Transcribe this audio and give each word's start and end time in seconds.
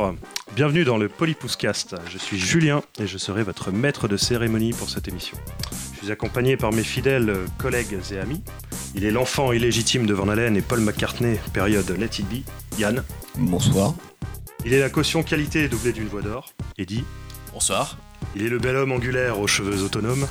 Bonjour, 0.00 0.16
bienvenue 0.56 0.84
dans 0.84 0.96
le 0.96 1.10
Polypouscast. 1.10 1.94
Je 2.10 2.16
suis 2.16 2.38
Julien 2.38 2.82
et 2.98 3.06
je 3.06 3.18
serai 3.18 3.42
votre 3.42 3.70
maître 3.70 4.08
de 4.08 4.16
cérémonie 4.16 4.72
pour 4.72 4.88
cette 4.88 5.08
émission. 5.08 5.36
Je 5.92 5.98
suis 5.98 6.10
accompagné 6.10 6.56
par 6.56 6.72
mes 6.72 6.82
fidèles 6.82 7.36
collègues 7.58 7.98
et 8.10 8.18
amis. 8.18 8.42
Il 8.94 9.04
est 9.04 9.10
l'enfant 9.10 9.52
illégitime 9.52 10.06
de 10.06 10.14
Van 10.14 10.28
Halen 10.28 10.56
et 10.56 10.62
Paul 10.62 10.80
McCartney, 10.80 11.38
période 11.52 11.90
Let 11.90 12.18
It 12.18 12.26
Be, 12.30 12.78
Yann. 12.78 13.04
Bonsoir. 13.36 13.94
Il 14.64 14.72
est 14.72 14.80
la 14.80 14.88
caution 14.88 15.22
qualité 15.22 15.68
doublée 15.68 15.92
d'une 15.92 16.08
voix 16.08 16.22
d'or, 16.22 16.54
Eddie. 16.78 17.04
Bonsoir. 17.52 17.98
Il 18.34 18.42
est 18.42 18.48
le 18.48 18.58
bel 18.58 18.76
homme 18.76 18.92
angulaire 18.92 19.38
aux 19.38 19.48
cheveux 19.48 19.82
autonomes, 19.82 20.26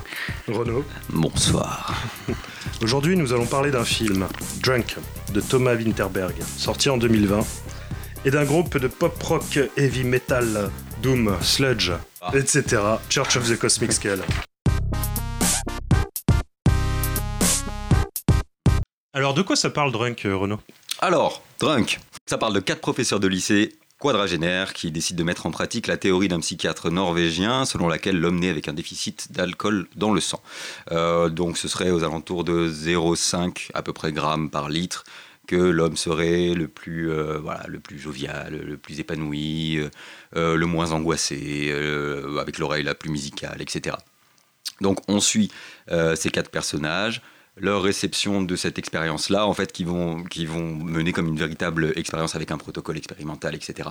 Renaud. 0.48 0.84
Bonsoir. 1.09 1.94
Aujourd'hui, 2.81 3.16
nous 3.16 3.34
allons 3.34 3.45
parler 3.45 3.70
d'un 3.70 3.86
film, 3.86 4.27
Drunk, 4.63 4.95
de 5.31 5.41
Thomas 5.41 5.76
Winterberg, 5.76 6.34
sorti 6.58 6.90
en 6.90 6.98
2020, 6.98 7.45
et 8.26 8.32
d'un 8.32 8.46
groupe 8.46 8.78
de 8.78 8.88
pop-rock, 8.88 9.59
heavy 9.78 10.04
metal, 10.04 10.70
doom, 11.02 11.38
sludge, 11.41 11.91
etc., 12.34 12.64
Church 13.10 13.38
of 13.38 13.50
the 13.50 13.58
Cosmic 13.58 13.94
Scale. 13.94 14.23
Alors, 19.13 19.34
de 19.34 19.41
quoi 19.41 19.55
ça 19.55 19.70
parle, 19.70 19.91
Drunk, 19.91 20.26
euh, 20.26 20.36
Renaud? 20.36 20.60
Alors, 21.00 21.41
Drunk, 21.60 22.00
ça 22.26 22.38
parle 22.38 22.54
de 22.54 22.60
quatre 22.60 22.82
professeurs 22.82 23.20
de 23.20 23.27
lycée 23.27 23.76
quadragénaires 24.00 24.74
qui 24.74 24.91
décident 24.91 25.20
de 25.20 25.24
mettre 25.24 25.46
en 25.46 25.52
pratique 25.52 25.88
la 25.88 25.98
théorie 25.98 26.30
d'un 26.30 26.40
psychiatre 26.40 26.90
norvégien 26.90 27.66
selon 27.66 27.90
laquelle 27.90 28.18
l'homme 28.18 28.40
naît 28.40 28.49
avec 28.49 28.70
un 28.70 28.74
déficit 28.74 29.32
d'alcool 29.32 29.88
dans 29.96 30.13
le 30.13 30.22
sang. 30.22 30.41
Euh, 30.91 31.27
donc 31.27 31.58
ce 31.58 31.68
serait 31.68 31.91
aux 31.91 32.04
alentours 32.04 32.46
de 32.46 32.70
0,5 32.70 33.72
à 33.74 33.82
peu 33.82 33.91
près 33.91 34.13
grammes 34.13 34.49
par 34.49 34.70
litre 34.70 35.04
l'homme 35.55 35.98
serait 35.98 36.54
le 36.54 36.68
plus, 36.68 37.12
euh, 37.12 37.40
le 37.68 37.80
plus 37.80 38.00
jovial, 38.00 38.55
le 38.55 38.78
plus 38.78 39.00
épanoui, 39.00 39.80
euh, 40.36 40.55
le 40.55 40.66
moins 40.66 40.92
angoissé, 40.92 41.74
avec 42.40 42.58
l'oreille 42.58 42.84
la 42.84 42.96
plus 42.96 43.10
musicale, 43.10 43.62
etc. 43.62 43.96
Donc 44.82 45.00
on 45.08 45.20
suit 45.20 45.52
ces 46.16 46.30
quatre 46.30 46.50
personnages 46.50 47.22
leur 47.62 47.84
réception 47.84 48.42
de 48.42 48.55
cette 48.55 48.80
expérience-là, 48.80 49.46
en 49.46 49.54
fait, 49.54 49.72
qui 49.72 49.84
vont, 49.84 50.24
qui 50.24 50.46
vont 50.46 50.76
mener 50.76 51.12
comme 51.12 51.27
une 51.27 51.38
véritable 51.38 51.92
expérience 51.98 52.36
avec 52.36 52.52
un 52.52 52.58
protocole 52.58 52.98
expérimental, 52.98 53.55
etc. 53.55 53.90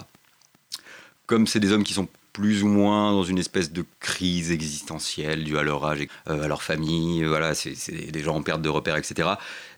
Comme 1.27 1.47
c'est 1.47 1.61
des 1.61 1.73
hommes 1.73 1.85
qui 1.85 1.93
sont 1.93 2.09
plus 2.33 2.63
ou 2.63 2.69
moins 2.69 3.13
dans 3.13 3.25
une 3.25 3.39
espèce 3.39 3.73
de 3.73 3.85
crise 4.01 4.51
existentielle 4.53 5.45
due 5.45 5.59
à 5.59 5.63
leur 5.63 5.85
âge, 5.85 6.07
euh, 6.29 6.43
à 6.43 6.49
leur 6.49 6.63
famille, 6.63 7.25
euh, 7.25 7.29
voilà, 7.29 7.55
c'est 7.55 8.11
des 8.11 8.23
gens 8.23 8.37
en 8.37 8.43
perte 8.43 8.63
de 8.63 8.69
repères, 8.69 8.97
etc. 8.97 9.31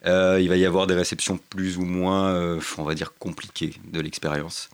Euh, 0.06 0.38
il 0.40 0.48
va 0.48 0.56
y 0.56 0.64
avoir 0.64 0.86
des 0.86 0.94
réceptions 0.94 1.38
plus 1.38 1.78
ou 1.78 1.84
moins, 1.84 2.58
on 2.78 2.82
va 2.82 2.94
dire, 2.94 3.14
compliquées 3.18 3.74
de 3.92 4.00
l'expérience. 4.00 4.68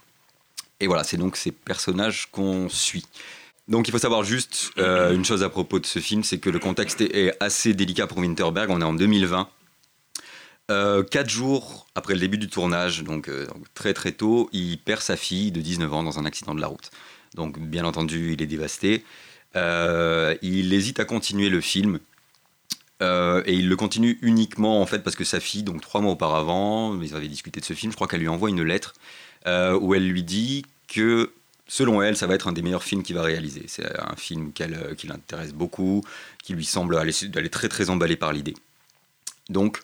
Et 0.80 0.86
voilà, 0.86 1.04
c'est 1.04 1.16
donc 1.16 1.36
ces 1.36 1.52
personnages 1.52 2.28
qu'on 2.30 2.68
suit. 2.68 3.06
Donc 3.68 3.88
il 3.88 3.90
faut 3.92 3.98
savoir 3.98 4.22
juste 4.24 4.72
une 4.76 5.24
chose 5.24 5.42
à 5.42 5.48
propos 5.48 5.78
de 5.78 5.86
ce 5.86 5.98
film, 5.98 6.22
c'est 6.22 6.38
que 6.38 6.50
le 6.50 6.58
contexte 6.58 7.00
est 7.00 7.34
assez 7.40 7.74
délicat 7.74 8.06
pour 8.06 8.18
Winterberg. 8.18 8.70
On 8.70 8.80
est 8.80 8.84
en 8.84 8.94
2020. 8.94 9.48
Euh, 10.68 11.04
quatre 11.04 11.30
jours 11.30 11.86
après 11.94 12.14
le 12.14 12.20
début 12.20 12.38
du 12.38 12.48
tournage, 12.48 13.04
donc, 13.04 13.30
très 13.74 13.94
très 13.94 14.12
tôt, 14.12 14.48
il 14.52 14.78
perd 14.78 15.00
sa 15.00 15.16
fille 15.16 15.52
de 15.52 15.60
19 15.60 15.92
ans 15.94 16.02
dans 16.02 16.18
un 16.18 16.24
accident 16.24 16.54
de 16.54 16.60
la 16.60 16.66
route. 16.66 16.90
Donc 17.36 17.58
bien 17.58 17.84
entendu, 17.84 18.32
il 18.32 18.42
est 18.42 18.46
dévasté. 18.46 19.04
il 19.54 20.72
hésite 20.72 20.98
à 20.98 21.04
continuer 21.04 21.48
le 21.48 21.60
film. 21.60 22.00
et 23.00 23.52
il 23.52 23.68
le 23.68 23.76
continue 23.76 24.18
uniquement 24.22 24.80
en 24.82 24.86
fait 24.86 25.00
parce 25.00 25.16
que 25.16 25.24
sa 25.24 25.38
fille, 25.38 25.62
donc 25.62 25.80
trois 25.82 26.00
mois 26.00 26.12
auparavant, 26.12 27.00
ils 27.00 27.14
avaient 27.14 27.28
discuté 27.28 27.60
de 27.60 27.64
ce 27.64 27.74
film, 27.74 27.92
je 27.92 27.96
crois 27.96 28.08
qu'elle 28.08 28.20
lui 28.20 28.28
envoie 28.28 28.50
une 28.50 28.62
lettre 28.62 28.94
où 29.46 29.94
elle 29.94 30.08
lui 30.08 30.24
dit 30.24 30.64
que 30.88 31.30
selon 31.68 32.02
elle, 32.02 32.16
ça 32.16 32.26
va 32.26 32.34
être 32.34 32.48
un 32.48 32.52
des 32.52 32.62
meilleurs 32.62 32.84
films 32.84 33.02
qu'il 33.02 33.16
va 33.16 33.22
réaliser. 33.22 33.64
C'est 33.66 33.86
un 33.98 34.16
film 34.16 34.52
euh, 34.60 34.94
qui 34.94 35.06
l'intéresse 35.06 35.52
beaucoup, 35.52 36.02
qui 36.42 36.54
lui 36.54 36.64
semble 36.64 36.96
aller, 36.96 37.12
très 37.50 37.68
très 37.68 37.90
emballé 37.90 38.16
par 38.16 38.32
l'idée. 38.32 38.54
Donc, 39.48 39.80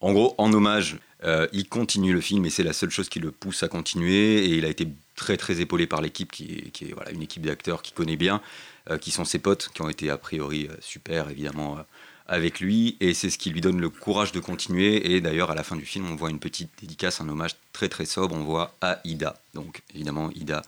en 0.00 0.12
gros, 0.12 0.34
en 0.38 0.52
hommage, 0.52 0.98
euh, 1.24 1.46
il 1.52 1.68
continue 1.68 2.12
le 2.12 2.20
film 2.20 2.44
et 2.46 2.50
c'est 2.50 2.62
la 2.62 2.72
seule 2.72 2.90
chose 2.90 3.08
qui 3.08 3.18
le 3.18 3.30
pousse 3.30 3.62
à 3.62 3.68
continuer. 3.68 4.44
Et 4.44 4.56
il 4.56 4.64
a 4.64 4.68
été 4.68 4.88
très 5.16 5.36
très 5.36 5.60
épaulé 5.60 5.86
par 5.86 6.00
l'équipe, 6.00 6.30
qui 6.30 6.72
est, 6.80 6.92
voilà, 6.92 7.10
une 7.10 7.22
équipe 7.22 7.44
d'acteurs 7.44 7.82
qu'il 7.82 7.94
connaît 7.94 8.16
bien, 8.16 8.40
euh, 8.90 8.98
qui 8.98 9.10
sont 9.10 9.24
ses 9.24 9.38
potes, 9.38 9.70
qui 9.74 9.82
ont 9.82 9.88
été 9.88 10.10
a 10.10 10.18
priori 10.18 10.68
super 10.80 11.30
évidemment 11.30 11.78
avec 12.28 12.60
lui. 12.60 12.96
Et 13.00 13.14
c'est 13.14 13.30
ce 13.30 13.38
qui 13.38 13.50
lui 13.50 13.60
donne 13.60 13.80
le 13.80 13.90
courage 13.90 14.32
de 14.32 14.40
continuer. 14.40 15.12
Et 15.12 15.20
d'ailleurs, 15.20 15.50
à 15.50 15.54
la 15.54 15.62
fin 15.62 15.76
du 15.76 15.84
film, 15.84 16.10
on 16.10 16.16
voit 16.16 16.30
une 16.30 16.40
petite 16.40 16.70
dédicace, 16.80 17.20
un 17.20 17.28
hommage 17.28 17.56
très 17.72 17.88
très 17.88 18.04
sobre. 18.04 18.34
On 18.34 18.44
voit 18.44 18.74
à 18.80 19.00
Ida. 19.04 19.40
Donc 19.54 19.82
évidemment, 19.94 20.30
Ida 20.34 20.62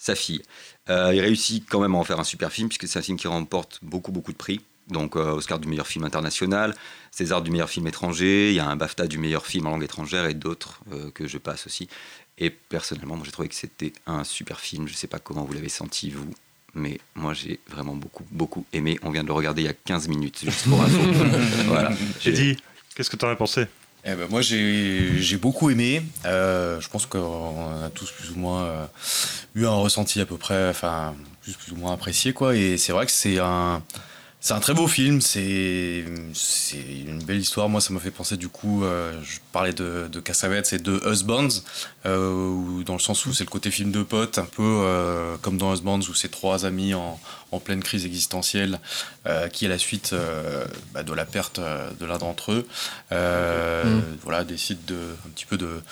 sa 0.00 0.16
fille. 0.16 0.42
Euh, 0.88 1.14
il 1.14 1.20
réussit 1.20 1.64
quand 1.68 1.78
même 1.78 1.94
à 1.94 1.98
en 1.98 2.04
faire 2.04 2.18
un 2.18 2.24
super 2.24 2.50
film, 2.50 2.68
puisque 2.68 2.88
c'est 2.88 2.98
un 2.98 3.02
film 3.02 3.18
qui 3.18 3.28
remporte 3.28 3.78
beaucoup, 3.82 4.10
beaucoup 4.10 4.32
de 4.32 4.38
prix. 4.38 4.60
Donc, 4.88 5.14
euh, 5.14 5.32
Oscar 5.32 5.60
du 5.60 5.68
meilleur 5.68 5.86
film 5.86 6.04
international, 6.04 6.74
César 7.12 7.42
du 7.42 7.50
meilleur 7.50 7.70
film 7.70 7.86
étranger, 7.86 8.50
il 8.50 8.56
y 8.56 8.60
a 8.60 8.66
un 8.66 8.74
BAFTA 8.74 9.06
du 9.06 9.18
meilleur 9.18 9.46
film 9.46 9.66
en 9.66 9.70
langue 9.70 9.84
étrangère 9.84 10.24
et 10.24 10.34
d'autres 10.34 10.80
euh, 10.92 11.10
que 11.12 11.28
je 11.28 11.38
passe 11.38 11.66
aussi. 11.66 11.88
Et 12.40 12.50
personnellement, 12.50 13.16
moi 13.16 13.24
j'ai 13.26 13.32
trouvé 13.32 13.48
que 13.48 13.54
c'était 13.54 13.92
un 14.06 14.24
super 14.24 14.60
film. 14.60 14.88
Je 14.88 14.92
ne 14.92 14.96
sais 14.96 15.06
pas 15.06 15.18
comment 15.18 15.44
vous 15.44 15.52
l'avez 15.52 15.68
senti, 15.68 16.10
vous, 16.10 16.30
mais 16.74 16.98
moi 17.14 17.34
j'ai 17.34 17.60
vraiment 17.68 17.94
beaucoup, 17.94 18.24
beaucoup 18.30 18.64
aimé. 18.72 18.98
On 19.02 19.10
vient 19.10 19.22
de 19.22 19.28
le 19.28 19.34
regarder 19.34 19.62
il 19.62 19.66
y 19.66 19.68
a 19.68 19.74
15 19.74 20.08
minutes, 20.08 20.40
juste 20.44 20.68
pour 20.68 20.80
info. 20.82 20.98
voilà. 21.66 21.92
J'ai 22.20 22.32
dit, 22.32 22.56
qu'est-ce 22.94 23.10
que 23.10 23.16
tu 23.16 23.24
en 23.26 23.28
as 23.28 23.36
pensé? 23.36 23.66
Eh 24.04 24.14
ben 24.14 24.26
moi 24.30 24.40
j'ai 24.40 25.36
beaucoup 25.36 25.68
aimé. 25.68 26.02
Euh, 26.24 26.80
je 26.80 26.88
pense 26.88 27.04
qu'on 27.04 27.84
a 27.84 27.90
tous 27.90 28.10
plus 28.10 28.30
ou 28.30 28.38
moins 28.38 28.62
euh, 28.62 28.86
eu 29.54 29.66
un 29.66 29.74
ressenti 29.74 30.20
à 30.22 30.26
peu 30.26 30.38
près, 30.38 30.70
enfin 30.70 31.14
plus, 31.42 31.52
plus 31.52 31.72
ou 31.72 31.76
moins 31.76 31.92
apprécié 31.92 32.32
quoi. 32.32 32.56
Et 32.56 32.78
c'est 32.78 32.92
vrai 32.92 33.04
que 33.04 33.12
c'est 33.12 33.38
un 33.38 33.82
c'est 34.42 34.54
un 34.54 34.60
très 34.60 34.72
beau 34.72 34.86
film, 34.86 35.20
c'est 35.20 36.02
une 36.32 37.22
belle 37.22 37.38
histoire. 37.38 37.68
Moi, 37.68 37.82
ça 37.82 37.92
m'a 37.92 38.00
fait 38.00 38.10
penser 38.10 38.38
du 38.38 38.48
coup, 38.48 38.84
euh, 38.84 39.12
je 39.22 39.38
parlais 39.52 39.74
de, 39.74 40.08
de 40.10 40.18
Cassavetes 40.18 40.72
et 40.72 40.78
de 40.78 40.98
Husbands, 41.04 41.60
euh, 42.06 42.82
dans 42.84 42.94
le 42.94 43.00
sens 43.00 43.26
où 43.26 43.34
c'est 43.34 43.44
le 43.44 43.50
côté 43.50 43.70
film 43.70 43.92
de 43.92 44.02
potes, 44.02 44.38
un 44.38 44.46
peu 44.46 44.62
euh, 44.62 45.36
comme 45.42 45.58
dans 45.58 45.74
Husbands, 45.74 46.00
où 46.00 46.14
c'est 46.14 46.30
trois 46.30 46.64
amis 46.64 46.94
en, 46.94 47.20
en, 47.52 47.60
pleine 47.60 47.82
crise 47.82 48.06
existentielle, 48.06 48.80
euh, 49.26 49.48
qui 49.48 49.66
à 49.66 49.68
la 49.68 49.76
suite 49.76 50.14
bah, 50.94 51.02
de 51.02 51.12
la 51.12 51.26
perte 51.26 51.60
de 51.60 52.06
l'un 52.06 52.16
d'entre 52.16 52.52
eux, 52.52 52.66
mm. 53.10 54.16
voilà, 54.22 54.44
décident 54.44 54.80
de, 54.86 55.16
un 55.26 55.30
petit 55.34 55.44
peu 55.44 55.58
de 55.58 55.82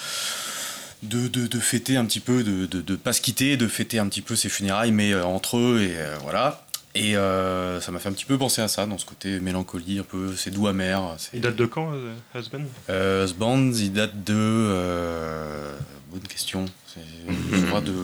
de, 1.04 1.28
de, 1.28 1.46
de, 1.46 1.60
fêter 1.60 1.96
un 1.96 2.04
petit 2.06 2.18
peu, 2.18 2.42
de, 2.42 2.66
de, 2.66 2.80
de 2.80 2.96
pas 2.96 3.12
se 3.12 3.20
quitter, 3.20 3.56
de 3.56 3.68
fêter 3.68 4.00
un 4.00 4.08
petit 4.08 4.22
peu 4.22 4.34
ses 4.34 4.48
funérailles, 4.48 4.90
mais 4.90 5.14
entre 5.14 5.58
eux, 5.58 5.80
et 5.82 5.94
voilà. 6.22 6.64
Et 6.94 7.16
euh, 7.16 7.80
ça 7.80 7.92
m'a 7.92 7.98
fait 7.98 8.08
un 8.08 8.12
petit 8.12 8.24
peu 8.24 8.38
penser 8.38 8.62
à 8.62 8.68
ça, 8.68 8.86
dans 8.86 8.98
ce 8.98 9.06
côté 9.06 9.40
mélancolie, 9.40 9.98
un 9.98 10.02
peu, 10.02 10.34
c'est 10.36 10.50
doux 10.50 10.66
amer. 10.66 11.16
Il 11.32 11.40
date 11.40 11.56
de 11.56 11.66
quand, 11.66 11.92
euh, 11.92 12.14
Husband? 12.34 12.64
Euh, 12.88 13.24
Husband, 13.24 13.72
il 13.72 13.92
date 13.92 14.24
de. 14.24 14.34
Euh, 14.36 15.76
bonne 16.10 16.22
question. 16.22 16.64
Je 16.96 17.66
crois 17.66 17.80
de. 17.80 17.94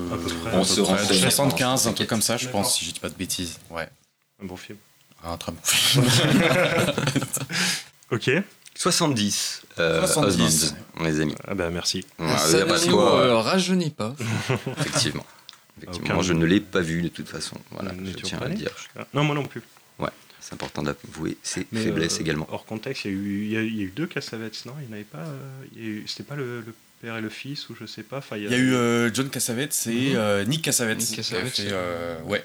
On 0.53 0.65
se 0.65 0.85
75, 0.85 1.89
un 1.89 1.93
truc 1.93 2.09
comme 2.09 2.23
ça, 2.23 2.37
je 2.37 2.49
pense, 2.49 2.79
si 2.79 2.85
je 2.85 2.93
dis 2.93 3.01
pas 3.01 3.09
de 3.09 3.15
bêtises. 3.15 3.59
Ouais. 3.71 3.89
Un 4.43 4.47
bon 4.47 4.57
film. 4.57 4.79
Un 5.25 5.37
très 5.39 5.53
bon 5.53 5.59
film. 5.63 6.05
ok. 8.11 8.31
70. 8.77 9.63
Euh, 9.79 10.07
70. 10.07 10.75
les 11.03 11.21
amis. 11.21 11.35
Ah 11.47 11.55
bah 11.55 11.71
merci. 11.71 12.05
ça 12.19 12.65
ne 12.65 13.33
rajeunit 13.33 13.91
pas. 13.91 14.15
Effectivement. 14.79 15.25
Effectivement, 15.83 16.23
je 16.23 16.33
ne 16.33 16.45
l'ai 16.45 16.61
pas 16.61 16.81
vu 16.81 17.03
de 17.03 17.09
toute 17.09 17.29
façon. 17.29 17.57
Voilà, 17.71 17.93
je 18.05 18.13
tiens 18.15 18.39
à 18.39 18.49
le 18.49 18.55
dire. 18.55 18.71
Non, 19.13 19.25
moi 19.25 19.35
non 19.35 19.45
plus. 19.45 19.63
Ouais, 19.99 20.11
c'est 20.41 20.55
important 20.55 20.83
d'avouer 20.83 21.37
ses 21.43 21.67
faiblesses 21.73 22.19
euh, 22.19 22.23
également. 22.23 22.47
Hors 22.51 22.65
contexte, 22.65 23.05
il 23.05 23.11
y 23.11 23.15
a 23.15 23.17
eu, 23.17 23.45
il 23.45 23.53
y 23.53 23.57
a, 23.57 23.85
eu 23.85 23.93
deux 23.95 24.07
Cassavetes, 24.07 24.67
non? 24.67 24.75
Il 24.83 24.89
n'y 24.89 24.95
avait 24.95 25.05
pas. 25.05 25.27
Euh, 25.27 26.01
c'était 26.07 26.23
pas 26.23 26.37
le, 26.37 26.65
père 27.01 27.17
et 27.17 27.21
le 27.21 27.29
fils, 27.29 27.69
ou 27.69 27.75
je 27.79 27.87
sais 27.87 28.03
pas. 28.03 28.23
il, 28.33 28.45
y 28.45 28.55
a, 28.55 28.57
eu 28.57 28.75
euh, 28.75 29.13
John 29.13 29.29
Cassavetes 29.29 29.87
et 29.89 30.15
mhm. 30.15 30.49
Nick 30.49 30.63
Cassavetes. 30.63 31.01
Nick 31.01 31.17
Cassavetes. 31.17 31.75
ouais. 32.27 32.45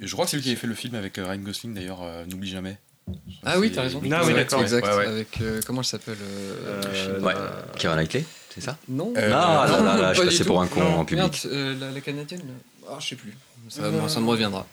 Je 0.00 0.12
crois 0.12 0.24
que 0.24 0.30
c'est 0.30 0.36
lui 0.38 0.42
qui 0.42 0.48
avait 0.48 0.58
fait 0.58 0.66
le 0.66 0.74
film 0.74 0.94
avec 0.94 1.16
Ryan 1.16 1.38
Gosling 1.38 1.74
d'ailleurs, 1.74 2.00
N'oublie 2.26 2.50
jamais. 2.50 2.78
Ah 3.44 3.58
oui, 3.58 3.70
t'as 3.70 3.82
raison. 3.82 4.00
Ah 4.10 4.24
oui, 4.24 4.32
d'accord. 4.32 4.62
Exact. 4.62 4.86
Avec, 4.86 5.38
comment 5.66 5.82
elle 5.82 5.86
s'appelle 5.86 6.16
Ouais, 7.20 7.34
Kira 7.76 7.94
Knightley 7.96 8.24
c'est 8.54 8.60
ça 8.60 8.78
Non. 8.88 9.12
Euh, 9.16 9.32
ah, 9.34 9.66
là, 9.68 9.80
là, 9.80 9.96
là, 10.00 10.12
je 10.14 10.22
passais 10.22 10.44
pour 10.44 10.62
un 10.62 10.68
con 10.68 10.80
en 10.80 11.04
public. 11.04 11.24
Merde, 11.24 11.36
euh, 11.46 11.92
la, 11.92 12.00
canadienne 12.00 12.40
Ah, 12.88 12.98
je 13.00 13.08
sais 13.08 13.16
plus. 13.16 13.36
Ça, 13.68 13.82
ça 14.08 14.20
me 14.20 14.28
reviendra. 14.28 14.64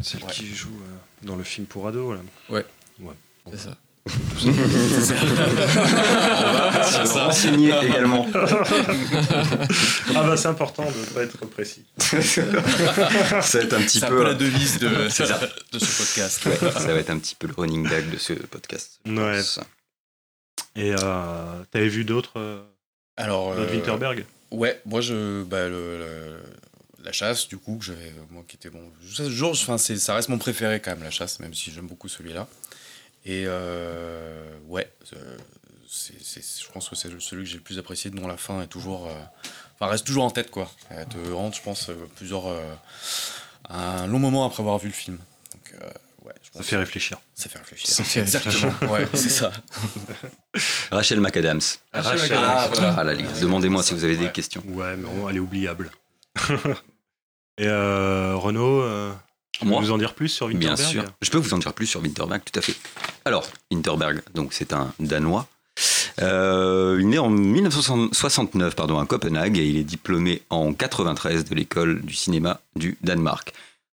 Celle 0.00 0.24
qui 0.26 0.54
joue 0.54 0.68
euh, 0.68 1.26
dans 1.26 1.34
le 1.34 1.42
film 1.42 1.66
pour 1.66 1.88
ados, 1.88 2.14
là. 2.14 2.20
Ouais. 2.48 2.64
Ouais. 3.00 3.14
C'est 3.50 3.58
ça. 3.58 3.76
c'est 6.84 7.06
ça. 7.06 7.32
signé 7.32 7.72
également. 7.82 8.26
ah 8.34 10.22
bah 10.22 10.36
c'est 10.36 10.48
important 10.48 10.84
de 10.84 10.98
ne 10.98 11.04
pas 11.06 11.22
être 11.22 11.44
précis. 11.46 11.84
ça 11.98 12.42
va 12.42 13.64
être 13.64 13.74
un 13.74 13.82
petit 13.82 14.00
peu... 14.00 14.22
la 14.22 14.34
devise 14.34 14.78
de, 14.78 14.88
de 15.72 15.78
ce 15.78 15.98
podcast. 15.98 16.48
ça 16.78 16.92
va 16.92 16.98
être 17.00 17.10
un 17.10 17.18
petit 17.18 17.34
peu 17.34 17.48
le 17.48 17.54
running 17.56 17.88
gag 17.88 18.10
de 18.10 18.18
ce 18.18 18.32
podcast. 18.34 19.00
Ouais. 19.06 19.40
Et 20.76 20.94
euh, 20.98 21.64
t'avais 21.70 21.88
vu 21.88 22.04
d'autres 22.04 22.64
alors, 23.16 23.52
euh, 23.52 23.70
Winterberg 23.70 24.24
Ouais, 24.50 24.80
moi 24.84 25.00
je, 25.00 25.42
bah, 25.44 25.68
la 27.04 27.12
chasse, 27.12 27.48
du 27.48 27.58
coup, 27.58 27.76
que 27.78 27.84
j'avais, 27.84 28.12
moi 28.30 28.44
qui 28.46 28.56
était 28.56 28.70
bon. 28.70 28.92
Ça, 29.14 29.24
toujours, 29.24 29.52
enfin, 29.52 29.78
c'est, 29.78 29.96
ça 29.96 30.14
reste 30.14 30.28
mon 30.28 30.38
préféré 30.38 30.80
quand 30.80 30.92
même, 30.92 31.02
la 31.02 31.10
chasse, 31.10 31.40
même 31.40 31.54
si 31.54 31.70
j'aime 31.72 31.86
beaucoup 31.86 32.08
celui-là. 32.08 32.46
Et 33.24 33.44
euh, 33.46 34.44
ouais, 34.68 34.90
euh, 35.14 35.36
c'est, 35.88 36.22
c'est- 36.22 36.62
je 36.62 36.70
pense 36.72 36.88
que 36.88 36.96
c'est 36.96 37.08
celui 37.20 37.44
que 37.44 37.50
j'ai 37.50 37.56
le 37.56 37.62
plus 37.62 37.78
apprécié, 37.78 38.10
dont 38.10 38.26
la 38.28 38.36
fin 38.36 38.62
est 38.62 38.66
toujours. 38.66 39.06
euh, 39.08 39.14
enfin, 39.74 39.90
reste 39.90 40.06
toujours 40.06 40.24
en 40.24 40.30
tête, 40.30 40.50
quoi. 40.50 40.70
Elle 40.90 41.06
te 41.06 41.30
rentre, 41.32 41.56
je 41.56 41.62
pense, 41.62 41.88
euh, 41.88 41.94
plusieurs. 42.16 42.46
euh, 42.48 42.74
un 43.68 44.06
long 44.06 44.18
moment 44.18 44.44
après 44.44 44.60
avoir 44.62 44.78
vu 44.78 44.88
le 44.88 44.92
film. 44.94 45.18
Donc, 45.52 45.74
euh, 45.82 45.88
je 45.88 46.11
Ça 46.54 46.62
fait 46.62 46.76
réfléchir. 46.76 47.18
ça 47.34 47.48
fait 47.48 47.58
réfléchir. 47.58 47.88
Ça 47.88 48.04
fait 48.04 48.20
Exactement, 48.20 48.72
ouais, 48.92 49.06
c'est 49.14 49.30
ça. 49.30 49.50
Rachel 50.90 51.20
McAdams. 51.20 51.60
Rachel, 51.94 52.38
Ah, 52.38 52.68
voilà. 52.72 52.92
à 52.94 53.04
la 53.04 53.14
ligue. 53.14 53.26
Demandez-moi 53.40 53.82
si 53.82 53.94
vous 53.94 54.04
avez 54.04 54.16
des 54.16 54.30
questions. 54.30 54.62
Ouais, 54.68 54.94
mais 54.96 55.04
bon, 55.08 55.28
elle 55.30 55.36
est 55.36 55.40
oubliable. 55.40 55.90
Et 57.58 57.66
euh, 57.66 58.34
Renaud, 58.36 58.82
euh, 58.82 59.12
tu 59.52 59.60
peux 59.60 59.66
Moi 59.66 59.80
nous 59.80 59.90
en 59.92 59.98
dire 59.98 60.14
plus 60.14 60.28
sur 60.28 60.48
Bien 60.48 60.70
Winterberg 60.70 60.90
sûr. 60.90 61.04
Je 61.22 61.30
peux 61.30 61.38
vous 61.38 61.54
en 61.54 61.58
dire 61.58 61.72
plus 61.72 61.86
sur 61.86 62.00
Winterberg, 62.02 62.42
tout 62.44 62.58
à 62.58 62.62
fait. 62.62 62.74
Alors, 63.24 63.46
Winterberg, 63.70 64.20
donc 64.34 64.52
c'est 64.52 64.72
un 64.72 64.92
Danois. 64.98 65.46
Euh, 66.20 66.96
il 67.00 67.04
est 67.06 67.08
né 67.08 67.18
en 67.18 67.30
1969 67.30 68.74
pardon, 68.76 68.98
à 68.98 69.06
Copenhague 69.06 69.56
et 69.58 69.66
il 69.66 69.76
est 69.78 69.84
diplômé 69.84 70.42
en 70.50 70.74
93 70.74 71.44
de 71.46 71.54
l'école 71.54 72.02
du 72.02 72.14
cinéma 72.14 72.60
du 72.76 72.98
Danemark. 73.02 73.52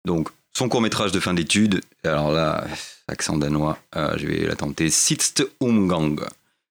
Donc, 0.05 0.29
son 0.56 0.69
court-métrage 0.69 1.12
de 1.12 1.21
fin 1.21 1.35
d'études, 1.35 1.81
alors 2.05 2.31
là, 2.31 2.67
accent 3.09 3.37
danois, 3.37 3.79
euh, 3.97 4.17
je 4.17 4.27
vais 4.27 4.47
la 4.47 4.56
tenter, 4.56 4.91
Sitste 4.91 5.49
Omgang, 5.61 6.21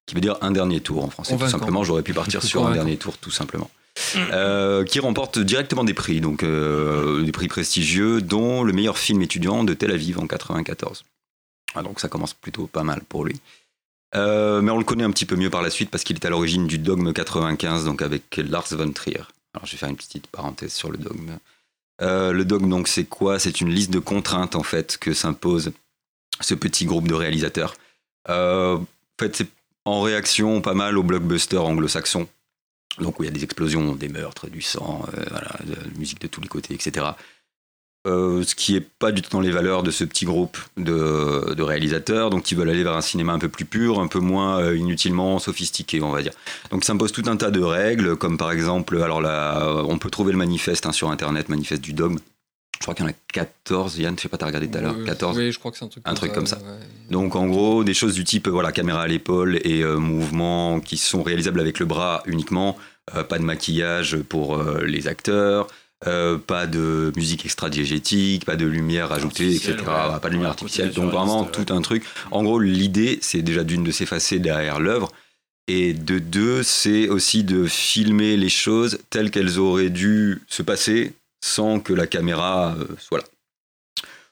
qui 0.06 0.16
veut 0.16 0.22
dire 0.22 0.38
un 0.42 0.52
dernier 0.52 0.80
tour 0.82 1.04
en 1.04 1.10
français. 1.10 1.38
Tout 1.38 1.48
simplement, 1.48 1.84
j'aurais 1.84 2.04
pu 2.04 2.14
partir 2.14 2.42
sur 2.44 2.66
un 2.66 2.72
dernier 2.72 2.98
tour, 2.98 3.18
tout 3.18 3.32
simplement. 3.32 3.70
Euh, 4.16 4.84
qui 4.86 5.00
remporte 5.00 5.38
directement 5.38 5.84
des 5.84 5.94
prix, 5.94 6.20
donc 6.20 6.44
euh, 6.44 7.24
des 7.24 7.32
prix 7.32 7.48
prestigieux, 7.48 8.22
dont 8.22 8.64
le 8.64 8.74
meilleur 8.74 8.98
film 8.98 9.22
étudiant 9.22 9.64
de 9.64 9.74
Tel 9.74 9.92
Aviv 9.92 10.20
en 10.20 10.28
94. 10.28 11.04
Ah, 11.76 11.84
donc 11.84 12.00
ça 12.00 12.08
commence 12.08 12.34
plutôt 12.34 12.68
pas 12.68 12.84
mal 12.84 13.02
pour 13.08 13.24
lui. 13.24 13.40
Euh, 14.16 14.62
mais 14.62 14.72
on 14.72 14.78
le 14.78 14.84
connaît 14.84 15.04
un 15.04 15.12
petit 15.12 15.26
peu 15.26 15.36
mieux 15.36 15.50
par 15.50 15.62
la 15.62 15.70
suite 15.70 15.90
parce 15.90 16.04
qu'il 16.04 16.16
est 16.16 16.26
à 16.26 16.30
l'origine 16.30 16.68
du 16.68 16.78
Dogme 16.78 17.14
95, 17.14 17.86
donc 17.86 18.02
avec 18.02 18.38
Lars 18.38 18.68
von 18.72 18.92
Trier. 18.92 19.22
Alors 19.54 19.66
je 19.66 19.72
vais 19.72 19.78
faire 19.78 19.90
une 19.90 19.96
petite 19.96 20.28
parenthèse 20.28 20.74
sur 20.74 20.92
le 20.92 20.98
dogme. 20.98 21.38
Euh, 22.01 22.31
le 22.31 22.45
dogme, 22.45 22.69
donc, 22.69 22.88
c'est 22.88 23.06
quoi? 23.06 23.40
C'est 23.40 23.62
une 23.62 23.69
liste 23.69 23.92
de 23.92 24.00
contraintes 24.00 24.56
en 24.56 24.63
fait 24.63 24.98
que 24.98 25.13
s'impose 25.13 25.72
ce 26.42 26.56
petit 26.56 26.86
groupe 26.86 27.07
de 27.07 27.13
réalisateurs. 27.13 27.75
Euh, 28.30 28.78
en 28.78 28.86
fait, 29.19 29.36
c'est 29.36 29.48
en 29.86 30.01
réaction 30.01 30.62
pas 30.62 30.74
mal 30.74 30.98
aux 30.98 31.04
blockbusters 31.04 31.63
anglo-saxons. 31.63 32.28
Donc 33.00 33.19
où 33.19 33.24
il 33.24 33.25
y 33.25 33.30
a 33.30 33.31
des 33.31 33.44
explosions, 33.44 33.95
des 33.95 34.07
meurtres, 34.07 34.48
du 34.48 34.62
sang, 34.62 35.06
euh, 35.18 35.24
de 35.66 35.74
la 35.74 35.88
musique 35.98 36.22
de 36.22 36.28
tous 36.28 36.42
les 36.42 36.48
côtés, 36.48 36.75
etc. 36.75 37.07
Euh, 38.06 38.44
ce 38.44 38.54
qui 38.54 38.76
est 38.76 38.82
pas 38.82 39.14
du 39.14 39.22
tout 39.22 39.30
dans 39.32 39.40
les 39.40 39.50
valeurs 39.52 39.82
de 39.82 39.90
ce 39.90 40.04
petit 40.04 40.26
groupe 40.26 40.58
de, 40.76 41.54
de 41.54 41.64
réalisateurs, 41.64 42.30
donc 42.30 42.52
ils 42.52 42.58
veulent 42.58 42.70
aller 42.70 42.84
vers 42.84 42.98
un 42.98 43.02
cinéma 43.02 43.32
un 43.32 43.40
peu 43.40 43.48
plus 43.48 43.64
pur, 43.64 44.00
un 44.02 44.08
peu 44.08 44.20
moins 44.20 44.60
euh, 44.60 44.76
inutilement 44.76 45.40
sophistiqué, 45.40 46.02
on 46.02 46.12
va 46.12 46.22
dire. 46.22 46.34
Donc 46.70 46.84
ça 46.84 46.92
impose 46.92 47.14
tout 47.14 47.24
un 47.28 47.38
tas 47.38 47.50
de 47.50 47.62
règles, 47.62 48.18
comme 48.18 48.38
par 48.38 48.52
exemple, 48.52 49.02
alors 49.02 49.22
là, 49.22 49.84
on 49.88 49.98
peut 50.00 50.10
trouver 50.10 50.34
le 50.34 50.38
manifeste 50.38 50.86
hein, 50.86 50.92
sur 50.92 51.10
internet, 51.12 51.48
manifeste 51.48 51.82
du 51.82 51.94
dogme. 51.94 52.18
Je 52.78 52.86
crois 52.86 52.96
qu'il 52.96 53.06
y 53.06 53.08
en 53.08 53.12
a 53.12 53.16
14, 53.32 53.98
Yann, 54.00 54.16
je 54.18 54.24
sais 54.24 54.28
pas, 54.28 54.38
t'as 54.38 54.48
regardé 54.48 54.68
tout 54.70 54.78
à 54.78 54.82
l'heure, 54.82 54.96
Euh, 55.00 55.06
14. 55.06 55.38
Oui, 55.38 55.52
je 55.54 55.60
crois 55.60 55.72
que 55.72 55.78
c'est 55.78 55.86
un 55.86 55.88
truc 55.88 56.04
Un 56.06 56.14
truc 56.16 56.34
comme 56.34 56.48
ça. 56.48 56.58
ouais. 56.58 56.64
Donc 57.10 57.38
en 57.38 57.48
gros, 57.48 57.86
des 57.86 57.94
choses 57.94 58.14
du 58.16 58.26
type 58.26 58.50
voilà, 58.50 58.74
caméra 58.74 59.04
à 59.04 59.08
l'épaule 59.08 59.62
et 59.64 59.82
euh, 59.82 59.96
mouvements 59.98 60.82
qui 60.82 60.98
sont 60.98 61.24
réalisables 61.24 61.62
avec 61.62 61.80
le 61.80 61.86
bras 61.86 62.22
uniquement, 62.26 62.78
euh, 63.16 63.24
pas 63.24 63.38
de 63.40 63.44
maquillage 63.46 64.18
pour 64.28 64.58
euh, 64.58 64.82
les 64.86 65.08
acteurs, 65.08 65.68
euh, 66.08 66.38
pas 66.38 66.68
de 66.68 67.12
musique 67.16 67.46
extra-diégétique, 67.46 68.46
pas 68.46 68.56
de 68.56 68.66
lumière 68.66 69.12
ajoutée, 69.12 69.56
etc. 69.56 69.76
Ouais. 69.80 70.20
Pas 70.22 70.30
de 70.30 70.34
lumière 70.34 70.50
artificielle. 70.50 70.92
Donc 70.92 71.12
vraiment 71.12 71.44
naturaliste, 71.44 71.68
tout 71.68 71.74
un 71.74 71.82
truc. 71.82 72.04
En 72.32 72.44
gros, 72.44 72.60
l'idée, 72.60 73.20
c'est 73.22 73.42
déjà 73.42 73.64
d'une 73.64 73.84
de 73.84 73.92
s'effacer 73.92 74.40
derrière 74.40 74.80
l'œuvre. 74.80 75.12
Et 75.68 75.94
de 75.94 76.20
deux, 76.20 76.62
c'est 76.62 77.08
aussi 77.08 77.44
de 77.44 77.66
filmer 77.66 78.36
les 78.36 78.50
choses 78.50 79.00
telles 79.10 79.32
qu'elles 79.32 79.60
auraient 79.60 79.90
dû 79.90 80.42
se 80.48 80.62
passer 80.62 81.14
sans 81.44 81.80
que 81.80 81.94
la 81.94 82.08
caméra 82.08 82.76
euh, 82.78 82.86
soit 82.98 83.20
là. 83.20 83.24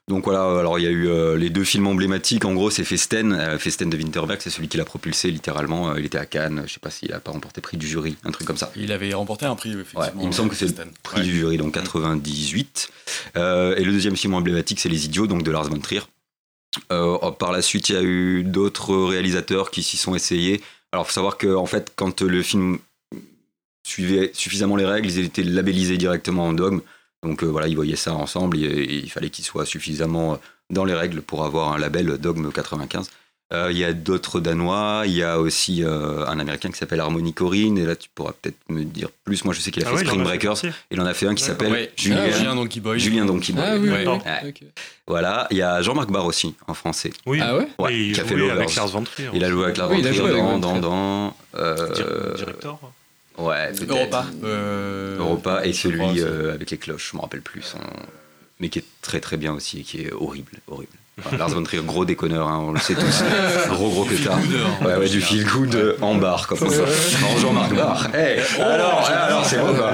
Donc 0.07 0.25
voilà, 0.25 0.42
alors 0.59 0.77
il 0.80 0.83
y 0.83 0.88
a 0.88 0.92
eu 0.92 1.07
euh, 1.07 1.38
les 1.38 1.50
deux 1.50 1.63
films 1.63 1.88
emblématiques. 1.88 2.44
En 2.44 2.53
gros, 2.53 2.69
c'est 2.69 2.83
Festen. 2.83 3.31
Euh, 3.33 3.57
Festen 3.57 3.89
de 3.89 3.95
Winterberg, 3.95 4.39
c'est 4.42 4.50
celui 4.50 4.68
qui 4.68 4.77
l'a 4.77 4.83
propulsé 4.83 5.31
littéralement. 5.31 5.92
Euh, 5.92 6.00
il 6.00 6.06
était 6.06 6.18
à 6.18 6.25
Cannes. 6.25 6.63
Je 6.68 6.74
sais 6.74 6.80
pas 6.80 6.89
s'il 6.89 7.13
a 7.13 7.19
pas 7.19 7.31
remporté 7.31 7.62
prix 7.62 7.77
du 7.77 7.88
jury, 7.88 8.18
un 8.25 8.31
truc 8.31 8.45
comme 8.48 8.57
ça. 8.57 8.71
Il 8.75 8.92
avait 8.92 9.13
remporté 9.13 9.45
un 9.45 9.56
prix, 9.56 9.71
effectivement. 9.71 10.01
Ouais, 10.01 10.12
il 10.19 10.27
me 10.27 10.31
semble 10.33 10.50
que 10.50 10.56
c'est 10.56 10.65
le. 10.68 10.74
Prix 11.03 11.19
Ouais. 11.21 11.24
du 11.25 11.38
jury, 11.38 11.57
donc 11.57 11.74
98. 11.75 12.89
Euh, 13.38 13.75
et 13.77 13.83
le 13.83 13.92
deuxième 13.92 14.18
film 14.18 14.33
emblématique, 14.33 14.80
c'est 14.80 14.89
Les 14.89 15.06
Idiots, 15.06 15.27
donc 15.27 15.44
de 15.44 15.51
Lars 15.51 15.69
von 15.69 15.80
Trier. 15.80 16.01
Euh, 16.92 17.18
oh, 17.21 17.31
par 17.31 17.51
la 17.51 17.62
suite, 17.62 17.89
il 17.89 17.95
y 17.95 17.98
a 17.98 18.01
eu 18.03 18.44
d'autres 18.44 18.95
réalisateurs 18.95 19.71
qui 19.71 19.83
s'y 19.83 19.98
sont 19.98 20.15
essayés. 20.15 20.62
Alors, 20.92 21.06
faut 21.07 21.13
savoir 21.13 21.38
que 21.38 21.53
en 21.56 21.65
fait, 21.68 21.94
quand 21.95 22.21
le 22.21 22.42
film 22.42 22.80
suivait 23.83 24.31
suffisamment 24.33 24.75
les 24.75 24.86
règles, 24.86 25.07
ils 25.09 25.19
étaient 25.19 25.44
labellisés 25.44 25.98
directement 25.98 26.48
en 26.48 26.53
dogme. 26.53 26.81
Donc 27.23 27.44
euh, 27.44 27.47
voilà, 27.47 27.68
ils 27.68 27.75
voyaient 27.75 27.95
ça 27.95 28.13
ensemble. 28.13 28.57
et- 28.57 28.62
et 28.63 28.94
il 28.95 29.09
fallait 29.12 29.29
qu'ils 29.29 29.45
soient 29.45 29.65
suffisamment 29.65 30.33
euh, 30.33 30.38
dans 30.69 30.85
les 30.85 30.94
règles 30.94 31.21
pour 31.21 31.44
avoir 31.45 31.73
un 31.73 31.77
label 31.77 32.18
dogme 32.18 32.51
95. 32.51 33.09
Euh, 33.53 33.68
Il 33.69 33.77
y 33.77 33.83
a 33.83 33.91
d'autres 33.91 34.39
Danois, 34.39 35.03
il 35.06 35.12
y 35.12 35.23
a 35.23 35.38
aussi 35.38 35.83
euh, 35.83 36.25
un 36.25 36.39
Américain 36.39 36.71
qui 36.71 36.77
s'appelle 36.77 37.01
Harmony 37.01 37.33
Corrine, 37.33 37.77
et 37.77 37.83
là 37.85 37.97
tu 37.97 38.07
pourras 38.15 38.31
peut-être 38.41 38.56
me 38.69 38.85
dire 38.85 39.09
plus. 39.25 39.44
Moi 39.44 39.53
je 39.53 39.59
sais 39.59 39.71
qu'il 39.71 39.83
a 39.83 39.88
Ah 39.88 39.89
fait 39.89 39.95
en 39.95 40.06
Spring 40.06 40.21
a 40.21 40.23
fait 40.23 40.29
Breakers, 40.29 40.71
il 40.89 41.01
en 41.01 41.06
a 41.06 41.13
fait 41.13 41.27
un 41.27 41.35
qui 41.35 41.44
s'appelle 41.44 41.69
Ouais, 41.73 41.91
Julien. 41.97 42.31
Julien 42.31 42.56
Donkey 42.56 42.79
Boy. 42.79 42.97
Julien 42.97 43.25
Donkey 43.25 43.51
Boy. 43.51 43.63
Ah 43.67 43.75
oui, 43.77 43.89
Ouais. 43.89 44.06
oui, 44.07 44.13
Ouais. 44.13 44.21
oui. 44.44 44.50
ok. 44.51 44.63
Voilà, 45.06 45.47
il 45.51 45.57
y 45.57 45.62
a 45.62 45.81
Jean-Marc 45.81 46.09
Barr 46.09 46.25
aussi 46.27 46.56
en 46.65 46.74
français. 46.74 47.12
Oui, 47.25 47.39
Ah 47.44 47.57
ouais? 47.57 47.67
Et 47.91 48.07
il 48.07 48.13
qui 48.15 48.21
a 48.21 48.24
fait 48.24 48.35
Lovers. 48.38 48.56
avec 48.56 48.74
Lars 48.74 48.88
von 48.88 49.03
Trier. 49.03 49.29
Il 49.33 49.44
a 49.44 49.50
joué 49.50 49.65
avec 49.65 49.75
la 49.77 49.89
Oui, 49.89 49.97
il 50.00 50.07
a 50.07 50.13
joué 50.13 50.29
avec 50.29 50.38
dans, 50.41 50.51
Von 50.51 50.59
dans, 50.59 50.67
Trier. 50.69 50.81
dans, 50.81 51.35
euh, 51.57 51.94
Dir- 51.94 52.35
Director 52.38 52.79
ouais, 53.41 53.71
peut-être. 53.71 53.89
Europa. 53.91 54.25
Euh, 54.43 55.17
Europa 55.19 55.65
et 55.65 55.73
celui 55.73 56.21
euh, 56.21 56.53
avec 56.53 56.71
les 56.71 56.77
cloches, 56.77 57.09
je 57.11 57.17
me 57.17 57.21
rappelle 57.21 57.41
plus. 57.41 57.61
son- 57.61 57.77
Mais 58.59 58.69
qui 58.69 58.79
est 58.79 58.85
très 59.01 59.19
très 59.19 59.38
bien 59.38 59.53
aussi 59.53 59.79
et 59.79 59.83
qui 59.83 60.01
est 60.01 60.11
horrible, 60.13 60.51
horrible. 60.67 60.91
Enfin, 61.19 61.38
Lars 61.38 61.49
von 61.49 61.61
Trier, 61.63 61.83
gros 61.83 62.05
déconneur, 62.05 62.47
hein, 62.47 62.59
on 62.63 62.71
le 62.71 62.79
sait 62.79 62.95
tous. 62.95 63.23
gros 63.69 63.89
gros 63.89 64.05
pétard. 64.05 64.39
Ouais, 64.86 64.95
ouais, 64.95 65.10
du 65.10 65.21
feel 65.21 65.45
good 65.45 65.75
euh, 65.75 65.95
en 66.01 66.15
barre, 66.15 66.48
comme 66.48 66.57
ça. 66.57 66.65
Non, 66.65 67.38
Jean-Marc 67.39 67.74
Barr. 67.75 68.15
Hey, 68.15 68.39
alors, 68.60 69.07
alors, 69.10 69.45
c'est 69.45 69.57
bon, 69.60 69.74
quoi. 69.75 69.91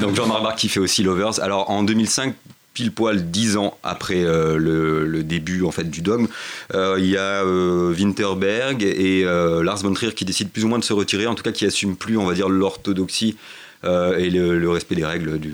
Donc 0.00 0.14
Jean-Marc 0.14 0.42
Barr 0.42 0.54
qui 0.56 0.68
fait 0.68 0.80
aussi 0.80 1.02
Lovers. 1.02 1.40
Alors, 1.42 1.68
en 1.70 1.82
2005, 1.82 2.34
pile 2.74 2.92
poil 2.92 3.30
10 3.30 3.56
ans 3.56 3.78
après 3.82 4.24
euh, 4.24 4.58
le, 4.58 5.22
début 5.22 5.62
en 5.62 5.70
fait 5.70 5.88
du 5.88 6.02
dogme, 6.02 6.26
euh, 6.74 6.96
il 6.98 7.06
y 7.06 7.16
a 7.16 7.44
euh, 7.44 7.94
Winterberg 7.94 8.82
et 8.82 9.24
Lars 9.24 9.78
von 9.78 9.94
Trier 9.94 10.12
qui 10.12 10.24
décident 10.24 10.50
plus 10.52 10.64
ou 10.64 10.68
moins 10.68 10.80
de 10.80 10.84
se 10.84 10.92
retirer, 10.92 11.26
en 11.26 11.34
tout 11.34 11.44
cas 11.44 11.52
qui 11.52 11.64
assument 11.64 11.96
plus, 11.96 12.18
on 12.18 12.26
va 12.26 12.34
dire, 12.34 12.48
l'orthodoxie 12.48 13.36
euh, 13.84 14.16
et 14.18 14.30
le, 14.30 14.58
le 14.58 14.70
respect 14.70 14.94
des 14.94 15.04
règles 15.04 15.38
du, 15.38 15.50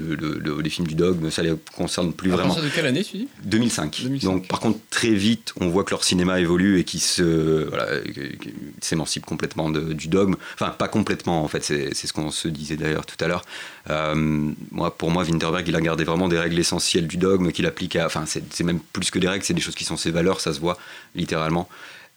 des 0.62 0.70
films 0.70 0.87
du 0.87 0.94
dogme. 0.94 1.30
Ça 1.30 1.42
les 1.42 1.52
concerne 1.76 2.12
plus 2.12 2.30
À 2.32 2.37
vraiment. 2.37 2.54
partir 2.54 2.70
de 2.70 2.75
quelle 2.75 2.87
année, 2.87 3.02
tu 3.02 3.16
dis 3.18 3.28
2005. 3.44 4.00
2005. 4.02 4.25
Donc, 4.30 4.49
par 4.49 4.60
contre, 4.60 4.78
très 4.90 5.10
vite, 5.10 5.52
on 5.60 5.68
voit 5.68 5.84
que 5.84 5.90
leur 5.90 6.04
cinéma 6.04 6.38
évolue 6.40 6.78
et 6.78 6.84
qu'ils 6.84 7.00
se, 7.00 7.68
voilà, 7.68 7.87
s'émancipent 8.80 9.26
complètement 9.26 9.70
de- 9.70 9.92
du 9.92 10.08
dogme. 10.08 10.34
Enfin, 10.54 10.70
pas 10.70 10.88
complètement, 10.88 11.42
en 11.42 11.49
fait. 11.49 11.62
C'est 11.64 11.94
ce 11.94 12.12
qu'on 12.12 12.30
se 12.30 12.49
disait 12.49 12.76
d'ailleurs 12.76 13.06
tout 13.06 13.22
à 13.25 13.28
l'heure. 13.28 13.44
Euh, 13.90 14.14
moi, 14.70 14.96
pour 14.96 15.10
moi, 15.10 15.25
Winterberg, 15.25 15.66
il 15.66 15.75
a 15.76 15.80
gardé 15.80 16.04
vraiment 16.04 16.28
des 16.28 16.38
règles 16.38 16.58
essentielles 16.58 17.06
du 17.06 17.16
dogme 17.16 17.50
qu'il 17.52 17.66
applique 17.66 17.96
à. 17.96 18.06
Enfin, 18.06 18.25
c'est 18.26 18.42
c'est 18.52 18.64
même 18.64 18.80
plus 18.92 19.10
que 19.10 19.18
des 19.18 19.28
règles, 19.28 19.44
c'est 19.44 19.54
des 19.54 19.60
choses 19.60 19.75
qui 19.75 19.84
sont 19.84 19.96
ses 19.96 20.10
valeurs, 20.10 20.40
ça 20.40 20.52
se 20.52 20.60
voit 20.60 20.78
littéralement. 21.14 21.68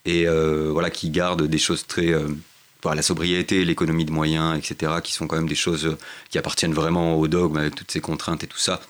Et 0.05 0.27
euh, 0.27 0.69
voilà, 0.71 0.89
qui 0.89 1.09
garde 1.09 1.43
des 1.47 1.57
choses 1.57 1.85
très. 1.87 2.13
Voilà, 2.83 2.97
la 2.97 3.01
sobriété, 3.01 3.65
l'économie 3.65 4.05
de 4.05 4.11
moyens, 4.11 4.57
etc., 4.57 4.93
qui 5.03 5.13
sont 5.13 5.27
quand 5.27 5.35
même 5.35 5.47
des 5.47 5.55
choses 5.55 5.85
euh, 5.85 5.97
qui 6.29 6.37
appartiennent 6.37 6.73
vraiment 6.73 7.15
au 7.15 7.27
dogme 7.27 7.57
avec 7.57 7.75
toutes 7.75 7.91
ces 7.91 8.01
contraintes 8.01 8.43
et 8.43 8.47
tout 8.47 8.57
ça. 8.57 8.81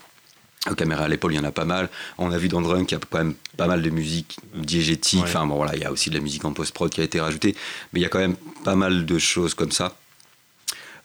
Aux 0.70 0.74
caméras 0.74 1.04
à 1.04 1.08
l'épaule, 1.08 1.32
il 1.34 1.36
y 1.36 1.38
en 1.38 1.44
a 1.44 1.52
pas 1.52 1.66
mal. 1.66 1.90
On 2.16 2.30
a 2.32 2.38
vu 2.38 2.48
dans 2.48 2.62
Drunk, 2.62 2.90
il 2.90 2.94
y 2.94 2.96
a 2.96 3.00
quand 3.10 3.18
même 3.18 3.34
pas 3.56 3.66
mal 3.66 3.82
de 3.82 3.90
musique 3.90 4.38
diégétique. 4.54 5.20
Ouais. 5.20 5.28
Enfin, 5.28 5.46
bon, 5.46 5.56
voilà, 5.56 5.76
il 5.76 5.82
y 5.82 5.84
a 5.84 5.92
aussi 5.92 6.08
de 6.08 6.14
la 6.14 6.22
musique 6.22 6.44
en 6.44 6.52
post-prod 6.52 6.90
qui 6.90 7.02
a 7.02 7.04
été 7.04 7.20
rajoutée. 7.20 7.54
Mais 7.92 8.00
il 8.00 8.02
y 8.02 8.06
a 8.06 8.08
quand 8.08 8.18
même 8.18 8.36
pas 8.64 8.74
mal 8.74 9.04
de 9.04 9.18
choses 9.18 9.52
comme 9.52 9.72
ça. 9.72 9.94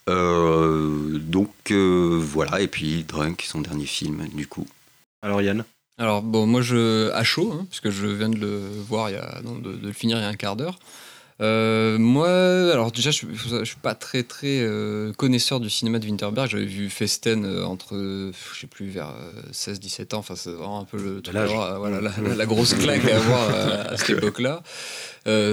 Euh, 0.08 1.20
donc, 1.20 1.52
euh, 1.72 2.18
voilà. 2.22 2.62
Et 2.62 2.68
puis, 2.68 3.04
Drunk, 3.04 3.44
son 3.46 3.60
dernier 3.60 3.86
film, 3.86 4.28
du 4.34 4.48
coup. 4.48 4.66
Alors 5.22 5.42
Yann? 5.42 5.66
Alors 5.98 6.22
bon, 6.22 6.48
moi 6.48 6.62
je 6.62 7.12
à 7.12 7.26
chaud, 7.26 7.52
hein, 7.54 7.66
puisque 7.70 7.90
je 7.90 8.08
viens 8.08 8.30
de 8.30 8.40
le 8.40 8.62
voir 8.88 9.10
il 9.10 9.14
y 9.14 9.18
a, 9.18 9.42
non, 9.44 9.56
de, 9.56 9.74
de 9.74 9.88
le 9.88 9.92
finir 9.92 10.18
il 10.18 10.22
y 10.22 10.24
a 10.24 10.30
un 10.30 10.36
quart 10.36 10.56
d'heure. 10.56 10.80
Euh, 11.42 11.98
moi, 11.98 12.30
alors 12.30 12.92
déjà, 12.92 13.12
je, 13.12 13.26
je 13.34 13.64
suis 13.64 13.76
pas 13.82 13.96
très 13.96 14.24
très 14.24 14.60
euh, 14.60 15.14
connaisseur 15.14 15.60
du 15.60 15.70
cinéma 15.70 16.00
de 16.00 16.06
Winterberg. 16.06 16.50
J'avais 16.50 16.66
vu 16.66 16.90
Festen 16.90 17.46
euh, 17.46 17.66
entre, 17.66 17.96
je 17.96 18.60
sais 18.60 18.68
plus, 18.68 18.90
vers 18.90 19.14
16-17 19.54 20.16
ans. 20.16 20.20
Enfin, 20.20 20.36
c'est 20.36 20.52
vraiment 20.52 20.82
un 20.82 20.86
peu 20.86 20.98
le 20.98 21.22
truc, 21.22 21.36
voilà, 21.36 22.02
la, 22.02 22.46
grosse 22.46 22.74
claque 22.74 23.06
à 23.10 23.18
avoir 23.18 23.50
à 23.92 23.98
cette 23.98 24.18
époque-là. 24.18 24.62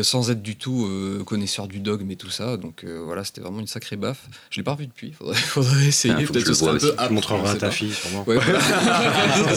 sans 0.02 0.31
être 0.31 0.43
du 0.43 0.57
tout 0.57 0.88
connaisseur 1.25 1.69
du 1.69 1.81
dogme 1.81 2.11
et 2.11 2.16
tout 2.16 2.31
ça. 2.31 2.57
Donc 2.57 2.85
voilà, 2.85 3.23
c'était 3.25 3.40
vraiment 3.40 3.61
une 3.61 3.66
sacrée 3.66 3.97
baffe. 3.97 4.26
Je 4.50 4.59
l'ai 4.59 4.64
pas 4.64 4.73
revu 4.73 4.87
depuis, 4.87 5.12
faudrait, 5.12 5.35
faudrait 5.37 5.87
essayer. 5.87 6.14
Ah, 6.16 6.23
que 6.23 6.33
Peut-être 6.33 6.52
sera 6.52 6.73
voie 6.73 6.76
un 6.76 6.81
peu. 6.81 7.07
Tu 7.07 7.12
montreras 7.12 7.40
on 7.43 7.47
à 7.47 7.55
ta 7.55 7.71
fille, 7.71 7.93
sûrement. 7.93 8.25
Ouais, 8.26 8.37
voilà. 8.37 8.59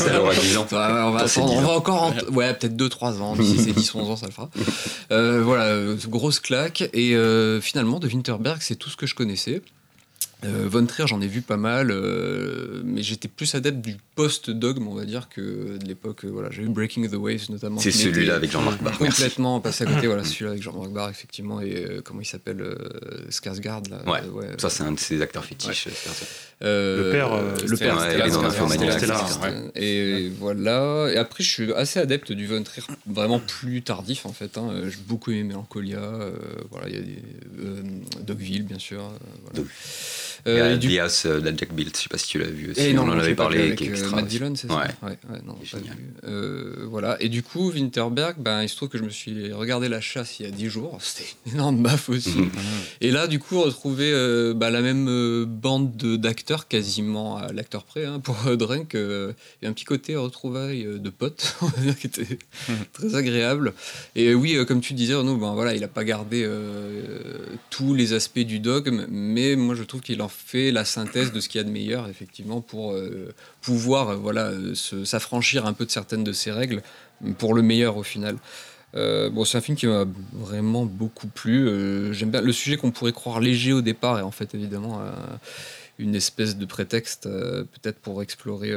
Elle 0.07 0.15
aura 0.17 0.35
10 0.35 0.57
ans. 0.57 0.67
Ouais, 0.71 0.77
ouais, 0.77 1.01
on 1.01 1.11
va 1.11 1.19
attendre, 1.21 1.53
on 1.53 1.61
10 1.61 1.65
va 1.65 1.71
encore, 1.73 2.03
en- 2.03 2.33
ouais, 2.33 2.53
peut-être 2.53 2.75
2-3 2.75 3.19
ans, 3.21 3.35
d'ici 3.35 3.57
c'est 3.63 3.71
10-11 3.71 4.11
ans, 4.11 4.15
ça 4.15 4.27
le 4.27 4.31
fera. 4.31 4.49
Voilà, 5.09 5.63
euh, 5.63 5.97
grosse 6.19 6.39
claque. 6.39 6.83
Et 6.93 7.15
euh, 7.15 7.61
finalement, 7.61 7.99
de 7.99 8.07
Winterberg, 8.07 8.61
c'est 8.61 8.75
tout 8.75 8.89
ce 8.89 8.97
que 8.97 9.07
je 9.07 9.15
connaissais. 9.15 9.61
Euh, 10.45 10.67
Von 10.69 10.85
Trier, 10.85 11.05
j'en 11.05 11.19
ai 11.19 11.27
vu 11.27 11.41
pas 11.41 11.57
mal, 11.57 11.91
euh, 11.91 12.81
mais 12.85 13.01
j'étais 13.03 13.27
plus 13.27 13.55
adepte 13.55 13.79
du 13.81 13.97
post-dogme, 14.15 14.87
on 14.87 14.93
va 14.95 15.03
dire, 15.03 15.27
que 15.27 15.77
de 15.77 15.85
l'époque. 15.85 16.23
euh, 16.23 16.29
voilà, 16.29 16.49
j'ai 16.49 16.61
vu 16.61 16.69
Breaking 16.69 17.07
the 17.09 17.13
Waves 17.15 17.49
notamment. 17.49 17.79
C'est 17.81 17.91
celui-là 17.91 18.35
avec 18.35 18.49
Jean-Marc 18.51 18.81
Barr. 18.81 18.97
Merci. 19.01 19.21
Complètement 19.21 19.59
passé 19.61 19.83
à 19.83 19.93
côté, 19.93 20.07
voilà, 20.07 20.23
celui-là 20.23 20.51
avec 20.51 20.63
Jean-Marc 20.63 20.91
Barr, 20.91 21.09
effectivement, 21.09 21.59
et 21.59 21.75
euh, 21.85 22.01
comment 22.01 22.21
il 22.21 22.25
s'appelle 22.25 22.61
euh, 22.61 22.75
Skarsgård, 23.29 23.89
là. 23.89 24.01
Ouais, 24.09 24.21
euh, 24.45 24.55
Ça, 24.57 24.69
c'est 24.69 24.83
un 24.83 24.93
de 24.93 24.99
ses 24.99 25.21
acteurs 25.21 25.43
fétiches. 25.43 25.87
euh, 26.61 27.05
Le 27.05 27.11
père, 27.11 27.33
euh, 27.33 27.55
le 27.67 27.77
père, 27.77 27.97
ouais. 29.41 29.71
Et 29.75 30.29
voilà. 30.39 31.07
Et 31.13 31.17
après, 31.17 31.43
je 31.43 31.49
suis 31.49 31.73
assez 31.73 31.99
adepte 31.99 32.31
du 32.31 32.47
Von 32.47 32.63
Trier, 32.63 32.85
vraiment 33.05 33.39
plus 33.39 33.81
tardif 33.81 34.25
en 34.25 34.31
fait. 34.33 34.57
hein. 34.57 34.71
J'ai 34.85 34.97
beaucoup 35.07 35.31
aimé 35.31 35.43
Mélancolia. 35.43 35.99
euh, 35.99 36.31
voilà, 36.71 36.87
il 36.87 36.95
y 36.95 36.97
a 36.97 37.01
des 37.01 37.17
euh, 37.61 37.81
Dogville, 38.25 38.63
bien 38.63 38.79
sûr. 38.79 39.01
euh, 39.01 39.17
voilà. 39.53 39.67
Euh, 40.47 40.75
et 40.75 40.77
du- 40.77 40.95
The 40.95 40.99
House 40.99 41.25
euh, 41.25 41.39
d'Jack 41.41 41.73
Bilt, 41.73 41.95
je 41.97 42.03
sais 42.03 42.09
pas 42.09 42.17
si 42.17 42.27
tu 42.27 42.39
l'as 42.39 42.47
vu 42.47 42.71
aussi. 42.71 42.81
et 42.81 42.93
non, 42.93 43.03
on 43.03 43.09
en 43.11 43.19
avait 43.19 43.35
parlé, 43.35 43.59
avec, 43.59 43.75
qui 43.77 43.85
est 43.85 43.87
euh, 43.89 43.91
extra. 43.91 44.15
Matt. 44.17 44.27
Dillon, 44.27 44.53
c'est 44.55 44.67
ça 44.67 44.75
Ouais. 44.77 44.85
ouais, 45.03 45.17
ouais, 45.29 45.39
non, 45.45 45.55
C'est 45.63 45.71
pas 45.71 45.77
génial. 45.79 45.95
vu. 45.97 46.03
Euh, 46.25 46.85
voilà. 46.89 47.17
Et 47.21 47.29
du 47.29 47.43
coup, 47.43 47.71
Winterberg, 47.71 48.35
ben, 48.39 48.63
il 48.63 48.69
se 48.69 48.75
trouve 48.75 48.89
que 48.89 48.97
je 48.97 49.03
me 49.03 49.09
suis 49.09 49.51
regardé 49.53 49.89
La 49.89 50.01
Chasse 50.01 50.39
il 50.39 50.45
y 50.45 50.49
a 50.49 50.51
10 50.51 50.69
jours. 50.69 50.97
C'était 51.01 51.29
une 51.45 51.53
énorme 51.55 51.81
baffe 51.83 52.09
aussi. 52.09 52.37
Mhm. 52.37 52.49
Et 53.01 53.11
là, 53.11 53.27
du 53.27 53.39
coup, 53.39 53.59
retrouver 53.61 54.11
euh, 54.13 54.53
bah, 54.53 54.69
la 54.69 54.81
même 54.81 55.45
bande 55.45 55.95
de- 55.97 56.15
d'acteurs, 56.15 56.67
quasiment 56.67 57.37
à 57.37 57.51
l'acteur 57.51 57.83
près, 57.83 58.05
hein, 58.05 58.19
pour 58.19 58.37
euh, 58.47 58.55
Drunk. 58.55 58.95
euh, 58.95 59.33
et 59.61 59.67
un 59.67 59.73
petit 59.73 59.85
côté 59.85 60.15
retrouvailles 60.15 60.85
euh, 60.85 60.97
de 60.99 61.09
potes, 61.09 61.55
on 61.61 61.65
va 61.67 61.81
dire, 61.81 61.97
qui 61.97 62.07
était 62.07 62.39
très 62.93 63.15
agréable. 63.15 63.73
Et 64.15 64.33
oui, 64.33 64.55
euh, 64.55 64.65
comme 64.65 64.81
tu 64.81 64.93
disais, 64.93 65.15
Renaud, 65.15 65.37
ben, 65.37 65.53
voilà, 65.53 65.73
il 65.73 65.81
n'a 65.81 65.87
pas 65.87 66.03
gardé 66.03 66.43
euh, 66.45 67.37
tous 67.69 67.93
les 67.93 68.13
aspects 68.13 68.39
du 68.39 68.59
dogme, 68.59 69.05
mais 69.09 69.55
moi, 69.55 69.75
je 69.75 69.83
trouve 69.83 70.01
qu'il 70.01 70.21
en 70.21 70.27
fait 70.29 70.71
la 70.71 70.85
synthèse 70.85 71.31
de 71.31 71.39
ce 71.39 71.49
qu'il 71.49 71.59
y 71.59 71.61
a 71.61 71.65
de 71.65 71.71
meilleur, 71.71 72.07
effectivement, 72.07 72.61
pour 72.61 72.93
euh, 72.93 73.33
pouvoir 73.61 74.09
euh, 74.09 74.15
voilà, 74.15 74.47
euh, 74.47 74.75
s'affranchir 75.05 75.65
un 75.65 75.73
peu 75.73 75.85
de 75.85 75.91
certaines 75.91 76.23
de 76.23 76.31
ses 76.31 76.51
règles, 76.51 76.81
pour 77.37 77.53
le 77.53 77.61
meilleur 77.61 77.97
au 77.97 78.03
final. 78.03 78.37
Bon, 78.93 79.45
c'est 79.45 79.57
un 79.57 79.61
film 79.61 79.77
qui 79.77 79.85
m'a 79.85 80.05
vraiment 80.33 80.85
beaucoup 80.85 81.27
plu. 81.27 82.13
J'aime 82.13 82.31
bien 82.31 82.41
le 82.41 82.51
sujet 82.53 82.77
qu'on 82.77 82.91
pourrait 82.91 83.11
croire 83.11 83.39
léger 83.39 83.73
au 83.73 83.81
départ, 83.81 84.17
et 84.17 84.21
en 84.21 84.31
fait, 84.31 84.55
évidemment, 84.55 85.01
une 85.99 86.15
espèce 86.15 86.57
de 86.57 86.65
prétexte, 86.65 87.23
peut-être 87.23 87.99
pour 87.99 88.23
explorer 88.23 88.73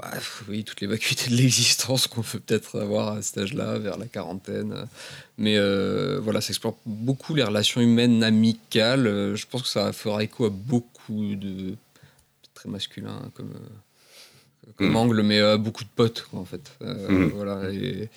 bah, 0.00 0.10
oui, 0.48 0.64
toutes 0.64 0.80
les 0.80 0.86
vacuités 0.86 1.30
de 1.30 1.36
l'existence 1.36 2.06
qu'on 2.06 2.22
peut 2.22 2.38
peut-être 2.40 2.80
avoir 2.80 3.08
à 3.16 3.22
cet 3.22 3.38
âge-là, 3.38 3.78
vers 3.78 3.98
la 3.98 4.06
quarantaine. 4.06 4.86
Mais 5.38 5.56
euh, 5.58 6.18
voilà, 6.22 6.40
ça 6.40 6.48
explore 6.50 6.78
beaucoup 6.86 7.34
les 7.34 7.42
relations 7.42 7.80
humaines 7.80 8.22
amicales. 8.24 9.06
Euh, 9.06 9.36
je 9.36 9.46
pense 9.46 9.62
que 9.62 9.68
ça 9.68 9.92
fera 9.92 10.22
écho 10.22 10.44
à 10.46 10.50
beaucoup 10.50 11.34
de 11.34 11.74
très 12.54 12.68
masculin 12.68 13.30
comme, 13.34 13.50
euh, 13.54 14.70
comme 14.76 14.90
Mm. 14.92 14.96
angle, 14.96 15.22
mais 15.22 15.40
à 15.40 15.56
beaucoup 15.56 15.84
de 15.84 15.88
potes, 15.94 16.22
quoi, 16.30 16.40
en 16.40 16.44
fait. 16.44 16.72
Euh, 16.82 17.08
Mm. 17.08 17.32
Voilà, 17.34 17.70
et, 17.72 18.08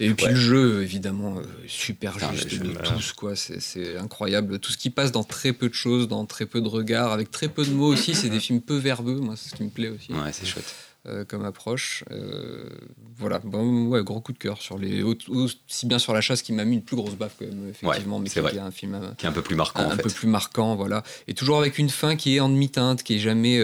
et 0.00 0.12
puis 0.14 0.26
Ouais. 0.26 0.32
le 0.32 0.36
jeu, 0.36 0.82
évidemment, 0.82 1.40
super 1.66 2.12
Putain, 2.14 2.32
juste 2.32 2.58
de 2.62 2.72
tous, 2.72 3.12
quoi. 3.12 3.36
C'est 3.36 3.60
c'est 3.60 3.96
incroyable. 3.96 4.58
Tout 4.58 4.72
ce 4.72 4.76
qui 4.78 4.90
passe 4.90 5.12
dans 5.12 5.24
très 5.24 5.52
peu 5.52 5.68
de 5.68 5.74
choses, 5.74 6.08
dans 6.08 6.24
très 6.26 6.46
peu 6.46 6.60
de 6.60 6.68
regards, 6.68 7.12
avec 7.12 7.30
très 7.30 7.48
peu 7.48 7.64
de 7.64 7.70
mots 7.70 7.86
aussi. 7.92 8.14
C'est 8.14 8.28
des 8.28 8.40
films 8.40 8.60
peu 8.60 8.76
verbeux, 8.76 9.16
moi, 9.20 9.34
c'est 9.36 9.50
ce 9.50 9.54
qui 9.54 9.62
me 9.64 9.70
plaît 9.70 9.88
aussi 9.88 10.12
Ouais, 10.12 10.32
c'est 10.32 10.46
chouette. 10.46 10.74
Euh, 11.06 11.24
comme 11.24 11.44
approche. 11.44 12.04
Euh, 12.10 12.68
voilà, 13.16 13.38
bon, 13.40 13.86
ouais, 13.88 14.02
gros 14.02 14.20
coup 14.20 14.32
de 14.32 14.38
cœur 14.38 14.60
sur 14.62 14.78
les 14.78 15.02
au- 15.02 15.14
aussi 15.30 15.86
bien 15.86 15.98
sur 15.98 16.12
la 16.14 16.20
chasse 16.20 16.42
qui 16.42 16.52
m'a 16.52 16.64
mis 16.64 16.76
une 16.76 16.82
plus 16.82 16.96
grosse 16.96 17.14
baffe 17.14 17.34
quand 17.38 17.44
même 17.46 17.68
effectivement, 17.70 18.18
mais 18.18 18.28
c'est 18.28 18.40
qui 18.40 18.46
vrai. 18.46 18.54
est 18.56 18.58
un 18.60 18.70
film 18.70 18.94
euh, 18.94 19.10
Qui 19.18 19.26
est 19.26 19.28
un 19.28 19.32
peu 19.32 19.42
plus 19.42 19.56
marquant, 19.56 19.82
un, 19.82 19.86
en 19.86 19.90
fait. 19.96 20.02
peu 20.02 20.10
plus 20.10 20.28
marquant, 20.28 20.74
voilà, 20.76 21.02
et 21.28 21.34
toujours 21.34 21.58
avec 21.58 21.78
une 21.78 21.90
fin 21.90 22.16
qui 22.16 22.36
est 22.36 22.40
en 22.40 22.48
demi-teinte, 22.48 23.02
qui 23.02 23.16
est 23.16 23.18
jamais 23.18 23.60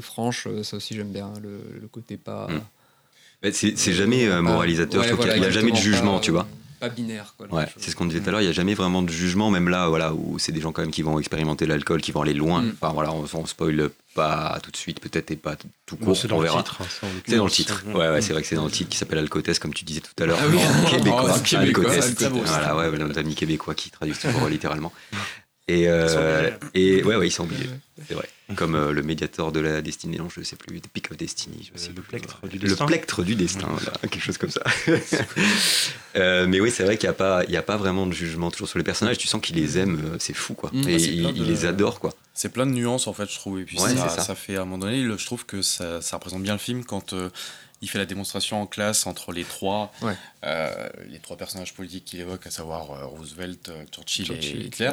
franche. 0.00 0.48
Ça 0.62 0.76
aussi 0.76 0.94
j'aime 0.94 1.10
bien 1.12 1.32
le, 1.42 1.58
le 1.80 1.88
côté 1.88 2.16
pas. 2.16 2.48
Mm. 2.48 2.60
Mais 3.42 3.52
C'est 3.52 3.92
jamais 3.92 4.28
moralisateur, 4.40 5.02
ouais, 5.02 5.12
voilà, 5.12 5.32
qu'il 5.32 5.40
n'y 5.42 5.46
a 5.48 5.50
jamais 5.50 5.72
de 5.72 5.76
jugement, 5.76 6.14
pas- 6.14 6.20
tu 6.20 6.30
vois. 6.30 6.46
Pas 6.82 6.88
binaire, 6.88 7.34
quoi. 7.38 7.46
Ouais, 7.52 7.66
c'est 7.76 7.92
ce 7.92 7.94
qu'on 7.96 8.06
disait 8.06 8.18
tout 8.20 8.28
à 8.28 8.32
l'heure, 8.32 8.40
il 8.40 8.44
n'y 8.46 8.50
a 8.50 8.52
jamais 8.52 8.74
vraiment 8.74 9.02
de 9.02 9.08
jugement, 9.08 9.52
même 9.52 9.68
là, 9.68 9.86
voilà, 9.86 10.12
où 10.12 10.40
c'est 10.40 10.50
des 10.50 10.60
gens 10.60 10.72
quand 10.72 10.82
même 10.82 10.90
qui 10.90 11.02
vont 11.02 11.16
expérimenter 11.20 11.64
l'alcool, 11.64 12.00
qui 12.00 12.10
vont 12.10 12.22
aller 12.22 12.34
loin. 12.34 12.62
Mm. 12.62 12.72
Enfin 12.80 12.92
voilà, 12.92 13.12
on, 13.12 13.24
on 13.34 13.46
spoil 13.46 13.88
pas 14.16 14.58
tout 14.64 14.72
de 14.72 14.76
suite, 14.76 14.98
peut-être, 14.98 15.30
et 15.30 15.36
pas 15.36 15.54
tout 15.86 15.96
Bon, 15.96 16.06
court, 16.06 16.16
c'est 16.16 16.26
dans 16.26 16.38
on 16.38 16.40
le 16.40 16.46
verra. 16.48 16.62
titre. 16.64 16.78
hein, 16.82 17.06
C'est 17.24 17.36
dans 17.36 17.44
le 17.44 17.50
titre. 17.52 17.84
Ouais, 17.86 18.08
ouais, 18.10 18.20
c'est 18.20 18.32
vrai 18.32 18.42
que 18.42 18.48
c'est 18.48 18.56
dans 18.56 18.64
le 18.64 18.70
titre 18.72 18.90
qui 18.90 18.96
s'appelle 18.98 19.18
Alcotest, 19.18 19.62
comme 19.62 19.72
tu 19.72 19.84
disais 19.84 20.00
tout 20.00 20.20
à 20.20 20.26
l'heure. 20.26 20.38
Ah 20.42 20.46
oui. 20.50 20.58
québécois. 20.90 21.36
Oh, 21.38 21.56
Alcotest. 21.56 22.18
ça. 22.20 22.28
Voilà, 22.30 22.76
ouais, 22.76 22.98
notre 22.98 23.20
ami 23.20 23.36
québécois 23.36 23.76
qui 23.76 23.90
traduit 23.92 24.16
toujours 24.16 24.48
littéralement. 24.48 24.92
Et, 25.68 25.88
euh, 25.88 26.50
et 26.74 27.04
ouais, 27.04 27.14
ouais, 27.16 27.28
ils 27.28 27.30
sont 27.30 27.44
oubliés. 27.44 27.68
C'est 28.08 28.14
vrai. 28.14 28.28
Comme 28.56 28.74
euh, 28.74 28.92
le 28.92 29.02
médiateur 29.02 29.52
de 29.52 29.60
la 29.60 29.80
destinée, 29.80 30.18
non, 30.18 30.28
je 30.28 30.42
sais 30.42 30.56
plus, 30.56 30.80
The 30.80 30.88
Peak 30.88 31.12
of 31.12 31.16
Destiny. 31.16 31.70
Je 31.72 31.78
Euh, 31.78 31.82
sais 31.82 31.88
le 31.88 32.02
plus. 32.02 32.02
plectre 32.18 32.46
du 32.48 32.58
Le 32.58 32.68
destin. 32.68 32.86
plectre 32.86 33.22
du 33.22 33.34
destin, 33.36 33.68
voilà, 33.70 33.92
quelque 34.02 34.18
chose 34.20 34.38
comme 34.38 34.50
ça. 34.50 34.62
Euh, 36.16 36.46
mais 36.46 36.60
oui, 36.60 36.70
c'est 36.70 36.84
vrai 36.84 36.98
qu'il 36.98 37.08
n'y 37.08 37.14
a, 37.14 37.16
pas- 37.16 37.42
il 37.44 37.50
y 37.52 37.56
a 37.56 37.62
pas 37.62 37.78
vraiment 37.78 38.06
de 38.06 38.12
jugement 38.12 38.50
toujours 38.50 38.68
sur 38.68 38.76
les 38.78 38.84
personnages. 38.84 39.16
Tu 39.16 39.28
sens 39.28 39.40
qu'il 39.40 39.56
les 39.56 39.78
aime, 39.78 39.98
euh, 40.12 40.16
c'est 40.18 40.34
fou, 40.34 40.52
quoi. 40.52 40.68
Mm. 40.72 40.88
Et 40.88 40.98
c'est 40.98 41.06
il, 41.08 41.44
les 41.46 41.64
adore, 41.64 42.00
quoi. 42.00 42.12
C'est 42.34 42.50
plein 42.52 42.66
de 42.66 42.72
nuances 42.72 43.06
en 43.06 43.14
fait, 43.14 43.30
je 43.30 43.36
trouve. 43.36 43.60
Et 43.60 43.64
puis 43.64 43.78
Ouais, 43.80 43.96
ça, 43.96 44.10
ça. 44.10 44.20
ça 44.22 44.34
fait 44.34 44.56
à 44.56 44.62
un 44.62 44.64
moment 44.66 44.78
donné, 44.78 45.00
le- 45.02 45.16
je 45.16 45.24
trouve 45.24 45.46
que 45.46 45.62
ça, 45.62 46.02
ça 46.02 46.16
représente 46.16 46.42
bien 46.42 46.52
le 46.52 46.58
film 46.58 46.84
quand 46.84 47.14
euh, 47.14 47.30
il 47.82 47.90
fait 47.90 47.98
la 47.98 48.06
démonstration 48.06 48.62
en 48.62 48.66
classe 48.66 49.06
entre 49.06 49.32
les 49.32 49.44
trois, 49.44 49.92
Ouais. 50.00 50.14
euh, 50.44 50.88
les 51.10 51.18
trois 51.18 51.36
personnages 51.36 51.74
politiques 51.74 52.04
qu'il 52.06 52.20
évoque, 52.20 52.46
à 52.46 52.50
savoir 52.50 52.92
euh, 52.92 53.04
Roosevelt, 53.04 53.68
euh, 53.68 53.84
Churchill, 53.92 54.26
Churchill, 54.26 54.62
et 54.62 54.64
Hitler. 54.66 54.92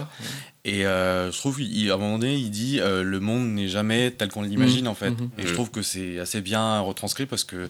Et 0.65 0.85
euh, 0.85 1.31
je 1.31 1.37
trouve, 1.37 1.61
il, 1.61 1.89
à 1.91 1.93
un 1.93 1.97
moment 1.97 2.19
donné, 2.19 2.35
il 2.35 2.49
dit 2.49 2.79
euh, 2.81 3.03
le 3.03 3.19
monde 3.19 3.47
n'est 3.53 3.67
jamais 3.69 4.11
tel 4.11 4.29
qu'on 4.29 4.41
l'imagine 4.41 4.87
en 4.87 4.95
fait. 4.95 5.11
Mhm. 5.11 5.29
Et 5.37 5.47
je 5.47 5.53
trouve 5.53 5.69
que 5.71 5.81
c'est 5.83 6.19
assez 6.19 6.41
bien 6.41 6.79
retranscrit 6.81 7.25
parce 7.27 7.43
que 7.43 7.69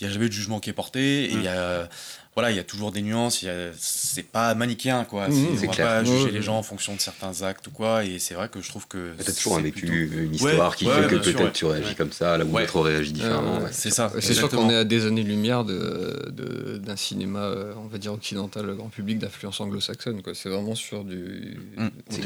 il 0.00 0.04
n'y 0.04 0.10
a 0.10 0.12
jamais 0.12 0.28
de 0.28 0.32
jugement 0.32 0.58
qui 0.60 0.68
est 0.70 0.74
porté 0.74 1.24
et 1.24 1.32
il 1.32 1.42
y 1.42 1.48
a 1.48 1.88
voilà, 2.36 2.50
il 2.50 2.56
y 2.56 2.60
a 2.60 2.64
toujours 2.64 2.92
des 2.92 3.00
nuances, 3.00 3.42
a- 3.44 3.72
c'est 3.78 4.22
pas 4.22 4.54
manichéen 4.54 5.04
quoi. 5.04 5.26
C'est- 5.30 5.56
c'est 5.56 5.64
on 5.66 5.70
va 5.70 5.74
clair. 5.74 5.86
pas 5.86 6.04
juger 6.04 6.30
les 6.30 6.42
gens 6.42 6.58
en 6.58 6.62
fonction 6.62 6.94
de 6.94 7.00
certains 7.00 7.40
actes 7.42 7.66
ou 7.66 7.70
quoi. 7.70 8.04
Et 8.04 8.18
c'est 8.18 8.34
vrai 8.34 8.48
que 8.50 8.60
je 8.60 8.68
trouve 8.68 8.86
que 8.86 9.12
T'as 9.24 9.32
toujours 9.32 9.56
un 9.56 9.62
vécu, 9.62 9.86
plutôt- 9.86 10.18
une 10.22 10.34
histoire 10.34 10.76
qui 10.76 10.86
ouais, 10.86 10.94
fait 11.02 11.08
que 11.08 11.14
peut-être 11.16 11.40
ouais. 11.42 11.52
tu 11.52 11.64
réagis 11.64 11.88
Ouais. 11.88 11.94
comme 11.94 12.12
ça, 12.12 12.36
là 12.36 12.44
où 12.44 12.54
réagissent 12.82 13.14
différemment. 13.14 13.56
Euh, 13.56 13.64
ouais. 13.64 13.70
C'est 13.72 13.90
ça. 13.90 14.12
C'est 14.20 14.34
sûr 14.34 14.48
qu'on 14.50 14.68
est 14.70 14.76
à 14.76 14.84
des 14.84 15.06
années-lumière 15.06 15.64
de, 15.64 16.30
de- 16.30 16.76
d'un 16.76 16.96
cinéma, 16.96 17.40
euh, 17.40 17.72
on 17.78 17.86
va 17.86 17.96
dire, 17.98 18.12
occidental, 18.12 18.66
grand 18.76 18.88
public, 18.90 19.18
d'influence 19.18 19.58
anglo-saxonne. 19.60 20.20
quoi. 20.22 20.34
C'est 20.34 20.50
vraiment 20.50 20.74
sur 20.74 21.04
du. 21.04 21.56
Mm. 21.78 21.86
on 22.10 22.12
C'est 22.12 22.20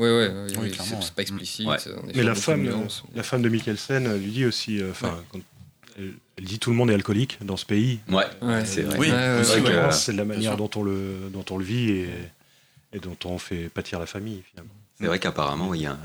euh, 0.00 0.48
Oui, 0.48 0.54
oui, 0.60 0.70
clairement, 0.70 1.00
c'est, 1.00 1.14
pas 1.14 1.22
explicite. 1.22 1.68
Mais 2.14 2.22
la 2.22 2.34
femme, 2.34 2.62
nuances. 2.62 3.04
la 3.14 3.22
femme 3.22 3.42
de 3.42 3.48
Mikkelsen 3.48 4.16
lui 4.18 4.30
dit 4.32 4.44
aussi, 4.44 4.80
enfin, 4.90 5.22
quand 5.30 5.38
elle, 5.98 6.44
dit 6.44 6.58
tout 6.58 6.70
le 6.70 6.76
monde 6.76 6.90
est 6.90 6.94
alcoolique 6.94 7.38
dans 7.44 7.56
ce 7.56 7.66
pays. 7.66 8.00
Ouais, 8.08 8.24
Ouais. 8.40 8.64
c'est 8.64 8.82
vrai. 8.82 8.98
Oui, 8.98 9.10
Ouais, 9.10 9.14
ouais, 9.16 9.40
aussi, 9.40 9.50
ouais. 9.52 9.56
ouais. 9.60 9.70
Vraiment, 9.72 9.88
que- 9.88 9.94
c'est 9.94 10.12
de 10.12 10.18
la 10.18 10.24
manière 10.24 10.56
dont 10.56 10.70
on 10.76 10.82
le 10.82 11.28
dont 11.32 11.44
on 11.50 11.58
le 11.58 11.64
vit 11.64 11.90
et, 11.90 12.08
et 12.94 12.98
dont 12.98 13.16
on 13.24 13.38
fait 13.38 13.68
pâtir 13.68 13.98
la 13.98 14.06
famille 14.06 14.42
finalement. 14.50 14.72
C'est 15.00 15.06
vrai 15.06 15.18
qu'apparemment, 15.18 15.74
il 15.74 15.82
y 15.82 15.86
a 15.86 15.92
un- 15.92 15.98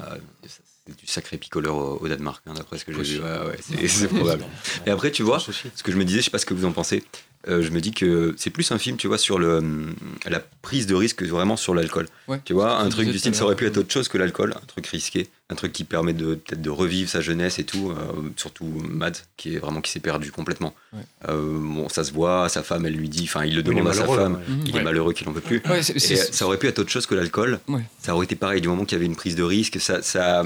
c'est 0.48 0.96
du 0.98 1.06
sacré 1.06 1.38
picoleur 1.38 1.76
au, 1.76 1.98
au 2.02 2.08
Danemark, 2.08 2.42
hein, 2.48 2.54
d'après 2.56 2.78
ce 2.78 2.86
que 2.86 2.94
j'ai 3.04 3.16
vu. 3.18 3.20
Ouais, 3.24 3.48
ouais, 3.48 3.58
c'est, 3.62 3.88
c'est 3.88 4.08
probable. 4.08 4.46
Et 4.86 4.90
après, 4.90 5.12
tu 5.12 5.22
vois, 5.24 5.40
ce 5.40 5.52
que 5.84 5.92
je 5.92 5.98
me 5.98 6.06
disais, 6.06 6.20
je 6.20 6.26
sais 6.26 6.32
pas 6.32 6.38
ce 6.40 6.46
que 6.46 6.54
vous 6.54 6.64
en 6.66 6.72
pensez, 6.72 7.04
euh, 7.48 7.62
je 7.62 7.70
me 7.72 7.80
dis 7.82 7.92
que 7.92 8.34
c'est 8.38 8.50
plus 8.50 8.72
un 8.72 8.78
film, 8.78 8.98
tu 8.98 9.08
vois, 9.08 9.18
sur 9.18 9.40
le, 9.40 9.58
hum, 9.58 9.96
la 10.26 10.40
prise 10.62 10.88
de 10.88 10.96
risque 10.96 11.24
vraiment 11.24 11.56
sur 11.58 11.74
l'alcool. 11.74 12.08
Ouais. 12.28 12.42
Tu 12.46 12.54
vois, 12.54 12.78
un 12.80 12.90
truc 12.90 13.10
du 13.10 13.18
style, 13.20 13.34
ça 13.36 13.46
aurait 13.46 13.56
pu 13.56 13.66
être 13.66 13.78
autre 13.78 13.92
chose 13.92 14.08
que 14.08 14.18
l'alcool, 14.18 14.54
un 14.56 14.66
truc 14.66 14.88
risqué, 14.88 15.30
un 15.50 15.56
truc 15.56 15.72
qui 15.74 15.84
permet 15.84 16.14
de 16.14 16.36
peut-être 16.36 16.62
de 16.62 16.70
revivre 16.70 17.10
sa 17.10 17.22
jeunesse 17.22 17.60
et 17.60 17.64
tout, 17.64 17.92
euh, 17.92 17.96
surtout 18.36 18.66
Mad, 18.66 19.16
qui 19.38 19.56
est 19.56 19.60
vraiment 19.60 19.82
qui 19.82 19.92
s'est 19.92 20.00
perdu 20.00 20.32
complètement. 20.32 20.74
Ouais. 20.94 21.00
Euh, 21.30 21.58
bon, 21.60 21.88
ça 21.90 22.04
se 22.04 22.12
voit, 22.12 22.50
sa 22.50 22.64
femme, 22.64 22.86
elle 22.86 22.96
lui 22.96 23.10
dit, 23.10 23.24
enfin, 23.24 23.46
il 23.46 23.54
le 23.56 23.62
Il 23.62 23.64
demande 23.64 23.88
à 23.88 23.94
sa 23.94 24.06
femme, 24.08 24.36
ouais. 24.36 24.42
Il 24.66 24.74
Ouais. 24.76 24.82
est 24.82 24.84
malheureux 24.84 25.14
qu'il 25.14 25.28
en 25.30 25.32
veut 25.32 25.42
plus. 25.42 25.62
Ouais, 25.70 25.84
c'est- 25.84 25.96
Et 25.96 26.00
c'est- 26.00 26.34
ça 26.34 26.46
aurait 26.46 26.58
pu 26.58 26.68
être 26.68 26.80
autre 26.80 26.92
chose 26.92 27.06
que 27.06 27.16
l'alcool. 27.16 27.60
Ouais. 27.68 27.84
Ça 28.02 28.14
aurait 28.16 28.26
été 28.26 28.36
pareil 28.36 28.62
du 28.62 28.68
moment 28.68 28.84
qu'il 28.86 28.96
y 28.98 29.00
avait 29.00 29.06
une 29.06 29.16
prise 29.16 29.36
de 29.36 29.44
risque. 29.44 29.80
Ça, 29.80 30.02
ça, 30.02 30.44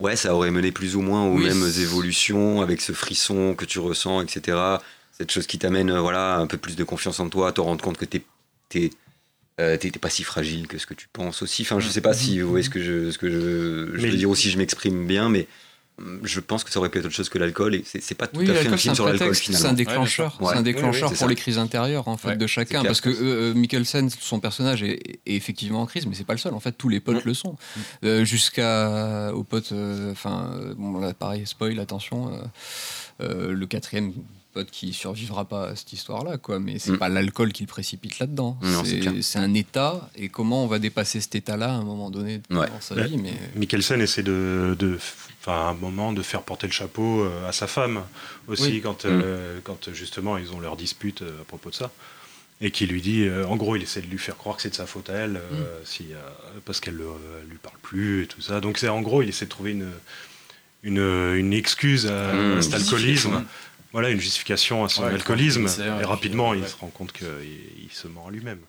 ouais, 0.00 0.16
ça 0.16 0.34
aurait 0.34 0.50
mené 0.50 0.72
plus 0.72 0.94
ou 0.96 1.00
moins 1.00 1.24
aux 1.26 1.36
Oui, 1.36 1.44
mêmes 1.44 1.66
évolutions 1.80 2.60
avec 2.60 2.80
ce 2.80 2.92
frisson 2.92 3.54
que 3.54 3.64
tu 3.64 3.78
ressens, 3.78 4.20
etc. 4.22 4.58
Cette 5.12 5.30
chose 5.30 5.46
qui 5.46 5.58
t'amène, 5.58 5.90
euh, 5.90 6.00
voilà, 6.00 6.36
un 6.38 6.46
peu 6.46 6.56
plus 6.56 6.74
de 6.76 6.84
confiance 6.84 7.20
en 7.20 7.28
toi, 7.28 7.52
te 7.52 7.60
rendre 7.60 7.82
compte 7.82 7.96
que 7.98 8.04
t'es, 8.06 8.22
t'es, 8.68 8.90
euh, 9.60 9.76
pas 10.00 10.10
si 10.10 10.24
fragile 10.24 10.66
que 10.66 10.78
ce 10.78 10.86
que 10.86 10.94
tu 10.94 11.06
penses 11.12 11.42
aussi. 11.42 11.62
Enfin, 11.62 11.78
je 11.80 11.88
sais 11.88 12.00
pas 12.00 12.14
si 12.14 12.40
vous 12.40 12.48
voyez 12.48 12.64
ce 12.64 12.70
que 12.70 12.82
je, 12.82 13.10
ce 13.10 13.18
que 13.18 13.30
je, 13.30 14.00
veux 14.06 14.16
dire 14.16 14.30
ou 14.30 14.34
si 14.34 14.50
je 14.50 14.58
m'exprime 14.58 15.06
bien, 15.06 15.28
mais 15.28 15.46
je 16.24 16.40
pense 16.40 16.64
que 16.64 16.70
ça 16.70 16.78
aurait 16.80 16.88
pu 16.88 16.98
être 16.98 17.04
autre 17.04 17.14
chose 17.14 17.28
que 17.28 17.38
l'alcool 17.38 17.74
et 17.74 17.84
c'est 17.84 18.14
pas 18.14 18.26
tout 18.26 18.38
Oui, 18.38 18.50
à 18.50 18.54
fait 18.54 18.66
un 18.68 18.76
film 18.78 18.92
un 18.92 18.94
sur 18.94 19.04
l'alcool 19.04 19.28
prétexte, 19.28 19.44
c'est 19.44 19.52
un 19.52 19.56
finalement. 19.58 19.76
déclencheur, 19.76 20.38
Ouais, 20.40 20.48
c'est 20.52 20.58
un 20.58 20.62
déclencheur 20.62 21.10
pour 21.10 21.18
ça. 21.18 21.26
les 21.28 21.34
crises 21.36 21.58
intérieures 21.58 22.08
en 22.08 22.16
fait 22.16 22.28
Ouais, 22.28 22.36
de 22.36 22.46
chacun, 22.46 22.82
parce 22.82 23.02
que 23.02 23.10
euh, 23.10 23.52
Mikkelsen, 23.54 24.08
son 24.08 24.40
personnage 24.40 24.82
est, 24.82 24.94
est 25.26 25.34
effectivement 25.34 25.82
en 25.82 25.86
crise, 25.86 26.06
mais 26.06 26.14
c'est 26.14 26.24
pas 26.24 26.32
le 26.32 26.38
seul. 26.38 26.54
En 26.54 26.60
fait, 26.60 26.72
tous 26.72 26.88
les 26.88 26.98
potes 27.00 27.22
Mm. 27.24 27.28
le 27.28 27.34
sont, 27.34 27.56
Euh, 28.04 28.24
jusqu'à 28.24 29.32
aux 29.34 29.44
potes. 29.44 29.72
euh, 29.72 30.10
Enfin, 30.12 30.50
euh, 30.54 30.74
bon 30.76 30.98
là, 30.98 31.12
pareil, 31.12 31.46
spoil, 31.46 31.78
attention. 31.78 32.32
euh, 32.34 32.38
euh, 33.20 33.52
le 33.52 33.66
quatrième 33.66 34.12
pote 34.52 34.70
qui 34.70 34.92
survivra 34.92 35.44
pas 35.44 35.68
à 35.68 35.76
cette 35.76 35.92
histoire-là, 35.92 36.36
quoi. 36.38 36.58
Mais 36.60 36.78
c'est 36.78 36.92
Mm. 36.92 36.98
pas 36.98 37.08
l'alcool 37.08 37.52
qui 37.52 37.62
le 37.62 37.68
précipite 37.68 38.18
là-dedans. 38.18 38.58
C'est 39.22 39.38
un 39.38 39.54
état, 39.54 40.10
et 40.16 40.28
comment 40.28 40.64
on 40.64 40.66
va 40.66 40.78
dépasser 40.78 41.20
cet 41.20 41.34
état-là 41.34 41.70
à 41.70 41.76
un 41.76 41.82
moment 41.84 42.10
donné 42.10 42.40
Ouais. 42.50 42.68
dans 42.68 42.80
sa 42.80 42.94
vie. 43.02 43.16
Mais 43.18 43.32
Mikkelsen 43.56 44.00
essaie 44.00 44.22
de, 44.22 44.76
de, 44.78 44.98
enfin, 45.40 45.52
à 45.52 45.70
un 45.70 45.74
moment, 45.74 46.12
de 46.12 46.22
faire 46.22 46.42
porter 46.42 46.66
le 46.66 46.72
chapeau 46.72 47.22
euh, 47.22 47.48
à 47.48 47.52
sa 47.52 47.66
femme 47.66 48.02
aussi 48.48 48.62
Oui. 48.64 48.80
quand, 48.82 49.04
euh, 49.04 49.58
quand 49.64 49.92
justement 49.92 50.36
ils 50.38 50.52
ont 50.52 50.60
leur 50.60 50.76
dispute 50.76 51.22
euh, 51.22 51.40
à 51.40 51.44
propos 51.44 51.70
de 51.70 51.74
ça. 51.74 51.90
Et 52.64 52.70
qui 52.70 52.86
lui 52.86 53.00
dit, 53.02 53.22
euh, 53.24 53.44
en 53.48 53.56
gros, 53.56 53.74
il 53.74 53.82
essaie 53.82 54.02
de 54.02 54.06
lui 54.06 54.18
faire 54.18 54.36
croire 54.36 54.54
que 54.54 54.62
c'est 54.62 54.70
de 54.70 54.76
sa 54.76 54.86
faute 54.86 55.10
à 55.10 55.14
elle, 55.14 55.36
euh, 55.36 55.80
si, 55.84 56.06
euh, 56.12 56.16
parce 56.64 56.78
qu'elle 56.78 56.94
ne 56.96 57.50
lui 57.50 57.58
parle 57.60 57.74
plus 57.82 58.22
et 58.22 58.26
tout 58.28 58.40
ça. 58.40 58.60
Donc, 58.60 58.78
c'est 58.78 58.88
en 58.88 59.00
gros, 59.00 59.20
il 59.20 59.28
essaie 59.30 59.46
de 59.46 59.50
trouver 59.50 59.72
une, 59.72 59.90
une, 60.84 60.98
une 61.36 61.52
excuse 61.52 62.06
à, 62.06 62.32
Mmh, 62.32 62.58
à 62.58 62.62
cet 62.62 62.74
alcoolisme. 62.74 63.44
Voilà, 63.92 64.10
une 64.10 64.20
justification 64.20 64.84
à 64.84 64.88
son 64.88 65.02
Ouais, 65.04 65.10
alcoolisme. 65.10 65.66
et 65.66 65.70
Et 65.70 65.90
puis, 65.96 66.04
rapidement, 66.04 66.52
euh, 66.52 66.56
il 66.56 66.62
ouais. 66.62 66.68
se 66.68 66.76
rend 66.76 66.88
compte 66.88 67.12
qu'il 67.12 67.26
il 67.82 67.90
se 67.92 68.08
ment 68.08 68.26
à 68.28 68.30
lui-même. 68.30 68.60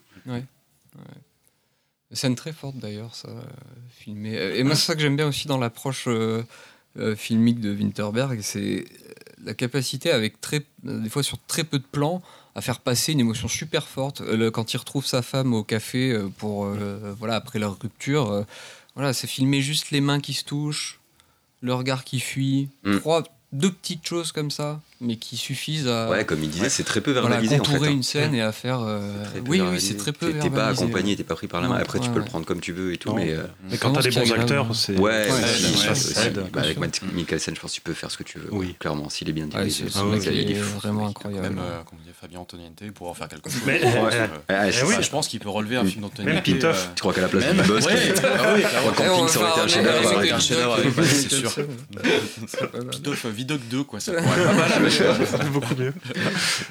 Scène 2.12 2.36
très 2.36 2.54
forte 2.54 2.78
d'ailleurs, 2.78 3.16
ça, 3.16 3.30
euh, 3.30 3.42
filmé. 3.90 4.38
Euh, 4.38 4.56
Et 4.56 4.64
moi, 4.64 4.76
c'est 4.76 4.86
ça 4.86 4.94
que 4.96 5.02
j'aime 5.02 5.16
bien 5.16 5.28
aussi 5.28 5.48
dans 5.48 5.58
l'approche 5.58 6.04
euh, 6.08 6.44
euh, 7.00 7.16
filmique 7.16 7.60
de 7.60 7.74
Winterberg, 7.74 8.40
c'est 8.42 8.86
la 9.44 9.56
capacité, 9.56 10.12
avec 10.12 10.40
très, 10.40 10.62
euh, 10.86 11.00
des 11.00 11.10
fois 11.10 11.24
sur 11.24 11.40
très 11.48 11.64
peu 11.64 11.80
de 11.80 11.86
plans, 11.92 12.22
à 12.54 12.62
faire 12.62 12.82
passer 12.82 13.14
une 13.14 13.20
émotion 13.20 13.48
super 13.48 13.88
forte. 13.88 14.22
Euh, 14.22 14.38
le- 14.38 14.52
quand 14.52 14.74
il 14.74 14.78
retrouve 14.78 15.08
sa 15.08 15.24
femme 15.24 15.56
au 15.56 15.64
café 15.64 16.12
euh, 16.12 16.30
pour, 16.38 16.66
euh, 16.66 17.16
voilà, 17.18 17.36
après 17.36 17.58
leur 17.58 17.80
rupture, 17.82 18.30
euh, 18.30 18.44
voilà, 18.94 19.12
c'est 19.14 19.26
filmer 19.26 19.62
juste 19.62 19.90
les 19.90 20.00
mains 20.02 20.20
qui 20.20 20.34
se 20.36 20.44
touchent, 20.46 21.00
le 21.62 21.74
regard 21.74 22.04
qui 22.04 22.20
fuit, 22.20 22.70
Mm. 22.84 23.00
trois, 23.00 23.24
deux 23.54 23.72
petites 23.72 24.06
choses 24.08 24.32
comme 24.32 24.52
ça, 24.52 24.80
mais 25.04 25.18
qui 25.18 25.38
suffisent 25.38 25.88
à 25.88 26.10
Ouais, 26.10 26.26
comme 26.26 26.44
il 26.44 26.50
disait, 26.50 26.70
c'est 26.70 26.84
très 26.84 27.02
peu 27.02 27.12
voilà, 27.12 27.28
verbalisé 27.28 27.56
en 27.56 27.64
fait. 27.64 27.70
contourer 27.72 27.90
hein. 27.90 27.94
une 27.94 28.04
scène 28.04 28.34
et 28.36 28.42
à 28.42 28.52
faire. 28.52 28.80
euh, 28.82 29.00
oui, 29.36 29.42
oui, 29.48 29.58
verbalisé. 29.60 29.88
c'est 29.90 29.98
très 29.98 30.12
peu. 30.14 30.28
T'es- 30.32 30.40
pas 30.40 30.50
verbalisé, 30.50 30.84
accompagné, 30.84 31.16
t'es 31.16 31.24
pas 31.24 31.36
pris 31.36 31.48
par 31.48 31.62
la 31.62 31.68
main. 31.68 31.76
Non, 31.76 31.82
Après, 31.82 32.00
tu 32.00 32.08
ouais, 32.08 32.14
peux 32.14 32.20
le 32.20 32.26
prendre 32.26 32.46
comme 32.46 32.60
tu 32.62 32.72
veux 32.74 32.94
et 32.94 32.98
tout, 32.98 33.14
mais. 33.14 33.32
euh, 33.34 33.44
Mais 33.70 33.78
quand 33.78 33.90
Non, 33.90 33.94
tu 33.96 34.00
as 34.00 34.12
ce 34.12 34.20
des 34.20 34.26
bons 34.26 34.32
acteurs, 34.34 34.76
c'est. 34.76 34.98
Ouais, 34.98 35.28
avec 36.56 36.78
Matt 36.80 37.02
Mikkelsen, 37.14 37.56
je 37.56 37.60
pense 37.60 37.72
que 37.72 37.76
tu 37.76 37.82
peux 37.82 37.94
faire 37.94 38.10
ce 38.12 38.18
que 38.18 38.24
tu 38.24 38.40
veux. 38.40 38.48
Oui. 38.52 38.76
Clairement, 38.80 39.10
s'il 39.10 39.30
est 39.30 39.34
bien 39.34 39.48
dirigé. 39.48 39.86
c'est 39.90 40.34
il 40.34 40.52
est 40.52 40.56
c'est 40.56 40.60
vraiment 40.62 41.08
incroyable. 41.08 41.44
Même, 41.48 41.60
euh, 41.60 41.82
comme 41.84 42.00
dit 42.00 42.10
Fabien 42.20 42.40
Antoniente, 42.40 42.82
pour 42.94 43.10
en 43.10 43.14
faire 43.14 43.28
quelque 43.28 43.50
chose. 43.50 43.62
Ah, 44.50 44.68
Eh 44.68 44.72
c'est. 44.72 45.02
Je 45.04 45.10
pense 45.10 45.28
qu'il 45.28 45.40
peut 45.40 45.50
relever 45.50 45.76
un 45.78 45.86
film 45.86 46.02
d'Antoniente. 46.02 46.34
Même 46.34 46.44
Pitoff. 46.44 46.90
Tu 46.96 47.02
crois 47.02 47.14
qu'à 47.14 47.22
la 47.22 47.28
place 47.28 47.44
Même, 47.46 47.62
du 47.62 47.68
boss. 47.68 47.86
Camping, 47.86 49.28
ça 49.28 49.40
aurait 49.42 50.26
été 50.26 50.32
un 50.34 50.40
chef-d'œuvre, 50.40 50.80
c'est 51.04 51.30
sûr. 51.32 51.52
c'est. 52.48 52.90
Pitoff, 52.92 53.26
Vidoc 53.28 53.62
2, 53.70 53.84
quoi. 53.84 54.00
Ça 54.00 54.14
pourrait 54.14 54.42
être 54.42 54.48
pas 54.48 54.80
mal. 54.80 54.92
Beaucoup 55.52 55.76
mieux. 55.76 55.94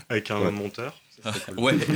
Avec 0.08 0.30
un 0.30 0.40
Ouais. 0.40 0.50
monteur. 0.50 0.94
Ouais. 1.56 1.74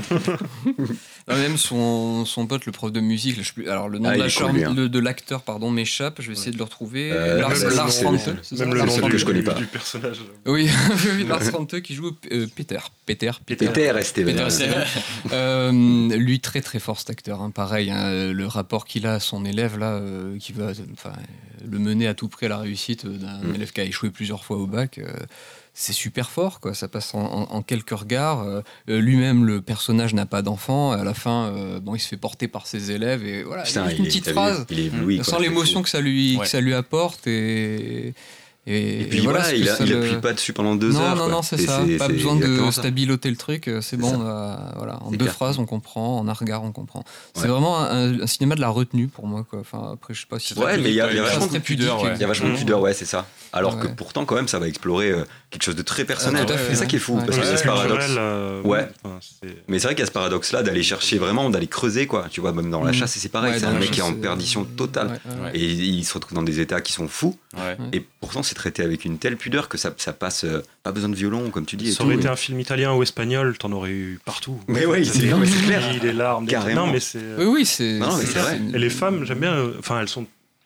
Non, 1.28 1.34
même 1.34 1.56
son, 1.56 2.24
son 2.24 2.46
pote, 2.46 2.66
le 2.66 2.70
prof 2.70 2.92
de 2.92 3.00
musique, 3.00 3.42
je 3.42 3.52
plus- 3.52 3.68
alors 3.68 3.88
le 3.88 3.98
nom 3.98 4.10
Ah, 4.10 4.14
de 4.16 4.22
la 4.22 4.30
cool, 4.30 4.62
hein. 4.64 4.72
le- 4.76 4.88
de 4.88 4.98
l'acteur 5.00 5.42
pardon 5.42 5.72
m'échappe, 5.72 6.22
je 6.22 6.28
vais 6.28 6.34
essayer 6.34 6.52
de 6.52 6.58
le 6.58 6.62
retrouver. 6.62 7.10
Euh, 7.10 7.40
Lars, 7.40 7.50
même 7.50 7.74
Lars 7.74 7.92
Fante, 7.92 8.20
c'est 8.42 8.54
ça 8.56 8.64
Même 8.64 8.74
le 8.74 8.82
nom 8.82 8.88
c'est 8.92 9.02
du, 9.02 9.10
que 9.10 9.18
je 9.18 9.24
connais 9.24 9.42
pas. 9.42 9.54
du 9.54 9.66
personnage. 9.66 10.18
Oui, 10.46 10.70
Lars 11.28 11.42
Fante 11.42 11.80
qui 11.80 11.94
joue 11.96 12.12
euh, 12.30 12.46
Peter. 12.54 12.78
Peter. 13.06 13.32
Peter. 13.44 13.66
Peter 13.66 13.92
Esteban. 13.98 14.36
Euh, 15.32 15.72
lui 16.16 16.38
très 16.38 16.60
très 16.60 16.78
fort 16.78 16.98
cet 17.00 17.10
acteur, 17.10 17.40
hein. 17.42 17.50
pareil, 17.50 17.90
hein, 17.90 18.32
le 18.32 18.46
rapport 18.46 18.84
qu'il 18.84 19.06
a 19.08 19.14
à 19.14 19.20
son 19.20 19.44
élève 19.44 19.76
là, 19.78 19.94
euh, 19.94 20.38
qui 20.38 20.52
va 20.52 20.70
enfin, 20.92 21.12
le 21.68 21.78
mener 21.80 22.06
à 22.06 22.14
tout 22.14 22.28
près 22.28 22.46
à 22.46 22.50
la 22.50 22.58
réussite 22.58 23.04
d'un 23.06 23.38
Mm. 23.40 23.54
élève 23.56 23.72
qui 23.72 23.80
a 23.80 23.84
échoué 23.84 24.10
plusieurs 24.10 24.44
fois 24.44 24.58
au 24.58 24.66
bac, 24.68 24.98
euh, 24.98 25.08
c'est 25.78 25.92
super 25.92 26.30
fort 26.30 26.58
quoi, 26.60 26.72
ça 26.72 26.88
passe 26.88 27.14
en, 27.14 27.20
en- 27.20 27.42
en 27.54 27.60
quelques 27.62 27.90
regards. 27.90 28.40
euh, 28.42 28.62
euh, 28.88 28.98
Lui-même 28.98 29.44
le 29.44 29.60
personnage 29.60 30.14
n'a 30.14 30.24
pas 30.24 30.40
d'enfant, 30.40 30.92
à 30.92 31.04
la 31.04 31.12
fin 31.12 31.48
euh, 31.54 31.80
bon 31.80 31.94
il 31.94 31.98
se 31.98 32.08
fait 32.08 32.16
porter 32.16 32.48
par 32.48 32.66
ses 32.66 32.90
élèves 32.92 33.24
et 33.26 33.42
voilà, 33.42 33.62
Putain, 33.64 33.84
juste 33.84 33.96
il 33.96 34.00
une 34.00 34.04
est, 34.06 34.08
petite 34.08 34.26
vu, 34.26 34.32
phrase. 34.32 34.64
il 34.70 34.80
est 34.80 34.84
ébloui. 34.86 35.14
On 35.14 35.16
quoi, 35.18 35.24
sent 35.24 35.30
c'est 35.36 35.42
l'émotion 35.42 35.82
que 35.82 35.90
ça 35.90 36.00
lui 36.00 36.36
Ouais. 36.38 36.44
que 36.44 36.48
ça 36.48 36.62
lui 36.62 36.72
apporte 36.72 37.26
et 37.26 38.14
et, 38.66 39.02
Et 39.02 39.04
puis 39.04 39.18
et 39.18 39.20
voilà, 39.22 39.52
il, 39.54 39.64
que 39.64 39.70
a, 39.70 39.84
le- 40.14 40.20
pas 40.20 40.32
dessus 40.32 40.52
pendant 40.52 40.74
deux 40.74 40.90
non, 40.92 41.00
heures. 41.00 41.16
Non, 41.16 41.22
quoi. 41.24 41.32
non, 41.32 41.42
c'est 41.42 41.56
ça. 41.58 41.82
Pas 41.98 42.08
besoin 42.08 42.36
de 42.36 42.70
stabiloter 42.70 43.30
le 43.30 43.36
truc. 43.36 43.68
euh, 43.68 43.80
C'est 43.80 43.96
bon. 43.96 44.20
a- 44.22 44.72
voilà, 44.76 44.98
en 45.02 45.10
deux 45.10 45.18
clair. 45.18 45.32
phrases, 45.32 45.58
on 45.58 45.66
comprend. 45.66 46.18
En 46.18 46.26
un 46.28 46.32
regard, 46.32 46.64
on 46.64 46.72
comprend. 46.72 47.04
C'est 47.34 47.46
vraiment 47.46 47.78
un, 47.78 48.20
un 48.22 48.26
cinéma 48.26 48.54
de 48.56 48.60
la 48.60 48.68
retenue 48.68 49.08
pour 49.08 49.26
moi. 49.26 49.44
Quoi. 49.48 49.60
Enfin, 49.60 49.90
après, 49.92 50.14
je 50.14 50.20
sais 50.20 50.26
pas 50.28 50.38
si. 50.38 50.54
C'est 50.54 50.58
Ouais, 50.60 50.78
mais 50.78 50.90
il 50.90 50.94
y 50.96 51.00
a- 51.00 51.06
vachement 51.06 51.46
très 51.46 51.58
de 51.58 51.62
pudeur. 51.62 52.00
Il 52.14 52.20
y 52.20 52.24
a 52.24 52.26
vachement 52.26 52.48
de 52.50 52.56
pudeur, 52.56 52.80
ouais, 52.80 52.92
c'est 52.94 53.04
ça. 53.04 53.26
Alors 53.52 53.78
que 53.78 53.86
pourtant, 53.86 54.24
quand 54.24 54.34
même, 54.34 54.48
ça 54.48 54.58
va 54.58 54.66
explorer 54.68 55.10
euh, 55.10 55.24
quelque 55.50 55.62
chose 55.62 55.76
de 55.76 55.82
très 55.82 56.04
personnel. 56.04 56.44
Ah, 56.48 56.52
fait, 56.58 56.70
c'est 56.70 56.74
ça 56.80 56.86
qui 56.86 56.96
est 56.96 56.98
fou. 56.98 57.16
Parce 57.24 57.38
a 57.38 57.44
c'est 57.44 57.56
ce 57.56 57.64
paradoxe. 57.64 58.04
euh, 58.18 58.62
Ouais. 58.62 58.88
Mais 59.68 59.78
c'est 59.78 59.86
vrai 59.86 59.94
qu'il 59.94 60.00
y 60.00 60.02
a 60.02 60.06
ce 60.06 60.12
paradoxe-là 60.12 60.62
d'aller 60.62 60.82
chercher 60.82 61.18
vraiment, 61.18 61.50
d'aller 61.50 61.66
creuser, 61.68 62.06
quoi. 62.06 62.26
Tu 62.30 62.40
vois, 62.40 62.52
même 62.52 62.70
dans 62.70 62.82
la 62.82 62.90
Mm. 62.90 62.94
chasse, 62.94 63.12
c'est 63.16 63.28
pareil. 63.30 63.54
C'est 63.58 63.64
un 63.66 63.72
mec 63.78 63.90
qui 63.90 64.00
est 64.00 64.02
en 64.02 64.12
perdition 64.12 64.62
euh, 64.62 64.76
totale. 64.76 65.20
Et 65.54 65.64
il 65.64 66.04
se 66.04 66.14
retrouve 66.14 66.34
dans 66.34 66.42
des 66.42 66.60
états 66.60 66.80
qui 66.80 66.92
sont 66.92 67.08
fous. 67.08 67.36
Et 67.92 68.04
pourtant, 68.20 68.42
c'est 68.42 68.55
traité 68.56 68.82
avec 68.82 69.04
une 69.04 69.18
telle 69.18 69.36
pudeur 69.36 69.68
que 69.68 69.78
ça, 69.78 69.92
ça 69.96 70.12
passe. 70.12 70.44
euh, 70.44 70.62
pas 70.82 70.90
besoin 70.92 71.08
de 71.10 71.14
violon, 71.14 71.50
comme 71.50 71.64
tu 71.66 71.76
dis. 71.76 71.88
Et 71.88 71.92
Ça 71.92 71.98
tout. 71.98 72.04
aurait 72.04 72.16
été 72.16 72.28
un 72.28 72.36
film 72.36 72.58
italien 72.58 72.92
ou 72.94 73.02
espagnol, 73.02 73.56
t'en 73.58 73.70
aurais 73.72 73.90
eu 73.92 74.18
partout. 74.24 74.58
Mais 74.68 74.84
oui, 74.86 75.04
Ça, 75.06 75.12
c'est- 75.14 75.26
non, 75.26 75.38
mais 75.38 75.46
c'est 75.46 75.64
clair. 75.64 75.82
Des 76.00 76.12
larmes, 76.12 76.44
des- 76.46 76.52
Carrément. 76.52 76.86
Non, 76.86 76.92
mais 76.92 77.00
c'est. 77.00 77.20
Oui, 77.38 77.44
oui, 77.46 77.64
c'est. 77.66 77.98
Non, 77.98 78.16
mais 78.16 78.24
c'est 78.26 78.38
vrai. 78.40 78.60
Et 78.74 78.78
les 78.78 78.90
femmes, 78.90 79.24
j'aime 79.24 79.38
bien. 79.40 79.52
euh, 79.54 79.72
Enfin, 79.78 80.00
elles 80.00 80.08
sont, 80.08 80.22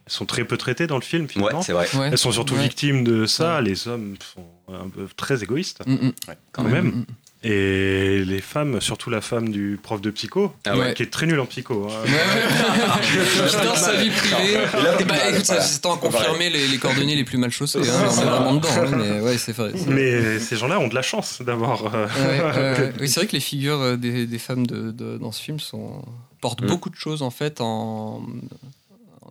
elles 0.07 0.13
sont 0.13 0.27
très 0.27 0.45
peu 0.45 0.57
traitées 0.57 0.87
dans 0.87 0.97
le 0.97 1.03
film 1.03 1.25
Ouais, 1.25 1.29
finalement. 1.29 1.63
c'est 1.63 1.73
vrai. 1.73 1.87
Ouais. 1.95 2.09
elles 2.13 2.19
sont 2.19 2.33
surtout 2.33 2.55
Ouais. 2.55 2.63
victimes 2.63 3.05
de 3.05 3.27
ça. 3.27 3.61
Les 3.61 3.87
hommes 3.89 4.17
sont 4.35 4.45
un 4.75 4.89
peu 4.89 5.07
très 5.17 5.43
égoïstes 5.43 5.81
Mm, 5.87 5.95
mm. 5.95 6.13
quand 6.53 6.65
Ouais, 6.65 6.71
même. 6.71 6.87
mm, 6.87 6.99
mm. 7.01 7.05
Et 7.43 8.23
les 8.27 8.41
femmes, 8.43 8.83
surtout 8.83 9.09
la 9.09 9.23
femme 9.23 9.49
du 9.49 9.79
prof 9.83 10.03
de 10.03 10.11
psycho, 10.11 10.53
Ah 10.67 10.77
ouais. 10.77 10.93
qui 10.93 11.03
est 11.05 11.11
très 11.11 11.25
nulle 11.25 11.41
en 11.41 11.47
psycho. 11.47 11.89
hein. 11.91 12.03
Ouais, 12.05 13.65
dans 13.65 13.75
sa 13.77 13.95
vie 13.95 14.11
privée. 14.11 14.53
Et 15.01 15.05
Bah, 15.05 15.15
mal. 15.15 15.33
écoute, 15.35 15.47
ça, 15.47 15.55
Voilà. 15.55 15.63
c'est 15.69 15.87
en 15.87 15.97
confirmer 15.97 16.51
les, 16.51 16.69
les 16.69 16.77
cordonniers 16.77 17.17
les 17.17 17.25
plus 17.25 17.39
mal 17.39 17.51
chaussés. 17.51 17.79
Hein, 17.79 18.09
on 18.11 18.21
est 18.21 18.25
vraiment 18.25 18.55
dedans. 18.55 18.69
hein, 18.77 18.91
mais 18.97 19.21
ouais, 19.21 19.39
c'est 19.39 19.53
vrai. 19.53 19.71
c'est 19.75 19.85
vrai. 19.85 19.95
Mais 19.95 20.39
ces 20.39 20.57
gens-là 20.57 20.79
ont 20.81 20.89
de 20.89 20.95
la 20.95 21.01
chance 21.03 21.41
d'avoir. 21.41 21.95
euh. 21.95 22.91
Oui, 23.01 23.09
c'est 23.09 23.21
vrai 23.21 23.27
que 23.27 23.33
les 23.33 23.41
figures 23.41 23.81
euh, 23.81 23.97
des, 23.97 24.27
des 24.27 24.39
femmes 24.39 24.67
de, 24.67 24.91
de- 24.91 25.17
dans 25.17 25.33
ce 25.33 25.41
film 25.43 25.61
sont, 25.61 26.03
portent 26.43 26.63
Mm. 26.63 26.67
beaucoup 26.67 26.91
de 26.91 26.97
choses 26.97 27.23
en 27.23 27.31
fait 27.31 27.61
en 27.63 28.23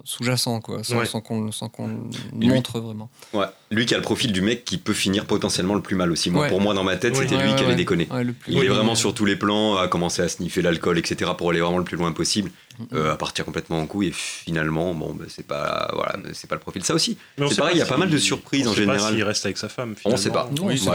sous-jacent, 0.04 0.60
quoi, 0.62 0.84
sans, 0.84 0.98
Ouais. 1.00 1.06
sans 1.06 1.22
qu'on 1.22 1.52
sans 1.52 1.70
qu'on 1.70 1.88
lui- 2.34 2.48
montre 2.50 2.80
vraiment. 2.80 3.10
Ouais. 3.34 3.46
Lui 3.72 3.86
qui 3.86 3.94
a 3.94 3.98
le 3.98 4.04
profil 4.04 4.32
du 4.32 4.42
mec 4.42 4.66
qui 4.66 4.78
peut 4.78 4.94
finir 4.94 5.26
potentiellement 5.26 5.76
le 5.76 5.82
plus 5.82 5.96
mal 5.96 6.12
aussi. 6.12 6.30
Moi, 6.32 6.44
Ouais. 6.44 6.50
pour 6.50 6.62
moi, 6.62 6.74
dans 6.74 6.84
ma 6.84 6.96
tête, 6.98 7.14
Oui. 7.14 7.24
c'était 7.24 7.36
Ouais, 7.36 7.44
lui 7.44 7.50
ouais, 7.52 7.56
qui 7.56 7.62
allait 7.64 7.72
ouais. 7.74 7.76
déconner. 7.78 8.08
Ouais, 8.12 8.24
le 8.24 8.34
plus- 8.34 8.54
Il 8.54 8.64
est 8.64 8.68
vraiment 8.68 8.96
sur 8.96 9.14
tous 9.14 9.26
les 9.26 9.36
plans, 9.36 9.78
à 9.78 9.88
commencer 9.88 10.22
à 10.22 10.30
sniffer 10.30 10.62
l'alcool, 10.62 10.98
etc., 10.98 11.32
pour 11.38 11.50
aller 11.52 11.60
vraiment 11.62 11.78
le 11.78 11.84
plus 11.84 11.98
loin 11.98 12.12
possible, 12.12 12.52
Mm, 12.80 12.84
euh, 12.96 13.14
à 13.14 13.18
partir 13.18 13.44
complètement 13.46 13.80
en 13.80 13.86
couille. 13.88 14.08
Et 14.08 14.12
finalement, 14.14 14.94
bon, 14.94 15.14
bah, 15.14 15.26
c'est 15.28 15.46
pas, 15.46 15.92
voilà, 15.94 16.16
c'est 16.34 16.48
pas 16.50 16.56
le 16.56 16.62
profil. 16.62 16.84
Ça 16.84 16.94
aussi, 16.94 17.18
c'est 17.38 17.58
pareil, 17.58 17.76
il 17.76 17.80
y 17.80 17.82
a 17.82 17.86
pas 17.86 17.98
mal 17.98 18.10
de 18.10 18.18
surprises 18.18 18.68
on 18.68 18.72
en 18.72 18.74
sait 18.74 18.86
pas 18.86 18.94
général. 18.94 19.14
s'il 19.14 19.24
reste 19.24 19.46
avec 19.46 19.58
sa 19.58 19.68
femme. 19.70 19.96
On 20.06 20.16
sait 20.18 20.30
pas. 20.32 20.50
Non, 20.58 20.68
Oui, 20.68 20.78
c'est 20.80 20.86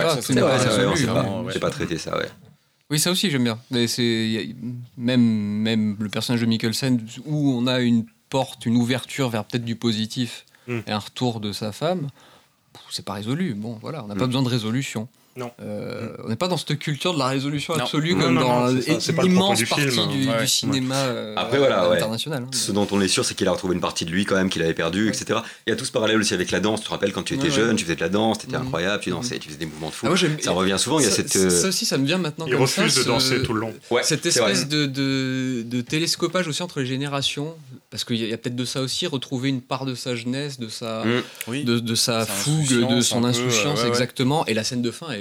pas- 1.61 1.71
traité 1.71 1.99
ça, 1.99 2.17
ouais. 2.17 2.27
Oui, 2.91 2.99
ça 2.99 3.11
aussi 3.11 3.31
j'aime 3.31 3.45
bien. 3.45 3.59
Mais 3.71 3.87
c'est 3.87 4.03
il 4.05 4.31
y 4.33 4.39
a- 4.39 4.55
même 4.99 5.23
même 5.23 5.97
le 5.99 6.09
personnage 6.11 6.43
de 6.43 6.47
Mikkelsen 6.47 7.01
où 7.25 7.53
on 7.59 7.67
a 7.67 7.81
une 7.81 8.05
porte, 8.35 8.67
une 8.67 8.77
ouverture 8.77 9.29
vers 9.29 9.45
peut-être 9.45 9.65
du 9.65 9.77
positif 9.77 10.45
Mm. 10.67 10.79
et 10.89 10.91
un 10.91 10.99
retour 10.99 11.39
de 11.39 11.53
sa 11.53 11.71
femme. 11.71 12.09
C'est 12.91 13.05
pas 13.05 13.13
résolu. 13.13 13.55
Bon, 13.55 13.79
voilà, 13.81 14.03
on 14.03 14.09
n'a 14.09 14.17
pas 14.17 14.25
Mm. 14.25 14.27
besoin 14.27 14.43
de 14.43 14.49
résolution. 14.49 15.07
Non. 15.37 15.51
Euh, 15.61 16.09
On 16.25 16.29
n'est 16.29 16.37
pas 16.37 16.47
dans 16.49 16.57
cette 16.57 16.79
culture 16.79 17.13
de 17.13 17.19
la 17.19 17.27
résolution 17.27 17.75
Non. 17.77 17.83
absolue 17.85 18.15
Non, 18.15 18.21
comme 18.25 18.35
non, 18.35 18.41
dans 18.41 18.67
ça, 19.01 19.13
l'immense 19.23 19.59
du 19.59 19.67
partie 19.67 19.89
film. 19.89 20.09
du, 20.09 20.29
Ouais. 20.29 20.41
du 20.41 20.47
cinéma 20.47 20.95
euh, 20.95 21.35
Après, 21.37 21.59
voilà, 21.59 21.89
ouais. 21.89 21.97
international. 21.97 22.45
hein. 22.45 22.51
Ce 22.53 22.71
dont 22.73 22.87
on 22.93 23.01
est 23.01 23.09
sûr, 23.09 23.25
c'est 23.25 23.35
qu'il 23.35 23.49
a 23.49 23.53
retrouvé 23.53 23.75
une 23.75 23.81
partie 23.81 24.05
de 24.05 24.11
lui 24.11 24.25
quand 24.25 24.37
même 24.37 24.49
qu'il 24.49 24.63
avait 24.63 24.75
perdu, 24.75 25.09
etc. 25.09 25.41
Il 25.67 25.71
y 25.71 25.73
a 25.73 25.77
tout 25.77 25.85
ce 25.85 25.91
parallèle 25.93 26.19
aussi 26.19 26.35
avec 26.35 26.51
la 26.53 26.61
danse. 26.61 26.81
Tu 26.81 26.87
te 26.87 26.91
rappelles 26.91 27.13
quand 27.13 27.23
tu 27.25 27.35
étais 27.35 27.45
Ouais, 27.45 27.51
jeune, 27.51 27.71
ouais. 27.71 27.75
tu 27.77 27.85
faisais 27.85 27.97
de 27.97 28.01
la 28.01 28.09
danse, 28.09 28.39
t'étais 28.39 28.57
Mhm. 28.57 28.63
incroyable, 28.67 29.03
tu 29.03 29.11
dansais, 29.11 29.39
tu 29.39 29.49
faisais 29.49 29.59
des 29.59 29.67
mouvements 29.67 29.89
de 29.89 29.95
fou. 29.95 30.07
Ah, 30.09 30.15
ça 30.41 30.51
revient 30.53 30.77
souvent. 30.79 31.01
Il 31.01 31.05
y 31.05 31.09
a 31.09 31.11
ça, 31.11 31.17
cette. 31.17 31.31
ça- 31.33 31.39
euh, 31.41 31.51
ça 31.51 31.69
aussi, 31.69 31.85
ça 31.85 31.99
me 31.99 32.07
vient 32.07 32.19
maintenant. 32.19 32.47
Il 32.47 32.53
comme 32.53 32.63
refuse 32.63 32.93
ça, 32.93 33.01
de 33.01 33.05
ce- 33.05 33.09
danser 33.09 33.43
tout 33.43 33.55
le 33.55 33.61
long. 33.61 33.75
ouais, 33.91 34.03
Cette 34.05 34.25
espèce 34.27 34.69
de, 34.69 34.87
de, 34.87 35.63
de 35.67 35.81
télescopage 35.81 36.47
aussi 36.49 36.63
entre 36.63 36.81
les 36.81 36.87
générations, 36.87 37.55
parce 37.91 38.05
qu'il 38.05 38.17
y 38.25 38.33
a, 38.33 38.37
peut-être 38.39 38.57
de 38.57 38.65
ça 38.65 38.81
aussi, 38.83 39.07
retrouver 39.07 39.49
une 39.49 39.61
part 39.63 39.85
de 39.85 39.95
sa 39.97 40.15
jeunesse, 40.15 40.61
de 40.61 40.69
sa, 40.69 41.03
Mm. 41.05 41.65
De, 41.65 41.79
de 41.81 41.95
sa 41.95 42.25
fougue, 42.25 42.61
insouciance, 42.63 42.89
de 42.89 42.95
un 42.97 43.03
son 43.03 43.25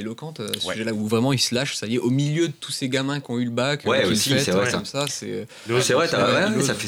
éloquente 0.04 0.40
à 0.40 0.48
ce 0.48 0.68
ouais. 0.68 0.74
sujet-là, 0.74 0.94
où 0.94 1.08
vraiment 1.08 1.34
il 1.34 1.40
se 1.40 1.56
lâche, 1.56 1.76
ça 1.76 1.88
y 1.88 1.96
est, 1.96 2.00
au 2.00 2.10
milieu 2.10 2.48
de 2.48 2.54
tous 2.54 2.72
ces 2.72 2.90
gamins 2.90 3.20
qui 3.20 3.32
ont 3.32 3.40
eu 3.40 3.46
le 3.46 3.52
bac. 3.52 3.84
Ouais, 3.86 4.06
aussi, 4.06 4.40
c'est 4.40 4.52
vrai. 4.52 4.72
Comme 4.72 4.86
ça, 4.86 5.06
c'est 5.08 5.48
vrai, 5.68 5.82
c'est 5.82 5.94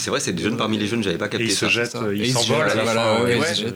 vrai, 0.09 0.19
c'est 0.19 0.33
des 0.33 0.43
jeunes 0.43 0.57
parmi 0.57 0.77
les 0.77 0.87
jeunes, 0.87 1.03
j'avais 1.03 1.17
pas 1.17 1.27
capté. 1.27 1.45
Ils 1.45 1.51
se 1.51 1.67
jettent, 1.67 1.97
ils 2.13 2.31
s'envolent. 2.31 2.67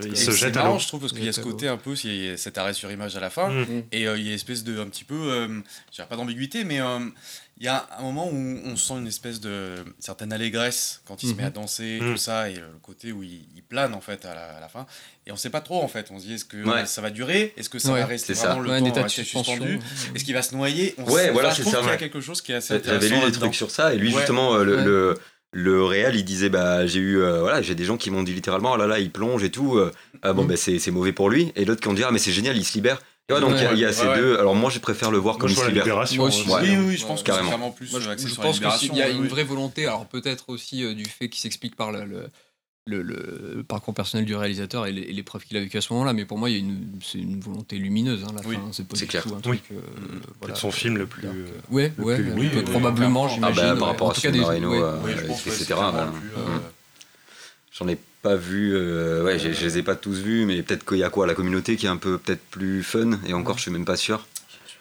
Ils 0.06 0.16
se 0.16 0.30
jettent 0.30 0.56
à 0.56 0.78
je 0.78 0.86
trouve, 0.86 1.00
parce 1.00 1.12
qu'il 1.12 1.24
y 1.24 1.28
a 1.28 1.32
ce 1.32 1.40
côté 1.40 1.68
un 1.68 1.76
peu, 1.76 1.94
cet 1.94 2.58
arrêt 2.58 2.74
sur 2.74 2.90
image 2.90 3.16
à 3.16 3.20
la 3.20 3.30
fin, 3.30 3.50
et 3.92 4.06
euh, 4.06 4.16
il 4.16 4.26
y 4.26 4.30
a 4.30 4.34
espèce 4.34 4.64
de, 4.64 4.80
un 4.80 4.86
petit 4.86 5.04
peu, 5.04 5.14
euh, 5.14 5.48
j'ai 5.92 6.02
pas 6.04 6.16
d'ambiguïté, 6.16 6.64
mais 6.64 6.80
il 7.60 7.66
y 7.66 7.68
a 7.68 7.86
un 7.98 8.02
moment 8.02 8.26
où 8.26 8.58
on 8.64 8.74
sent 8.74 8.94
une 8.94 9.06
espèce 9.06 9.38
de 9.38 9.74
certaine 9.98 10.32
allégresse 10.32 11.02
quand 11.06 11.22
il 11.22 11.28
se 11.28 11.34
met 11.34 11.42
à 11.42 11.48
mhm. 11.48 11.52
danser, 11.52 11.98
mmh. 12.00 12.12
tout 12.12 12.16
ça, 12.16 12.48
et 12.48 12.54
le 12.54 12.66
côté 12.82 13.12
où 13.12 13.22
il, 13.22 13.44
plane 13.68 13.94
en 13.94 14.00
fait 14.00 14.24
à 14.24 14.34
la, 14.34 14.68
fin. 14.68 14.84
Et 15.26 15.30
on 15.30 15.34
ne 15.34 15.38
sait 15.38 15.50
pas 15.50 15.60
trop 15.60 15.80
en 15.80 15.86
fait. 15.86 16.08
On 16.10 16.18
se 16.18 16.24
dit 16.24 16.34
est-ce 16.34 16.44
que 16.44 16.64
ça 16.86 17.00
va 17.00 17.10
durer? 17.10 17.54
Est-ce 17.56 17.68
que 17.68 17.78
ça 17.78 17.92
va 17.92 18.04
rester 18.04 18.32
vraiment 18.32 18.54
ça. 18.54 18.62
le 18.62 18.82
ouais, 18.82 18.92
temps 18.92 19.06
suspendu? 19.06 19.76
Mhm. 19.76 20.16
Est-ce 20.16 20.24
qu'il 20.24 20.34
va 20.34 20.42
se 20.42 20.56
noyer? 20.56 20.94
On 20.98 21.04
Ouais, 21.04 21.26
sait, 21.26 21.30
voilà, 21.30 21.54
c'est 21.54 21.62
ça. 21.62 21.80
Il 21.82 21.86
y 21.86 21.90
a 21.90 21.96
quelque 21.98 22.20
chose 22.20 22.40
qui 22.40 22.50
est 22.50 22.56
assez 22.56 22.74
intéressant. 22.74 23.08
J'avais 23.08 23.26
lu 23.26 23.30
des 23.30 23.38
trucs 23.38 23.54
sur 23.54 23.70
ça, 23.70 23.94
et 23.94 23.98
lui 23.98 24.10
justement, 24.10 24.54
euh, 24.54 24.64
le, 24.64 24.82
le 24.82 25.18
le 25.52 25.84
réel 25.84 26.14
il 26.14 26.24
disait 26.24 26.48
bah 26.48 26.86
j'ai 26.86 27.00
eu 27.00 27.20
euh, 27.20 27.40
voilà 27.40 27.60
j'ai 27.60 27.74
des 27.74 27.84
gens 27.84 27.96
qui 27.96 28.10
m'ont 28.10 28.22
dit 28.22 28.32
littéralement 28.32 28.72
oh 28.72 28.76
là 28.76 28.86
là 28.86 29.00
il 29.00 29.10
plonge 29.10 29.42
et 29.42 29.50
tout 29.50 29.76
euh, 29.76 29.90
ah 30.22 30.32
bon 30.32 30.42
ben 30.42 30.50
bah, 30.50 30.56
c'est 30.56 30.90
mauvais 30.90 31.12
pour 31.12 31.28
lui. 31.28 31.52
Et 31.56 31.64
l'autre 31.64 31.80
qui 31.80 31.88
en 31.88 31.94
dit 31.94 32.04
ah 32.04 32.10
mais 32.12 32.18
c'est 32.18 32.32
génial 32.32 32.56
il 32.56 32.64
se 32.64 32.74
libère. 32.74 33.00
Donc 33.38 33.52
il 33.72 33.78
y, 33.78 33.84
a, 33.84 33.92
ces 33.92 34.06
deux. 34.14 34.38
Alors 34.38 34.54
moi, 34.54 34.70
je 34.70 34.78
préfère 34.78 35.10
le 35.10 35.18
voir 35.18 35.38
comme 35.38 35.50
une 35.50 35.74
libération. 35.74 36.24
Aussi. 36.24 36.46
oui, 36.48 36.76
oui, 36.76 36.96
je 36.96 37.06
pense 37.06 37.22
que 37.22 37.32
c'est 37.32 37.40
vraiment 37.40 37.70
plus. 37.70 37.86
Je, 37.86 38.08
euh, 38.08 38.16
pense 38.42 38.60
qu'il 38.78 38.96
y 38.96 39.02
a 39.02 39.08
une 39.08 39.28
vraie 39.28 39.44
volonté. 39.44 39.86
Alors 39.86 40.06
peut-être 40.06 40.48
aussi 40.48 40.84
euh, 40.84 40.94
du 40.94 41.04
fait 41.04 41.28
qu'il 41.28 41.40
s'explique 41.40 41.76
par 41.76 41.92
le, 41.92 42.30
parcours 43.68 43.94
personnel 43.94 44.24
du 44.24 44.34
réalisateur 44.34 44.86
et 44.86 44.92
les 44.92 45.22
preuves 45.22 45.44
qu'il 45.44 45.56
a 45.56 45.60
vécue 45.60 45.76
à 45.76 45.80
ce 45.80 45.92
moment-là. 45.92 46.12
Mais 46.12 46.24
pour 46.24 46.38
moi, 46.38 46.48
c'est 47.02 47.18
une 47.18 47.40
volonté 47.40 47.76
lumineuse. 47.76 48.24
Hein, 48.24 48.34
la 48.34 48.72
c'est 48.72 49.06
clair. 49.06 49.24
tout. 49.24 49.50
Oui. 49.50 49.60
Euh, 49.72 49.76
mm. 49.76 50.50
euh 50.50 50.54
son 50.54 50.72
film 50.72 50.96
le 50.96 51.06
plus. 51.06 51.28
ouais, 51.70 51.92
ouais, 51.98 52.62
probablement, 52.62 53.28
j'imagine. 53.28 53.76
Par 53.78 53.88
rapport 53.88 54.10
à 54.10 54.30
Marino, 54.30 54.74
etc. 55.06 55.74
Mm. 55.74 56.60
J'en 57.72 57.88
ai 57.88 57.96
pas 58.22 58.36
vu. 58.36 58.74
Euh, 58.74 59.22
ouais, 59.24 59.38
je 59.38 59.48
les 59.48 59.78
ai 59.78 59.82
pas 59.82 59.96
tous 59.96 60.18
vus, 60.20 60.44
mais 60.46 60.62
peut-être 60.62 60.84
qu'il 60.84 60.98
y 60.98 61.04
a 61.04 61.10
quoi 61.10 61.26
La 61.26 61.34
communauté 61.34 61.76
qui 61.76 61.86
est 61.86 61.90
un 61.90 61.96
peu 61.96 62.18
peut-être 62.18 62.42
plus 62.50 62.82
fun, 62.82 63.18
et 63.26 63.32
encore, 63.32 63.56
je 63.56 63.62
suis 63.62 63.70
même 63.70 63.84
pas 63.84 63.96
sûr. 63.96 64.26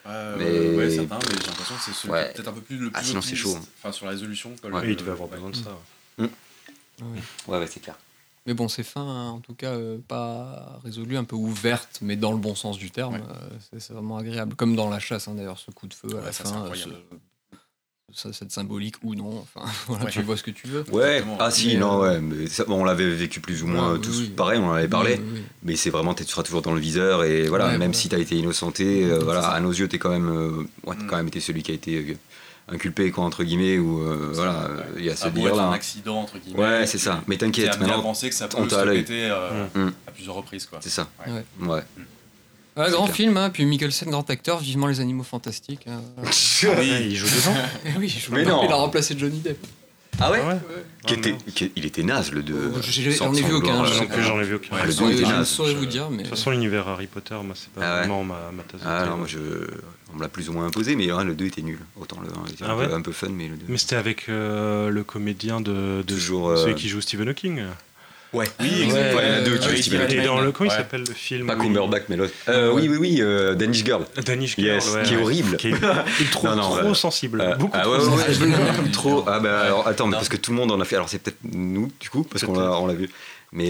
Euh, 0.07 0.35
mais... 0.37 0.75
Ouais, 0.75 0.89
certains, 0.89 1.19
mais 1.19 1.35
j'ai 1.39 1.47
l'impression 1.47 1.75
que 1.75 1.81
c'est 1.81 1.93
celui 1.93 2.13
peut-être 2.33 2.47
un 2.47 2.53
peu 2.53 2.61
plus 2.61 2.77
le 2.77 2.87
ah, 2.87 2.91
plus 2.91 2.99
ah, 2.99 3.03
sinon, 3.03 3.21
c'est 3.21 3.35
chaud. 3.35 3.55
Hein. 3.55 3.65
Enfin, 3.79 3.91
sur 3.91 4.05
la 4.05 4.13
résolution. 4.13 4.55
Quoi, 4.61 4.71
ouais. 4.71 4.85
le... 4.85 4.91
il 4.91 4.95
devait 4.95 5.11
avoir 5.11 5.29
besoin 5.29 5.49
de 5.49 5.55
ça. 5.55 5.77
Mmh. 6.17 6.25
Ouais, 7.47 7.59
ouais, 7.59 7.67
c'est 7.67 7.81
clair. 7.81 7.95
Mais 8.45 8.53
bon, 8.53 8.67
c'est 8.67 8.83
fin, 8.83 9.01
hein, 9.01 9.29
en 9.29 9.39
tout 9.39 9.53
cas, 9.53 9.73
euh, 9.73 9.99
pas 10.07 10.79
résolue, 10.83 11.17
un 11.17 11.25
peu 11.25 11.35
ouverte, 11.35 11.99
mais 12.01 12.15
dans 12.15 12.31
le 12.31 12.39
bon 12.39 12.55
sens 12.55 12.77
du 12.77 12.89
terme. 12.89 13.21
C'est 13.77 13.93
vraiment 13.93 14.17
agréable. 14.17 14.55
Comme 14.55 14.75
dans 14.75 14.89
la 14.89 14.99
chasse, 14.99 15.27
hein, 15.27 15.35
d'ailleurs, 15.35 15.59
ce 15.59 15.69
coup 15.71 15.87
de 15.87 15.93
feu 15.93 16.09
à 16.19 16.25
la 16.25 16.31
fin 16.31 16.71
ça, 18.13 18.33
cette 18.33 18.51
symbolique 18.51 18.95
ou 19.03 19.15
non. 19.15 19.43
Enfin, 19.43 19.67
voilà, 19.87 20.05
tu 20.05 20.21
vois 20.21 20.37
ce 20.37 20.43
que 20.43 20.51
tu 20.51 20.67
veux. 20.67 20.83
Ouais. 20.91 21.23
Ah 21.39 21.51
si, 21.51 21.77
non, 21.77 22.03
euh, 22.03 22.19
ouais. 22.19 22.21
Mais 22.21 22.47
ça, 22.47 22.65
bon, 22.65 22.81
on 22.81 22.83
l'avait 22.83 23.09
vécu 23.09 23.39
plus 23.39 23.63
ou 23.63 23.67
moins 23.67 23.93
ouais, 23.93 23.99
tous 23.99 24.29
pareil, 24.29 24.59
on 24.59 24.69
en 24.69 24.73
avait 24.73 24.87
parlé. 24.87 25.19
Mais 25.63 25.75
c'est 25.75 25.89
vraiment, 25.89 26.13
tu 26.13 26.23
seras 26.23 26.43
toujours 26.43 26.61
dans 26.61 26.73
le 26.73 26.79
viseur 26.79 27.23
et 27.23 27.47
voilà, 27.47 27.77
même 27.77 27.93
si 27.93 28.09
tu 28.09 28.15
as 28.15 28.19
été 28.19 28.35
innocenté, 28.35 29.05
euh, 29.05 29.19
voilà, 29.19 29.47
à 29.47 29.59
nos 29.59 29.71
yeux, 29.71 29.87
t'es 29.87 29.99
quand 29.99 30.09
même, 30.09 30.29
euh, 30.29 30.93
mm. 30.93 31.07
quand 31.07 31.17
même 31.17 31.27
été 31.27 31.39
celui 31.39 31.63
qui 31.63 31.71
a 31.71 31.75
été 31.75 31.95
euh, 31.95 32.13
inculpé 32.67 33.09
quoi 33.11 33.23
entre 33.23 33.43
guillemets 33.43 33.79
ou 33.79 34.03
voilà, 34.33 34.69
il 34.97 35.03
y 35.03 35.09
a 35.09 35.15
ce 35.15 35.27
délire 35.29 35.55
là. 35.55 35.63
Un 35.63 35.69
hein. 35.69 35.73
accident 35.73 36.21
entre 36.21 36.37
guillemets. 36.37 36.59
Ouais, 36.59 36.87
c'est 36.87 36.97
ça. 36.97 37.21
Mais 37.27 37.37
t'inquiète, 37.37 37.79
maintenant. 37.79 38.03
On 38.05 38.13
que 38.13 38.33
ça 38.33 38.47
peut 38.47 38.69
se 38.69 38.85
péter 38.85 39.29
mm. 39.75 39.91
à 40.07 40.11
plusieurs 40.11 40.35
reprises 40.35 40.65
quoi. 40.65 40.79
C'est 40.81 40.89
ça. 40.89 41.07
Ouais. 41.27 41.43
Mm. 41.59 42.03
Ouais, 42.79 42.91
grand 42.91 43.07
film, 43.07 43.35
hein, 43.35 43.49
puis 43.49 43.65
Mikkelsen, 43.65 44.09
grand 44.09 44.29
acteur, 44.29 44.59
vivement 44.59 44.87
les 44.87 45.01
animaux 45.01 45.23
fantastiques. 45.23 45.85
Hein. 45.87 46.01
Ah 46.61 46.75
oui, 46.77 46.91
il 47.09 47.15
joue 47.15 47.25
dedans. 47.25 47.57
Eh 47.85 47.97
oui, 47.97 48.13
il 48.13 48.19
joue 48.19 48.35
dedans. 48.35 48.63
Il 48.65 48.71
a 48.71 48.75
remplacé 48.75 49.17
Johnny 49.17 49.39
Depp. 49.39 49.65
Ah 50.19 50.31
ouais, 50.31 50.41
ah 50.43 50.49
ouais. 50.49 50.59
Qui 51.05 51.13
était, 51.13 51.35
qui, 51.53 51.71
Il 51.77 51.85
était 51.85 52.03
naze 52.03 52.31
le 52.33 52.43
2. 52.43 52.73
J'en 53.17 53.33
ai 53.33 53.41
vu 53.41 53.53
aucun. 53.53 53.81
Euh, 53.81 53.85
je 53.85 53.93
sais 53.93 54.05
plus, 54.05 54.21
j'en 54.21 54.39
ai 54.39 54.43
vu 54.43 54.55
aucun. 54.55 54.75
Ah, 54.77 54.85
le 54.85 54.93
2 54.93 55.11
était 55.11 55.21
naze. 55.23 55.49
Je 55.49 55.53
saurais 55.55 55.73
vous 55.73 55.85
dire. 55.85 56.09
Mais... 56.09 56.17
De 56.17 56.21
toute 56.23 56.31
façon, 56.31 56.51
l'univers 56.51 56.87
Harry 56.89 57.07
Potter, 57.07 57.35
moi, 57.35 57.55
c'est 57.55 57.71
pas 57.71 57.81
ah 57.81 57.93
ouais. 57.93 57.99
vraiment 57.99 58.23
ma, 58.25 58.51
ma 58.51 58.63
tasse 58.63 58.81
de 58.81 58.85
Ah 58.85 59.05
non, 59.05 59.17
moi, 59.17 59.27
je... 59.27 59.39
on 60.13 60.17
me 60.17 60.21
l'a 60.21 60.27
plus 60.27 60.49
ou 60.49 60.53
moins 60.53 60.65
imposé, 60.65 60.97
mais 60.97 61.09
hein, 61.09 61.23
le 61.23 61.35
2 61.35 61.45
était 61.45 61.61
nul. 61.61 61.79
Autant 61.99 62.19
le 62.19 62.27
1 62.27 62.45
était 62.51 62.63
ah 62.65 62.71
un, 62.71 62.77
ouais. 62.77 62.87
peu, 62.87 62.93
un, 62.93 63.01
peu, 63.01 63.11
fun, 63.13 63.29
mais 63.29 63.47
le 63.47 63.55
2. 63.55 63.65
Mais 63.69 63.77
c'était 63.77 63.95
avec 63.95 64.27
euh, 64.27 64.89
le 64.89 65.03
comédien 65.03 65.61
de. 65.61 66.03
de 66.05 66.13
Toujours. 66.13 66.57
Celui 66.57 66.73
euh... 66.73 66.75
qui 66.75 66.89
joue 66.89 66.99
Stephen 66.99 67.29
Hawking. 67.29 67.61
Ouais. 68.31 68.45
Oui, 68.59 68.83
exactement. 68.83 69.21
Ouais, 69.21 69.43
deux, 69.43 69.59
tu 69.59 69.75
il 69.75 70.23
dans 70.23 70.39
le 70.39 70.51
coin, 70.51 70.67
il 70.67 70.71
s'appelle 70.71 71.03
le 71.07 71.13
film. 71.13 71.47
Pas 71.47 71.55
Cumberbatch, 71.55 72.03
mais 72.09 72.15
l'autre. 72.15 72.33
Euh, 72.47 72.71
oui, 72.71 72.87
oui, 72.87 72.97
oui, 72.97 73.17
euh, 73.21 73.55
Danish 73.55 73.83
Girl. 73.83 74.05
Euh, 74.17 74.21
Danish 74.21 74.55
Girl, 74.55 74.79
qui 75.03 75.13
est 75.15 75.17
horrible. 75.17 75.57
Qui 75.57 75.69
est 75.69 76.31
trop, 76.31 76.47
ah, 76.47 76.55
trop 76.55 76.93
sensible. 76.93 77.57
Beaucoup 77.57 77.77
trop. 78.91 79.23
Ah 79.27 79.39
bah 79.39 79.61
alors 79.61 79.87
attends, 79.87 80.09
parce 80.11 80.29
que 80.29 80.37
tout 80.37 80.51
le 80.51 80.57
monde 80.57 80.71
en 80.71 80.79
a 80.79 80.85
fait. 80.85 80.95
Alors 80.95 81.09
c'est 81.09 81.19
peut-être 81.19 81.39
nous, 81.43 81.91
du 81.99 82.09
coup, 82.09 82.23
parce 82.23 82.43
qu'on 82.43 82.87
l'a 82.87 82.93
vu. 82.93 83.09
Mais 83.51 83.69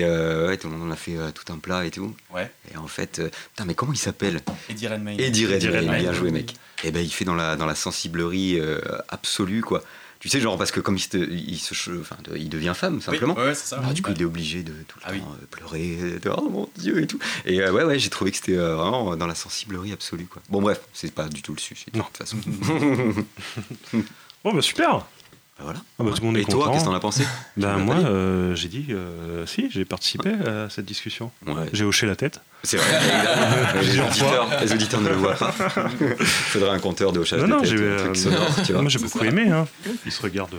tout 0.57 0.67
le 0.67 0.75
monde 0.75 0.89
en 0.89 0.91
a 0.91 0.97
fait 0.97 1.15
tout 1.33 1.53
un 1.53 1.57
plat 1.57 1.85
et 1.85 1.91
tout. 1.91 2.13
Ouais. 2.33 2.51
Et 2.73 2.77
en 2.77 2.87
fait, 2.87 3.21
putain, 3.51 3.65
mais 3.65 3.75
comment 3.75 3.93
il 3.93 3.99
s'appelle? 3.99 4.41
Eddie 4.69 4.87
Redmayne. 4.87 5.19
Eddie 5.19 5.45
Redmayne, 5.45 6.01
bien 6.01 6.13
joué, 6.13 6.31
mec. 6.31 6.53
Et 6.83 6.91
ben, 6.91 7.03
il 7.03 7.11
fait 7.11 7.25
dans 7.25 7.35
la, 7.35 7.55
dans 7.55 7.65
la 7.65 7.75
sensiblerie 7.75 8.59
absolue, 9.07 9.61
quoi. 9.61 9.83
Tu 10.19 10.27
sais, 10.27 10.41
genre, 10.41 10.57
parce 10.57 10.71
que 10.71 10.81
comme 10.81 10.97
il, 10.97 10.99
se, 10.99 11.17
il, 11.17 11.57
se, 11.57 12.01
enfin, 12.01 12.17
il 12.35 12.49
devient 12.49 12.73
femme, 12.75 13.01
simplement. 13.01 13.35
Oui, 13.37 13.45
ouais, 13.45 13.55
ça, 13.55 13.77
bah, 13.77 13.93
du 13.93 14.01
coup, 14.01 14.11
il 14.13 14.21
est 14.21 14.25
obligé 14.25 14.63
de 14.63 14.73
tout 14.85 14.99
le 14.99 15.05
ah 15.05 15.11
temps 15.13 15.33
euh, 15.41 15.45
pleurer, 15.49 16.19
de, 16.19 16.29
oh 16.29 16.49
mon 16.49 16.69
dieu, 16.75 17.01
et 17.01 17.07
tout. 17.07 17.19
Et 17.45 17.61
euh, 17.61 17.71
ouais, 17.71 17.85
ouais, 17.85 17.99
j'ai 17.99 18.09
trouvé 18.09 18.31
que 18.31 18.37
c'était 18.37 18.57
euh, 18.57 18.75
vraiment 18.75 19.15
dans 19.15 19.27
la 19.27 19.35
sensiblerie 19.35 19.93
absolue, 19.93 20.25
quoi. 20.25 20.41
Bon, 20.49 20.61
bref, 20.61 20.81
c'est 20.93 21.13
pas 21.13 21.29
du 21.29 21.41
tout 21.41 21.53
le 21.53 21.59
sujet, 21.59 21.85
de 21.93 22.01
toute 22.01 22.17
façon. 22.17 22.35
bon, 24.43 24.53
bah 24.53 24.61
super! 24.61 25.05
Ah, 25.59 25.63
voilà. 25.63 25.79
Ah, 25.99 26.03
bah, 26.03 26.11
tout 26.15 26.21
le 26.21 26.27
monde 26.27 26.37
est 26.37 26.41
Et 26.41 26.43
content. 26.45 26.57
toi, 26.59 26.71
qu'est-ce 26.71 26.83
que 26.85 26.89
t'en 26.89 26.95
as 26.95 27.01
pensé? 27.01 27.23
Bah, 27.57 27.75
moi, 27.75 27.95
euh, 27.95 28.55
j'ai 28.55 28.69
dit, 28.69 28.87
euh, 28.91 29.45
si, 29.45 29.69
j'ai 29.69 29.83
participé 29.83 30.29
à 30.29 30.69
cette 30.69 30.85
discussion. 30.85 31.31
J'ai 31.73 31.83
hoché 31.83 32.07
la 32.07 32.15
tête. 32.15 32.39
C'est 32.63 32.77
vrai. 32.77 32.87
les, 33.81 33.99
auditeurs, 33.99 34.47
les, 34.61 34.73
auditeurs, 34.73 35.01
ne 35.01 35.09
le 35.09 35.15
voient 35.15 35.35
pas. 35.35 35.53
Il 35.99 36.15
faudrait 36.25 36.69
un 36.69 36.79
compteur 36.79 37.11
de 37.11 37.19
hochage 37.19 37.41
non, 37.41 37.61
de 37.61 37.67
non, 37.67 37.81
euh, 37.81 38.13
sonore. 38.13 38.81
Moi, 38.81 38.89
j'ai 38.89 38.99
beaucoup 38.99 39.23
aimé. 39.23 39.49
Hein. 39.49 39.67
Ils 40.05 40.11
se 40.11 40.21
regardent 40.21 40.55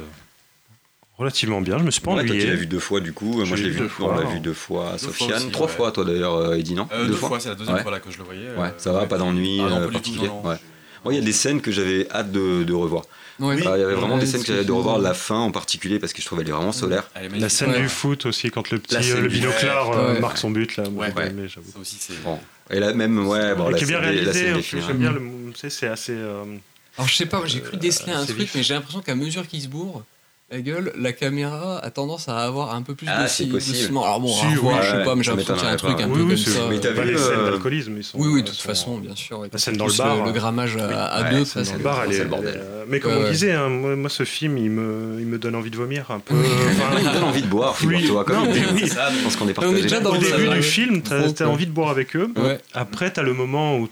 relativement 1.17 1.61
bien. 1.63 1.79
Je 1.79 1.85
me 1.85 1.91
suis 1.91 2.01
pas 2.03 2.13
ennuyé. 2.13 2.41
Tu 2.41 2.47
l'as 2.47 2.55
vu 2.55 2.67
deux 2.67 2.79
fois 2.79 3.01
du 3.01 3.13
coup. 3.15 3.45
Moi, 3.45 3.45
je 3.45 3.55
l'ai 3.55 3.71
vu. 3.71 3.81
Deux 3.81 3.89
fois, 3.89 4.15
on 4.15 4.19
l'a 4.19 4.27
vu 4.27 4.41
deux 4.41 4.55
fois. 4.55 4.99
Sofiane, 4.99 5.51
trois 5.51 5.69
fois 5.69 5.93
toi 5.93 6.05
d'ailleurs, 6.05 6.55
Eddy 6.55 6.75
non? 6.75 6.89
Deux, 7.07 7.15
fois. 7.15 7.41
c'est 7.41 7.49
la 7.49 7.55
deuxième 7.55 7.79
fois 7.81 8.01
que 8.01 8.11
je 8.11 8.19
le 8.19 8.25
voyais. 8.25 8.49
Ça 8.77 8.93
va, 8.93 9.07
pas 9.07 9.17
d'ennui 9.17 9.61
particulier. 9.93 10.31
Il 11.07 11.15
y 11.15 11.19
a 11.19 11.23
des 11.23 11.33
scènes 11.33 11.63
que 11.63 11.73
j'avais 11.73 12.07
hâte 12.11 12.31
de 12.31 12.73
revoir. 12.75 13.05
Bah, 13.41 13.55
il 13.57 13.81
y 13.81 13.85
avait 13.85 13.95
vraiment 13.95 14.19
des 14.19 14.27
scènes 14.27 14.43
que 14.43 14.49
j'avais 14.49 14.65
de 14.65 14.73
revoir, 14.73 14.99
la 14.99 15.15
fin 15.15 15.39
en 15.39 15.51
particulier, 15.51 15.99
parce 15.99 16.13
que 16.13 16.21
je 16.21 16.27
trouvais 16.27 16.43
elle 16.43 16.49
est 16.49 16.53
vraiment 16.53 16.73
solaire. 16.73 17.09
La 17.39 17.49
scène 17.49 17.73
du 17.73 17.89
foot 17.89 18.27
aussi, 18.27 18.51
quand 18.51 18.71
le 18.71 18.79
petit 18.79 18.97
euh, 18.97 19.21
le 19.21 19.29
binoclard 19.29 19.93
euh, 19.93 20.21
marque 20.21 20.39
son 20.39 20.51
but. 20.51 20.77
Là, 20.77 20.85
ouais, 20.89 21.13
aimé, 21.27 21.47
aussi, 21.81 21.97
c'est. 21.99 22.15
Et 22.71 22.79
là, 22.79 22.93
même, 22.93 23.27
ouais, 23.27 23.55
bon, 23.55 23.69
là, 23.69 23.77
qui 23.77 23.85
est 23.85 23.87
bien 23.89 23.99
réalisé, 23.99 24.51
hein, 24.51 24.61
j'aime 24.63 24.99
bien, 24.99 25.13
le... 25.13 25.21
c'est 25.55 25.89
assez. 25.89 26.13
Euh, 26.13 26.45
Alors, 26.97 27.09
je 27.09 27.17
sais 27.17 27.27
pas, 27.27 27.43
j'ai 27.47 27.61
cru 27.61 27.77
euh, 27.77 27.81
déceler 27.81 28.13
un 28.13 28.25
truc, 28.25 28.49
mais 28.55 28.63
j'ai 28.63 28.75
l'impression 28.75 29.01
qu'à 29.01 29.15
mesure 29.15 29.47
qu'il 29.47 29.61
se 29.61 29.69
bourre, 29.69 30.05
Hegel, 30.53 30.91
la 30.99 31.13
caméra 31.13 31.79
a 31.79 31.91
tendance 31.91 32.29
à 32.29 32.39
avoir 32.39 32.75
un 32.75 32.83
peu 32.83 32.97
plus 32.97 33.07
ah, 33.09 33.23
de 33.23 33.29
si. 33.29 33.49
Alors 33.89 34.19
bon, 34.19 34.27
si, 34.27 34.47
hein, 34.47 34.49
oui, 34.61 34.73
je 34.83 34.87
sais 34.91 34.97
ouais, 34.97 35.05
pas, 35.05 35.15
mais 35.15 35.23
j'ai 35.23 35.31
l'impression 35.31 35.55
qu'il 35.55 35.63
y 35.63 35.67
a 35.69 35.71
un 35.71 35.77
truc 35.77 35.97
pas. 35.97 36.03
un 36.03 36.09
oui, 36.09 36.15
peu 36.15 36.23
oui, 36.23 36.29
comme 36.29 36.37
ça. 36.37 36.61
Mais 36.69 36.81
t'as 36.81 36.93
pas 36.93 37.05
les 37.05 37.17
scènes 37.17 37.39
euh, 37.39 37.51
d'alcoolisme, 37.53 37.95
ils 37.97 38.03
sont. 38.03 38.19
Oui, 38.19 38.29
oui, 38.33 38.43
de 38.43 38.49
toute 38.49 38.61
façon, 38.61 38.99
bien 38.99 39.15
sûr. 39.15 39.47
La 39.53 39.59
scène 39.61 39.77
dans 39.77 39.87
le 39.87 39.97
bar. 39.97 40.11
Hein. 40.11 40.27
Le, 40.27 40.33
grammage 40.33 40.77
à, 40.77 41.23
deux, 41.31 41.45
ça 41.45 41.65
c'est 41.65 41.75
le 41.75 42.29
bordel. 42.29 42.61
Mais 42.89 42.99
comme 42.99 43.13
on 43.13 43.31
disait, 43.31 43.53
hein, 43.53 43.69
moi, 43.69 44.11
ce 44.11 44.25
film, 44.25 44.59
il 44.59 44.71
me 44.71 45.39
donne 45.39 45.55
envie 45.55 45.71
de 45.71 45.77
vomir 45.77 46.11
un 46.11 46.19
peu. 46.19 46.35
Euh, 46.35 46.43
il 46.99 47.07
me 47.07 47.13
donne 47.13 47.25
envie 47.25 47.43
de 47.43 47.47
boire, 47.47 47.77
figure-toi. 47.77 48.25
Je 48.29 49.23
pense 49.23 49.37
qu'on 49.37 49.49
est 49.49 49.55
partagé. 49.55 49.97
Au 50.05 50.17
début 50.17 50.49
du 50.49 50.63
film, 50.63 51.03
t'as 51.03 51.47
envie 51.47 51.67
de 51.67 51.73
boire 51.73 51.91
avec 51.91 52.17
eux. 52.17 52.33
Après, 52.75 53.13
t'as 53.13 53.23
le 53.23 53.35
moment 53.35 53.79
où 53.79 53.89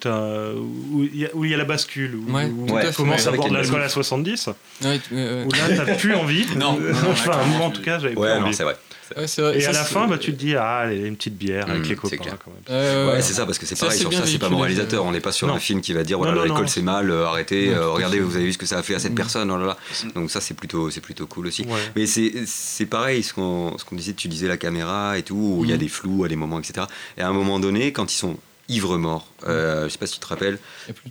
il 1.04 1.48
y 1.48 1.54
a 1.54 1.56
la 1.56 1.64
bascule, 1.64 2.16
où 2.16 2.66
tu 2.66 2.96
commences 2.96 3.28
à 3.28 3.30
boire 3.30 3.48
de 3.48 3.54
l'alcool 3.54 3.82
à 3.82 3.88
70. 3.88 4.48
Où 4.82 4.84
là, 4.84 5.84
t'as 5.86 5.94
plus 5.94 6.16
envie. 6.16 6.47
Non, 6.56 6.78
non, 6.78 6.88
non 6.88 6.94
enfin, 7.10 7.44
moi 7.56 7.66
en 7.66 7.70
tout 7.70 7.82
cas, 7.82 7.98
j'avais 7.98 8.16
ouais, 8.16 8.28
pas 8.28 8.40
envie. 8.40 8.54
c'est 8.54 8.64
vrai. 8.64 8.76
Ouais, 9.16 9.26
vrai. 9.26 9.58
Et 9.60 9.66
à 9.66 9.72
la 9.72 9.84
fin, 9.84 10.06
bah, 10.06 10.18
tu 10.18 10.32
te 10.32 10.38
dis, 10.38 10.54
ah, 10.54 10.92
une 10.92 11.16
petite 11.16 11.36
bière 11.36 11.68
avec 11.68 11.86
mm, 11.86 11.88
les 11.88 11.96
copains. 11.96 12.16
Quand 12.16 12.52
même. 12.68 13.08
Ouais, 13.08 13.22
c'est 13.22 13.32
ça, 13.32 13.46
parce 13.46 13.58
que 13.58 13.66
c'est 13.66 13.78
pareil, 13.78 13.98
sur 13.98 14.12
ça, 14.12 14.26
c'est 14.26 14.38
pas 14.38 14.48
moralisateur. 14.48 15.04
On 15.04 15.12
n'est 15.12 15.20
pas 15.20 15.32
sur 15.32 15.52
un 15.52 15.58
film 15.58 15.80
qui 15.80 15.92
va 15.92 16.04
dire, 16.04 16.18
voilà, 16.18 16.44
l'école 16.44 16.68
c'est 16.68 16.82
mal, 16.82 17.10
euh, 17.10 17.26
arrêtez, 17.26 17.70
euh, 17.70 17.88
regardez, 17.88 18.20
vous 18.20 18.36
avez 18.36 18.44
vu 18.44 18.52
ce 18.52 18.58
que 18.58 18.66
ça 18.66 18.78
a 18.78 18.82
fait 18.82 18.94
à 18.94 18.98
cette 18.98 19.12
mm. 19.12 19.16
personne. 19.16 19.50
Oh 19.50 19.58
Là, 19.58 19.66
là. 19.66 19.76
Donc 20.14 20.30
ça, 20.30 20.40
c'est 20.40 20.54
plutôt, 20.54 20.88
plutôt 21.02 21.26
cool 21.26 21.46
aussi. 21.46 21.66
Mais 21.96 22.06
c'est 22.06 22.86
pareil, 22.86 23.22
ce 23.22 23.32
qu'on 23.34 23.76
qu 23.76 23.96
disait, 23.96 24.12
tu 24.12 24.28
disais 24.28 24.48
la 24.48 24.56
caméra 24.56 25.18
et 25.18 25.22
tout, 25.22 25.56
où 25.58 25.64
il 25.64 25.70
y 25.70 25.72
a 25.72 25.76
mm. 25.76 25.80
des 25.80 25.88
flous 25.88 26.24
à 26.24 26.28
des 26.28 26.36
moments, 26.36 26.58
etc. 26.58 26.86
Et 27.16 27.22
à 27.22 27.28
un 27.28 27.32
moment 27.32 27.58
donné, 27.58 27.92
quand 27.92 28.12
ils 28.12 28.16
sont 28.16 28.36
ivre 28.68 28.98
mort. 28.98 29.26
Euh, 29.46 29.84
je 29.84 29.88
sais 29.88 29.98
pas 29.98 30.06
si 30.06 30.14
tu 30.14 30.20
te 30.20 30.26
rappelles, 30.26 30.58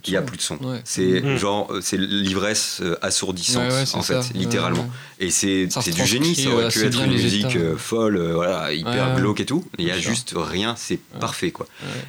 il 0.04 0.10
n'y 0.10 0.16
a 0.16 0.22
plus 0.22 0.36
de 0.36 0.42
son. 0.42 0.58
C'est 0.84 1.20
mm. 1.20 1.36
genre, 1.36 1.72
euh, 1.72 1.80
c'est 1.80 1.96
l'ivresse 1.98 2.78
euh, 2.82 2.96
assourdissante, 3.02 3.72
en 3.94 4.02
fait, 4.02 4.30
littéralement. 4.34 4.88
Et 5.18 5.30
c'est 5.30 5.66
du 5.66 6.06
génie, 6.06 6.34
ça 6.34 6.50
aurait 6.50 6.68
pu 6.68 6.84
être 6.84 7.02
une 7.02 7.12
musique 7.12 7.56
euh, 7.56 7.76
folle, 7.76 8.18
voilà, 8.32 8.72
hyper 8.72 9.16
glauque 9.16 9.40
et 9.40 9.46
tout. 9.46 9.64
Il 9.78 9.84
n'y 9.84 9.90
a 9.90 9.98
juste 9.98 10.34
rien, 10.36 10.74
c'est 10.76 11.00
parfait, 11.20 11.50
quoi. 11.50 11.66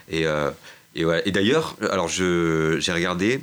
Et, 0.10 0.26
et, 0.96 1.06
et 1.26 1.32
d'ailleurs, 1.32 1.76
alors 1.90 2.08
j'ai 2.08 2.92
regardé, 2.92 3.42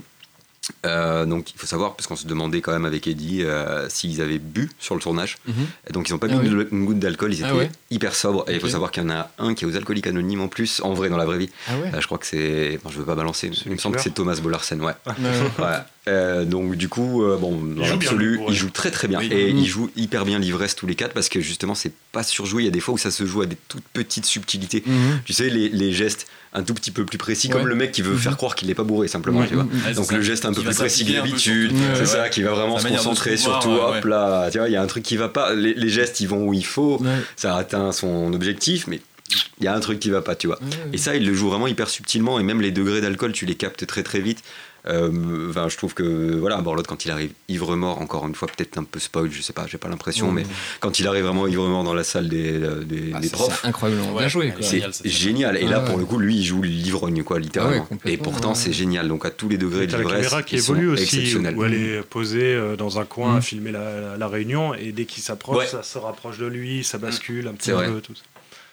euh, 0.85 1.27
donc 1.27 1.53
il 1.53 1.59
faut 1.59 1.67
savoir, 1.67 1.95
parce 1.97 2.07
qu'on 2.07 2.17
se 2.17 2.27
demandait 2.27 2.61
quand 2.61 2.73
même 2.73 2.85
avec 2.85 3.07
Eddie 3.07 3.43
euh, 3.45 3.89
s'ils 3.89 4.21
avaient 4.21 4.39
bu 4.39 4.71
sur 4.79 4.95
le 4.95 5.01
tournage. 5.01 5.37
Mhm. 5.47 5.55
Et 5.89 5.93
donc 5.93 6.09
ils 6.09 6.13
n'ont 6.13 6.19
pas 6.19 6.27
Ah 6.31 6.37
bu 6.39 6.49
oui. 6.57 6.67
une 6.73 6.85
goutte 6.85 6.99
d'alcool, 6.99 7.33
ils 7.33 7.41
étaient 7.41 7.49
Ah 7.51 7.57
ouais. 7.57 7.71
hyper 7.91 8.15
sobres. 8.15 8.45
Et 8.49 8.55
il 8.55 8.61
faut 8.61 8.69
savoir 8.69 8.91
qu'il 8.91 9.03
y 9.03 9.07
en 9.07 9.11
a 9.11 9.31
un 9.39 9.55
qui 9.55 9.65
est 9.65 9.67
aux 9.69 9.77
alcooliques 9.77 10.07
anonymes 10.07 10.41
en 10.41 10.49
plus, 10.49 10.81
en 10.83 10.93
vrai, 10.95 11.09
dans 11.09 11.17
la 11.17 11.25
vraie 11.27 11.39
vie. 11.39 11.51
Ah 11.69 11.77
ouais 11.79 11.91
Euh, 11.95 12.01
je 12.01 12.07
crois 12.07 12.19
que 12.19 12.27
c'est. 12.27 12.79
Bon, 12.83 12.91
je 12.91 12.99
veux 12.99 13.05
pas 13.05 13.15
balancer, 13.15 13.51
mais 13.51 13.57
il 13.67 13.73
me 13.73 13.79
semble 13.79 13.97
que 13.97 14.03
c'est 14.03 14.15
Thomas 14.15 14.37
Bollarsen, 14.43 14.81
ouais. 14.83 16.45
Donc 16.47 16.77
du 16.77 16.89
coup, 16.89 17.23
bon, 17.41 17.61
dans 17.63 17.83
l'absolu, 17.87 18.33
lui, 18.33 18.39
ouais. 18.39 18.45
il 18.51 18.55
joue 18.55 18.71
très 18.71 18.91
très 18.91 19.09
bien 19.09 19.19
Oui. 19.19 19.29
et 19.33 19.53
Mhm. 19.53 19.59
il 19.59 19.67
joue 19.67 19.91
hyper 19.97 20.25
bien 20.25 20.39
l'ivresse 20.39 20.75
tous 20.77 20.87
les 20.87 20.95
quatre 20.95 21.13
parce 21.15 21.29
que 21.29 21.41
justement 21.41 21.75
c'est 21.75 21.93
pas 22.13 22.23
surjoué. 22.23 22.63
Il 22.63 22.67
y 22.67 22.69
a 22.69 22.73
des 22.73 22.81
fois 22.81 22.95
où 22.95 22.99
ça 22.99 23.11
se 23.11 23.27
joue 23.27 23.43
à 23.43 23.47
des 23.47 23.57
toutes 23.69 23.85
petites 23.93 24.27
subtilités. 24.27 24.83
Mhm. 24.87 25.21
Tu 25.25 25.33
sais 25.33 25.49
les, 25.51 25.69
les 25.69 25.93
gestes 25.93 26.27
un 26.57 26.63
tout 26.63 26.75
petit 26.75 26.91
peu 26.91 27.05
plus 27.05 27.19
précis, 27.19 27.47
Ouais. 27.49 27.53
comme 27.53 27.67
le 27.69 27.75
mec 27.75 27.93
qui 27.93 28.03
veut 28.03 28.13
Mhm. 28.15 28.19
faire 28.19 28.37
croire 28.37 28.55
qu'il 28.55 28.67
n'est 28.69 28.75
pas 28.75 28.83
bourré 28.83 29.09
simplement, 29.09 29.41
Ouais. 29.41 29.47
tu 29.49 29.55
vois. 29.55 29.65
Mhm. 29.65 29.71
Ouais, 29.87 29.95
Donc 29.95 30.11
le 30.11 30.23
geste 30.23 30.45
un 30.47 30.53
peu 30.53 30.63
plus 30.63 30.75
précis 30.75 31.05
que 31.05 31.13
d'habitude, 31.13 31.73
c'est 31.95 32.01
Ouais, 32.01 32.07
ça, 32.07 32.29
qui 32.31 32.43
va 32.43 32.51
vraiment 32.53 32.79
se 32.79 32.89
concentrer 32.89 33.37
sur 33.37 33.59
tout. 33.61 33.71
Hop 33.71 34.05
là, 34.07 34.49
tu 34.51 34.59
vois, 34.59 34.69
il 34.69 34.73
y 34.73 34.77
a 34.77 34.83
un 34.83 34.87
truc 34.87 35.05
qui 35.05 35.17
va 35.17 35.29
pas. 35.29 35.55
Les, 35.55 35.75
les 35.75 35.89
gestes, 35.89 36.21
ils 36.21 36.29
vont 36.29 36.47
où 36.49 36.55
il 36.55 36.65
faut. 36.65 36.99
Ouais. 37.03 37.09
Ça 37.37 37.57
atteint 37.57 37.93
son 37.93 38.33
objectif, 38.33 38.87
mais 38.87 39.01
il 39.59 39.65
y 39.65 39.67
a 39.69 39.75
un 39.75 39.81
truc 39.81 39.99
qui 40.01 40.09
va 40.11 40.23
pas, 40.23 40.35
tu 40.37 40.47
vois. 40.47 40.59
Ouais, 40.61 40.67
ouais. 40.69 40.91
Et 40.95 40.99
ça, 40.99 41.15
il 41.17 41.27
le 41.27 41.35
joue 41.35 41.49
vraiment 41.49 41.67
hyper 41.67 41.89
subtilement, 41.91 42.39
et 42.39 42.43
même 42.43 42.61
les 42.61 42.71
degrés 42.71 43.01
d'alcool, 43.01 43.33
tu 43.33 43.45
les 43.45 43.55
captes 43.57 43.87
très 43.87 44.03
très 44.03 44.21
vite. 44.21 44.39
Euh, 44.89 45.69
je 45.69 45.77
trouve 45.77 45.95
que 45.95 46.37
voilà, 46.39 46.61
Borlott 46.61 46.87
quand 46.87 47.05
il 47.05 47.11
arrive 47.11 47.33
ivre 47.49 47.75
mort, 47.77 48.01
encore 48.01 48.27
une 48.27 48.35
fois, 48.35 48.47
peut-être 48.49 48.79
un 48.79 48.85
peu 48.85 49.01
spoil, 49.01 49.31
je 49.33 49.43
sais 49.43 49.53
pas, 49.53 49.67
j'ai 49.67 49.79
pas 49.79 49.89
l'impression, 49.89 50.29
Ouais. 50.29 50.33
mais 50.35 50.47
quand 50.81 50.99
il 51.01 51.07
arrive 51.09 51.25
vraiment 51.25 51.47
ivre 51.47 51.67
mort 51.69 51.83
dans 51.83 51.95
la 51.95 52.05
salle 52.05 52.29
des, 52.29 52.53
euh, 52.63 52.85
des, 52.85 53.11
Ah, 53.15 53.19
des 53.21 53.29
c'est- 53.29 53.33
profs, 53.33 53.61
c'est 53.63 53.69
incroyablement 53.69 54.17
bien 54.17 54.29
joué. 54.29 54.55
C'est- 54.61 54.83
génial. 55.09 55.57
Et 55.57 55.65
là, 55.67 55.79
Ah 55.79 55.81
ouais. 55.85 55.89
pour 55.91 55.99
le 55.99 56.05
coup, 56.05 56.19
lui, 56.19 56.37
il 56.37 56.45
joue 56.45 56.63
l'ivrogne, 56.63 57.23
quoi, 57.25 57.37
Ah 57.39 57.41
littéralement. 57.41 57.87
ouais, 57.91 58.13
et 58.13 58.17
pourtant, 58.17 58.51
ouais. 58.51 58.55
c'est 58.55 58.73
génial. 58.73 59.09
Donc, 59.09 59.25
à 59.27 59.31
tous 59.31 59.49
les 59.49 59.59
degrés 59.59 59.87
d'ivresse, 59.87 60.07
caméra 60.29 60.43
qui 60.43 60.57
évolue 60.57 60.89
aussi, 60.91 61.03
exceptionnels. 61.03 61.57
où 61.57 61.65
elle 61.65 61.75
est 61.75 62.03
posée 62.03 62.55
euh, 62.55 62.77
dans 62.77 62.99
un 63.01 63.05
coin 63.05 63.39
Mm. 63.39 63.43
filmer 63.43 63.73
la, 63.73 64.01
la- 64.01 64.17
la 64.17 64.29
réunion, 64.29 64.73
et 64.75 64.93
dès 64.93 65.05
qu'il 65.05 65.23
s'approche, 65.23 65.59
Ouais. 65.59 65.67
ça 65.67 65.83
se 65.83 65.99
rapproche 65.99 66.39
de 66.39 66.47
lui, 66.47 66.85
ça 66.85 66.99
bascule 66.99 67.49
un 67.49 67.53
petit 67.55 67.71
peu. 67.71 68.01
Tout 68.01 68.15
ça. 68.15 68.23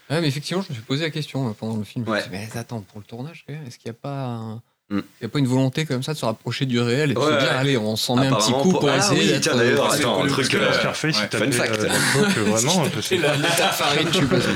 Ouais, 0.09 0.21
mais 0.21 0.27
effectivement, 0.27 0.61
je 0.61 0.69
me 0.69 0.73
suis 0.75 0.83
posé 0.83 1.01
la 1.03 1.09
question 1.11 1.53
pendant 1.53 1.77
le 1.77 1.83
film. 1.83 2.03
Je 2.05 2.09
me 2.09 2.15
Ouais. 2.15 2.21
suis 2.21 2.29
dit, 2.29 2.35
mais 2.37 2.59
attends, 2.59 2.81
pour 2.81 2.99
le 2.99 3.05
tournage, 3.05 3.45
est-ce 3.47 3.77
qu'il 3.79 3.89
n'y 3.89 3.95
a 3.95 3.99
pas 3.99 4.25
un- 4.25 4.55
Mm. 4.55 4.61
Il 4.99 5.23
y 5.23 5.25
a 5.25 5.29
pas 5.29 5.39
une 5.39 5.47
volonté 5.47 5.85
comme 5.85 6.03
ça 6.03 6.13
de 6.13 6.17
se 6.17 6.25
rapprocher 6.25 6.65
du 6.65 6.79
réel 6.79 7.11
et 7.11 7.13
de 7.13 7.19
Ouais, 7.19 7.25
se 7.25 7.31
dire, 7.31 7.39
ouais. 7.39 7.47
allez, 7.57 7.77
on 7.77 7.95
s'en 7.95 8.15
met 8.15 8.27
un 8.27 8.33
petit 8.35 8.51
coup 8.51 8.71
pour- 8.71 8.79
pour 8.81 8.89
Ah 8.89 8.97
essayer 8.97 9.33
oui, 9.33 9.39
tiens, 9.41 9.55
d'ailleurs, 9.55 9.91
euh, 9.91 9.95
attends, 9.95 10.23
un 10.23 10.27
truc, 10.27 10.49
que 10.49 10.57
euh, 10.57 10.73
Scarface, 10.73 11.17
ouais. 11.21 11.29
Fun 11.39 11.51
fact. 11.51 11.79
euh, 11.79 11.87
vraiment, 12.45 12.85
parce 12.93 13.07
que- 13.09 13.15
la, 13.15 13.35
la 13.37 13.47
farine, 13.49 14.09
pas 14.27 14.39
sûr. 14.41 14.49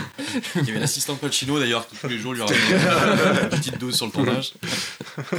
Il 0.55 0.65
y 0.67 0.71
avait 0.71 0.79
l'assistant 0.79 1.15
Pacino 1.15 1.59
d'ailleurs 1.59 1.87
qui 1.87 1.95
tous 1.95 2.07
les 2.07 2.17
jours 2.19 2.33
lui 2.33 2.41
ramenait 2.41 3.41
une 3.43 3.49
petite 3.49 3.77
dose 3.79 3.95
sur 3.95 4.05
le 4.07 4.11
tournage. 4.11 4.53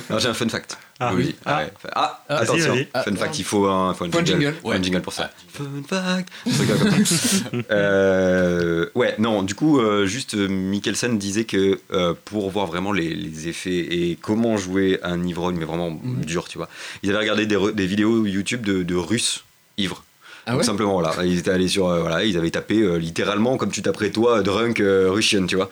Alors, 0.08 0.20
j'ai 0.20 0.28
un 0.28 0.34
fun 0.34 0.48
fact. 0.48 0.78
Ah. 1.00 1.14
Dis. 1.16 1.36
Ah. 1.44 1.58
ouais. 1.58 1.72
Ah, 1.94 2.24
Ah, 2.28 2.36
attention, 2.38 2.74
fun 2.74 2.82
Ah. 2.94 3.02
fact, 3.16 3.38
il 3.38 3.44
faut 3.44 3.66
un, 3.66 3.94
faut 3.94 4.04
un 4.04 4.10
Faut 4.10 4.18
un 4.18 4.24
jingle. 4.24 4.42
jingle. 4.42 4.56
Ouais, 4.64 4.76
un 4.76 4.82
jingle 4.82 5.00
pour 5.00 5.12
ça. 5.12 5.30
Ah. 5.32 5.40
Fun 5.52 5.82
fact. 5.86 6.28
Euh, 7.70 8.86
ouais, 8.94 9.14
non, 9.18 9.42
du 9.42 9.54
coup, 9.54 9.78
euh, 9.80 10.06
juste 10.06 10.34
euh, 10.34 10.48
Mikkelsen 10.48 11.18
disait 11.18 11.44
que 11.44 11.80
euh, 11.92 12.14
pour 12.24 12.50
voir 12.50 12.66
vraiment 12.66 12.92
les, 12.92 13.14
les 13.14 13.48
effets 13.48 13.70
et 13.78 14.18
comment 14.20 14.56
jouer 14.56 14.98
un 15.02 15.22
ivrogne, 15.24 15.56
mais 15.58 15.64
vraiment 15.64 15.90
Mhm. 15.90 16.24
dur, 16.24 16.48
tu 16.48 16.58
vois, 16.58 16.68
ils 17.02 17.10
avaient 17.10 17.18
regardé 17.20 17.46
des, 17.46 17.86
vidéos 17.86 18.24
YouTube 18.26 18.62
de, 18.64 18.82
de 18.82 18.94
Russes 18.94 19.44
ivres. 19.76 20.04
Ah 20.50 20.56
ouais 20.56 20.64
simplement 20.64 20.94
voilà, 20.94 21.14
ils 21.24 21.38
étaient 21.38 21.50
allés 21.50 21.68
sur 21.68 21.88
euh, 21.88 22.00
voilà, 22.00 22.24
ils 22.24 22.38
avaient 22.38 22.50
tapé 22.50 22.80
euh, 22.80 22.96
littéralement 22.96 23.58
comme 23.58 23.70
tu 23.70 23.82
taperais 23.82 24.10
toi 24.10 24.42
drunk 24.42 24.80
euh, 24.80 25.10
Russian, 25.10 25.46
tu 25.46 25.56
vois. 25.56 25.68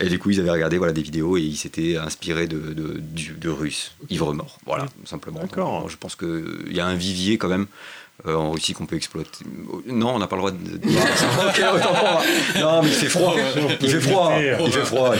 Et 0.00 0.08
du 0.10 0.18
coup, 0.18 0.28
ils 0.28 0.38
avaient 0.38 0.50
regardé 0.50 0.76
voilà 0.76 0.92
des 0.92 1.00
vidéos 1.00 1.38
et 1.38 1.40
ils 1.40 1.56
s'étaient 1.56 1.96
inspirés 1.96 2.46
de 2.46 2.58
de, 2.58 3.00
de 3.00 3.48
Russes 3.48 3.94
ivres 4.10 4.34
morts. 4.34 4.58
Voilà, 4.66 4.86
simplement. 5.06 5.40
D'accord. 5.40 5.88
Je 5.88 5.96
pense 5.96 6.14
que 6.14 6.62
il 6.66 6.76
y 6.76 6.80
a 6.80 6.86
un 6.86 6.94
vivier 6.94 7.38
quand 7.38 7.48
même. 7.48 7.66
Euh, 8.26 8.34
en 8.34 8.50
Russie 8.50 8.72
qu'on 8.74 8.86
peut 8.86 8.96
exploiter. 8.96 9.30
Non, 9.86 10.16
on 10.16 10.18
n'a 10.18 10.26
pas 10.26 10.34
le 10.36 10.40
droit 10.42 10.50
de. 10.50 10.58
Ok, 11.48 11.62
autant 11.74 11.94
pour 11.94 12.02
moi. 12.10 12.22
Non, 12.58 12.82
mais 12.82 12.88
il 12.88 12.94
fait 12.94 13.08
froid. 13.08 13.34
Il 13.80 13.90
fait 13.90 14.00
froid. 14.00 14.32
Il 14.40 14.72
fait 14.72 14.84
froid. 14.84 15.14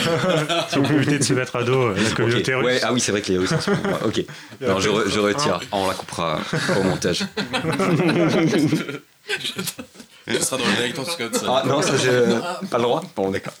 si 0.69 0.77
on 0.77 0.83
peut 0.83 0.95
éviter 0.95 1.17
de 1.19 1.23
se 1.23 1.33
mettre 1.33 1.55
à 1.55 1.63
dos 1.63 1.81
euh, 1.89 1.95
la 1.97 2.09
communauté 2.11 2.53
russe. 2.55 2.65
Ouais, 2.65 2.79
ah 2.83 2.91
oui, 2.91 2.99
c'est 2.99 3.11
vrai 3.11 3.21
que 3.21 3.31
les 3.31 3.37
Russes. 3.37 3.53
Ok. 4.05 4.25
Non, 4.61 4.79
je, 4.81 4.89
re- 4.89 5.07
je 5.09 5.19
retire. 5.19 5.59
On 5.71 5.87
la 5.87 5.93
coupera 5.93 6.39
au 6.77 6.83
montage. 6.83 7.23
Ce 10.27 10.39
sera 10.43 10.57
dans 10.57 10.65
le 10.67 10.75
directeur 10.75 11.09
Scott. 11.09 11.35
ça. 11.35 11.45
Ah 11.47 11.63
non, 11.65 11.81
ça 11.81 11.95
j'ai 11.97 12.11
pas 12.69 12.77
le 12.77 12.83
droit. 12.83 13.01
Bon, 13.15 13.31
d'accord. 13.31 13.53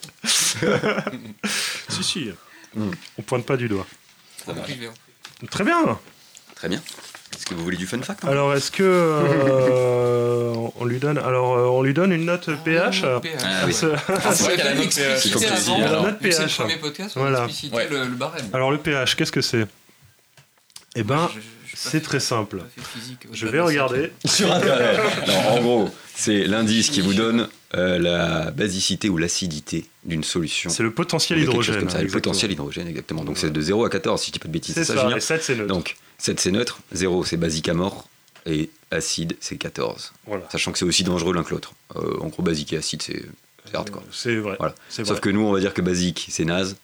Si, 1.89 2.03
si. 2.03 2.31
Mm. 2.75 2.91
On 3.17 3.21
pointe 3.23 3.45
pas 3.45 3.57
du 3.57 3.67
doigt. 3.67 3.87
Ça. 4.45 4.53
Très 5.49 5.63
bien. 5.63 5.97
Très 6.55 6.67
bien. 6.69 6.81
Est-ce 7.35 7.45
que 7.45 7.53
vous 7.53 7.63
voulez 7.63 7.77
du 7.77 7.85
fun 7.87 8.01
fact 8.01 8.23
hein 8.25 8.29
Alors, 8.29 8.53
est-ce 8.53 8.71
que 8.71 8.83
euh, 8.83 10.53
on 10.79 10.85
lui 10.85 10.99
donne 10.99 11.17
alors 11.17 11.57
euh, 11.57 11.65
on 11.67 11.81
lui 11.83 11.93
donne 11.93 12.11
une 12.11 12.25
note 12.25 12.49
PH 12.63 13.03
Ah 13.05 13.19
oui. 13.23 13.29
Ah, 13.43 13.65
c'est 13.71 14.43
vrai 14.43 14.55
qu'elle 14.57 14.67
a 14.67 14.81
explicité 14.83 15.47
avant. 15.47 15.81
alors. 15.83 16.03
Note 16.03 16.21
Vu 16.21 16.29
que 16.29 16.35
C'est 16.35 16.41
le 16.41 16.47
PH. 16.47 16.57
premier 16.57 16.77
podcast, 16.77 17.13
on 17.15 17.21
Voilà. 17.21 17.41
a 17.41 17.45
explicité 17.45 17.75
Ouais. 17.75 17.87
le, 17.89 17.99
le 18.05 18.15
barème. 18.15 18.45
Alors 18.53 18.71
le 18.71 18.77
PH, 18.77 19.15
qu'est-ce 19.15 19.31
que 19.31 19.41
c'est 19.41 19.67
Eh 20.95 21.03
ben, 21.03 21.29
Je- 21.33 21.39
je- 21.39 21.45
je 21.67 21.75
c'est 21.75 22.01
très 22.01 22.19
simple. 22.19 22.63
Je 23.31 23.47
vais 23.47 23.59
regarder. 23.61 24.11
Sur 24.25 24.51
Internet. 24.51 24.99
Non, 25.27 25.49
en 25.49 25.61
gros, 25.61 25.89
c'est 26.15 26.43
l'indice 26.45 26.89
qui 26.89 27.01
vous 27.01 27.13
donne 27.13 27.47
euh, 27.75 27.99
la 27.99 28.51
basicité 28.51 29.09
ou 29.09 29.17
l'acidité 29.17 29.85
d'une 30.03 30.23
solution. 30.23 30.69
C'est 30.71 30.81
le 30.81 30.91
potentiel 30.91 31.39
hydrogène. 31.39 31.79
comme 31.79 31.89
ça, 31.89 31.99
le 31.99 32.05
exactement. 32.05 32.31
potentiel 32.31 32.51
hydrogène, 32.51 32.87
exactement. 32.87 33.23
Donc 33.23 33.37
c'est 33.37 33.51
de 33.51 33.61
0 33.61 33.85
à 33.85 33.89
14, 33.89 34.19
si 34.19 34.27
je 34.27 34.31
dis 34.33 34.39
pas 34.39 34.47
de 34.47 34.53
bêtises. 34.53 34.73
C'est 34.73 34.83
C'est 34.83 34.93
ça, 34.93 34.95
ça, 34.95 35.01
Julien 35.03 35.17
et 35.17 35.21
7 35.21 35.43
c'est 35.43 35.55
neutre. 35.55 35.67
Donc 35.67 35.95
7 36.17 36.39
c'est 36.39 36.51
neutre, 36.51 36.79
0 36.93 37.23
c'est 37.25 37.37
basique 37.37 37.69
à 37.69 37.75
mort, 37.75 38.09
et 38.47 38.71
acide 38.89 39.35
c'est 39.39 39.57
14. 39.57 40.13
voilà. 40.25 40.49
Sachant 40.51 40.71
que 40.71 40.79
c'est 40.79 40.85
aussi 40.85 41.03
dangereux 41.03 41.33
l'un 41.33 41.43
que 41.43 41.51
l'autre. 41.51 41.73
Euh, 41.95 42.17
en 42.21 42.27
gros, 42.27 42.41
basique 42.41 42.73
et 42.73 42.77
acide, 42.77 43.03
c'est 43.03 43.23
hardcore. 43.73 44.03
C'est 44.11 44.37
vrai. 44.37 44.55
Voilà. 44.57 44.73
Sauf 44.89 45.07
vrai. 45.07 45.19
que 45.19 45.29
nous, 45.29 45.41
on 45.41 45.51
va 45.51 45.59
dire 45.59 45.75
que 45.75 45.81
basique 45.83 46.25
c'est 46.31 46.45
naze, 46.45 46.75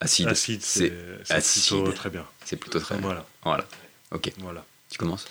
acide, 0.00 0.28
acide, 0.28 0.60
c'est 0.62 0.90
plutôt 0.90 1.34
acide. 1.34 1.94
très 1.94 2.10
bien. 2.10 2.24
c'est 2.44 2.56
plutôt 2.56 2.80
très 2.80 2.96
bien. 2.96 3.02
Voilà. 3.06 3.26
Voilà. 3.44 3.64
Ok, 4.10 4.30
voilà. 4.40 4.64
tu 4.90 4.98
commences? 4.98 5.26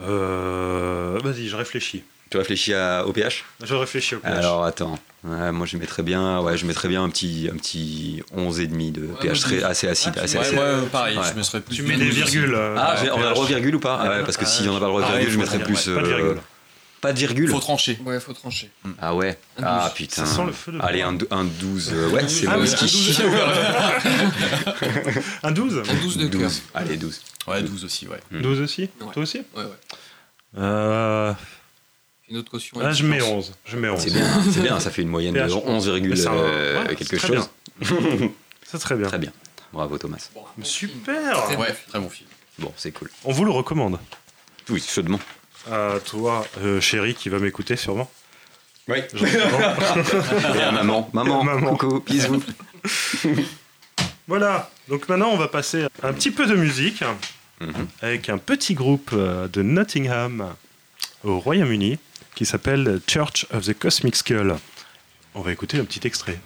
Euh, 0.00 1.20
Vas-y, 1.22 1.48
je 1.48 1.56
réfléchis. 1.56 2.02
Tu 2.30 2.36
réfléchis 2.38 2.72
à, 2.74 3.04
au 3.06 3.12
pH 3.12 3.44
Je 3.62 3.74
réfléchis 3.74 4.14
au 4.14 4.20
PH. 4.20 4.32
Alors 4.38 4.64
attends, 4.64 4.98
Ouais, 5.22 5.52
moi 5.52 5.66
je 5.66 5.76
mettrais 5.76 6.02
bien, 6.02 6.40
ouais, 6.40 6.56
je 6.56 6.64
mettrais 6.64 6.88
bien 6.88 7.02
un 7.04 7.10
petit, 7.10 7.50
un 7.52 7.56
petit 7.56 8.22
11,5 8.34 8.92
de 8.92 9.00
pH 9.20 9.40
très, 9.40 9.62
assez 9.62 9.86
acide. 9.88 10.14
Ah, 10.16 10.22
assez 10.22 10.38
acide. 10.38 10.54
Ouais, 10.58 10.60
ouais, 10.76 10.86
pareil, 10.90 11.18
Ouais. 11.18 11.24
je 11.30 11.36
me 11.38 11.42
serais 11.42 11.60
plus. 11.60 11.74
tu 11.76 11.82
mets 11.82 11.96
des 11.98 12.08
virgules. 12.08 12.54
euh, 12.54 12.74
Ah, 12.78 12.94
on 13.14 13.20
a 13.20 13.28
le 13.28 13.34
droit 13.34 13.46
virgule 13.46 13.74
ou 13.76 13.80
pas 13.80 14.00
Ah 14.02 14.08
ouais, 14.08 14.24
parce 14.24 14.36
que 14.38 14.46
si 14.46 14.66
on 14.68 14.72
n'a 14.72 14.78
pas 14.80 14.86
le 14.86 14.92
droit 14.92 15.02
virgule, 15.10 15.30
je 15.30 15.38
mettrais 15.38 15.58
plus. 15.58 15.88
ouais, 15.88 15.94
Pas 15.94 16.00
de 16.00 16.06
euh, 16.06 16.16
virgule. 16.16 16.40
Pas 17.02 17.12
de 17.14 17.18
virgule 17.18 17.50
Faut 17.50 17.60
trancher. 17.60 17.98
Ouais, 18.06 18.20
faut 18.20 18.32
trancher. 18.32 18.70
Ah 19.00 19.14
ouais 19.14 19.38
Ah 19.62 19.90
putain. 19.94 20.24
Ça 20.24 20.36
sent 20.36 20.44
le 20.46 20.52
feu 20.52 20.72
de 20.72 20.78
Allez, 20.80 21.02
un, 21.02 21.12
dou- 21.14 21.26
un 21.30 21.44
12. 21.44 21.90
euh, 21.94 22.10
ouais, 22.10 22.28
c'est 22.28 22.46
Ah 22.46 22.54
bon. 22.56 22.62
oui, 22.62 22.68
ski. 22.68 23.22
Un 25.42 25.50
12 25.52 25.82
Un 25.90 25.94
12 26.02 26.16
de 26.18 26.26
cœur. 26.28 26.40
12. 26.42 26.62
Allez, 26.74 26.96
12. 26.96 27.20
Ouais, 27.46 27.62
12 27.62 27.84
aussi, 27.84 28.06
ouais. 28.08 28.20
Mm. 28.30 28.42
12 28.42 28.60
aussi 28.60 28.82
Ouais. 29.00 29.12
Toi 29.12 29.22
aussi 29.22 29.38
Ouais, 29.56 29.64
ouais. 29.64 29.68
euh, 30.58 31.32
Une 32.30 32.36
autre 32.36 32.50
caution. 32.50 32.78
Là, 32.78 32.92
je 32.92 33.04
mets 33.04 33.20
11. 33.20 33.52
Je 33.64 33.76
mets 33.76 33.88
11. 33.88 34.00
C'est 34.00 34.10
bien, 34.12 34.42
c'est 34.52 34.60
bien, 34.62 34.78
ça 34.80 34.90
fait 34.90 35.02
une 35.02 35.08
moyenne 35.08 35.34
de 35.34 35.40
pH. 35.40 35.52
11, 35.52 35.84
C'est 36.14 36.26
un- 36.28 36.32
euh, 36.34 36.84
ouais, 36.86 36.94
quelque 36.96 37.18
chose. 37.18 37.48
C'est 38.64 38.78
très 38.78 38.94
bien. 38.94 39.08
Très 39.08 39.18
bien. 39.18 39.32
Bravo 39.72 39.98
Thomas. 39.98 40.28
Super 40.62 41.42
Très 41.44 41.56
Ouais, 41.56 41.74
très 41.88 41.98
bon 41.98 42.08
film. 42.08 42.28
Bon, 42.58 42.72
c'est 42.76 42.92
cool. 42.92 43.10
On 43.24 43.32
vous 43.32 43.44
le 43.44 43.50
recommande. 43.50 43.98
Oui, 44.68 44.82
chaudement. 44.86 45.18
À 45.70 45.94
toi, 46.04 46.46
euh, 46.62 46.80
chérie, 46.80 47.14
qui 47.14 47.28
va 47.28 47.38
m'écouter 47.38 47.74
sûrement. 47.76 48.08
Oui. 48.88 48.98
Et 50.56 50.60
à 50.62 50.72
maman. 50.72 51.10
Maman, 51.12 51.42
Maman. 51.44 51.76
coucou, 51.76 52.00
bisous. 52.00 52.42
voilà. 54.28 54.70
Donc 54.88 55.08
maintenant, 55.08 55.30
on 55.30 55.36
va 55.36 55.48
passer 55.48 55.84
à 56.02 56.08
un 56.08 56.12
petit 56.12 56.30
peu 56.30 56.46
de 56.46 56.54
musique 56.54 57.02
Mhm. 57.60 57.86
avec 58.00 58.28
un 58.30 58.38
petit 58.38 58.72
groupe 58.74 59.10
euh, 59.12 59.46
de 59.48 59.60
Nottingham 59.62 60.54
au 61.24 61.38
Royaume-Uni 61.38 61.98
qui 62.34 62.46
s'appelle 62.46 63.00
Church 63.06 63.46
of 63.52 63.64
the 63.64 63.78
Cosmic 63.78 64.16
Skull. 64.16 64.56
On 65.34 65.40
va 65.40 65.52
écouter 65.52 65.78
un 65.78 65.84
petit 65.84 66.06
extrait. 66.06 66.40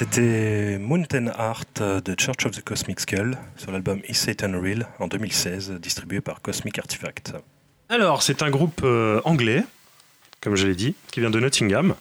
C'était 0.00 0.78
Mountain 0.78 1.26
Art 1.26 1.66
de 1.78 2.14
Church 2.18 2.46
of 2.46 2.52
the 2.52 2.64
Cosmic 2.64 3.00
Skull 3.00 3.36
sur 3.58 3.70
l'album 3.70 4.00
Is 4.08 4.14
Satan 4.14 4.58
Real 4.58 4.88
en 4.98 5.08
2016, 5.08 5.72
distribué 5.72 6.22
par 6.22 6.40
Cosmic 6.40 6.78
Artifact. 6.78 7.34
Alors, 7.90 8.22
c'est 8.22 8.42
un 8.42 8.48
groupe 8.48 8.80
euh, 8.82 9.20
anglais 9.26 9.62
comme 10.40 10.56
je 10.56 10.66
l'ai 10.66 10.74
dit, 10.74 10.94
qui 11.12 11.20
vient 11.20 11.28
de 11.28 11.38
Nottingham, 11.38 11.94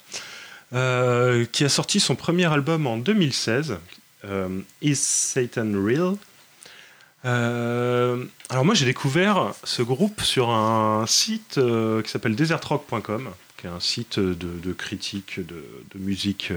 euh, 0.72 1.44
qui 1.52 1.66
a 1.66 1.70
sorti 1.70 2.00
son 2.00 2.16
premier 2.16 2.46
album 2.46 2.88
en 2.88 2.96
2016, 2.96 3.76
euh, 4.24 4.62
Is 4.82 4.96
Satan 4.96 5.74
Real 5.74 6.16
Alors 7.26 8.64
moi 8.64 8.76
j'ai 8.76 8.86
découvert 8.86 9.52
ce 9.66 9.82
groupe 9.82 10.22
sur 10.22 10.52
un 10.52 11.06
site 11.06 11.60
qui 12.06 12.10
s'appelle 12.10 12.38
desertrock.com, 12.38 13.30
qui 13.58 13.68
est 13.68 13.70
un 13.70 13.82
site 13.82 14.20
de, 14.20 14.72
critique 14.72 15.46
de, 15.46 15.66
musique 15.96 16.54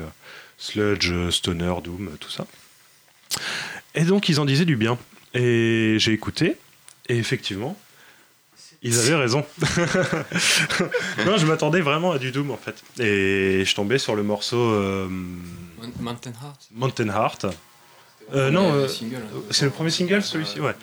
sludge, 0.62 1.10
euh, 1.10 1.30
stoner, 1.30 1.74
doom, 1.82 2.16
tout 2.20 2.30
ça. 2.30 2.46
Et 3.94 4.04
donc 4.04 4.28
ils 4.28 4.38
en 4.40 4.44
disaient 4.44 4.64
du 4.64 4.76
bien. 4.76 4.98
Et 5.34 5.96
j'ai 5.98 6.12
écouté, 6.12 6.56
et 7.08 7.16
effectivement, 7.16 7.76
ils 8.82 8.98
avaient 8.98 9.14
raison. 9.14 9.44
non, 11.26 11.36
je 11.36 11.46
m'attendais 11.46 11.80
vraiment 11.80 12.12
à 12.12 12.18
du 12.18 12.32
Doom 12.32 12.50
en 12.50 12.56
fait. 12.56 12.82
Et 13.00 13.64
je 13.64 13.74
tombais 13.74 13.98
sur 13.98 14.14
le 14.14 14.22
morceau 14.22 14.58
euh, 14.58 15.08
Mountain 16.00 16.32
Heart. 16.32 16.68
Mountain 16.72 17.08
Heart. 17.08 17.46
Euh, 18.34 18.50
non, 18.50 18.72
Le 18.72 18.80
euh, 18.80 18.88
single, 18.88 19.16
hein. 19.16 19.40
c'est 19.50 19.64
le 19.64 19.70
premier 19.70 19.90
single 19.90 20.22
celui-ci, 20.22 20.60
ouais. 20.60 20.74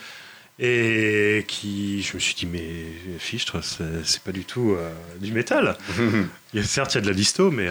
Et 0.60 1.46
qui, 1.48 2.02
je 2.04 2.16
me 2.16 2.20
suis 2.20 2.36
dit, 2.36 2.46
mais 2.46 3.18
fichtre, 3.18 3.62
c'est 3.64 4.22
pas 4.22 4.34
du 4.34 4.44
tout 4.44 4.76
euh, 4.78 4.92
du 5.20 5.32
métal. 5.32 5.78
Il 6.54 6.60
y 6.60 6.64
a, 6.64 6.64
certes, 6.64 6.94
il 6.94 6.96
y 6.96 6.98
a 6.98 7.02
de 7.02 7.08
la 7.08 7.14
disto, 7.14 7.52
mais. 7.52 7.70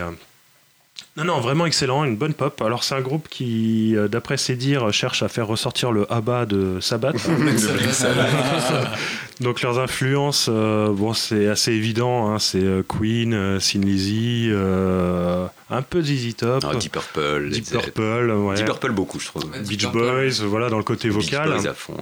Non, 1.16 1.24
non, 1.24 1.40
vraiment 1.40 1.66
excellent, 1.66 2.04
une 2.04 2.16
bonne 2.16 2.34
pop. 2.34 2.62
Alors, 2.62 2.84
c'est 2.84 2.94
un 2.94 3.00
groupe 3.00 3.26
qui, 3.28 3.96
euh, 3.96 4.06
d'après 4.06 4.36
ses 4.36 4.54
dires, 4.54 4.92
cherche 4.92 5.24
à 5.24 5.28
faire 5.28 5.48
ressortir 5.48 5.90
le 5.90 6.06
ABBA 6.12 6.46
de 6.46 6.78
Sabbath. 6.80 7.16
Donc 9.40 9.62
leurs 9.62 9.78
influences, 9.78 10.46
euh, 10.48 10.88
bon, 10.92 11.12
c'est 11.14 11.48
assez 11.48 11.72
évident. 11.72 12.30
hein, 12.32 12.38
c'est 12.38 12.62
euh, 12.62 12.82
Queen, 12.86 13.34
euh, 13.34 13.60
Sin 13.60 13.80
Lizzy, 13.80 14.48
euh, 14.50 15.46
un 15.70 15.82
peu 15.82 16.02
ZZ 16.02 16.34
Top, 16.36 16.64
Ah, 16.68 16.74
Deep 16.76 16.92
Purple, 16.92 17.50
Deep. 17.50 17.70
Purple, 17.70 18.30
ouais, 18.32 18.54
Deep 18.56 18.66
Purple 18.66 18.92
beaucoup, 18.92 19.20
je 19.20 19.26
trouve. 19.26 19.44
Ouais. 19.44 19.60
Beach 19.60 19.68
Deep 19.78 19.92
Purple, 19.92 19.98
Boys, 19.98 20.44
voilà 20.46 20.68
dans 20.70 20.78
le 20.78 20.84
côté 20.84 21.08
Beach 21.08 21.16
vocal. 21.30 21.50
Boys 21.50 21.66
à 21.68 21.74
fond. 21.74 21.94
ouais. 21.94 22.00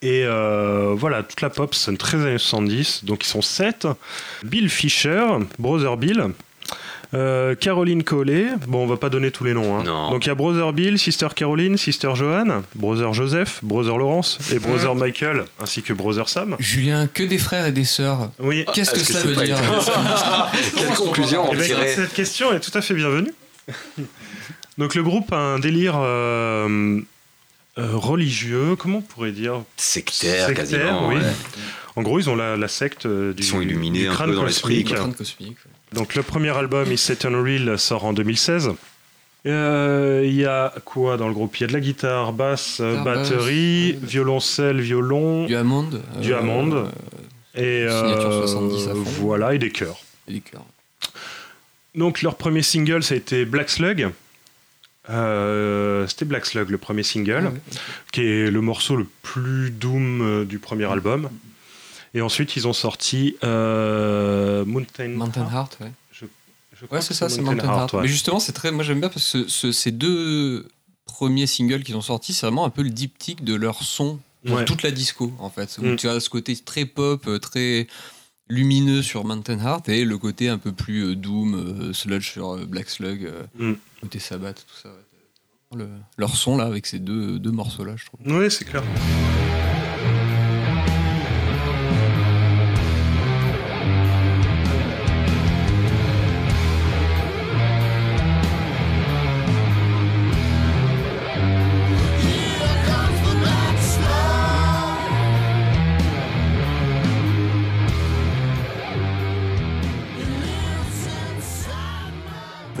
Et 0.00 0.24
euh, 0.24 0.94
voilà, 0.96 1.24
toute 1.24 1.40
la 1.40 1.50
pop 1.50 1.74
sonne 1.74 1.96
très 1.96 2.18
années 2.18 2.38
70. 2.38 3.04
Donc 3.04 3.24
ils 3.24 3.28
sont 3.28 3.42
sept. 3.42 3.88
Bill 4.44 4.70
Fisher, 4.70 5.24
Brother 5.58 5.96
Bill. 5.96 6.26
Euh, 7.14 7.54
Caroline 7.54 8.02
Collet, 8.02 8.46
bon 8.66 8.84
on 8.84 8.86
va 8.86 8.96
pas 8.98 9.08
donner 9.08 9.30
tous 9.30 9.44
les 9.44 9.54
noms. 9.54 9.78
hein. 9.78 10.10
Donc 10.10 10.26
il 10.26 10.28
y 10.28 10.30
a 10.30 10.34
Brother 10.34 10.72
Bill, 10.72 10.98
Sister 10.98 11.28
Caroline, 11.34 11.76
Sister 11.78 12.10
Joanne, 12.14 12.62
Brother 12.74 13.14
Joseph, 13.14 13.60
Brother 13.62 13.96
Laurence 13.96 14.38
et 14.52 14.58
Brother 14.58 14.94
Michael, 14.94 15.44
ainsi 15.60 15.82
que 15.82 15.92
Brother 15.94 16.28
Sam. 16.28 16.56
Julien, 16.58 17.06
que 17.06 17.22
des 17.22 17.38
frères 17.38 17.66
et 17.66 17.72
des 17.72 17.84
sœurs. 17.84 18.30
Oui, 18.38 18.64
Qu'est-ce 18.74 18.90
que 18.92 18.96
Est-ce 18.96 19.06
que 19.08 19.12
ça 19.14 19.20
c'est 19.22 19.28
veut 19.28 19.44
dire 19.44 19.56
Quelle 20.76 20.88
conclusion 20.94 21.44
Eh 21.46 21.54
on 21.54 21.58
ben, 21.58 21.62
tirait 21.64 21.94
Cette 21.94 22.12
question 22.12 22.52
est 22.52 22.60
tout 22.60 22.76
à 22.76 22.82
fait 22.82 22.94
bienvenue. 22.94 23.32
Donc 24.76 24.94
le 24.94 25.02
groupe 25.02 25.32
a 25.32 25.36
un 25.38 25.58
délire 25.58 25.94
euh, 25.96 27.00
euh, 27.78 27.90
religieux, 27.94 28.76
comment 28.76 28.98
on 28.98 29.02
pourrait 29.02 29.32
dire? 29.32 29.62
Sectaire, 29.76 30.46
Sectaire, 30.46 30.54
quasiment. 30.56 31.08
oui. 31.08 31.16
ouais. 31.16 31.22
En 31.96 32.02
gros, 32.02 32.20
ils 32.20 32.30
ont 32.30 32.36
la, 32.36 32.56
la 32.56 32.68
secte 32.68 33.06
euh, 33.06 33.32
du, 33.32 33.42
Ils 33.42 33.46
sont 33.46 33.60
illuminés 33.60 34.00
du 34.02 34.08
un 34.08 34.12
crâne 34.12 34.30
peu 34.30 34.36
dans 34.36 34.44
l'esprit, 34.44 34.84
cosmique. 34.84 35.56
Donc 35.92 36.14
le 36.14 36.22
premier 36.22 36.50
album, 36.56 36.90
Is 36.92 36.98
Satan 36.98 37.42
Real, 37.42 37.78
sort 37.78 38.04
en 38.04 38.12
2016. 38.12 38.70
Euh, 39.46 40.22
Il 40.24 40.34
y 40.34 40.44
a 40.44 40.74
quoi 40.84 41.16
dans 41.16 41.28
le 41.28 41.34
groupe? 41.34 41.56
Il 41.58 41.62
y 41.62 41.64
a 41.64 41.66
de 41.68 41.72
la 41.72 41.80
guitare, 41.80 42.32
basse, 42.32 42.78
euh, 42.80 42.96
Guitare, 42.98 43.04
batterie, 43.04 43.92
basse, 43.94 44.10
violoncelle, 44.10 44.80
violon 44.80 45.46
Du 45.46 45.54
Hammond. 45.56 45.90
Du 46.20 46.34
Hammond. 46.34 46.72
euh, 46.72 46.84
et 47.54 47.88
signature 47.88 48.30
euh, 48.32 48.46
70 48.46 48.88
à 48.88 48.94
fond. 48.94 49.02
voilà 49.20 49.54
et 49.54 49.58
des 49.58 49.70
chœurs. 49.70 49.98
et 50.28 50.32
des 50.34 50.40
chœurs. 50.40 50.64
Donc 51.94 52.22
leur 52.22 52.36
premier 52.36 52.62
single, 52.62 53.02
ça 53.02 53.14
a 53.14 53.16
été 53.16 53.44
Black 53.44 53.70
Slug. 53.70 54.10
Euh, 55.10 56.06
C'était 56.06 56.26
Black 56.26 56.44
Slug, 56.44 56.68
le 56.68 56.76
premier 56.78 57.02
single, 57.02 57.50
Ah 57.50 57.74
qui 58.12 58.20
est 58.22 58.50
le 58.50 58.60
morceau 58.60 58.94
le 58.96 59.06
plus 59.22 59.70
doom 59.70 60.20
euh, 60.20 60.44
du 60.44 60.58
premier 60.58 60.84
album. 60.84 61.30
Et 62.14 62.20
ensuite, 62.22 62.56
ils 62.56 62.66
ont 62.66 62.72
sorti 62.72 63.36
euh, 63.44 64.64
Mountain, 64.64 65.08
Mountain 65.08 65.48
Heart, 65.52 65.78
ouais. 65.80 65.92
Je, 66.12 66.24
je 66.74 66.86
crois 66.86 66.98
Ouais, 66.98 67.02
c'est 67.02 67.14
ça, 67.14 67.28
c'est 67.28 67.42
Mountain 67.42 67.66
Heart. 67.68 67.92
ouais. 67.94 68.02
Mais 68.02 68.08
justement, 68.08 68.40
c'est 68.40 68.52
très. 68.52 68.70
Moi, 68.72 68.82
j'aime 68.84 69.00
bien 69.00 69.08
parce 69.10 69.32
que 69.32 69.48
ce- 69.48 69.72
ces 69.72 69.90
deux 69.92 70.68
premiers 71.04 71.46
singles 71.46 71.82
qu'ils 71.82 71.96
ont 71.96 72.00
sortis, 72.02 72.32
c'est 72.34 72.46
vraiment 72.46 72.64
un 72.64 72.70
peu 72.70 72.82
le 72.82 72.90
diptyque 72.90 73.44
de 73.44 73.54
leur 73.54 73.82
son 73.82 74.20
Ouais. 74.46 74.64
toute 74.64 74.82
la 74.82 74.90
disco, 74.92 75.32
en 75.40 75.50
fait. 75.50 75.78
Mm. 75.78 75.96
tu 75.96 76.08
as 76.08 76.20
ce 76.20 76.30
côté 76.30 76.56
très 76.56 76.84
pop, 76.86 77.26
euh, 77.26 77.38
très 77.38 77.88
lumineux 78.48 79.02
sur 79.02 79.24
Mountain 79.24 79.58
Heart 79.58 79.88
et 79.90 80.04
le 80.04 80.16
côté 80.16 80.48
un 80.48 80.56
peu 80.58 80.72
plus 80.72 81.04
euh, 81.10 81.14
doom, 81.16 81.54
euh, 81.54 81.92
sludge 81.92 82.30
sur 82.30 82.56
Black 82.66 82.88
Slug, 82.88 83.30
Mm. 83.58 83.72
côté 84.00 84.18
Sabbath, 84.20 84.64
tout 84.66 84.80
ça. 84.82 84.90
Le- 85.76 85.88
leur 86.16 86.34
son 86.34 86.56
là, 86.56 86.64
avec 86.64 86.86
ces 86.86 86.98
deux, 87.00 87.38
deux 87.38 87.50
morceaux-là, 87.50 87.94
je 87.96 88.06
trouve. 88.06 88.20
Oui, 88.24 88.50
c'est 88.50 88.64
clair. 88.64 88.82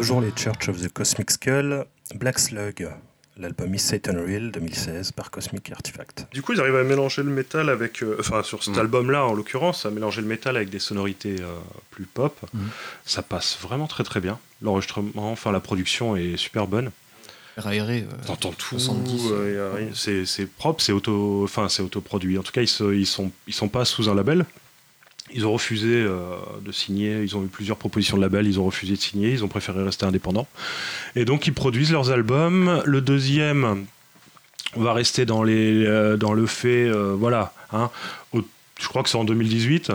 Toujours 0.08 0.22
les 0.22 0.32
Church 0.34 0.70
of 0.70 0.80
the 0.80 0.88
Cosmic 0.90 1.30
Skull, 1.30 1.84
Black 2.14 2.38
Slug, 2.38 2.88
l'album 3.36 3.74
Is 3.74 3.78
Satan 3.80 4.14
Real 4.14 4.50
2016 4.52 5.12
par 5.12 5.30
Cosmic 5.30 5.70
Artifact. 5.70 6.26
Du 6.32 6.40
coup, 6.40 6.54
ils 6.54 6.60
arrivent 6.60 6.76
à 6.76 6.82
mélanger 6.82 7.22
le 7.22 7.28
métal 7.30 7.68
avec. 7.68 8.02
euh, 8.02 8.16
enfin, 8.18 8.42
sur 8.42 8.64
cet 8.64 8.76
Mm. 8.76 8.80
album-là, 8.80 9.26
en 9.26 9.34
l'occurrence, 9.34 9.84
à 9.84 9.90
mélanger 9.90 10.22
le 10.22 10.26
métal 10.26 10.56
avec 10.56 10.70
des 10.70 10.78
sonorités 10.78 11.36
euh, 11.42 11.52
plus 11.90 12.06
pop. 12.06 12.34
Mm. 12.54 12.58
Ça 13.04 13.20
passe 13.20 13.58
vraiment 13.60 13.86
très 13.86 14.02
très 14.02 14.20
bien. 14.20 14.38
L'enregistrement, 14.62 15.30
enfin, 15.30 15.52
la 15.52 15.60
production 15.60 16.16
est 16.16 16.38
super 16.38 16.66
bonne. 16.66 16.90
Aéré, 17.62 18.06
euh, 18.10 18.26
T'entends 18.26 18.52
tout, 18.52 18.78
70, 18.78 19.24
euh, 19.30 19.90
c'est 19.92 20.24
c'est 20.24 20.46
propre, 20.46 20.80
c'est 20.82 20.92
auto, 20.92 21.42
enfin 21.44 21.68
c'est 21.68 21.82
autoproduit. 21.82 22.38
En 22.38 22.42
tout 22.42 22.52
cas, 22.52 22.62
ils, 22.62 22.66
se- 22.68 22.94
ils 22.94 23.04
sont 23.06 23.30
ils 23.46 23.52
sont 23.52 23.68
pas 23.68 23.84
sous 23.84 24.08
un 24.08 24.14
label. 24.14 24.46
Ils 25.34 25.46
ont 25.46 25.52
refusé 25.52 25.88
euh, 25.88 26.18
de 26.64 26.72
signer. 26.72 27.20
Ils 27.22 27.36
ont 27.36 27.44
eu 27.44 27.48
plusieurs 27.48 27.76
propositions 27.76 28.16
de 28.16 28.22
label. 28.22 28.46
Ils 28.46 28.58
ont 28.58 28.64
refusé 28.64 28.94
de 28.94 29.00
signer. 29.00 29.30
Ils 29.30 29.44
ont 29.44 29.48
préféré 29.48 29.82
rester 29.82 30.06
indépendants. 30.06 30.48
Et 31.16 31.24
donc 31.24 31.46
ils 31.46 31.52
produisent 31.54 31.92
leurs 31.92 32.10
albums. 32.10 32.82
Le 32.84 33.00
deuxième, 33.00 33.84
on 34.76 34.82
va 34.82 34.92
rester 34.92 35.26
dans 35.26 35.42
les 35.42 35.84
euh, 35.86 36.16
dans 36.16 36.32
le 36.32 36.46
fait, 36.46 36.88
euh, 36.88 37.14
voilà. 37.18 37.52
Hein, 37.72 37.90
au- 38.32 38.42
je 38.80 38.88
crois 38.88 39.02
que 39.02 39.08
c'est 39.08 39.18
en 39.18 39.24
2018. 39.24 39.92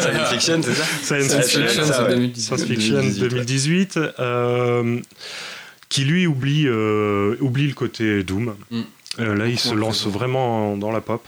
Science 0.00 0.28
fiction, 0.30 0.60
c'est 0.62 0.74
ça? 0.74 0.84
Science 1.02 1.46
Fiction, 1.46 1.84
ça, 1.84 2.02
ouais. 2.04 2.10
2018. 2.10 2.40
Science 2.42 2.64
Fiction 2.64 2.94
2018, 2.94 3.20
2018, 3.28 3.98
euh, 4.18 5.00
qui 5.88 6.04
lui 6.04 6.26
oublie, 6.26 6.68
oublie 6.68 7.66
le 7.68 7.74
côté 7.74 8.22
Doom. 8.22 8.54
Mm. 8.70 8.80
Là, 9.18 9.46
il 9.46 9.58
se 9.58 9.74
lance 9.74 10.06
vraiment 10.06 10.76
dans 10.76 10.90
la 10.92 11.00
pop. 11.00 11.26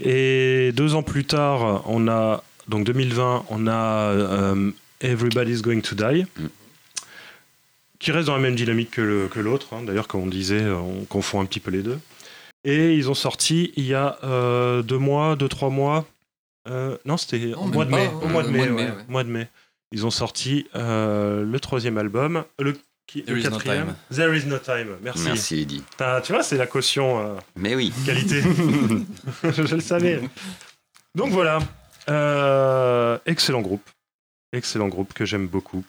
Et 0.00 0.72
deux 0.74 0.94
ans 0.94 1.02
plus 1.02 1.24
tard, 1.24 1.82
on 1.88 2.08
a, 2.08 2.42
donc 2.68 2.84
2020, 2.84 3.44
on 3.50 3.66
a 3.66 3.72
euh, 4.12 4.70
Everybody's 5.00 5.62
Going 5.62 5.80
to 5.82 5.94
Die, 5.94 6.24
Mm. 6.38 6.46
qui 7.98 8.10
reste 8.12 8.26
dans 8.26 8.34
la 8.36 8.42
même 8.42 8.54
dynamique 8.54 8.90
que 8.92 9.00
le- 9.02 9.28
que 9.28 9.38
l'autre. 9.40 9.68
hein. 9.74 9.82
D'ailleurs, 9.86 10.08
comme 10.08 10.22
on 10.22 10.26
disait, 10.26 10.66
on 10.70 11.04
confond 11.04 11.40
un 11.40 11.44
petit 11.44 11.60
peu 11.60 11.70
les 11.70 11.82
deux. 11.82 11.98
Et 12.64 12.94
ils 12.94 13.10
ont 13.10 13.14
sorti 13.14 13.72
il 13.76 13.84
y 13.86 13.94
a 13.94 14.18
euh, 14.24 14.82
deux 14.82 14.98
mois, 14.98 15.36
deux, 15.36 15.48
trois 15.48 15.70
mois. 15.70 16.06
euh, 16.68 16.96
non, 17.04 17.16
c'était 17.16 17.54
au 17.54 17.64
mois 17.66 17.84
de 17.84 17.90
mai. 17.90 18.08
Au 18.22 18.28
mois 18.28 18.42
de 18.44 18.48
mai, 18.48 18.68
mois 19.08 19.24
de. 19.24 19.46
Ils 19.94 20.06
ont 20.06 20.10
sorti 20.10 20.66
euh, 20.76 21.44
le 21.44 21.60
troisième 21.60 21.98
album, 21.98 22.44
le, 22.60 22.76
qui- 23.06 23.22
There 23.24 23.34
le 23.34 23.40
is 23.40 23.44
no 23.44 23.50
quatrième. 23.50 23.86
time. 23.86 23.94
There 24.16 24.36
is 24.36 24.46
no 24.46 24.58
time. 24.58 24.96
Merci. 25.02 25.24
Merci. 25.24 25.84
T'as- 25.96 26.20
Tu 26.22 26.32
vois, 26.32 26.42
c'est 26.42 26.56
la 26.56 26.66
caution 26.66 27.18
euh, 27.20 27.36
Mais 27.56 27.74
oui. 27.74 27.92
qualité. 28.06 28.42
Je 29.44 29.74
le 29.74 29.80
savais. 29.80 30.20
Donc 31.14 31.30
voilà. 31.32 31.58
Euh, 32.08 33.18
excellent 33.26 33.60
groupe. 33.62 33.88
Excellent 34.52 34.88
groupe 34.88 35.12
que 35.14 35.24
j'aime 35.24 35.46
beaucoup. 35.46 35.84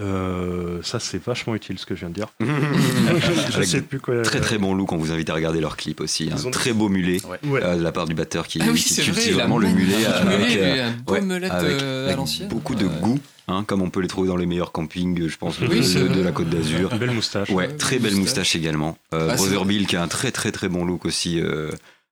Euh, 0.00 0.80
ça, 0.82 1.00
c'est 1.00 1.22
vachement 1.22 1.54
utile 1.54 1.78
ce 1.78 1.86
que 1.86 1.94
je 1.94 2.00
viens 2.00 2.08
de 2.10 2.14
dire. 2.14 2.28
je 2.40 3.62
sais 3.62 3.82
plus 3.82 4.00
quoi. 4.00 4.22
Très 4.22 4.40
très 4.40 4.58
bon 4.58 4.74
look, 4.74 4.92
on 4.92 4.96
vous 4.96 5.12
invite 5.12 5.30
à 5.30 5.34
regarder 5.34 5.60
leur 5.60 5.76
clip 5.76 6.00
aussi. 6.00 6.30
Un 6.32 6.44
ont- 6.46 6.50
très 6.50 6.72
beau 6.72 6.88
mulet 6.88 7.18
Ouais. 7.44 7.62
euh, 7.62 7.76
de 7.76 7.82
la 7.82 7.92
part 7.92 8.06
du 8.06 8.14
batteur 8.14 8.46
qui, 8.46 8.58
Ah 8.62 8.66
oui, 8.70 8.80
qui 8.80 8.94
c'est 8.94 9.02
cultive 9.02 9.22
vrai, 9.24 9.32
vraiment 9.42 9.58
le 9.58 9.68
mulet 9.68 9.92
magnifique 9.94 10.06
avec, 10.16 10.38
mulet, 10.40 10.80
euh, 10.80 10.90
ouais, 11.08 11.20
melette, 11.20 11.50
avec- 11.52 11.82
euh, 11.82 12.08
à 12.08 12.12
avec 12.12 12.48
beaucoup 12.48 12.74
de 12.74 12.86
Euh, 12.86 13.00
goût, 13.00 13.18
hein, 13.48 13.64
comme 13.66 13.82
on 13.82 13.90
peut 13.90 14.00
les 14.00 14.08
trouver 14.08 14.28
dans 14.28 14.36
les 14.36 14.46
meilleurs 14.46 14.72
campings, 14.72 15.28
je 15.28 15.36
pense, 15.36 15.60
de, 15.60 15.66
Oui, 15.66 15.84
c'est 15.84 16.00
de- 16.00 16.04
vrai. 16.06 16.16
de 16.16 16.22
la 16.22 16.32
Côte 16.32 16.48
d'Azur. 16.50 16.94
Belle 16.96 17.10
moustache. 17.10 17.48
Ouais, 17.50 17.66
Ouais, 17.68 17.76
très 17.76 17.96
belle 17.98 18.12
moustache. 18.14 18.20
moustache 18.20 18.56
également. 18.56 18.98
Euh, 19.14 19.28
Ah, 19.32 19.36
Brother. 19.36 19.64
Bill 19.64 19.86
qui 19.86 19.96
a 19.96 20.02
un 20.02 20.08
très 20.08 20.30
très 20.32 20.52
très 20.52 20.68
bon 20.68 20.84
look 20.84 21.04
aussi. 21.04 21.40
euh, 21.40 21.70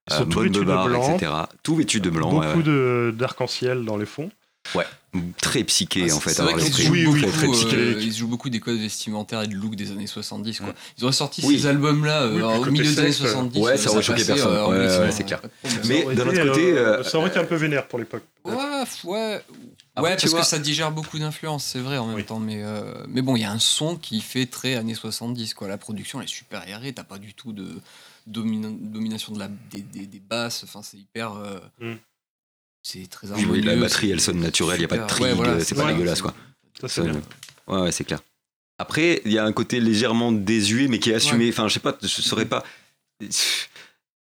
Ils 0.09 0.13
sont 0.15 0.23
euh, 0.23 0.25
mode 0.25 0.43
vêtus 0.45 0.59
de 0.59 0.65
blanc. 0.65 1.15
etc. 1.15 1.31
Tout 1.63 1.75
vêtu 1.75 1.99
de 2.01 2.09
blanc. 2.09 2.31
ouais, 2.33 2.47
Beaucoup 2.47 2.57
ouais. 2.59 2.63
de- 2.63 3.13
d'arc-en-ciel 3.17 3.85
dans 3.85 3.97
les 3.97 4.05
fonds. 4.07 4.31
Très 5.41 5.65
psyché 5.65 6.07
Ah, 6.09 6.15
en 6.15 6.19
fait. 6.21 6.41
vrai 6.41 6.55
l'esprit. 6.55 6.83
jouent 6.83 7.11
beaucoup, 7.11 7.19
très 7.31 7.75
euh, 7.75 7.99
ils 8.01 8.13
jouent 8.15 8.27
beaucoup 8.29 8.49
des 8.49 8.61
codes 8.61 8.77
vestimentaires 8.79 9.41
et 9.41 9.47
de 9.47 9.55
look 9.55 9.75
des 9.75 9.91
années 9.91 10.07
70 10.07 10.59
quoi. 10.61 10.73
Ils 10.97 11.03
auraient 11.03 11.11
sorti 11.11 11.41
Oui. 11.45 11.59
ces 11.59 11.65
albums 11.67 12.05
là 12.05 12.27
Oui, 12.27 12.35
puis 12.35 12.43
au 12.43 12.59
côté 12.59 12.71
milieu 12.71 12.83
des 12.85 12.99
années 12.99 13.11
sexe, 13.11 13.29
70. 13.29 13.59
ouais, 13.59 13.71
euh, 13.73 13.77
ça 13.77 13.91
aurait 13.91 14.01
choqué 14.01 14.23
personne. 14.23 14.53
euh, 14.53 14.67
Ouais, 14.69 14.99
ouais, 15.05 15.11
c'est 15.11 15.25
clair. 15.25 15.41
Mais 15.85 16.03
d'un 16.15 16.27
autre 16.27 16.47
côté, 16.47 16.71
euh, 16.71 16.99
euh, 16.99 17.03
ça 17.03 17.17
aurait 17.17 17.27
été 17.27 17.39
un 17.39 17.43
peu 17.43 17.55
vénère 17.55 17.87
pour 17.89 17.99
l'époque. 17.99 18.23
Ouais, 18.45 18.53
ouais. 19.03 19.41
Après, 19.93 20.11
ouais, 20.11 20.15
tu 20.15 20.21
parce 20.21 20.31
vois- 20.31 20.39
que 20.41 20.47
ça 20.47 20.59
digère 20.59 20.91
beaucoup 20.91 21.19
d'influence, 21.19 21.65
c'est 21.65 21.79
vrai 21.79 21.97
en 21.97 22.07
même 22.07 22.15
Oui. 22.15 22.23
temps. 22.23 22.39
Mais, 22.39 22.61
euh, 22.63 23.03
mais 23.09 23.21
bon, 23.21 23.35
il 23.35 23.41
y 23.41 23.45
a 23.45 23.51
un 23.51 23.59
son 23.59 23.97
qui 23.97 24.21
fait 24.21 24.45
très 24.45 24.75
années 24.75 24.95
70. 24.95 25.53
Quoi. 25.53 25.67
La 25.67 25.77
production 25.77 26.19
elle 26.21 26.25
est 26.25 26.29
super 26.29 26.61
aérée, 26.61 26.93
t'as 26.93 27.03
pas 27.03 27.17
du 27.17 27.33
tout 27.33 27.51
de 27.51 27.67
domina- 28.27 28.71
domination 28.79 29.33
de 29.33 29.39
la, 29.39 29.49
des, 29.71 29.81
des- 29.81 30.05
des 30.07 30.19
basses. 30.21 30.63
Enfin, 30.63 30.79
c'est 30.83 30.95
hyper. 30.97 31.33
euh, 31.33 31.59
Mm. 31.81 31.95
C'est 32.83 33.07
très 33.09 33.27
Oui, 33.27 33.33
harmonieux. 33.33 33.51
oui, 33.51 33.61
la 33.61 33.75
batterie, 33.75 34.11
elle 34.11 34.21
sonne 34.21 34.39
naturelle, 34.39 34.77
il 34.77 34.79
n'y 34.79 34.85
a 34.85 34.87
pas 34.87 34.97
de 34.97 35.07
trig, 35.07 35.21
ouais, 35.23 35.33
voilà, 35.33 35.59
c'est 35.63 35.75
pas 35.75 35.85
ouais. 35.85 35.93
dégueulasse 35.93 36.21
quoi. 36.21 36.33
Ça, 36.79 36.87
c'est 36.87 37.01
Ça, 37.01 37.07
bien. 37.07 37.21
Ouais, 37.67 37.81
ouais, 37.81 37.91
c'est 37.91 38.03
clair. 38.03 38.19
Après, 38.79 39.21
il 39.25 39.31
y 39.31 39.37
a 39.37 39.45
un 39.45 39.51
côté 39.51 39.79
légèrement 39.79 40.31
désuet, 40.31 40.87
mais 40.87 40.97
qui 40.97 41.11
est 41.11 41.13
assumé. 41.13 41.47
Enfin, 41.49 41.67
je 41.67 41.75
sais 41.75 41.79
pas, 41.79 41.95
je 42.01 42.07
saurais 42.07 42.45
pas. 42.45 42.63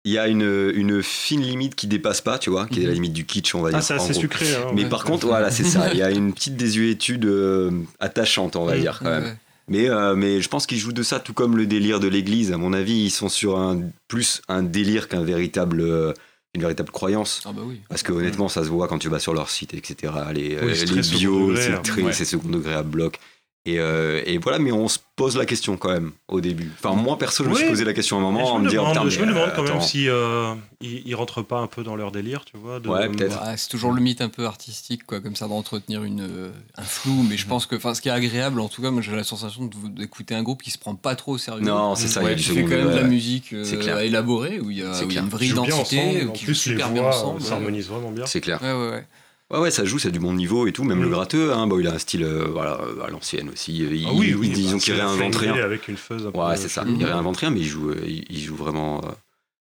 Il 0.06 0.12
y 0.12 0.18
a 0.20 0.28
une, 0.28 0.72
une 0.76 1.02
fine 1.04 1.42
limite 1.42 1.76
qui 1.76 1.88
dépasse 1.88 2.22
pas, 2.22 2.38
tu 2.38 2.52
vois, 2.52 2.68
qui 2.68 2.80
est 2.80 2.84
la 2.84 2.90
Mhm. 2.90 2.94
limite 2.96 3.14
du 3.14 3.26
kitsch, 3.26 3.56
on 3.56 3.62
va 3.62 3.70
dire. 3.72 3.80
Ah, 3.80 3.82
c'est 3.82 3.94
en 3.96 3.98
assez 3.98 4.12
gros. 4.14 4.22
sucré. 4.22 4.56
hein, 4.56 4.72
Mais 4.74 4.84
ouais. 4.84 4.90
par 4.90 5.04
contre, 5.04 5.26
voilà, 5.28 5.50
c'est 5.52 5.64
ça. 5.66 5.92
Il 5.92 5.98
y 5.98 6.04
a 6.04 6.12
une 6.12 6.32
petite 6.34 6.56
désuétude 6.56 7.26
euh, 7.26 7.72
attachante, 8.00 8.56
on 8.56 8.66
va 8.66 8.76
Mhm. 8.76 8.82
dire, 8.82 9.00
quand 9.00 9.10
même. 9.10 9.24
ouais. 9.24 9.38
Mais, 9.68 9.90
euh, 9.90 10.14
mais 10.16 10.42
je 10.44 10.48
pense 10.48 10.68
qu'ils 10.68 10.78
jouent 10.78 10.92
de 10.94 11.02
ça, 11.02 11.20
tout 11.20 11.34
comme 11.34 11.58
le 11.58 11.66
délire 11.66 12.00
de 12.00 12.08
l'église. 12.08 12.52
À 12.54 12.58
mon 12.58 12.72
avis, 12.72 12.94
ils 13.06 13.10
sont 13.10 13.30
sur 13.30 13.58
un, 13.58 13.82
plus 14.08 14.44
un 14.48 14.62
délire 14.62 15.08
qu'un 15.10 15.24
véritable, 15.24 15.82
euh, 15.82 16.14
une 16.56 16.62
véritable 16.62 16.92
croyance. 16.92 17.42
Ah 17.46 17.52
bah 17.54 17.62
oui. 17.66 17.82
Parce 17.90 18.04
que 18.04 18.12
honnêtement, 18.14 18.48
ça 18.50 18.64
se 18.64 18.70
voit 18.70 18.88
quand 18.88 18.98
tu 18.98 19.10
vas 19.10 19.20
sur 19.20 19.34
leur 19.34 19.50
site, 19.50 19.74
etc. 19.74 20.14
Les, 20.34 20.50
Oui, 20.50 20.56
euh, 20.56 20.74
c'est 20.76 20.86
les 20.86 21.02
degré, 21.02 21.56
c'est 21.62 21.74
hein. 21.74 21.82
très, 21.84 22.02
Ouais. 22.02 22.14
c'est 22.14 22.26
second 22.26 22.50
degré 22.50 22.74
à 22.74 22.84
bloc. 22.84 23.20
Et, 23.68 23.80
euh, 23.80 24.22
et 24.28 24.38
voilà, 24.38 24.60
mais 24.60 24.72
on 24.72 24.88
se 24.88 25.00
pose 25.16 25.36
la 25.38 25.46
question 25.48 25.76
quand 25.76 25.90
même 25.90 26.12
au 26.28 26.40
début. 26.40 26.72
Enfin, 26.78 26.94
moi 26.94 27.18
perso, 27.18 27.44
je 27.44 27.50
me 27.50 27.56
suis 27.56 27.68
posé 27.68 27.84
la 27.84 27.94
question 27.94 28.18
à 28.18 28.20
un 28.20 28.24
moment 28.24 28.54
en 28.54 28.60
me 28.60 28.66
me 28.66 28.70
disant, 28.70 29.10
je 29.10 29.20
me 29.22 29.26
demande 29.26 29.50
euh, 29.50 29.54
quand 29.56 29.64
même 29.64 29.82
si 29.82 30.08
euh, 30.08 30.54
ils, 30.82 31.02
ils 31.08 31.16
rentrent 31.16 31.42
pas 31.42 31.58
un 31.58 31.66
peu 31.66 31.82
dans 31.84 31.96
leur 31.96 32.12
délire, 32.12 32.46
tu 32.46 32.58
vois. 32.58 32.80
de- 32.80 32.88
Ouais, 32.88 33.10
peut-être. 33.10 33.42
C'est 33.58 33.70
toujours 33.70 33.92
le 33.92 34.02
mythe 34.02 34.22
un 34.22 34.30
peu 34.30 34.46
artistique, 34.46 35.04
quoi, 35.08 35.20
comme 35.20 35.36
ça, 35.36 35.48
d'entretenir 35.48 36.04
une, 36.04 36.22
euh, 36.22 36.52
un 36.78 36.84
flou. 36.84 37.26
Mais 37.28 37.38
je 37.38 37.48
pense 37.48 37.66
que, 37.66 37.76
enfin, 37.76 37.96
ce 37.96 38.02
qui 38.02 38.10
est 38.10 38.12
agréable, 38.12 38.60
en 38.60 38.70
tout 38.70 38.84
cas, 38.84 38.92
moi, 38.92 39.02
j'ai 39.02 39.16
la 39.16 39.24
sensation 39.24 39.68
d'écouter 39.90 40.36
un 40.36 40.44
groupe 40.44 40.62
qui 40.62 40.70
se 40.70 40.78
prend 40.78 40.94
pas 40.94 41.16
trop 41.16 41.32
au 41.34 41.38
sérieux. 41.40 41.64
Non, 41.64 41.96
c'est 41.96 42.08
ça, 42.08 42.22
il 42.22 42.26
y 42.26 42.28
a 42.28 42.30
Ouais, 42.32 42.36
qui 42.36 42.44
fait 42.44 42.64
quand 42.66 42.70
même 42.76 42.92
de 42.92 42.96
la 43.00 43.04
musique 43.08 43.52
euh, 43.54 44.00
élaborer, 44.02 44.60
où 44.60 44.70
il 44.70 44.78
y 44.78 44.84
a, 44.84 44.94
C'est 44.94 45.06
où 45.06 45.10
il 45.10 45.16
y 45.16 45.18
a 45.18 45.22
une 45.22 45.30
vraie 45.30 45.48
identité, 45.48 46.00
ensemble. 46.02 46.28
où 46.28 46.30
En 46.30 46.34
qui 46.34 46.46
plus, 46.46 46.54
les 46.68 46.72
super 46.74 46.92
bien 46.92 47.02
voix 47.02 47.16
ensemble. 47.18 47.42
s'harmonisent 47.42 47.88
vraiment 47.88 48.12
bien. 48.12 48.28
C'est 48.28 48.42
clair. 48.42 48.62
Ouais, 48.62 48.74
ouais, 48.74 48.90
ouais. 48.92 49.08
Ouais, 49.52 49.60
ouais, 49.60 49.72
ça 49.72 49.86
joue, 49.86 50.00
c'est 50.00 50.12
du 50.12 50.20
bon 50.20 50.34
niveau 50.34 50.66
et 50.66 50.72
tout. 50.72 50.84
Même 50.84 51.02
le 51.04 51.10
gratteux, 51.10 51.54
hein, 51.54 51.68
bon, 51.68 51.80
il 51.80 51.88
a 51.88 51.94
un 51.94 52.00
style 52.00 52.24
euh, 52.24 52.48
voilà, 52.52 52.80
à 53.06 53.10
l'ancienne 53.12 53.50
aussi. 53.50 53.78
Il, 53.78 54.06
Ah 54.08 54.12
oui, 54.14 54.34
oui. 54.34 54.50
disons 54.50 54.78
bah, 54.78 54.84
qu'il 54.84 54.94
réinvente 54.96 55.36
rien. 55.36 55.54
Avec 55.54 55.88
une 55.88 55.98
fuzz 55.98 56.26
un 56.26 56.32
peu 56.32 56.40
Ouais, 56.40 56.58
c'est 56.58 56.68
ça. 56.70 56.84
Il 56.88 57.04
réinvente 57.06 57.38
rien, 57.38 57.52
mais 57.52 57.60
il 57.60 57.68
joue, 57.68 57.92
euh, 57.92 58.02
il, 58.08 58.26
il 58.30 58.40
joue 58.42 58.56
vraiment, 58.56 59.04
euh, 59.06 59.10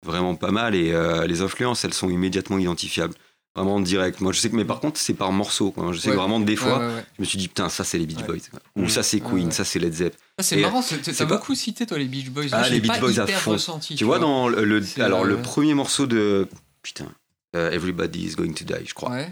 vraiment 0.04 0.34
pas 0.34 0.50
mal. 0.50 0.74
Et 0.74 0.92
euh, 0.92 1.26
les 1.26 1.40
influences, 1.40 1.84
elles 1.86 1.94
sont 1.94 2.10
immédiatement 2.10 2.58
identifiables. 2.58 3.14
Vraiment 3.54 3.80
direct. 3.80 4.20
Moi, 4.22 4.32
je 4.32 4.40
sais 4.40 4.48
que, 4.50 4.56
mais 4.56 4.64
par 4.64 4.80
contre, 4.80 4.98
c'est 5.00 5.12
par 5.14 5.30
morceaux. 5.32 5.70
quoi. 5.72 5.90
Je 5.92 5.98
sais 5.98 6.08
Ouais. 6.08 6.14
que 6.14 6.20
vraiment, 6.20 6.40
des 6.40 6.56
fois, 6.56 6.78
Ouais, 6.78 6.86
ouais, 6.88 6.94
ouais. 6.94 7.04
je 7.16 7.22
me 7.22 7.26
suis 7.26 7.38
dit, 7.38 7.48
putain, 7.48 7.68
ça, 7.70 7.84
c'est 7.84 7.98
les 7.98 8.06
Beach. 8.06 8.24
Boys. 8.26 8.36
Ou 8.76 8.82
Mm. 8.84 8.88
ça, 8.88 9.02
c'est 9.02 9.20
Queen, 9.20 9.46
ouais. 9.46 9.50
ça, 9.52 9.64
c'est 9.64 9.78
Led 9.78 9.92
Zepp. 9.94 10.14
Ah, 10.38 10.42
c'est 10.42 10.58
Et, 10.58 10.62
marrant, 10.62 10.80
c'est- 10.82 11.00
t'as 11.16 11.24
beaucoup 11.26 11.54
cité, 11.54 11.84
toi, 11.86 11.98
les 11.98 12.06
Beach 12.06 12.30
Boys. 12.30 12.44
Ah, 12.52 12.68
les 12.70 12.80
Beach 12.80 12.98
Boys 13.00 13.20
à 13.20 13.24
hyper 13.24 13.40
fond. 13.40 13.52
ressenti, 13.52 13.94
Tu 13.94 14.04
vois, 14.04 14.18
dans 14.18 14.48
le, 14.48 14.82
alors, 15.00 15.24
euh, 15.24 15.36
premier 15.36 15.72
morceau 15.74 16.06
de. 16.06 16.46
Putain. 16.82 17.06
euh, 17.54 17.70
Everybody 17.70 18.24
is 18.26 18.34
going 18.36 18.52
to 18.54 18.64
die, 18.64 18.86
je 18.86 18.94
crois. 18.94 19.10
Ouais. 19.10 19.30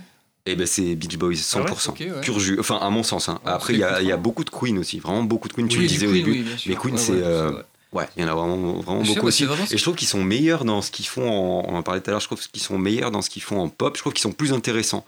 Et 0.50 0.56
ben 0.56 0.66
c'est 0.66 0.94
Beach 0.94 1.16
Boys 1.16 1.34
100%. 1.34 1.90
Ok, 1.90 2.00
ouais. 2.00 2.20
Pur 2.20 2.38
jus. 2.40 2.58
Enfin, 2.60 2.76
à 2.80 2.90
mon 2.90 3.02
sens. 3.02 3.28
hein. 3.28 3.40
Ouais, 3.44 3.52
Après, 3.52 3.72
il 3.74 3.78
y, 3.80 3.84
a- 3.84 4.00
il 4.00 4.06
y 4.06 4.12
a 4.12 4.16
comprendre. 4.16 4.22
beaucoup 4.22 4.44
de 4.44 4.50
Queen 4.50 4.78
aussi. 4.78 4.98
Vraiment 4.98 5.22
beaucoup 5.22 5.48
de 5.48 5.52
Queen. 5.54 5.68
Tu 5.68 5.78
le 5.80 5.86
disais 5.86 6.06
au 6.06 6.12
début. 6.12 6.30
oui. 6.32 6.44
Mais 6.66 6.74
Queen, 6.76 6.94
Ouais, 6.94 7.00
c'est, 7.00 7.12
ouais, 7.12 7.20
euh. 7.22 7.62
Ouais, 7.92 8.08
il 8.16 8.22
y 8.22 8.24
en 8.24 8.28
a 8.28 8.34
vraiment, 8.34 8.74
vraiment 8.80 9.02
Je 9.02 9.14
beaucoup 9.14 9.26
aussi. 9.26 9.44
vraiment 9.44 9.64
Et 9.70 9.76
je 9.76 9.82
trouve 9.82 9.96
qu'ils 9.96 10.06
sont 10.08 10.22
meilleurs 10.22 10.64
dans 10.64 10.80
ce 10.80 10.90
qu'ils 10.92 11.06
font. 11.06 11.28
En, 11.28 11.64
on 11.68 11.74
en 11.76 11.82
parlait 11.82 12.00
tout 12.00 12.10
à 12.10 12.12
l'heure. 12.12 12.20
Je 12.20 12.26
trouve 12.26 12.38
qu'ils 12.40 12.62
sont 12.62 12.78
meilleurs 12.78 13.10
dans 13.10 13.20
ce 13.22 13.30
qu'ils 13.30 13.42
font 13.42 13.58
en 13.60 13.68
pop. 13.68 13.96
Je 13.96 14.00
trouve 14.02 14.12
qu'ils 14.12 14.22
sont 14.22 14.30
plus 14.32 14.52
intéressants 14.52 15.04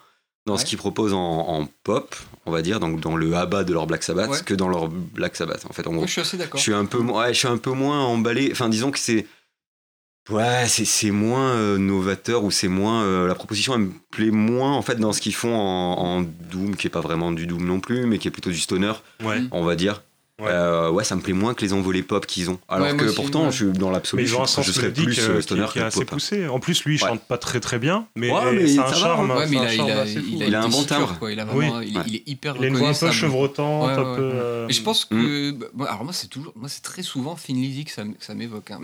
dans 0.46 0.56
ce 0.56 0.64
qu'ils 0.64 0.78
proposent 0.78 1.12
en, 1.12 1.20
en 1.20 1.68
pop, 1.84 2.16
on 2.46 2.50
va 2.50 2.62
dire, 2.62 2.80
donc 2.80 2.98
dans 2.98 3.14
le 3.16 3.36
ABBA 3.36 3.62
de 3.62 3.72
leur 3.72 3.86
Black 3.86 4.02
Sabbath, 4.02 4.42
que 4.44 4.54
dans 4.54 4.66
leur 4.68 4.88
Black 4.88 5.36
Sabbath. 5.36 5.64
En 5.70 5.72
fait, 5.72 5.86
en 5.86 5.92
gros. 5.92 6.04
Je 6.06 6.10
suis 6.10 6.20
assez 6.20 6.36
Je 6.36 6.42
d'accord. 6.42 6.58
suis 6.60 6.74
un 6.74 6.84
peu, 6.84 6.98
mo- 6.98 7.16
ouais, 7.20 7.32
je 7.32 7.38
suis 7.38 7.46
un 7.46 7.58
peu 7.58 7.70
moins 7.70 8.00
emballé. 8.04 8.48
Enfin, 8.50 8.68
disons 8.68 8.90
que 8.90 8.98
c'est. 8.98 9.26
Ouais, 10.30 10.66
c'est, 10.68 10.84
c'est 10.84 11.10
moins 11.10 11.50
euh, 11.56 11.78
novateur 11.78 12.44
ou 12.44 12.50
c'est 12.50 12.68
moins. 12.68 13.02
euh, 13.04 13.26
la 13.26 13.34
proposition, 13.34 13.74
elle 13.74 13.80
me 13.80 13.92
plaît 14.10 14.30
moins 14.30 14.72
en 14.72 14.82
fait 14.82 14.94
dans 14.96 15.12
ce 15.12 15.20
qu'ils 15.20 15.34
font 15.34 15.54
en, 15.54 16.18
en 16.18 16.22
Doom, 16.22 16.76
qui 16.76 16.86
est 16.86 16.90
pas 16.90 17.00
vraiment 17.00 17.32
du 17.32 17.46
Doom 17.46 17.64
non 17.66 17.80
plus, 17.80 18.06
mais 18.06 18.18
qui 18.18 18.28
est 18.28 18.30
plutôt 18.30 18.50
du 18.50 18.58
stoner, 18.58 18.92
Ouais. 19.22 19.42
On 19.50 19.64
va 19.64 19.74
dire. 19.74 20.02
Ouais. 20.42 20.48
Euh, 20.50 20.90
ouais, 20.90 21.04
ça 21.04 21.14
me 21.16 21.20
plaît 21.20 21.32
moins 21.32 21.54
que 21.54 21.62
les 21.62 21.72
envolées 21.72 22.02
pop 22.02 22.26
qu'ils 22.26 22.50
ont. 22.50 22.58
Alors 22.68 22.86
Ouais, 22.88 22.96
que 22.96 23.04
aussi, 23.04 23.14
pourtant, 23.14 23.44
ouais. 23.46 23.52
je 23.52 23.64
suis 23.64 23.72
dans 23.78 23.90
l'absolu, 23.90 24.26
je, 24.26 24.34
je 24.62 24.72
serais 24.72 24.92
plus 24.92 25.18
euh, 25.20 25.30
euh, 25.30 25.36
qui, 25.36 25.42
stoner 25.42 25.66
qui 25.72 25.78
est 25.78 25.82
que 25.82 25.86
assez 25.86 25.98
pop. 26.00 26.08
hein. 26.08 26.14
poussé. 26.14 26.48
En 26.48 26.58
plus, 26.60 26.84
lui, 26.84 26.96
il 26.96 27.02
Ouais. 27.02 27.08
chante 27.08 27.22
pas 27.22 27.38
très 27.38 27.60
très 27.60 27.78
bien, 27.78 28.06
mais, 28.16 28.30
Ouais, 28.30 28.52
mais 28.52 28.66
c'est 28.66 28.78
un 28.78 28.82
va, 28.82 28.92
charme. 28.94 29.30
hein. 29.30 29.36
Ouais, 29.36 29.46
mais 29.48 29.56
il 29.56 29.58
un 29.58 29.62
a, 29.62 29.72
il 29.72 29.76
charme 29.76 29.90
a, 29.90 30.00
assez 30.00 30.20
fou. 30.20 30.26
il 30.32 30.42
a 30.42 30.46
Il 30.46 30.54
a 30.54 30.58
une 30.58 30.64
un 30.64 30.68
bon 30.68 30.84
timbre. 30.84 31.18
quoi. 31.18 31.32
Il 31.32 31.40
a 31.40 31.44
Oui. 31.44 31.66
vraiment, 31.66 31.80
il, 31.80 31.94
est- 31.94 31.98
Ouais. 31.98 32.04
il 32.08 32.16
est 32.16 32.22
hyper 32.28 32.56
Il 32.58 32.64
a 32.64 32.68
une 32.68 32.76
voix 32.76 32.88
un 32.90 32.94
peu 32.94 33.10
chevrotante, 33.12 33.86
Ouais, 33.86 33.92
un 33.92 33.96
ouais, 34.10 34.16
peu. 34.16 34.22
ouais. 34.28 34.32
euh, 34.34 34.66
Mais 34.66 34.72
je 34.72 34.82
pense 34.82 35.04
que. 35.04 35.50
bah, 35.52 35.66
moi, 35.74 35.88
alors, 35.88 36.04
moi, 36.04 36.12
c'est 36.12 36.26
toujours. 36.28 36.52
Moi, 36.56 36.68
c'est 36.68 36.82
très 36.82 37.02
souvent 37.02 37.34
Thin 37.36 37.54
Lizzy 37.54 37.84
que 37.84 37.92
ça, 37.92 38.34
m'évoque. 38.34 38.70
hein. 38.70 38.80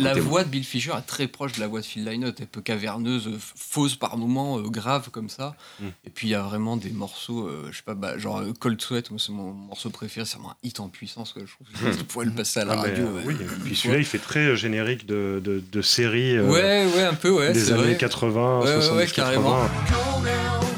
La, 0.00 0.14
voix 0.14 0.44
de 0.44 0.48
Bill 0.48 0.64
Fisher 0.64 0.92
est 0.98 1.02
très 1.06 1.28
proche 1.28 1.52
de 1.52 1.60
la 1.60 1.68
voix 1.68 1.80
de 1.80 1.86
Phil 1.86 2.04
Lynott. 2.04 2.40
Un 2.40 2.46
peu 2.46 2.60
caverneuse, 2.60 3.28
euh, 3.28 3.38
fausse 3.56 3.94
par 3.96 4.16
moments, 4.16 4.60
grave 4.62 5.10
comme 5.10 5.28
ça. 5.28 5.54
Mm. 5.80 5.84
Et 6.06 6.10
puis, 6.10 6.28
il 6.28 6.30
y 6.30 6.34
a 6.34 6.42
vraiment 6.42 6.76
des 6.76 6.90
morceaux, 6.90 7.48
je 7.70 7.76
sais 7.76 7.82
pas, 7.84 7.94
bah, 7.94 8.18
genre 8.18 8.42
Cold 8.60 8.80
Sweat, 8.80 9.10
moi, 9.10 9.20
c'est 9.24 9.32
mon 9.32 9.52
morceau 9.52 9.90
préféré. 9.90 10.26
C'est 10.26 10.36
vraiment 10.36 10.50
un 10.52 10.56
hit 10.62 10.80
en 10.80 10.87
puissance. 10.88 11.32
Que 11.32 11.40
je 11.40 11.52
trouve 11.52 11.96
qu'il 11.96 12.04
pourrait 12.06 12.26
le 12.26 12.32
passer 12.32 12.60
à 12.60 12.64
la 12.64 12.72
ah, 12.74 12.82
radio. 12.82 13.04
euh, 13.04 13.12
ouais. 13.12 13.22
oui, 13.26 13.36
et 13.40 13.64
puis 13.64 13.76
celui-là, 13.76 13.98
il 13.98 14.04
fait 14.04 14.18
très 14.18 14.40
euh, 14.40 14.56
générique 14.56 15.06
de, 15.06 15.40
de, 15.44 15.62
de 15.70 15.82
série 15.82 16.36
euh, 16.36 16.48
Ouais, 16.48 16.86
ouais, 16.96 17.02
un 17.04 17.14
peu, 17.14 17.30
ouais. 17.30 17.52
des 17.52 17.72
années 17.72 17.82
vrai. 17.82 17.96
80, 17.96 18.58
Ouais, 18.60 18.64
ouais, 18.66 18.76
ouais, 18.76 18.82
70, 18.82 19.12
carrément. 19.12 19.60
80. 19.60 20.77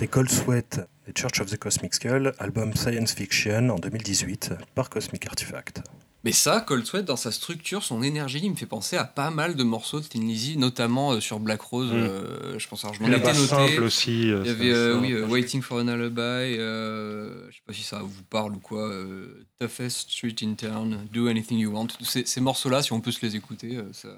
C'était 0.00 0.12
Cold 0.12 0.30
Sweat 0.30 0.80
et 1.06 1.12
Church 1.14 1.42
of 1.42 1.50
the 1.50 1.58
Cosmic 1.58 1.92
Skull, 1.92 2.32
album 2.38 2.74
Science 2.74 3.12
Fiction 3.12 3.68
en 3.68 3.78
2018 3.78 4.52
par 4.74 4.88
Cosmic 4.88 5.26
Artifact. 5.26 5.82
Mais 6.24 6.32
ça, 6.32 6.62
Cold 6.62 6.86
Sweat, 6.86 7.04
dans 7.04 7.16
sa 7.16 7.30
structure, 7.30 7.82
son 7.82 8.02
énergie, 8.02 8.40
il 8.42 8.50
me 8.50 8.56
fait 8.56 8.64
penser 8.64 8.96
à 8.96 9.04
pas 9.04 9.28
mal 9.30 9.56
de 9.56 9.62
morceaux 9.62 10.00
de 10.00 10.06
Thin 10.06 10.20
Lizzy, 10.20 10.56
notamment 10.56 11.12
euh, 11.12 11.20
sur 11.20 11.38
Black 11.38 11.60
Rose. 11.60 11.90
Mm. 11.92 11.96
euh, 11.96 12.58
je 12.58 12.66
pense, 12.66 12.82
alors 12.82 12.94
je 12.94 13.02
m'en 13.02 13.08
étais 13.08 13.18
noté. 13.30 13.46
simple 13.46 13.82
aussi. 13.82 14.30
euh, 14.30 14.40
Il 14.42 14.46
y 14.46 14.48
c'est 14.48 14.50
avait, 14.52 14.72
euh, 14.72 14.98
oui, 14.98 15.12
euh. 15.12 15.26
Waiting 15.26 15.60
for 15.60 15.76
an 15.82 15.88
Alibi, 15.88 16.18
euh, 16.18 17.50
je 17.50 17.56
sais 17.56 17.62
pas 17.66 17.74
si 17.74 17.82
ça 17.82 17.98
vous 17.98 18.22
parle 18.30 18.52
ou 18.54 18.58
quoi, 18.58 18.88
euh, 18.88 19.44
Toughest 19.58 20.08
Street 20.12 20.36
in 20.42 20.54
Town, 20.54 21.06
Do 21.12 21.28
Anything 21.28 21.58
You 21.58 21.72
Want. 21.72 21.88
Ces, 22.00 22.24
ces 22.24 22.40
morceaux-là, 22.40 22.80
si 22.82 22.94
on 22.94 23.02
peut 23.02 23.12
se 23.12 23.20
les 23.20 23.36
écouter, 23.36 23.76
euh, 23.76 23.82
ça- 23.92 24.08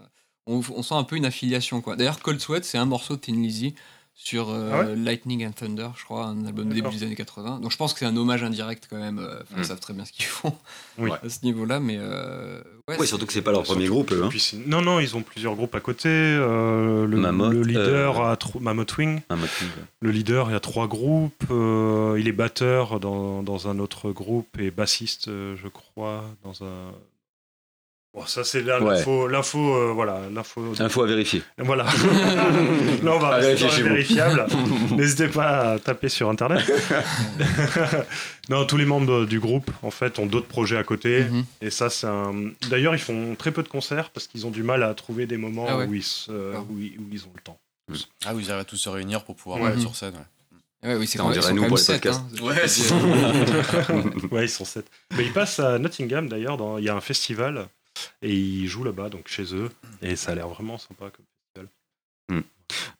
on, 0.46 0.60
on 0.76 0.82
sent 0.84 0.94
un 0.94 1.02
peu 1.04 1.16
une 1.16 1.24
affiliation. 1.26 1.80
quoi. 1.80 1.96
D'ailleurs, 1.96 2.20
Cold 2.20 2.38
Sweat, 2.38 2.64
c'est 2.64 2.78
un 2.78 2.86
morceau 2.86 3.16
de 3.16 3.20
Thin 3.20 3.32
Lizzy 3.34 3.74
sur 4.14 4.50
euh, 4.50 4.70
Ah 4.72 4.80
ouais 4.80 4.96
Lightning 4.96 5.44
and 5.46 5.52
Thunder, 5.52 5.88
je 5.96 6.04
crois, 6.04 6.26
un 6.26 6.44
album 6.46 6.68
début 6.68 6.90
des 6.90 7.02
années 7.02 7.14
80. 7.16 7.58
Donc 7.60 7.72
je 7.72 7.76
pense 7.76 7.92
que 7.92 7.98
c'est 8.00 8.06
un 8.06 8.16
hommage 8.16 8.42
indirect 8.44 8.86
quand 8.88 8.98
même. 8.98 9.18
euh, 9.18 9.40
Enfin, 9.42 9.56
Mm. 9.56 9.58
Ils 9.60 9.64
savent 9.64 9.80
très 9.80 9.94
bien 9.94 10.04
ce 10.04 10.12
qu'ils 10.12 10.26
font 10.26 10.54
Oui. 10.98 11.10
à 11.10 11.28
ce 11.28 11.44
niveau-là, 11.44 11.80
mais 11.80 11.96
euh, 11.98 12.58
ouais, 12.88 12.94
Ouais, 12.94 12.96
c'est- 13.00 13.06
surtout 13.06 13.26
que 13.26 13.32
c'est 13.32 13.42
pas 13.42 13.50
leur 13.52 13.64
Surtout- 13.66 13.78
premier 13.78 13.88
groupe, 13.88 14.12
eux. 14.12 14.22
Hein. 14.24 14.30
Non, 14.66 14.80
non, 14.82 15.00
ils 15.00 15.16
ont 15.16 15.22
plusieurs 15.22 15.56
groupes 15.56 15.74
à 15.74 15.80
côté. 15.80 16.08
euh, 16.08 17.06
le, 17.06 17.16
Mammoth, 17.16 17.52
le 17.52 17.62
leader 17.62 18.20
euh, 18.20 18.32
a 18.32 18.36
tro- 18.36 18.60
Mammoth 18.60 18.96
Wing. 18.98 19.20
Un 19.30 19.36
motif. 19.36 19.76
Le 20.00 20.10
leader, 20.10 20.50
il 20.50 20.52
y 20.52 20.56
a 20.56 20.60
trois 20.60 20.86
groupes. 20.86 21.44
euh, 21.50 22.16
il 22.20 22.28
est 22.28 22.32
batteur 22.32 23.00
dans, 23.00 23.42
dans 23.42 23.68
un 23.68 23.78
autre 23.78 24.12
groupe 24.12 24.58
et 24.58 24.70
bassiste, 24.70 25.26
je 25.30 25.68
crois, 25.68 26.24
dans 26.44 26.62
un. 26.64 26.92
Bon, 28.14 28.26
ça 28.26 28.44
c'est 28.44 28.60
là, 28.62 28.78
Ouais. 28.82 28.96
l'info, 28.96 29.26
l'info, 29.26 29.58
euh, 29.74 29.92
voilà, 29.94 30.20
l'info. 30.30 30.74
Info 30.78 31.02
à 31.02 31.06
vérifier. 31.06 31.42
Voilà. 31.56 31.84
Là, 33.02 33.12
on 33.14 33.18
va 33.18 33.36
rester 33.36 33.82
vérifiable. 33.82 34.46
N'hésitez 34.90 35.28
pas 35.28 35.72
à 35.72 35.78
taper 35.78 36.10
sur 36.10 36.28
internet. 36.28 36.60
non, 38.50 38.66
tous 38.66 38.76
les 38.76 38.84
membres 38.84 39.24
du 39.24 39.40
groupe, 39.40 39.70
en 39.82 39.90
fait, 39.90 40.18
ont 40.18 40.26
d'autres 40.26 40.46
projets 40.46 40.76
à 40.76 40.84
côté. 40.84 41.24
Mhm. 41.24 41.44
Et 41.62 41.70
ça, 41.70 41.88
c'est 41.90 42.06
un. 42.06 42.50
D'ailleurs, 42.68 42.94
ils 42.94 43.00
font 43.00 43.34
très 43.34 43.50
peu 43.50 43.62
de 43.62 43.68
concerts 43.68 44.10
parce 44.10 44.26
qu'ils 44.26 44.46
ont 44.46 44.50
du 44.50 44.62
mal 44.62 44.82
à 44.82 44.92
trouver 44.94 45.26
des 45.26 45.36
moments 45.38 45.66
Ah 45.68 45.78
ouais. 45.78 45.86
où, 45.86 45.94
ils 45.94 46.02
se- 46.02 46.30
Ah. 46.54 46.60
où, 46.68 46.78
ils, 46.78 46.98
où 46.98 47.04
ils 47.12 47.22
ont 47.24 47.32
le 47.34 47.40
temps. 47.42 47.58
Ah 48.26 48.32
oui, 48.34 48.42
ils 48.44 48.50
arrivent 48.50 48.60
à 48.62 48.64
tous 48.64 48.76
se 48.76 48.88
réunir 48.88 49.24
pour 49.24 49.36
pouvoir 49.36 49.60
Ouais. 49.60 49.70
aller 49.72 49.80
sur 49.80 49.96
scène. 49.96 50.14
ouais. 50.14 50.88
Ouais, 50.90 50.96
oui, 50.96 51.06
c'est 51.06 51.20
on 51.20 51.24
même- 51.30 51.32
dirait 51.34 51.46
ils 51.46 51.48
sont 51.48 51.54
nous 51.62 51.66
pour 51.68 51.76
les 51.76 51.82
sept, 51.82 52.02
podcasts. 52.02 52.20
hein. 52.40 52.44
Ouais, 52.44 52.66
c'est 52.68 52.92
Euh, 52.92 54.02
Ouais, 54.32 54.44
ils 54.44 54.48
sont 54.50 54.64
sept. 54.64 54.84
Mais 55.16 55.24
ils 55.24 55.32
passent 55.32 55.60
à 55.60 55.78
Nottingham 55.78 56.28
d'ailleurs, 56.28 56.56
dans- 56.56 56.76
il 56.78 56.84
y 56.84 56.88
a 56.88 56.94
un 56.94 57.00
festival 57.00 57.68
et 58.22 58.34
ils 58.34 58.66
jouent 58.66 58.84
là-bas, 58.84 59.08
donc 59.08 59.28
chez 59.28 59.54
eux, 59.54 59.70
et 60.00 60.16
ça 60.16 60.32
a 60.32 60.34
l'air 60.34 60.48
vraiment 60.48 60.78
sympa 60.78 61.10
comme 61.10 61.24
festival. 61.54 61.68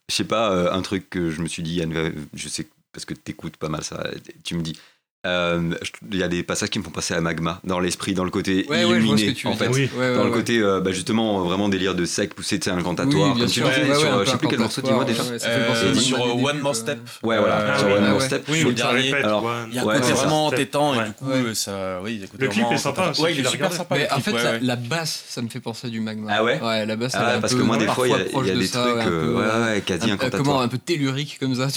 Je 0.09 0.15
sais 0.15 0.25
pas, 0.25 0.51
euh, 0.51 0.71
un 0.71 0.81
truc 0.81 1.09
que 1.09 1.31
je 1.31 1.41
me 1.41 1.47
suis 1.47 1.63
dit, 1.63 1.75
Yann, 1.75 1.95
euh, 1.95 2.11
je 2.33 2.47
sais 2.47 2.67
parce 2.91 3.05
que 3.05 3.13
t'écoutes 3.13 3.57
pas 3.57 3.69
mal 3.69 3.83
ça, 3.83 4.07
tu 4.43 4.55
me 4.55 4.61
dis. 4.61 4.79
Euh, 5.25 5.71
Il 6.11 6.17
y 6.17 6.23
a 6.23 6.27
des 6.27 6.43
passages 6.43 6.69
qui 6.69 6.79
me 6.79 6.83
font 6.83 6.89
passer 6.91 7.13
à 7.13 7.21
Magma, 7.21 7.59
dans 7.63 7.79
l'esprit, 7.79 8.13
dans 8.13 8.23
le 8.25 8.29
côté 8.29 8.65
Ouais, 8.69 8.83
ouais, 8.83 8.91
illuminé, 8.97 9.33
tu 9.33 9.47
en 9.47 9.55
fait. 9.55 9.67
Oui. 9.69 9.89
Ouais, 9.97 10.09
ouais, 10.09 10.15
Dans 10.15 10.23
le 10.23 10.29
ouais. 10.31 10.35
côté, 10.35 10.59
euh, 10.59 10.81
bah, 10.81 10.91
justement, 10.91 11.39
vraiment 11.43 11.69
délire 11.69 11.95
de 11.95 12.05
sec 12.05 12.33
poussé, 12.33 12.59
tu 12.59 12.65
sais, 12.65 12.71
incantatoire. 12.75 13.33
Oui, 13.33 13.39
comme 13.39 13.47
tu 13.47 13.53
sûr. 13.61 13.65
ouais, 13.67 13.89
ouais, 13.89 13.95
sur, 13.95 14.13
un 14.13 14.25
je 14.25 14.29
sais 14.31 14.37
plus 14.37 14.47
quel 14.49 14.59
morceau, 14.59 14.81
dis-moi 14.81 15.05
déjà. 15.05 15.23
ouais, 15.23 15.39
ça 15.39 15.47
Euh, 15.47 15.67
penser 15.67 15.99
sur 15.99 16.43
One 16.43 16.59
More. 16.59 16.75
Step. 16.75 16.99
Ouais, 17.23 17.37
voilà, 17.39 17.73
Ah 17.73 17.77
sur 17.79 17.87
oui, 17.87 17.93
One 17.93 18.03
ouais, 18.03 18.09
More 18.09 18.19
ouais. 18.19 18.25
Step. 18.25 18.45
Oui, 18.49 18.61
ça 18.63 18.71
dernier. 18.71 19.13
Alors, 19.13 19.43
ouais. 19.45 19.51
Il 19.69 19.75
y 19.75 19.79
a 19.79 19.85
Ouais, 19.85 19.95
un 19.95 19.99
côté 19.99 20.09
ça. 20.09 20.15
vraiment 20.15 20.45
entêtant 20.47 20.91
Ouais. 20.91 20.97
et 21.03 21.07
du 21.07 21.13
coup, 21.13 21.25
Ouais. 21.29 21.35
euh, 21.35 21.53
ça, 21.53 21.99
oui, 22.03 22.15
il 22.15 22.21
y 22.21 22.23
a 22.23 22.27
côté 22.27 22.43
Le 22.43 22.49
clip 22.49 22.65
est 22.71 22.77
sympa, 22.77 23.11
ceux 23.13 23.23
Ouais, 23.23 23.33
il 23.33 23.39
est 23.45 23.49
super 23.49 23.71
sympa. 23.71 23.95
Mais 23.95 24.07
le 24.09 24.13
en 24.13 24.19
fait, 24.19 24.31
ouais, 24.33 24.59
la, 24.61 24.73
ouais. 24.73 24.79
basse, 24.81 25.23
ça 25.29 25.41
me 25.41 25.47
fait 25.49 25.59
penser 25.59 25.87
à 25.87 25.89
du 25.89 26.01
magma. 26.01 26.31
Ah 26.35 26.43
ouais 26.43 26.59
Ouais, 26.61 26.85
la 26.85 26.95
basse, 26.95 27.13
Ah 27.15 27.35
ouais, 27.35 27.41
parce 27.41 27.53
que 27.55 27.61
moi, 27.61 27.77
des 27.77 27.87
fois, 27.87 28.07
il 28.07 28.11
y 28.11 28.13
a, 28.13 28.53
des 28.53 28.59
de 28.59 28.65
ça, 28.65 28.81
trucs 28.83 28.95
ouais, 28.95 29.01
un 29.03 29.07
euh, 29.07 29.21
peu, 29.21 29.33
ouais, 29.35 29.73
ouais, 29.75 29.81
quasi 29.81 30.05
un- 30.05 30.09
euh, 30.09 30.13
incantatoires. 30.15 30.43
comment 30.43 30.61
un 30.61 30.67
peu 30.67 30.77
tellurique 30.77 31.37
comme 31.39 31.55
ça, 31.55 31.67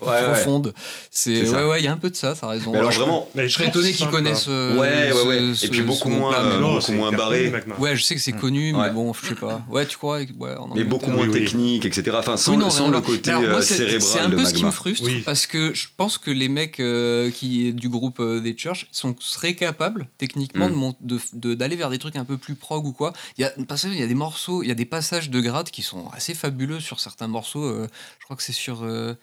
Ouais, 0.00 0.08
ouais. 0.08 0.22
profonde. 0.24 0.72
C'est 1.10 1.46
ça. 1.46 1.56
ouais 1.64 1.70
ouais, 1.70 1.80
il 1.80 1.84
y 1.84 1.88
a 1.88 1.92
un 1.92 1.96
peu 1.96 2.10
de 2.10 2.16
ça, 2.16 2.34
t'as 2.38 2.46
raison. 2.48 2.72
Je, 2.92 2.98
vraiment, 2.98 3.28
Mais 3.34 3.48
je 3.48 3.54
serais 3.54 3.68
étonné 3.68 3.92
qu'ils 3.92 4.08
connaissent. 4.08 4.46
euh, 4.48 4.78
Ouais, 4.78 5.12
ouais, 5.12 5.22
ouais. 5.48 5.54
ce- 5.54 5.66
Et 5.66 5.68
puis 5.68 5.82
beaucoup 5.82 6.08
moins, 6.08 6.34
euh. 6.34 6.60
Non, 6.60 6.74
beaucoup 6.74 6.92
moins 6.92 7.10
barré. 7.12 7.52
Ouais, 7.78 7.96
je 7.96 8.02
sais 8.02 8.14
que 8.14 8.20
c'est 8.20 8.32
connu, 8.32 8.72
mais 8.72 8.78
Ouais. 8.78 8.90
bon, 8.90 9.12
je 9.12 9.26
sais 9.28 9.34
pas. 9.34 9.62
Ouais, 9.68 9.86
tu 9.86 9.96
crois 9.96 10.18
ouais, 10.20 10.54
en 10.56 10.68
mais 10.74 10.84
beaucoup 10.84 11.10
moins 11.10 11.26
oui. 11.26 11.32
technique, 11.32 11.84
etc. 11.84 12.16
Enfin, 12.18 12.36
sans, 12.36 12.52
Oui, 12.52 12.58
non, 12.58 12.70
sans 12.70 12.84
rien 12.84 12.92
à 12.92 12.96
le 12.96 13.00
côté 13.02 13.30
Alors, 13.30 13.42
moi, 13.42 13.50
euh, 13.58 13.62
c'est- 13.62 13.76
cérébral 13.76 14.00
C'est 14.02 14.18
un 14.20 14.28
de 14.28 14.36
peu 14.36 14.44
ce 14.44 14.54
qui 14.54 14.64
me 14.64 14.70
frustre 14.70 15.04
Oui. 15.06 15.22
parce 15.24 15.46
que 15.46 15.74
je 15.74 15.88
pense 15.96 16.18
que 16.18 16.30
les 16.30 16.48
mecs 16.48 16.78
euh, 16.80 17.30
qui 17.30 17.72
du 17.72 17.88
groupe 17.88 18.20
euh, 18.20 18.40
des 18.40 18.54
Church 18.56 18.86
sont, 18.92 19.14
seraient 19.20 19.54
capables 19.54 20.06
techniquement 20.18 20.68
Mm. 20.68 20.70
de 20.72 20.76
mon- 20.76 20.96
de- 21.00 21.20
de- 21.32 21.54
d'aller 21.54 21.76
vers 21.76 21.90
des 21.90 21.98
trucs 21.98 22.16
un 22.16 22.24
peu 22.24 22.36
plus 22.36 22.54
prog 22.54 22.86
ou 22.86 22.92
quoi. 22.92 23.12
Il 23.38 23.42
y 23.42 23.44
a, 23.44 23.52
parce 23.66 23.82
qu'il 23.82 23.98
y 23.98 24.02
a 24.02 24.06
des 24.06 24.14
morceaux, 24.14 24.62
il 24.62 24.68
y 24.68 24.72
a 24.72 24.74
des 24.74 24.84
passages 24.84 25.30
de 25.30 25.40
grade 25.40 25.70
qui 25.70 25.82
sont 25.82 26.08
assez 26.14 26.34
fabuleux 26.34 26.80
sur 26.80 27.00
certains 27.00 27.28
morceaux. 27.28 27.62
je 27.62 28.24
crois 28.24 28.36
que 28.36 28.42
c'est 28.42 28.52
sur 28.52 28.82
euh, 28.84 29.14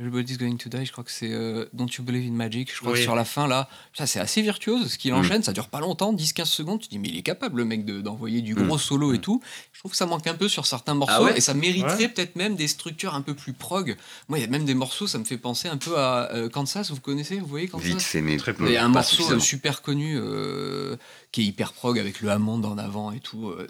Everybody's 0.00 0.38
Going 0.38 0.56
to 0.56 0.68
Die, 0.70 0.86
je 0.86 0.90
crois 0.92 1.04
que 1.04 1.10
c'est 1.10 1.30
euh, 1.32 1.66
Don't 1.74 1.86
You 1.98 2.02
Believe 2.02 2.26
in 2.26 2.34
Magic. 2.34 2.72
Je 2.72 2.78
crois 2.80 2.92
Oui. 2.92 2.98
que 2.98 3.02
sur 3.04 3.14
la 3.14 3.26
fin 3.26 3.46
là, 3.46 3.68
ça 3.92 4.06
c'est 4.06 4.18
assez 4.20 4.40
virtuose 4.40 4.90
ce 4.90 4.96
qu'il 4.98 5.12
Mm. 5.12 5.16
enchaîne, 5.16 5.42
ça 5.42 5.52
dure 5.52 5.68
pas 5.68 5.80
longtemps, 5.80 6.14
10-15 6.14 6.46
secondes. 6.50 6.80
Tu 6.80 6.86
te 6.86 6.90
dis, 6.92 6.98
mais 6.98 7.08
il 7.08 7.18
est 7.18 7.22
capable 7.22 7.58
le 7.58 7.66
mec 7.66 7.84
de- 7.84 8.00
d'envoyer 8.00 8.40
du 8.40 8.54
Mm. 8.54 8.66
gros 8.66 8.78
solo 8.78 9.12
et 9.12 9.18
tout. 9.20 9.42
Je 9.74 9.78
trouve 9.80 9.90
que 9.90 9.96
ça 9.96 10.06
manque 10.06 10.26
un 10.26 10.34
peu 10.34 10.48
sur 10.48 10.64
certains 10.66 10.94
morceaux 10.94 11.14
Ah 11.18 11.22
ouais 11.24 11.36
et 11.36 11.40
ça 11.42 11.52
mériterait 11.52 11.96
Ouais. 12.04 12.08
peut-être 12.08 12.36
même 12.36 12.56
des 12.56 12.68
structures 12.68 13.14
un 13.14 13.20
peu 13.20 13.34
plus 13.34 13.52
prog. 13.52 13.96
Moi, 14.28 14.38
il 14.38 14.40
y 14.40 14.44
a 14.44 14.48
même 14.48 14.64
des 14.64 14.74
morceaux, 14.74 15.06
ça 15.06 15.18
me 15.18 15.24
fait 15.24 15.36
penser 15.36 15.68
un 15.68 15.76
peu 15.76 15.98
à 15.98 16.30
euh, 16.32 16.48
Kansas. 16.48 16.90
Vous 16.90 16.98
connaissez 17.00 17.38
Vous 17.38 17.46
voyez 17.46 17.68
Kansas? 17.68 17.86
Vite 17.86 18.00
fait, 18.00 18.22
mais 18.22 18.38
Très 18.38 18.54
peu. 18.54 18.66
Il 18.68 18.72
y 18.72 18.76
a 18.78 18.84
un 18.84 18.88
morceau 18.88 19.30
euh, 19.30 19.38
super 19.40 19.82
connu 19.82 20.16
euh, 20.18 20.96
qui 21.32 21.42
est 21.42 21.44
hyper 21.44 21.74
prog 21.74 21.98
avec 21.98 22.22
le 22.22 22.30
Hammond 22.30 22.64
en 22.64 22.78
avant 22.78 23.12
et 23.12 23.20
tout. 23.20 23.50
Euh, 23.50 23.68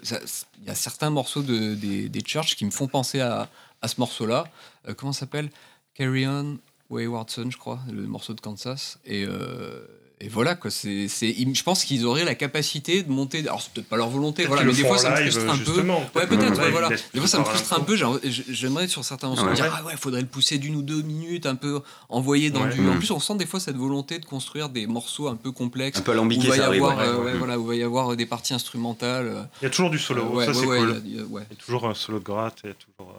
Il 0.61 0.67
y 0.67 0.71
a 0.71 0.75
certains 0.75 1.09
morceaux 1.09 1.41
de, 1.43 1.75
des, 1.75 2.07
des 2.07 2.21
Church 2.25 2.55
qui 2.55 2.63
me 2.63 2.71
font 2.71 2.87
penser 2.87 3.19
à, 3.19 3.49
à 3.81 3.87
ce 3.89 3.95
morceau-là. 3.99 4.45
Euh, 4.87 4.93
comment 4.93 5.11
ça 5.11 5.21
s'appelle? 5.21 5.49
Carry 5.95 6.27
On 6.27 6.57
Wayward 6.89 7.29
Son, 7.29 7.49
je 7.49 7.57
crois, 7.57 7.79
le 7.91 8.03
morceau 8.03 8.33
de 8.33 8.41
Kansas. 8.41 8.99
Et, 9.05 9.25
euh, 9.27 9.79
et 10.19 10.27
voilà, 10.27 10.53
quoi. 10.55 10.69
C'est, 10.69 11.07
c'est, 11.07 11.33
je 11.33 11.63
pense 11.63 11.83
qu'ils 11.85 12.05
auraient 12.05 12.23
la 12.23 12.35
capacité 12.35 13.01
de 13.03 13.11
monter. 13.11 13.39
Alors, 13.39 13.61
c'est 13.61 13.73
peut-être 13.73 13.87
pas 13.87 13.97
leur 13.97 14.09
volonté, 14.09 14.43
Peut-être 14.43 14.47
voilà, 14.49 14.63
mais 14.63 14.73
des 14.73 14.83
fois, 14.87 14.97
ça 14.97 15.09
me 15.11 15.15
frustre 15.15 15.41
un 15.49 15.57
peu. 15.57 15.65
justement. 15.65 15.99
Ouais, 16.15 16.27
Peut-être 16.27 16.59
ouais, 16.61 16.69
voilà. 16.71 16.89
Des 16.89 17.19
fois, 17.19 17.27
ça 17.27 17.39
me 17.39 17.43
frustre 17.45 17.73
un 17.73 17.79
peu. 17.79 17.95
j'ai- 17.95 18.05
j'ai- 18.31 18.43
J'aimerais 18.49 18.87
sur 18.87 19.03
certains 19.03 19.27
morceaux 19.29 19.45
Ouais. 19.45 19.53
dire, 19.55 19.73
ah 19.75 19.83
ouais, 19.85 19.95
faudrait 19.97 20.21
le 20.21 20.27
pousser 20.27 20.59
d'une 20.59 20.75
ou 20.75 20.81
deux 20.83 21.01
minutes, 21.01 21.45
un 21.47 21.55
peu 21.55 21.81
envoyer 22.09 22.51
dans 22.51 22.63
Ouais. 22.63 22.73
du. 22.73 22.87
En 22.87 22.93
Mm. 22.93 22.97
plus, 22.99 23.11
on 23.11 23.19
sent 23.19 23.35
des 23.37 23.45
fois 23.47 23.59
cette 23.59 23.75
volonté 23.77 24.19
de 24.19 24.25
construire 24.25 24.69
des 24.69 24.85
morceaux 24.87 25.27
un 25.29 25.35
peu 25.35 25.51
complexes. 25.51 25.97
un 25.99 26.01
peu 26.03 26.11
Où 26.11 26.13
alambiqué, 26.13 26.43
il 26.43 26.49
va 26.49 26.55
y 26.55 26.59
ça 26.59 26.65
arrive. 26.67 26.83
avoir, 26.83 26.97
ouais. 26.99 27.05
euh, 27.05 27.17
ouais. 27.17 27.31
ouais, 27.31 27.37
voilà, 27.37 27.57
où 27.59 27.63
il 27.63 27.67
va 27.67 27.75
y 27.75 27.83
avoir 27.83 28.15
des 28.15 28.25
parties 28.25 28.53
instrumentales. 28.53 29.27
euh, 29.27 29.43
Il 29.61 29.65
y 29.65 29.67
a 29.67 29.69
toujours 29.71 29.89
du 29.89 29.99
solo, 29.99 30.25
ouais, 30.27 30.45
ça 30.45 30.51
ouais, 30.51 30.57
c'est 30.57 30.65
ouais, 30.67 30.77
cool. 30.79 31.01
il 31.05 31.15
y 31.15 31.19
a- 31.19 31.23
ouais. 31.23 31.43
Il 31.49 31.57
y 31.57 31.59
a 31.59 31.63
toujours 31.63 31.87
un 31.87 31.93
solo 31.95 32.19
de 32.19 32.23
gratte 32.23 32.59
et 32.65 32.73
toujours. 32.75 33.13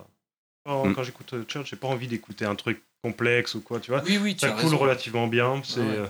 Euh, 0.67 0.71
Quand, 0.71 0.87
Mm. 0.87 0.95
quand 0.95 1.03
j'écoute 1.03 1.33
euh, 1.35 1.45
Church, 1.49 1.69
j'ai 1.71 1.77
pas 1.77 1.89
envie 1.89 2.09
d'écouter 2.09 2.45
un 2.45 2.55
truc 2.55 2.83
complexe 3.03 3.55
ou 3.55 3.61
quoi, 3.61 3.81
tu 3.81 3.91
vois. 3.91 4.03
Oui, 4.07 4.19
oui, 4.23 4.35
tu 4.35 4.41
Ça 4.41 4.49
as 4.49 4.51
coule 4.53 4.63
raison. 4.65 4.79
relativement 4.79 5.27
bien. 5.27 5.61
C'est, 5.65 5.81
Ouais, 5.81 5.87
ouais, 5.87 5.97
euh, 5.99 6.07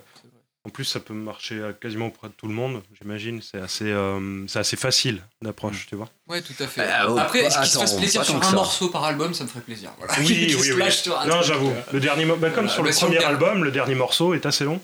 en 0.66 0.70
plus, 0.70 0.84
ça 0.84 0.98
peut 1.00 1.12
marcher 1.12 1.62
à 1.62 1.72
quasiment 1.74 2.06
auprès 2.06 2.28
de 2.28 2.32
tout 2.32 2.46
le 2.48 2.54
monde, 2.54 2.80
j'imagine. 2.98 3.42
C'est 3.42 3.58
assez, 3.58 3.84
euh, 3.90 4.46
c'est 4.46 4.60
assez 4.60 4.76
facile 4.76 5.20
d'approche, 5.42 5.86
tu 5.88 5.94
vois. 5.96 6.08
Ouais, 6.28 6.40
tout 6.40 6.54
à 6.58 6.66
fait. 6.66 6.86
Ah, 6.90 7.06
oh, 7.10 7.18
Après, 7.18 7.40
est-ce 7.40 7.58
qu'il 7.58 7.66
se 7.66 7.78
fasse 7.78 7.94
plaisir 7.98 8.24
sur 8.24 8.36
un 8.36 8.42
ça. 8.42 8.52
morceau 8.52 8.88
par 8.88 9.04
album, 9.04 9.34
ça 9.34 9.44
me 9.44 9.48
ferait 9.50 9.60
plaisir. 9.60 9.90
Voilà. 9.98 10.14
Oui, 10.20 10.26
oui, 10.28 10.56
oui. 10.78 11.28
Non, 11.28 11.42
j'avoue. 11.42 11.68
euh, 11.70 11.80
Le 11.92 12.00
dernier, 12.00 12.24
bah, 12.24 12.48
comme 12.50 12.66
Voilà. 12.66 12.68
sur 12.68 12.82
le 12.82 12.90
premier 12.92 13.22
album, 13.24 13.62
le 13.64 13.70
dernier 13.72 13.94
morceau 13.94 14.32
est 14.34 14.46
assez 14.46 14.64
long 14.64 14.80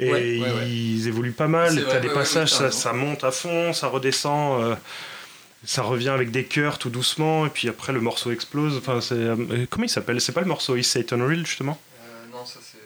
et 0.00 0.10
Ouais, 0.10 0.38
ouais, 0.40 0.40
ouais. 0.52 0.68
ils 0.70 1.06
évoluent 1.08 1.30
pas 1.32 1.46
mal. 1.48 1.84
T'as 1.88 2.00
des 2.00 2.08
passages, 2.08 2.50
ça 2.70 2.92
monte 2.92 3.22
à 3.22 3.30
fond, 3.30 3.72
ça 3.72 3.86
redescend. 3.88 4.76
Euh, 5.62 5.66
ça 5.66 5.82
revient 5.82 6.08
avec 6.10 6.30
des 6.30 6.44
chœurs 6.44 6.78
tout 6.78 6.90
doucement, 6.90 7.46
et 7.46 7.50
puis 7.50 7.68
après 7.68 7.92
le 7.92 8.00
morceau 8.00 8.30
explose. 8.30 8.76
Enfin, 8.76 9.00
c'est 9.00 9.14
euh, 9.14 9.66
comment 9.70 9.84
il 9.84 9.90
s'appelle? 9.90 10.20
C'est 10.20 10.32
pas 10.32 10.40
le 10.40 10.46
morceau 10.46 10.76
Is 10.76 10.84
Satan 10.84 11.18
Real 11.24 11.46
justement? 11.46 11.78
Euh, 12.02 12.32
non, 12.32 12.44
ça 12.44 12.58
c'est. 12.62 12.78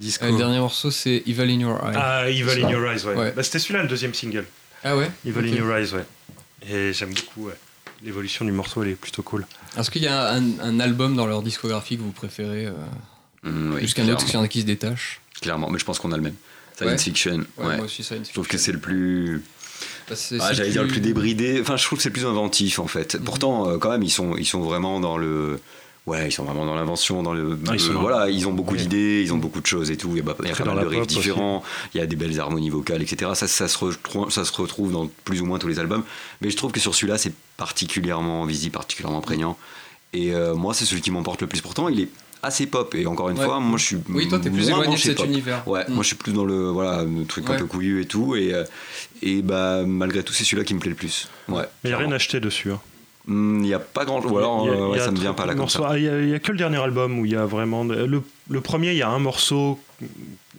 Disco. 0.00 0.26
le 0.26 0.36
dernier 0.36 0.58
morceau, 0.60 0.90
c'est 0.92 1.24
Evil 1.26 1.42
in 1.50 1.60
Your 1.60 1.76
Eye. 1.84 1.94
Ah, 1.96 2.30
Evil 2.30 2.64
in 2.64 2.70
Your 2.70 2.86
Eyes, 2.86 3.04
ouais. 3.04 3.14
Ouais. 3.16 3.32
Bah, 3.32 3.42
C'était 3.42 3.58
celui-là 3.58 3.82
le 3.82 3.88
deuxième 3.88 4.14
single. 4.14 4.46
Ah 4.84 4.96
ouais? 4.96 5.10
Evil 5.26 5.40
in 5.40 5.56
Your 5.56 5.76
Eyes, 5.76 5.92
ouais. 5.92 6.04
Et 6.70 6.92
j'aime 6.92 7.12
beaucoup, 7.12 7.46
ouais. 7.46 7.54
L'évolution 8.04 8.44
du 8.44 8.52
morceau, 8.52 8.84
elle 8.84 8.90
est 8.90 8.94
plutôt 8.94 9.22
cool. 9.24 9.44
Est-ce 9.76 9.90
qu'il 9.90 10.02
y 10.02 10.06
a 10.06 10.30
un, 10.34 10.60
un 10.60 10.78
album 10.78 11.16
dans 11.16 11.26
leur 11.26 11.42
discographie 11.42 11.96
que 11.96 12.02
vous 12.02 12.12
préférez 12.12 12.66
euh, 12.66 12.72
Mm, 13.44 13.72
oui, 13.74 13.78
plus 13.78 13.94
qu'un 13.94 14.02
autre, 14.04 14.14
parce 14.14 14.24
qu'il 14.24 14.34
y 14.34 14.36
en 14.36 14.42
a 14.42 14.48
qui 14.48 14.60
se 14.62 14.66
détachent? 14.66 15.20
Clairement, 15.40 15.70
mais 15.70 15.78
je 15.78 15.84
pense 15.84 15.98
qu'on 15.98 16.10
a 16.12 16.16
le 16.16 16.22
même. 16.22 16.34
Science 16.76 16.90
Ouais. 16.90 16.98
Fiction, 16.98 17.38
ouais. 17.58 17.76
Moi 17.76 17.84
aussi, 17.86 18.02
ça 18.04 18.16
Je 18.16 18.32
trouve 18.32 18.46
que 18.48 18.58
c'est 18.58 18.72
le 18.72 18.78
plus. 18.78 19.42
Bah, 20.08 20.16
Ah, 20.40 20.52
j'allais 20.52 20.70
dire 20.70 20.82
le 20.82 20.88
plus 20.88 21.00
débridé. 21.00 21.58
Enfin, 21.60 21.76
je 21.76 21.84
trouve 21.84 21.98
que 21.98 22.02
c'est 22.02 22.10
plus 22.10 22.24
inventif 22.26 22.78
en 22.78 22.86
fait. 22.86 23.18
Pourtant, 23.24 23.68
euh, 23.68 23.78
quand 23.78 23.90
même, 23.90 24.02
ils 24.02 24.10
sont, 24.10 24.36
ils 24.36 24.46
sont 24.46 24.60
vraiment 24.60 25.00
dans 25.00 25.16
le. 25.18 25.58
Ouais, 26.06 26.26
ils 26.28 26.32
sont 26.32 26.44
vraiment 26.44 26.64
dans 26.64 26.74
l'invention, 26.74 27.22
dans 27.22 27.34
le. 27.34 27.58
Ah, 27.68 27.72
ils 27.74 27.80
sont 27.80 27.90
euh, 27.92 27.98
voilà, 27.98 28.30
ils 28.30 28.48
ont 28.48 28.52
beaucoup 28.52 28.72
Oui. 28.72 28.78
d'idées, 28.80 29.20
ils 29.22 29.32
ont 29.34 29.36
beaucoup 29.36 29.60
de 29.60 29.66
choses 29.66 29.90
et 29.90 29.98
tout. 29.98 30.08
Il 30.12 30.16
y 30.16 30.20
a, 30.20 30.22
pas- 30.22 30.34
il 30.40 30.46
y 30.48 30.50
a 30.50 30.54
Très 30.54 30.64
pas 30.64 30.70
dans 30.70 30.76
mal 30.76 30.84
de 30.84 30.88
riffs 30.88 31.00
aussi. 31.06 31.16
différents. 31.16 31.62
Il 31.94 31.98
y 31.98 32.00
a 32.00 32.06
des 32.06 32.16
belles 32.16 32.40
harmonies 32.40 32.70
vocales, 32.70 33.02
etc. 33.02 33.32
Ça, 33.34 33.46
ça, 33.46 33.68
se 33.68 33.76
retrouve, 33.78 34.30
ça 34.30 34.46
se 34.46 34.52
retrouve 34.52 34.90
dans 34.90 35.10
plus 35.24 35.42
ou 35.42 35.44
moins 35.44 35.58
tous 35.58 35.68
les 35.68 35.78
albums. 35.78 36.02
Mais 36.40 36.48
je 36.48 36.56
trouve 36.56 36.72
que 36.72 36.80
sur 36.80 36.94
celui-là, 36.94 37.18
c'est 37.18 37.34
particulièrement 37.58 38.46
visible, 38.46 38.72
particulièrement 38.72 39.20
prégnant. 39.20 39.58
Et 40.14 40.32
euh, 40.34 40.54
moi, 40.54 40.72
c'est 40.72 40.86
celui 40.86 41.02
qui 41.02 41.10
m'emporte 41.10 41.42
le 41.42 41.46
plus. 41.46 41.60
Pourtant, 41.60 41.88
il 41.88 42.00
est 42.00 42.08
assez 42.42 42.66
pop. 42.66 42.94
Et 42.94 43.06
encore 43.06 43.28
une 43.30 43.38
Ouais. 43.38 43.44
fois, 43.44 43.60
moi, 43.60 43.78
je 43.78 43.84
suis. 43.84 43.96
Oui, 44.10 44.28
toi, 44.28 44.38
t'es 44.38 44.50
plus 44.50 44.68
moins 44.68 44.80
éloigné 44.82 44.96
de 44.96 45.00
cet 45.00 45.16
pop. 45.16 45.26
univers. 45.26 45.66
Ouais, 45.68 45.84
Mm. 45.88 45.92
moi 45.94 46.02
je 46.02 46.08
suis 46.08 46.16
plus 46.16 46.32
dans 46.32 46.44
le 46.44 46.68
voilà 46.70 47.02
le 47.04 47.24
truc 47.24 47.48
un 47.50 47.54
peu 47.56 47.66
couillu 47.66 48.00
et 48.02 48.06
tout 48.06 48.36
et 48.36 48.54
euh, 48.54 48.64
et 49.22 49.42
bah 49.42 49.82
malgré 49.86 50.22
tout 50.22 50.32
c'est 50.32 50.44
celui-là 50.44 50.64
qui 50.64 50.74
me 50.74 50.80
plaît 50.80 50.90
le 50.90 50.96
plus. 50.96 51.28
Ouais. 51.48 51.62
Mais 51.84 51.90
il 51.90 51.92
n'y 51.92 51.94
a 51.94 51.98
rien 51.98 52.12
acheté 52.12 52.40
dessus. 52.40 52.70
hein. 52.72 52.80
Hmm, 53.26 53.62
Il 53.62 53.68
y 53.68 53.74
a 53.74 53.78
pas 53.78 54.04
grand 54.06 54.24
ou 54.24 54.38
alors 54.38 54.62
Il 54.64 54.68
y 54.68 54.70
a- 54.70 54.72
euh, 54.72 54.76
il 54.86 54.90
ouais, 54.92 54.98
y 54.98 55.00
a 55.00 55.04
ça 55.04 55.10
me 55.10 55.18
vient 55.18 55.34
pas 55.34 55.44
là 55.46 55.54
comme 55.54 55.68
ça. 55.68 55.98
Il 55.98 56.04
y, 56.04 56.08
a- 56.08 56.20
il 56.20 56.28
y 56.30 56.34
a 56.34 56.38
que 56.38 56.50
le 56.52 56.56
dernier 56.58 56.78
album 56.78 57.18
où 57.18 57.26
il 57.26 57.32
y 57.32 57.36
a 57.36 57.44
vraiment. 57.44 57.84
Le, 57.84 58.22
le 58.48 58.60
premier, 58.60 58.92
il 58.92 58.96
y 58.98 59.02
a 59.02 59.08
un 59.10 59.18
morceau. 59.18 59.78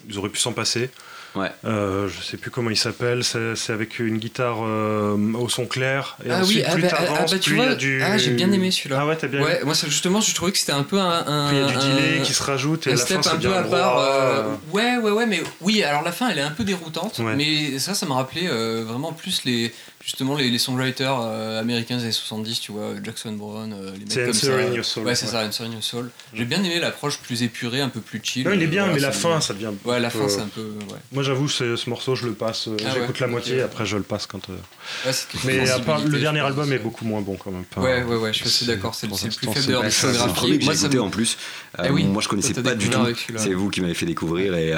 Ils 0.08 0.18
auraient 0.20 0.30
pu 0.30 0.40
s'en 0.40 0.52
passer. 0.52 0.90
Ouais. 1.36 1.52
Euh, 1.66 2.08
je 2.08 2.24
sais 2.24 2.38
plus 2.38 2.50
comment 2.52 2.70
il 2.72 2.78
s'appelle. 2.78 3.24
C'est 3.24 3.72
avec 3.74 4.00
une 4.00 4.18
guitare 4.18 4.58
euh, 4.64 5.16
au 5.34 5.48
son 5.50 5.66
clair. 5.66 6.18
Et 6.26 6.30
Ah 6.32 6.42
ensuite, 6.42 6.66
oui, 6.66 6.72
plus 6.74 6.82
bah, 6.82 6.88
ah, 6.92 6.96
t'avances, 6.98 7.18
ah 7.20 7.26
bah, 7.32 7.40
tu 7.40 7.50
plus 7.52 7.56
vois, 7.58 7.76
du. 7.76 8.02
ah, 8.04 8.18
j'ai 8.18 8.32
bien 8.32 8.52
aimé 8.52 8.72
celui-là. 8.72 8.98
Ah 9.02 9.06
ouais, 9.06 9.16
t'as 9.16 9.28
bien. 9.28 9.42
Ouais, 9.44 9.62
moi 9.64 9.76
ça, 9.76 9.88
justement, 9.88 10.22
je 10.22 10.34
trouvais 10.34 10.52
que 10.52 10.58
c'était 10.58 10.72
un 10.72 10.84
peu 10.84 11.00
un. 11.00 11.24
un 11.28 11.48
Puis 11.50 11.58
il 11.58 11.62
y 11.62 11.64
a 11.64 11.68
du 11.68 11.78
un- 11.78 11.96
delay 11.96 12.22
qui 12.24 12.34
se 12.34 12.42
rajoute 12.44 12.88
et 12.88 12.92
un 12.92 12.94
à 12.94 12.96
la 12.96 13.02
fin 13.06 13.22
step 13.22 13.24
ça 13.24 13.34
un 13.34 13.40
peu 13.40 13.54
à 13.56 13.64
part. 13.64 13.98
euh, 14.00 14.44
ouais, 14.72 14.98
ouais, 14.98 15.12
ouais, 15.12 15.26
mais 15.26 15.42
oui, 15.62 15.84
alors 15.84 16.02
la 16.04 16.12
fin 16.12 16.30
elle 16.30 16.40
est 16.40 16.44
un 16.44 16.52
peu 16.52 16.64
déroutante, 16.64 17.20
Ouais. 17.20 17.36
mais 17.36 17.78
ça, 17.80 17.94
ça 17.94 18.06
me 18.06 18.14
rappelait 18.14 18.48
euh, 18.50 18.84
vraiment 18.88 19.14
plus 19.14 19.44
les 19.46 19.74
justement 20.04 20.36
les, 20.36 20.50
les 20.50 20.58
songwriters 20.60 21.20
euh, 21.22 21.60
américains 21.60 21.98
des 21.98 22.04
années 22.04 22.12
70, 22.12 22.60
tu 22.62 22.72
vois, 22.72 22.94
Jackson 23.04 23.34
Brown, 23.34 23.74
euh, 23.74 23.92
les 23.94 24.00
mecs 24.00 24.12
C'est 24.12 24.22
comme 24.22 24.30
Answer 24.30 24.48
ça. 24.48 24.58
in 24.60 24.74
Your 24.74 24.86
Soul, 24.86 25.06
Ouais, 25.06 25.16
c'est 25.16 25.26
ouais. 25.26 25.32
ça, 25.32 25.46
Answer 25.46 25.64
in 25.66 25.72
Your 25.72 25.84
Soul. 25.84 26.10
J'ai 26.34 26.46
bien 26.46 26.60
aimé 26.64 26.80
l'approche 26.80 27.18
plus 27.20 27.44
épurée, 27.44 27.82
un 27.82 27.90
peu 27.90 28.00
plus 28.00 28.20
chill. 28.24 28.46
Non, 28.48 28.54
il 28.54 28.62
est 28.64 28.68
bien, 28.68 28.84
voilà, 28.84 28.96
mais 28.96 29.02
la 29.02 29.12
fin, 29.12 29.40
ça 29.42 29.54
devient. 29.54 29.72
Ouais, 29.86 30.00
la 30.00 30.10
fin 30.10 30.28
c'est 30.30 30.40
un 30.42 30.48
peu. 30.48 30.62
Ouais, 30.90 30.98
Moi, 31.12 31.24
j'avoue, 31.24 31.48
ce 31.50 31.90
morceau, 31.90 32.16
je 32.16 32.26
le 32.28 32.34
passe. 32.34 32.68
euh, 32.68 32.78
Ah 32.86 32.92
J'écoute 32.94 33.16
ouais, 33.20 33.26
la 33.26 33.28
moitié, 33.28 33.62
après 33.62 33.86
je 33.86 33.98
le 33.98 34.04
passe 34.04 34.26
quand. 34.26 34.50
euh, 34.50 35.12
Mais 35.46 35.70
à 35.70 35.80
part, 35.80 36.00
le 36.06 36.20
dernier 36.20 36.40
album 36.42 36.72
est 36.74 36.80
beaucoup 36.80 37.06
moins 37.06 37.22
bon 37.22 37.36
quand 37.36 37.52
même. 37.52 37.64
Enfin, 37.72 37.82
Ouais, 37.82 38.04
ouais, 38.04 38.16
ouais, 38.16 38.34
je 38.34 38.38
suis 38.40 38.48
assez 38.48 38.66
d'accord, 38.66 38.96
c'est 38.96 39.08
le 39.08 39.14
plus 39.14 39.48
faible 39.52 39.66
de 39.68 39.72
leur 39.72 39.84
discographie. 39.84 40.60
Moi, 40.64 40.76
ça 40.76 40.88
en 41.00 41.10
plus. 41.10 41.38
Eh 41.84 41.90
moi 41.90 42.22
je 42.22 42.28
connaissais 42.28 42.54
pas 42.54 42.76
du 42.76 42.90
tout. 42.90 43.00
C'est 43.38 43.54
vous 43.54 43.70
qui 43.70 43.82
m'avez 43.82 43.94
fait 43.94 44.06
découvrir 44.06 44.56
et 44.56 44.74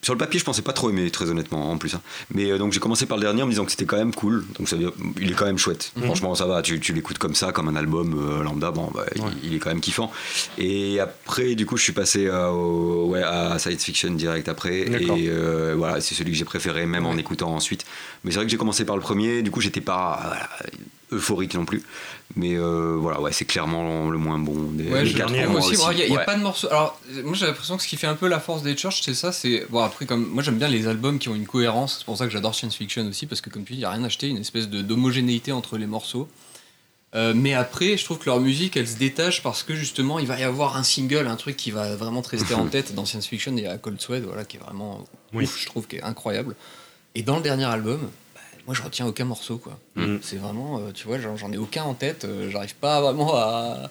sur 0.00 0.14
le 0.14 0.18
papier 0.18 0.38
je 0.38 0.44
pensais 0.44 0.62
pas 0.62 0.72
trop 0.72 0.90
aimer 0.90 1.10
très 1.10 1.28
honnêtement 1.28 1.70
en 1.72 1.76
plus. 1.76 1.94
hein. 1.94 2.00
Mais 2.32 2.50
euh, 2.50 2.58
donc 2.58 2.72
j'ai 2.72 2.80
commencé 2.80 3.04
par 3.06 3.16
le 3.18 3.22
dernier 3.24 3.42
en 3.42 3.46
me 3.46 3.50
disant 3.50 3.64
que 3.64 3.70
c'était 3.72 3.84
quand 3.84 3.96
même 3.96 4.14
cool. 4.14 4.44
Donc 4.58 4.68
ça 4.68 4.76
veut 4.76 4.82
dire 4.82 4.92
il 5.20 5.30
est 5.30 5.34
quand 5.34 5.44
même 5.46 5.58
chouette. 5.58 5.92
Mhm. 5.96 6.04
Franchement 6.04 6.34
ça 6.34 6.46
va. 6.46 6.62
Tu, 6.62 6.78
tu 6.80 6.92
l'écoutes 6.92 7.18
comme 7.18 7.34
ça 7.34 7.50
comme 7.52 7.68
un 7.68 7.76
album 7.76 8.14
euh, 8.16 8.42
lambda. 8.44 8.70
Bon 8.70 8.90
bah, 8.94 9.04
il- 9.16 9.22
Ouais. 9.22 9.30
il, 9.42 9.54
est 9.54 9.58
quand 9.58 9.70
même 9.70 9.80
kiffant. 9.80 10.10
Et 10.56 11.00
après 11.00 11.54
du 11.56 11.66
coup 11.66 11.76
je 11.76 11.82
suis 11.82 11.92
passé 11.92 12.26
euh, 12.26 12.48
au- 12.50 13.06
ouais, 13.08 13.22
à 13.22 13.58
Science 13.58 13.82
Fiction 13.84 14.10
direct 14.12 14.48
après 14.48 14.80
et 14.82 15.28
euh, 15.28 15.74
voilà 15.76 16.00
c'est 16.00 16.14
celui 16.14 16.30
que 16.32 16.36
j'ai 16.38 16.44
préféré 16.44 16.86
même 16.86 17.04
en 17.06 17.16
écoutant 17.16 17.54
ensuite. 17.54 17.84
Mais 18.24 18.30
c'est 18.30 18.36
vrai 18.36 18.44
que 18.46 18.50
j'ai 18.50 18.56
commencé 18.56 18.84
par 18.84 18.96
le 18.96 19.02
premier. 19.02 19.42
Du 19.42 19.50
coup 19.50 19.60
j'étais 19.60 19.80
pas 19.80 20.20
voilà, 20.24 20.48
euphorique 21.12 21.54
non 21.54 21.64
plus. 21.64 21.82
Mais 22.36 22.54
euh, 22.56 22.96
voilà, 23.00 23.20
ouais, 23.22 23.32
c'est 23.32 23.46
clairement 23.46 24.10
le 24.10 24.18
moins 24.18 24.38
bon 24.38 24.54
des, 24.72 24.84
Ouais, 24.90 25.06
je 25.06 25.16
quatre. 25.16 25.30
Il 25.30 25.32
n'y 25.34 25.38
a, 25.40 26.06
y 26.06 26.14
a 26.14 26.18
Ouais. 26.18 26.24
pas 26.26 26.34
de 26.36 26.42
morceaux. 26.42 26.68
Alors, 26.68 27.00
moi 27.24 27.32
j'ai 27.34 27.46
l'impression 27.46 27.76
que 27.78 27.82
ce 27.82 27.88
qui 27.88 27.96
fait 27.96 28.06
un 28.06 28.14
peu 28.16 28.28
la 28.28 28.38
force 28.38 28.62
des 28.62 28.76
Church, 28.76 29.00
c'est 29.02 29.14
ça. 29.14 29.32
C'est 29.32 29.66
bon 29.70 29.80
après 29.80 30.04
comme 30.04 30.26
moi 30.28 30.42
j'aime 30.42 30.58
bien 30.58 30.68
les 30.68 30.86
albums 30.86 31.18
qui 31.18 31.30
ont 31.30 31.34
une 31.34 31.46
cohérence. 31.46 31.96
C'est 31.98 32.04
pour 32.04 32.18
ça 32.18 32.26
que 32.26 32.30
j'adore 32.32 32.54
Science 32.54 32.76
Fiction 32.76 33.06
aussi 33.08 33.26
parce 33.26 33.40
que 33.40 33.48
comme 33.50 33.64
tu 33.64 33.72
dis, 33.72 33.78
il 33.78 33.82
y 33.82 33.86
a 33.86 33.90
rien 33.90 34.04
acheté, 34.04 34.28
une 34.28 34.36
espèce 34.36 34.68
de 34.68 34.82
d'homogénéité 34.82 35.52
entre 35.52 35.78
les 35.78 35.86
morceaux. 35.86 36.28
Euh, 37.14 37.32
mais 37.34 37.54
après, 37.54 37.96
je 37.96 38.04
trouve 38.04 38.18
que 38.18 38.26
leur 38.26 38.38
musique, 38.40 38.76
elle 38.76 38.86
se 38.86 38.98
détache 38.98 39.42
parce 39.42 39.62
que 39.62 39.74
justement, 39.74 40.18
il 40.18 40.26
va 40.26 40.38
y 40.38 40.42
avoir 40.42 40.76
un 40.76 40.82
single, 40.82 41.26
un 41.26 41.36
truc 41.36 41.56
qui 41.56 41.70
va 41.70 41.96
vraiment 41.96 42.20
te 42.20 42.28
rester 42.28 42.52
en 42.52 42.66
tête. 42.70 42.94
Dans 42.94 43.06
Science 43.06 43.26
Fiction, 43.26 43.54
il 43.56 43.62
y 43.62 43.66
a 43.66 43.78
Cold 43.78 43.98
Sweat, 43.98 44.22
voilà, 44.24 44.44
qui 44.44 44.58
est 44.58 44.60
vraiment 44.60 45.02
Oui. 45.32 45.44
ouf, 45.44 45.58
je 45.58 45.64
trouve, 45.64 45.86
qui 45.86 45.96
est 45.96 46.02
incroyable. 46.02 46.54
Et 47.14 47.22
dans 47.22 47.36
le 47.36 47.42
dernier 47.42 47.64
album, 47.64 48.10
moi, 48.68 48.74
je 48.74 48.82
retiens 48.82 49.06
aucun 49.06 49.24
morceau, 49.24 49.56
quoi. 49.56 49.78
Mm. 49.96 50.18
C'est 50.20 50.36
vraiment, 50.36 50.78
euh, 50.78 50.92
tu 50.92 51.06
vois, 51.06 51.18
genre, 51.18 51.36
j'en 51.38 51.50
ai 51.50 51.56
aucun 51.56 51.84
en 51.84 51.94
tête. 51.94 52.24
euh, 52.26 52.50
J'arrive 52.50 52.74
pas 52.74 53.00
vraiment 53.00 53.34
à, 53.34 53.88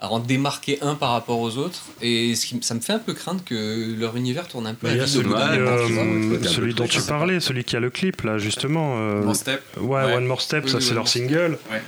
à 0.00 0.08
en 0.08 0.20
démarquer 0.20 0.78
un 0.82 0.94
par 0.94 1.10
rapport 1.10 1.40
aux 1.40 1.56
autres. 1.58 1.82
Et 2.00 2.36
ce 2.36 2.46
qui, 2.46 2.58
ça 2.62 2.74
me 2.74 2.80
fait 2.80 2.92
un 2.92 3.00
peu 3.00 3.12
craindre 3.12 3.42
que 3.44 3.92
leur 3.98 4.16
univers 4.16 4.46
tourne 4.46 4.68
un 4.68 4.74
peu 4.74 4.86
à 4.86 4.90
Il 4.92 4.98
y 4.98 5.00
a 5.00 5.04
vide 5.04 5.12
celui, 5.12 5.32
euh, 5.34 6.42
celui 6.44 6.74
dont 6.74 6.86
tu 6.86 7.02
parlais, 7.02 7.40
celui 7.40 7.64
qui 7.64 7.74
a 7.74 7.80
le 7.80 7.90
clip 7.90 8.22
là 8.22 8.38
justement. 8.38 8.94
euh, 8.98 9.22
One 9.24 9.34
Step. 9.34 9.62
ouais, 9.78 10.04
Ouais. 10.04 10.14
One 10.14 10.26
More 10.26 10.40
Step, 10.40 10.62
Oui, 10.64 10.70
ça 10.70 10.78
oui, 10.78 10.84
c'est 10.84 10.94
leur 10.94 11.08
single. 11.08 11.58
Ouais. 11.70 11.82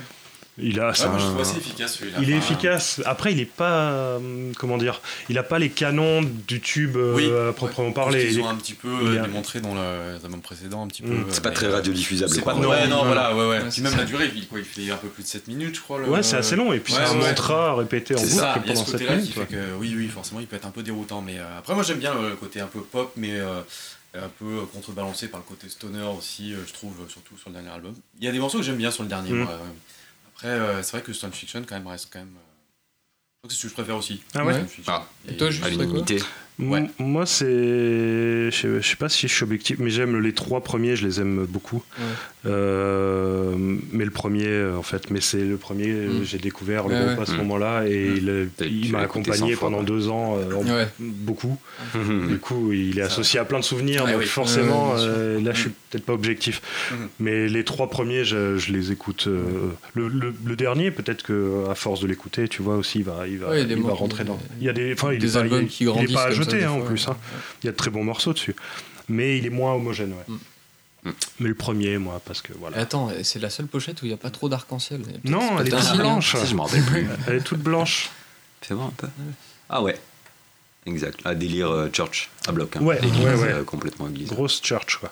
Il 0.59 0.79
a, 0.79 0.93
c'est 0.93 1.05
Ouais, 1.05 1.09
moi, 1.09 1.17
je 1.19 1.23
trouve 1.25 1.41
assez 1.41 1.57
efficace 1.57 1.95
celui-là. 1.97 2.17
Il 2.21 2.29
est 2.29 2.35
efficace. 2.37 3.01
Après, 3.05 3.31
il 3.31 3.39
est 3.39 3.45
pas, 3.45 3.89
euh, 3.89 4.51
comment 4.59 4.77
dire, 4.77 5.01
il 5.29 5.37
a 5.39 5.43
pas 5.43 5.57
les 5.57 5.71
canons 5.71 6.21
du 6.21 6.61
tube 6.61 6.95
euh, 6.95 7.15
Oui. 7.15 7.49
à 7.49 7.53
proprement 7.53 7.89
ce 7.89 7.95
parler. 7.95 8.19
qu'ils 8.27 8.33
Il 8.33 8.39
est- 8.39 8.43
ont 8.43 8.49
un 8.49 8.55
petit 8.55 8.75
peu 8.75 8.87
euh, 8.87 9.21
démontré 9.23 9.61
dans 9.61 9.73
le- 9.73 10.15
les 10.17 10.23
albums 10.25 10.41
précédents, 10.43 10.83
un 10.83 10.87
petit 10.87 11.01
peu. 11.01 11.09
Mm. 11.09 11.21
euh, 11.23 11.31
C'est 11.31 11.41
pas 11.43 11.49
très 11.49 11.69
radiodiffusable. 11.69 12.31
C'est 12.31 12.43
pas 12.43 12.53
Non, 12.53 12.69
ouais, 12.69 12.85
non, 12.87 13.03
voilà, 13.03 13.33
ouais, 13.35 13.41
ouais. 13.41 13.49
Ouais, 13.49 13.59
Puis 13.61 13.71
c'est 13.71 13.81
même 13.81 13.93
ça. 13.93 13.97
la 13.97 14.05
durée, 14.05 14.31
il, 14.35 14.47
quoi, 14.47 14.59
il 14.59 14.65
fait 14.65 14.91
un 14.91 14.97
peu 14.97 15.07
plus 15.07 15.23
de 15.23 15.27
7 15.27 15.47
minutes, 15.47 15.75
je 15.75 15.81
crois. 15.81 15.97
le- 15.99 16.07
Ouais, 16.09 16.21
c'est 16.21 16.35
assez 16.37 16.55
long 16.55 16.71
et 16.71 16.79
puis 16.79 16.93
Ouais, 16.93 16.99
c'est 17.03 17.13
un 17.15 17.19
ouais. 17.19 17.27
mantra 17.29 17.73
répété 17.75 18.13
en 18.13 18.19
C'est 18.19 18.25
boucle 18.25 18.35
ça, 18.39 18.53
pendant 18.63 18.75
ce 18.75 18.83
7 18.85 18.91
côté-là 18.91 19.11
qui 19.13 19.17
minutes. 19.21 19.33
fait 19.33 19.39
ouais. 19.39 19.45
que 19.47 19.75
oui, 19.79 19.93
oui, 19.97 20.07
forcément, 20.07 20.39
il 20.39 20.45
peut 20.45 20.55
être 20.55 20.67
un 20.67 20.71
peu 20.71 20.83
déroutant. 20.83 21.21
Mais 21.21 21.39
euh, 21.39 21.57
après, 21.57 21.73
moi, 21.73 21.81
j'aime 21.83 21.97
bien 21.97 22.13
le 22.13 22.35
côté 22.35 22.59
un 22.59 22.67
peu 22.67 22.81
pop, 22.81 23.11
mais 23.17 23.39
un 24.15 24.29
peu 24.37 24.59
contrebalancé 24.71 25.29
par 25.29 25.39
le 25.39 25.45
côté 25.47 25.67
stoner 25.67 26.03
aussi, 26.15 26.53
je 26.67 26.71
trouve, 26.73 26.93
surtout 27.09 27.35
sur 27.39 27.49
le 27.49 27.55
dernier 27.55 27.69
album. 27.71 27.95
Il 28.19 28.25
y 28.25 28.27
a 28.27 28.31
des 28.31 28.37
morceaux 28.37 28.59
que 28.59 28.63
j'aime 28.63 28.77
bien 28.77 28.91
sur 28.91 29.01
le 29.01 29.09
dernier. 29.09 29.31
Euh. 30.45 30.55
Après, 30.55 30.75
euh, 30.75 30.83
c'est 30.83 30.91
vrai 30.97 31.01
que 31.01 31.13
Stone 31.13 31.31
Fiction, 31.31 31.63
quand 31.67 31.75
même, 31.75 31.87
reste 31.87 32.09
quand 32.11 32.19
même. 32.19 32.27
euh, 32.35 32.39
Je 33.43 33.47
crois 33.47 33.49
que 33.49 33.53
c'est 33.53 33.57
ce 33.59 33.63
que 33.63 33.69
je 33.69 33.73
préfère 33.73 33.97
aussi. 33.97 34.21
Ah 34.35 34.45
ouais. 34.45 34.63
Ah. 34.87 35.07
Et- 35.27 35.37
toi, 35.37 35.49
juste, 35.49 35.63
À 35.65 35.69
l'unanimité. 35.69 36.19
Ouais. 36.59 36.89
Moi, 36.99 37.25
c'est. 37.25 37.45
Je 37.45 38.49
sais- 38.51 38.81
je 38.81 38.87
sais 38.87 38.95
pas 38.95 39.09
si 39.09 39.27
je 39.27 39.33
suis 39.33 39.43
objectif, 39.43 39.79
mais 39.79 39.89
j'aime 39.89 40.19
les 40.19 40.33
trois 40.33 40.61
premiers, 40.63 40.95
je 40.95 41.05
les 41.07 41.19
aime 41.19 41.45
beaucoup. 41.45 41.83
Ouais. 41.97 42.05
Euh, 42.45 43.55
mais 43.91 44.05
le 44.05 44.11
premier, 44.11 44.47
euh, 44.47 44.77
en 44.77 44.83
fait, 44.83 45.09
mais 45.11 45.21
c'est 45.21 45.43
le 45.43 45.57
premier, 45.57 45.87
euh, 45.89 46.19
Mm. 46.19 46.23
j'ai 46.25 46.37
découvert 46.37 46.87
le 46.87 46.93
Ouais, 46.95 47.05
groupe 47.05 47.17
ouais. 47.17 47.23
à 47.23 47.25
ce 47.25 47.31
Mm. 47.33 47.37
moment-là 47.37 47.83
et 47.87 48.05
Mm. 48.21 48.49
il, 48.61 48.91
m'a 48.91 48.99
accompagné 48.99 49.53
100 49.53 49.59
fois, 49.59 49.69
pendant 49.69 49.83
deux 49.83 50.09
ans, 50.09 50.37
euh, 50.37 50.85
beaucoup. 50.99 51.57
Mhm. 51.95 52.27
Du 52.27 52.39
coup, 52.39 52.71
il 52.73 52.99
est 52.99 53.03
associé 53.03 53.39
à 53.39 53.45
plein 53.45 53.59
de 53.59 53.63
souvenirs, 53.63 54.03
Ah 54.07 54.11
donc 54.11 54.21
oui. 54.21 54.25
forcément, 54.27 54.95
euh, 54.97 55.39
là, 55.41 55.51
je 55.53 55.61
suis 55.61 55.69
peut-être 55.89 56.05
pas 56.05 56.13
objectif. 56.13 56.61
Mais 57.19 57.47
les 57.47 57.63
trois 57.63 57.89
premiers, 57.89 58.25
je, 58.25 58.57
je 58.57 58.71
les 58.73 58.91
écoute. 58.91 59.27
le, 59.27 60.07
le- 60.07 60.33
le 60.45 60.55
dernier, 60.55 60.91
peut-être 60.91 61.23
que 61.23 61.65
à 61.69 61.75
force 61.75 61.99
de 62.01 62.07
l'écouter, 62.07 62.47
tu 62.47 62.61
vois 62.61 62.75
aussi, 62.75 62.99
il 62.99 63.05
va, 63.05 63.27
il 63.27 63.33
il 63.33 63.71
il 63.71 63.81
rentrer 63.89 64.23
dans. 64.23 64.39
Il 64.59 64.65
y 64.65 64.69
a 64.69 64.73
des, 64.73 64.93
enfin, 64.93 65.11
il 65.13 65.19
des 65.19 65.29
est 65.29 65.33
pas, 65.33 65.39
albums 65.39 65.59
il 65.61 65.65
est- 65.65 65.67
qui 65.67 65.83
il 65.83 65.87
est 65.87 65.91
grandissent 65.91 66.13
pas 66.13 66.23
à 66.25 66.31
jeter 66.31 66.63
hein, 66.63 66.71
en 66.71 66.81
plus. 66.81 67.07
hein. 67.07 67.15
Il 67.61 67.67
y 67.67 67.69
a 67.69 67.71
de 67.71 67.77
très 67.77 67.89
bons 67.91 68.03
morceaux 68.03 68.33
dessus, 68.33 68.55
mais 69.07 69.37
il 69.37 69.45
est 69.45 69.49
moins 69.49 69.73
homogène. 69.73 70.11
Ouais. 70.27 70.35
Mm. 71.03 71.09
Mais 71.39 71.49
le 71.49 71.55
premier, 71.55 71.97
moi, 71.97 72.21
parce 72.25 72.41
que 72.41 72.53
Et 72.53 72.55
voilà. 72.59 72.77
Attends, 72.77 73.09
c'est 73.23 73.39
la 73.39 73.49
seule 73.49 73.67
pochette 73.67 74.01
où 74.01 74.05
il 74.05 74.09
n'y 74.09 74.13
a 74.13 74.17
pas 74.17 74.29
trop 74.29 74.49
d'arc-en-ciel. 74.49 75.01
Il 75.23 75.31
Non, 75.31 75.57
c'est 75.57 75.61
elle 75.67 75.73
est 75.73 75.77
toute 75.79 75.97
blanche. 75.97 76.35
Si, 76.37 76.47
je 76.47 76.55
m'en 76.55 76.63
rappelle 76.63 76.83
plus. 76.83 77.07
Elle 77.27 77.35
est 77.35 77.41
toute 77.41 77.59
blanche. 77.59 78.09
Fais 78.61 78.73
voir 78.73 78.87
un 78.87 78.93
peu. 78.95 79.07
Ah 79.69 79.81
ouais. 79.81 79.99
Exact. 80.85 81.19
Un 81.25 81.35
délire 81.35 81.69
euh, 81.71 81.89
church 81.91 82.29
à 82.47 82.51
bloc. 82.51 82.75
hein. 82.77 82.81
Ouais, 82.81 82.97
Église, 82.99 83.23
ouais, 83.25 83.35
ouais. 83.35 83.51
euh, 83.53 83.63
complètement 83.63 84.07
église. 84.07 84.29
Grosse 84.29 84.61
church, 84.61 84.97
quoi. 84.97 85.11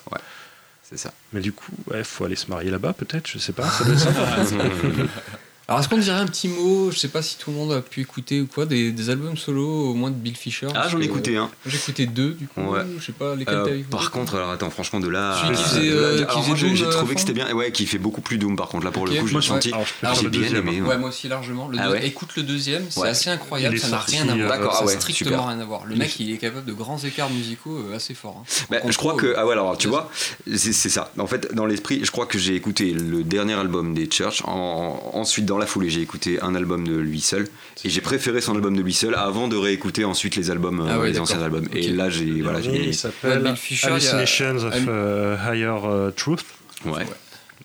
C'est 0.83 0.97
ça. 0.97 1.13
Mais 1.33 1.39
du 1.41 1.53
coup, 1.53 1.71
ouais, 1.87 2.03
faut 2.03 2.25
aller 2.25 2.35
se 2.35 2.47
marier 2.49 2.69
là-bas, 2.71 2.93
peut-être. 2.93 3.27
Je 3.29 3.37
sais 3.39 3.53
pas. 3.53 3.69
Ça 3.69 3.83
doit 3.85 3.93
être 3.93 4.47
ça. 4.47 4.55
Alors, 5.71 5.79
est-ce 5.79 5.87
qu'on 5.87 5.97
dirait 5.99 6.17
un 6.17 6.25
petit 6.25 6.49
mot 6.49 6.91
Je 6.91 6.97
sais 6.99 7.07
pas 7.07 7.21
si 7.21 7.37
tout 7.37 7.49
le 7.49 7.55
monde 7.55 7.71
a 7.71 7.79
pu 7.81 8.01
écouter 8.01 8.41
ou 8.41 8.47
quoi, 8.47 8.65
des, 8.65 8.91
des 8.91 9.09
albums 9.09 9.37
solo, 9.37 9.65
au 9.91 9.93
moins 9.93 10.09
de 10.09 10.15
Bill 10.15 10.35
Fisher. 10.35 10.67
ah, 10.75 10.89
j'en 10.89 10.99
ai 10.99 11.05
écouté 11.05 11.37
un. 11.37 11.43
euh, 11.45 11.47
J'ai 11.65 11.77
écouté 11.77 12.07
deux, 12.07 12.31
du 12.31 12.45
coup. 12.45 12.59
Ouais. 12.59 12.81
Je 12.99 13.05
sais 13.05 13.13
pas 13.13 13.35
lesquels 13.35 13.55
Euh, 13.55 13.63
t'as 13.65 13.71
écouté? 13.75 13.85
par 13.89 14.11
contre, 14.11 14.35
alors 14.35 14.49
attends, 14.51 14.69
franchement, 14.69 14.99
de 14.99 15.07
là. 15.07 15.37
Celui 15.41 15.55
qui 15.55 15.61
à- 15.61 15.65
faisait, 15.65 15.89
de 15.89 15.93
là- 15.95 16.01
euh, 16.01 16.17
qui 16.17 16.23
alors 16.23 16.43
faisait 16.43 16.65
moi, 16.67 16.75
j'ai 16.75 16.85
euh, 16.85 16.89
trouvé 16.91 17.15
que 17.15 17.21
c'était 17.21 17.31
bien. 17.31 17.53
Ouais, 17.55 17.71
qui 17.71 17.85
fait 17.85 17.99
beaucoup 17.99 18.19
plus 18.19 18.37
Doom, 18.37 18.57
par 18.57 18.67
contre. 18.67 18.83
Là, 18.83 18.91
pour 18.91 19.07
le 19.07 19.13
coup, 19.13 19.41
senti. 19.41 19.69
Je 19.69 19.75
Ah, 19.75 19.77
préfère 19.77 20.15
j'ai 20.15 20.27
bien 20.27 20.41
deuxième. 20.41 20.67
aimé. 20.67 20.81
ouais. 20.81 20.87
Ouais, 20.89 20.97
moi 20.97 21.07
aussi 21.07 21.29
largement. 21.29 21.69
Le 21.69 21.77
Ah 21.79 21.85
deux- 21.87 21.93
ouais 21.93 22.05
Écoute 22.05 22.35
le 22.35 22.43
deuxième, 22.43 22.83
c'est 22.89 22.99
Ouais. 22.99 23.07
assez 23.07 23.29
incroyable, 23.29 23.79
ça 23.79 23.87
n'a 23.87 23.99
rien 23.99 24.23
à 24.27 24.35
voir. 24.35 24.37
euh, 24.39 24.49
D'accord, 24.49 24.73
ça 24.73 24.79
ah 24.81 24.85
ouais, 24.87 24.95
strictement 24.95 25.45
rien 25.45 25.59
à 25.61 25.63
voir. 25.63 25.85
Le 25.85 25.95
mec, 25.95 26.19
il 26.19 26.31
est 26.33 26.37
capable 26.37 26.65
de 26.65 26.73
grands 26.73 26.97
écarts 26.97 27.29
musicaux 27.29 27.77
euh, 27.89 27.95
assez 27.95 28.13
forts. 28.13 28.43
hein. 28.43 28.65
Bah, 28.69 28.77
je 28.85 28.97
crois 28.97 29.13
que 29.13 29.27
euh, 29.27 29.33
ah 29.37 29.45
ouais 29.45 29.53
alors 29.53 29.77
tu 29.77 29.87
vas-y. 29.87 29.91
vois 29.91 30.11
c'est 30.57 30.73
ça 30.89 31.11
en 31.17 31.27
fait 31.27 31.53
dans 31.55 31.65
l'esprit 31.65 32.01
je 32.03 32.11
crois 32.11 32.25
que 32.25 32.37
j'ai 32.37 32.55
écouté 32.55 32.91
le 32.93 33.23
dernier 33.23 33.53
album 33.53 33.93
des 33.93 34.09
Church 34.11 34.41
en- 34.45 35.11
ensuite 35.13 35.45
dans 35.45 35.57
la 35.61 35.65
foulée 35.67 35.89
j'ai 35.89 36.01
écouté 36.01 36.41
un 36.41 36.53
album 36.55 36.85
de 36.87 36.97
lui 36.97 37.21
seul 37.21 37.47
et 37.85 37.89
j'ai 37.89 38.01
préféré 38.01 38.41
son 38.41 38.53
album 38.55 38.75
de 38.75 38.81
lui 38.81 38.93
seul 38.93 39.15
avant 39.15 39.47
de 39.47 39.55
réécouter 39.55 40.03
ensuite 40.03 40.35
les 40.35 40.51
albums 40.51 40.85
Ah 40.87 40.95
euh, 40.95 41.01
ouais, 41.01 41.11
les 41.11 41.19
anciens 41.19 41.41
albums 41.41 41.65
et 41.73 41.87
là 41.89 42.09
j'ai 42.09 42.41
voilà 42.41 42.61
j'ai 42.61 42.87
il 42.87 42.93
s'appelle 42.95 43.43
y 43.43 43.47
a- 43.47 43.87
Hallucinations 43.87 44.57
of 44.67 44.73
euh, 44.87 45.37
Higher 45.49 45.75
euh, 45.85 46.11
Truth, 46.11 46.43
ouais 46.85 47.05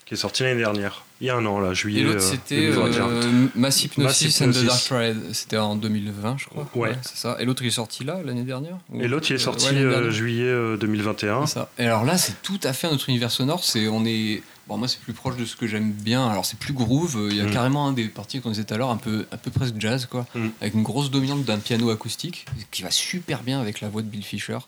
qui 0.05 0.15
est 0.15 0.17
sorti 0.19 0.45
l'année 0.45 0.61
dernière. 0.61 1.03
Il 1.21 1.27
y 1.27 1.31
a 1.31 1.35
un 1.35 1.45
an, 1.47 1.59
là, 1.59 1.75
juillet. 1.75 2.03
Et 2.03 2.05
l'autre, 2.05 2.19
euh, 2.19 2.31
c'était 2.31 2.71
2021. 2.71 3.09
euh, 3.09 3.47
Mass 3.57 3.83
Hypnosis 3.83 4.41
and 4.41 4.51
the. 4.53 4.65
Dark 4.65 4.89
Parade. 4.89 5.17
C'était 5.33 5.57
en 5.57 5.75
2020, 5.75 6.37
je 6.39 6.45
crois. 6.47 6.69
Ouais. 6.77 6.93
c'est 7.03 7.17
ça. 7.17 7.37
Et 7.41 7.45
l'autre, 7.45 7.63
il 7.65 7.69
est 7.69 7.71
sorti 7.73 8.05
là, 8.05 8.21
l'année 8.25 8.45
dernière 8.45 8.77
Ou- 8.93 9.01
Et 9.03 9.09
l'autre, 9.09 9.27
il 9.31 9.35
est 9.35 9.39
sorti 9.41 9.71
ouais, 9.71 9.81
euh, 9.81 10.11
juillet 10.13 10.45
euh, 10.45 10.77
2021. 10.77 11.47
C'est 11.47 11.55
ça. 11.55 11.69
Et 11.77 11.87
alors 11.87 12.05
là, 12.05 12.19
c'est 12.19 12.41
tout 12.43 12.61
à 12.63 12.73
fait 12.73 12.89
notre 12.89 13.09
univers 13.09 13.33
sonore. 13.33 13.65
C'est, 13.65 13.89
on 13.89 14.05
est, 14.05 14.43
bon, 14.69 14.77
moi, 14.79 14.89
c'est 14.89 15.01
plus 15.01 15.13
proche 15.13 15.37
de 15.37 15.45
ce 15.45 15.57
que 15.57 15.67
j'aime 15.67 15.93
bien. 15.93 16.27
Alors, 16.29 16.45
c'est 16.45 16.59
plus 16.59 16.73
groove. 16.73 17.29
Il 17.31 17.37
y 17.37 17.41
a 17.41 17.45
Mm. 17.45 17.51
carrément 17.53 17.87
un 17.89 17.93
des 17.93 18.09
parties 18.09 18.41
qu'on 18.41 18.51
disait 18.51 18.65
tout 18.65 18.75
à 18.75 18.77
l'heure, 18.77 18.91
un 18.91 18.97
peu, 18.97 19.27
un 19.33 19.37
peu 19.37 19.51
presque 19.51 19.75
jazz, 19.79 20.07
quoi, 20.07 20.27
Mm. 20.35 20.47
avec 20.61 20.75
une 20.75 20.83
grosse 20.83 21.11
dominante 21.11 21.45
d'un 21.45 21.59
piano 21.59 21.91
acoustique 21.91 22.47
qui 22.71 22.83
va 22.83 22.91
super 22.91 23.43
bien 23.43 23.61
avec 23.61 23.81
la 23.81 23.89
voix 23.89 24.03
de 24.03 24.09
Bill 24.09 24.25
Fisher. 24.25 24.59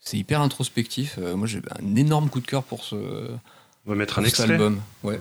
C'est 0.00 0.18
hyper 0.18 0.40
introspectif. 0.40 1.16
Euh, 1.18 1.34
moi, 1.36 1.46
j'ai 1.46 1.62
un 1.82 1.96
énorme 1.96 2.28
coup 2.28 2.40
de 2.40 2.46
cœur 2.46 2.62
pour 2.62 2.84
ce, 2.84 2.96
On 3.86 3.90
va 3.90 3.94
mettre 3.96 4.18
un 4.18 4.22
cet 4.22 4.30
extrait. 4.30 4.52
album. 4.52 4.80
Ouais. 5.02 5.18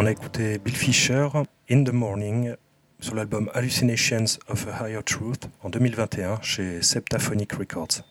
On 0.00 0.06
a 0.06 0.12
écouté 0.12 0.58
Bill 0.58 0.76
Fisher, 0.76 1.26
In 1.68 1.82
the 1.82 1.92
Morning, 1.92 2.54
sur 3.00 3.16
l'album 3.16 3.50
Hallucinations 3.52 4.38
of 4.46 4.68
a 4.68 4.86
Higher 4.86 5.02
Truth 5.02 5.48
en 5.64 5.70
2021 5.70 6.38
chez 6.40 6.82
Septaphonic 6.82 7.52
Records. 7.54 8.04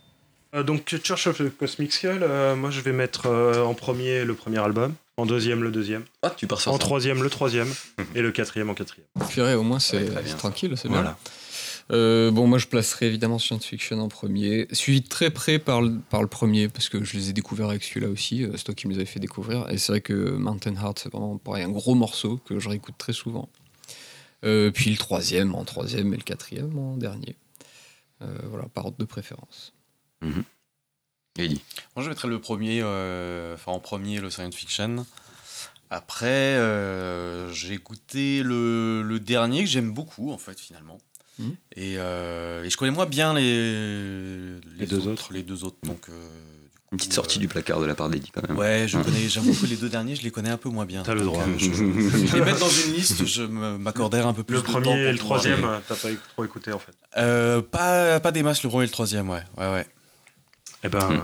Euh, 0.53 0.63
donc 0.63 0.83
Church 1.01 1.27
of 1.27 1.37
the 1.37 1.49
Cosmic 1.49 1.93
Skull, 1.93 2.23
euh, 2.23 2.57
moi 2.57 2.71
je 2.71 2.81
vais 2.81 2.91
mettre 2.91 3.27
euh, 3.27 3.63
en 3.63 3.73
premier 3.73 4.25
le 4.25 4.33
premier 4.33 4.57
album, 4.57 4.95
en 5.15 5.25
deuxième 5.25 5.63
le 5.63 5.71
deuxième, 5.71 6.03
ah 6.23 6.33
tu 6.35 6.45
pars 6.45 6.59
sur 6.59 6.73
en 6.73 6.75
ça 6.75 6.79
troisième 6.79 7.23
le 7.23 7.29
troisième 7.29 7.73
et 8.15 8.21
le 8.21 8.33
quatrième 8.33 8.69
en 8.69 8.73
quatrième. 8.73 9.07
Purée, 9.29 9.55
au 9.55 9.63
moins, 9.63 9.79
c'est, 9.79 9.99
Ouais, 9.99 10.05
très 10.07 10.23
bien, 10.23 10.31
c'est 10.31 10.37
tranquille, 10.37 10.73
c'est 10.75 10.89
bien. 10.89 11.15
Euh, 11.91 12.31
bon, 12.31 12.47
moi 12.47 12.57
je 12.57 12.67
placerai 12.67 13.07
évidemment 13.07 13.39
Science 13.39 13.65
Fiction 13.65 13.99
en 13.99 14.09
premier, 14.09 14.67
suivi 14.73 15.01
de 15.01 15.07
très 15.07 15.29
près 15.31 15.57
par 15.57 15.81
le, 15.81 15.99
par 16.09 16.21
le 16.21 16.27
premier, 16.27 16.67
parce 16.67 16.89
que 16.89 17.03
je 17.03 17.15
les 17.17 17.29
ai 17.29 17.33
découverts 17.33 17.69
avec 17.69 17.83
celui-là 17.83 18.09
aussi. 18.09 18.43
euh, 18.43 18.51
C'est 18.57 18.65
toi 18.65 18.73
qui 18.75 18.87
me 18.87 18.93
les 18.93 18.99
avais 18.99 19.05
fait 19.05 19.19
découvrir. 19.21 19.69
Et 19.69 19.77
c'est 19.77 19.93
vrai 19.93 20.01
que 20.01 20.31
Mountain 20.31 20.75
Heart, 20.75 20.99
c'est 20.99 21.11
vraiment 21.11 21.37
pareil, 21.37 21.63
un 21.63 21.69
gros 21.71 21.95
morceau 21.95 22.37
que 22.45 22.59
je 22.59 22.67
réécoute 22.69 22.95
très 22.97 23.13
souvent. 23.13 23.49
Euh, 24.45 24.69
puis 24.69 24.91
le 24.91 24.97
troisième 24.97 25.55
en 25.55 25.63
troisième 25.63 26.13
et 26.13 26.17
le 26.17 26.23
quatrième 26.23 26.77
en 26.77 26.97
dernier. 26.97 27.35
Euh, 28.21 28.37
voilà, 28.49 28.65
par 28.69 28.85
ordre 28.85 28.97
de 28.97 29.05
préférence. 29.05 29.73
Eddie 31.39 31.61
Moi, 31.95 32.03
je 32.03 32.09
mettrais 32.09 32.27
le 32.27 32.41
premier, 32.41 32.81
euh, 32.83 33.53
enfin 33.53 33.71
en 33.71 33.79
premier, 33.79 34.19
le 34.19 34.29
science 34.29 34.55
fiction. 34.55 35.05
Après, 35.89 36.25
euh, 36.27 37.51
j'ai 37.53 37.73
écouté 37.75 38.43
le, 38.43 39.01
le 39.03 39.19
dernier 39.19 39.63
que 39.63 39.69
j'aime 39.69 39.93
beaucoup, 39.93 40.31
en 40.31 40.37
fait, 40.37 40.59
finalement. 40.59 40.97
Et, 41.75 41.95
euh, 41.97 42.63
et 42.63 42.69
je 42.69 42.77
connais 42.77 42.91
moins 42.91 43.05
bien 43.05 43.33
les, 43.33 44.59
Les 44.79 44.85
deux 44.87 45.07
autres. 45.07 45.29
Les 45.31 45.43
deux 45.43 45.63
autres, 45.63 45.77
donc 45.83 46.07
euh, 46.09 46.11
du 46.11 46.93
Une 46.93 46.97
petite 46.97 47.13
sortie 47.13 47.37
du 47.37 47.47
placard 47.47 47.79
de 47.79 47.85
la 47.85 47.93
part 47.95 48.09
d'Eddie 48.09 48.31
quand 48.33 48.47
même. 48.47 48.57
Ouais, 48.57 48.85
je 48.87 48.97
connais, 48.97 49.27
j'avoue 49.29 49.53
que 49.61 49.65
les 49.67 49.75
deux 49.75 49.89
derniers, 49.89 50.15
je 50.15 50.23
les 50.23 50.31
connais 50.31 50.49
un 50.49 50.57
peu 50.57 50.69
moins 50.69 50.85
bien. 50.85 51.03
T'as 51.03 51.13
le 51.13 51.21
droit. 51.21 51.43
euh, 51.43 51.57
je- 51.57 52.35
les 52.35 52.41
mettre 52.43 52.59
dans 52.59 52.69
une 52.69 52.93
liste, 52.93 53.25
je 53.25 53.43
me- 53.43 53.77
m'accorderai 53.77 54.21
un 54.21 54.33
peu 54.33 54.43
plus 54.43 54.55
Le 54.55 54.61
de 54.61 54.65
temps 54.67 54.73
premier 54.73 54.95
et 55.03 55.11
le 55.11 55.17
troisième, 55.19 55.63
euh, 55.63 55.77
t'as 55.87 55.95
pas 55.95 56.07
trop 56.33 56.43
écouté 56.45 56.71
en 56.71 56.79
fait. 56.79 56.93
Euh, 57.17 57.61
pas, 57.61 58.19
pas 58.19 58.31
des 58.31 58.41
masses, 58.41 58.63
le 58.63 58.69
premier 58.69 58.85
et 58.85 58.87
le 58.87 58.91
troisième, 58.93 59.29
ouais. 59.29 59.43
ouais, 59.57 59.71
ouais. 59.73 59.85
Eh 60.83 60.89
ben, 60.89 60.99
Hmm. 61.09 61.21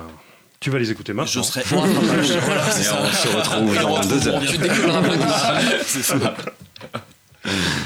tu 0.60 0.70
vas 0.70 0.80
les 0.80 0.92
écouter 0.92 1.14
maintenant. 1.14 1.32
Je 1.32 1.42
serai 1.42 1.64
au 1.76 1.80
rattrapage. 1.80 2.32
Voilà, 2.38 2.70
c'est 2.72 2.82
Et 2.82 2.84
ça. 2.84 3.00
on 3.02 3.12
se 3.12 3.28
retrouve 3.36 3.76
dans 3.82 4.02
deux 4.08 4.28
heures. 4.28 4.42
Tu 4.46 4.58
décolleras 4.58 5.02
pas. 5.02 5.60
C'est 5.86 6.04
ça. 6.04 6.20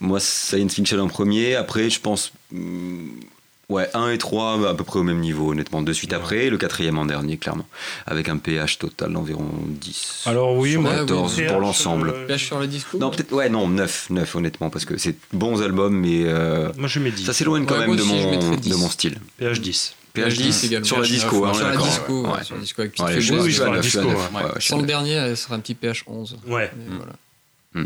Moi, 0.00 0.20
Science 0.20 0.74
Fiction 0.74 0.98
en 1.00 1.08
premier. 1.08 1.54
Après, 1.54 1.90
je 1.90 2.00
pense. 2.00 2.32
hum, 2.52 3.10
Ouais, 3.68 3.86
1 3.92 4.12
et 4.12 4.16
3 4.16 4.66
à 4.70 4.72
peu 4.74 4.82
près 4.82 4.98
au 4.98 5.02
même 5.02 5.20
niveau, 5.20 5.50
honnêtement. 5.52 5.82
De 5.82 5.92
suite 5.92 6.14
après, 6.14 6.46
et 6.46 6.50
le 6.50 6.56
quatrième 6.56 6.96
en 6.96 7.04
dernier, 7.04 7.36
clairement. 7.36 7.66
Avec 8.06 8.30
un 8.30 8.38
pH 8.38 8.78
total 8.78 9.12
d'environ 9.12 9.44
10. 9.66 10.22
Alors 10.24 10.56
oui, 10.56 10.70
Sur 10.72 10.80
moi, 10.80 10.92
la 10.92 10.98
14 11.00 11.36
PH, 11.36 11.50
pour 11.52 11.60
l'ensemble. 11.60 12.08
euh, 12.08 12.26
PH 12.28 12.46
sur 12.46 12.58
la 12.60 12.66
disco 12.66 12.96
Non, 12.96 13.10
peut-être. 13.10 13.30
Ouais, 13.32 13.50
non, 13.50 13.68
9, 13.68 14.06
9, 14.08 14.34
honnêtement, 14.36 14.70
parce 14.70 14.86
que 14.86 14.96
c'est 14.96 15.16
bons 15.34 15.60
albums, 15.60 15.94
mais 15.94 16.22
euh, 16.24 16.72
Moi 16.78 16.88
je 16.88 16.98
mets 16.98 17.10
10. 17.10 17.26
ça 17.26 17.34
s'éloigne 17.34 17.66
quand 17.66 17.74
Ouais, 17.74 17.80
même 17.80 17.88
moi 17.88 17.96
de 17.96 18.02
aussi, 18.02 18.10
mon, 18.10 18.30
mettrais 18.30 18.56
10. 18.56 18.70
de 18.70 18.74
mon 18.76 18.88
style. 18.88 19.18
PH 19.36 19.60
10. 19.60 19.94
PH 20.14 20.34
10 20.38 20.64
également. 20.64 20.86
sur 20.86 21.00
la 21.00 21.06
disco, 21.06 21.44
hein, 21.44 21.52
sur 21.52 21.68
la 21.68 21.76
disco, 21.76 22.22
ouais. 22.24 22.30
ouais, 22.38 22.44
sur 22.44 22.54
la 22.54 22.60
disco 22.62 22.80
avec 22.80 22.98
Ouais, 22.98 23.20
je 23.20 23.20
suis 23.20 23.52
sur 23.52 23.64
à 23.64 23.66
la 23.68 23.72
9, 23.76 23.84
je 23.84 23.88
suis 23.90 23.98
à 23.98 24.02
disco, 24.02 24.18
9, 24.18 24.32
ouais. 24.34 24.42
ouais, 24.44 24.50
je 24.56 24.60
suis 24.62 24.68
à 24.68 24.70
Sans 24.70 24.76
le 24.76 24.82
9. 24.82 24.86
dernier, 24.86 25.12
elle 25.12 25.36
sera 25.36 25.56
un 25.56 25.60
petit 25.60 25.74
PH 25.74 26.04
11. 26.06 26.38
Ouais. 26.46 26.72
Mais 26.74 26.96
voilà. 26.96 27.12
Hmm. 27.74 27.84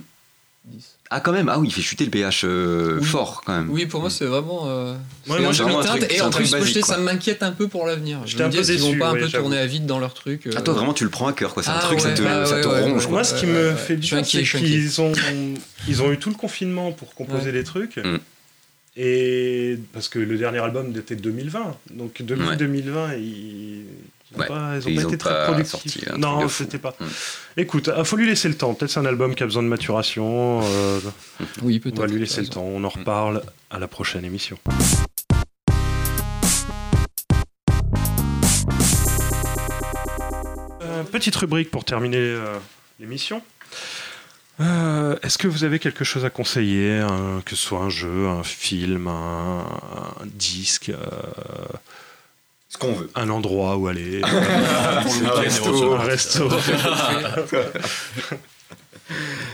10. 0.66 0.84
Ah, 1.14 1.20
quand 1.20 1.32
même, 1.32 1.48
ah 1.50 1.58
oui, 1.58 1.68
il 1.68 1.74
fait 1.74 1.82
chuter 1.82 2.04
le 2.06 2.10
pH 2.10 2.42
euh, 2.44 2.98
Oui. 3.00 3.04
fort 3.06 3.42
quand 3.44 3.54
même. 3.54 3.68
Oui, 3.70 3.84
pour 3.86 4.00
moi, 4.00 4.08
c'est 4.08 4.24
vraiment. 4.24 4.62
euh, 4.68 4.94
Ouais, 5.28 5.40
moi, 5.40 5.52
vraiment 5.52 5.80
un 5.80 5.84
truc- 5.84 6.10
et 6.10 6.20
en 6.22 6.30
plus, 6.30 6.50
basique, 6.50 6.74
sais, 6.74 6.80
ça 6.82 6.96
m'inquiète 6.96 7.42
un 7.42 7.52
peu 7.52 7.68
pour 7.68 7.86
l'avenir. 7.86 8.20
Je 8.24 8.36
me 8.42 8.48
dis, 8.48 8.60
qu'ils 8.62 8.80
vont 8.80 8.96
pas 8.98 9.08
un 9.10 9.12
ouais, 9.12 9.20
peu 9.20 9.28
tourner 9.28 9.58
à 9.58 9.66
vide 9.66 9.84
dans 9.84 9.98
leur 9.98 10.14
truc 10.14 10.46
euh, 10.46 10.52
Ah, 10.56 10.62
toi, 10.62 10.72
vraiment, 10.74 10.94
tu 10.94 11.04
le 11.04 11.10
prends 11.10 11.26
à 11.28 11.32
cœur, 11.34 11.52
quoi. 11.52 11.62
C'est 11.62 11.70
un 11.70 11.74
Ah, 11.78 11.82
truc, 11.82 12.00
ça 12.00 12.12
te, 12.12 12.22
bah, 12.22 12.46
ça 12.46 12.60
te 12.60 12.66
ronge. 12.66 13.06
Moi, 13.08 13.24
ce 13.24 13.34
qui 13.34 13.44
ouais, 13.46 13.52
me 13.52 13.68
ouais. 13.70 13.76
fait 13.76 13.96
bizarre, 13.96 14.20
inquiet, 14.20 14.38
c'est 14.38 14.44
je 14.44 14.48
suis 14.48 14.58
inquiet. 14.58 14.70
qu'ils 14.70 15.00
ont, 15.02 15.12
ils 15.86 16.02
ont 16.02 16.10
eu 16.10 16.18
tout 16.18 16.30
le 16.30 16.36
confinement 16.36 16.92
pour 16.92 17.14
composer 17.14 17.52
des 17.52 17.62
trucs. 17.64 17.98
Mm. 17.98 18.18
Et 18.96 19.78
parce 19.94 20.08
que 20.08 20.18
le 20.18 20.36
dernier 20.36 20.58
album 20.58 20.94
était 20.96 21.16
2020. 21.16 21.76
Donc 21.94 22.20
depuis 22.20 22.46
Ouais. 22.46 22.56
2020, 22.56 23.14
ils 23.14 23.84
Ouais. 24.38 24.46
pas, 24.46 24.76
ils 24.76 24.88
ont 24.88 24.94
pas 24.94 25.04
ont 25.04 25.08
été 25.08 25.18
très 25.18 25.44
productifs. 25.44 26.08
non, 26.16 26.48
c'était 26.48 26.78
pas. 26.78 26.94
Mm. 27.00 27.04
Écoute, 27.58 27.90
il 27.96 28.04
faut 28.04 28.16
lui 28.16 28.26
laisser 28.26 28.48
le 28.48 28.54
temps. 28.56 28.74
Peut-être 28.74 28.90
c'est 28.90 29.00
un 29.00 29.06
album 29.06 29.34
qui 29.34 29.42
a 29.42 29.46
besoin 29.46 29.62
de 29.62 29.68
maturation. 29.68 30.60
euh, 30.62 31.00
Oui, 31.62 31.76
on 31.76 31.82
peut-être. 31.82 31.98
va 32.00 32.06
lui 32.06 32.20
laisser 32.20 32.36
le 32.42 32.48
raison. 32.48 32.52
temps. 32.60 32.66
On 32.66 32.82
en 32.84 32.88
reparle 32.88 33.42
à 33.70 33.78
la 33.78 33.88
prochaine 33.88 34.24
émission. 34.24 34.58
Euh, 40.82 41.02
petite 41.04 41.34
rubrique 41.36 41.70
pour 41.70 41.84
terminer 41.84 42.16
euh, 42.18 42.56
l'émission. 43.00 43.42
Euh, 44.60 45.16
Est-ce 45.22 45.38
que 45.38 45.48
vous 45.48 45.64
avez 45.64 45.78
quelque 45.78 46.04
chose 46.04 46.24
à 46.24 46.30
conseiller, 46.30 46.98
un- 46.98 47.40
que 47.44 47.56
ce 47.56 47.62
soit 47.66 47.80
un 47.80 47.88
jeu, 47.88 48.28
un 48.28 48.42
film, 48.42 49.08
un, 49.08 49.60
un 50.20 50.26
disque, 50.26 50.90
euh, 50.90 50.96
Ce 52.72 52.78
qu'on 52.78 52.92
veut. 52.94 53.10
un 53.14 53.28
endroit 53.28 53.76
où 53.76 53.86
aller, 53.88 54.22
Un 54.24 55.30
resto. 55.32 55.92
un 55.94 55.98
resto 56.04 56.48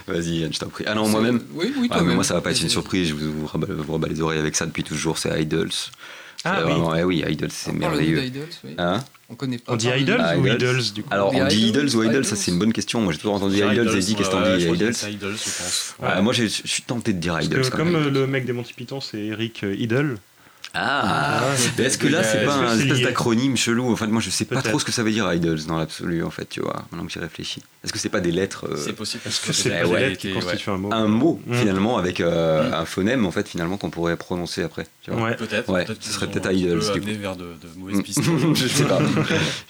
Vas-y, 0.06 0.38
Yann, 0.40 0.52
je 0.52 0.58
t'en 0.58 0.68
prie. 0.68 0.84
Ah 0.86 0.94
non, 0.94 1.08
moi-même 1.08 1.40
Oui, 1.52 1.72
oui, 1.76 1.82
Ouais, 1.82 1.88
toi 1.88 2.02
mais 2.02 2.14
moi, 2.14 2.22
ça 2.24 2.34
va 2.34 2.40
pas 2.40 2.50
être 2.52 2.62
une 2.62 2.68
surprise. 2.68 3.08
Je 3.08 3.14
vous, 3.14 3.32
vous 3.40 3.46
rabats, 3.46 3.66
vous 3.70 3.92
rabats 3.92 4.08
les 4.08 4.20
oreilles 4.20 4.38
avec 4.38 4.54
ça 4.56 4.66
depuis 4.66 4.84
toujours. 4.84 5.18
C'est 5.18 5.40
Idols. 5.42 5.70
Ah 6.44 6.58
C'est 6.58 6.64
oui. 6.64 6.70
vraiment- 6.70 6.90
ouais, 6.90 7.02
oui, 7.02 7.24
Idols, 7.28 7.50
c'est 7.50 7.72
merveilleux. 7.72 8.22
oui. 8.64 8.74
Hein 8.78 9.02
On 9.28 9.34
connaît 9.34 9.58
pas. 9.58 9.72
On 9.72 9.76
dit 9.76 9.88
Idols 9.88 10.20
Ah, 10.22 10.38
ou 10.38 10.46
Idols. 10.46 10.54
Idols 10.56 10.82
du 10.94 11.02
coup 11.02 11.08
Alors, 11.10 11.34
on 11.34 11.46
dit 11.48 11.56
Idols 11.68 11.88
Idols 11.88 11.96
ou 11.96 12.02
Idols, 12.04 12.24
ça 12.24 12.30
Idols 12.30 12.36
c'est 12.44 12.50
une 12.52 12.58
bonne 12.60 12.72
question. 12.72 13.00
Moi, 13.00 13.12
j'ai 13.12 13.18
toujours 13.18 13.34
entendu 13.34 13.58
C'est 13.58 13.66
Idols 13.66 13.96
et 13.96 14.00
dit 14.00 14.14
qu'est-ce 14.14 14.28
que 14.28 14.34
t'en 14.34 14.42
ouais, 14.42 14.56
dis 14.58 14.60
je 14.60 14.66
crois 14.66 14.76
Idols 14.76 14.94
Idols, 15.10 15.36
je 15.36 15.44
pense. 15.44 15.94
Ouais, 15.98 16.22
Moi, 16.22 16.32
j'ai- 16.32 16.48
je 16.48 16.62
suis 16.66 16.82
tenté 16.84 17.12
de 17.12 17.18
dire 17.18 17.32
Parce 17.34 17.46
Idols. 17.46 17.62
que 17.64 17.68
quand 17.70 17.78
comme 17.78 17.90
même. 17.90 18.08
le 18.14 18.26
mec 18.28 18.46
des 18.46 18.52
Monty 18.52 18.72
Python, 18.74 19.00
c'est 19.00 19.18
Eric 19.18 19.64
euh, 19.64 19.74
Idle. 19.74 20.14
Ah, 20.80 21.40
mais 21.76 21.84
est-ce 21.84 21.98
que 21.98 22.06
là, 22.06 22.22
c'est 22.22 22.44
pas 22.44 22.54
un 22.54 22.78
espèce 22.78 23.00
d'acronyme 23.00 23.56
chelou? 23.56 23.90
En 23.90 23.96
fait, 23.96 24.06
moi, 24.06 24.20
je 24.20 24.30
sais 24.30 24.44
pas 24.44 24.62
trop 24.62 24.78
ce 24.78 24.84
que 24.84 24.92
ça 24.92 25.02
veut 25.02 25.10
dire 25.10 25.32
Idols 25.32 25.64
dans 25.66 25.78
l'absolu, 25.78 26.22
en 26.22 26.30
fait, 26.30 26.48
tu 26.48 26.60
vois, 26.60 26.84
maintenant 26.90 27.06
que 27.06 27.12
j'y 27.12 27.18
réfléchis. 27.18 27.62
Est-ce 27.84 27.92
que 27.92 27.98
c'est 27.98 28.08
pas 28.08 28.20
des 28.20 28.32
lettres 28.32 28.66
euh, 28.70 28.76
C'est 28.76 28.92
possible. 28.92 29.22
Est-ce 29.26 29.40
que 29.40 29.52
c'est 29.52 29.70
Ouais, 29.70 29.80
pas 29.80 29.84
des 29.86 29.90
ouais, 29.92 30.00
lettres 30.10 30.18
qui 30.20 30.32
ouais. 30.32 30.40
constituent 30.40 30.70
un 30.70 30.76
mot 30.78 30.92
un 30.92 31.06
mot, 31.06 31.40
Mm. 31.46 31.54
finalement, 31.54 31.98
avec 31.98 32.20
euh, 32.20 32.72
un 32.72 32.84
phonème, 32.84 33.24
en 33.26 33.30
fait, 33.30 33.48
finalement, 33.48 33.76
qu'on 33.76 33.90
pourrait 33.90 34.16
prononcer 34.16 34.62
après 34.62 34.86
tu 35.02 35.10
vois 35.10 35.22
Ouais. 35.22 35.36
Peut-être. 35.36 35.68
Ouais, 35.72 35.86
ce 36.00 36.12
serait 36.12 36.26
peut-être 36.28 36.46
un 36.46 36.52
Idols, 36.52 36.78
peu 36.78 36.84
du 36.84 36.90
coup. 36.90 36.96
amené 37.06 37.12
vers 37.18 37.36
de, 37.36 37.44
de 37.44 37.68
mauvaises 37.76 37.98
Mm. 37.98 38.02
pistes. 38.02 38.20
je 38.54 38.66
sais 38.68 38.84
pas. 38.84 38.98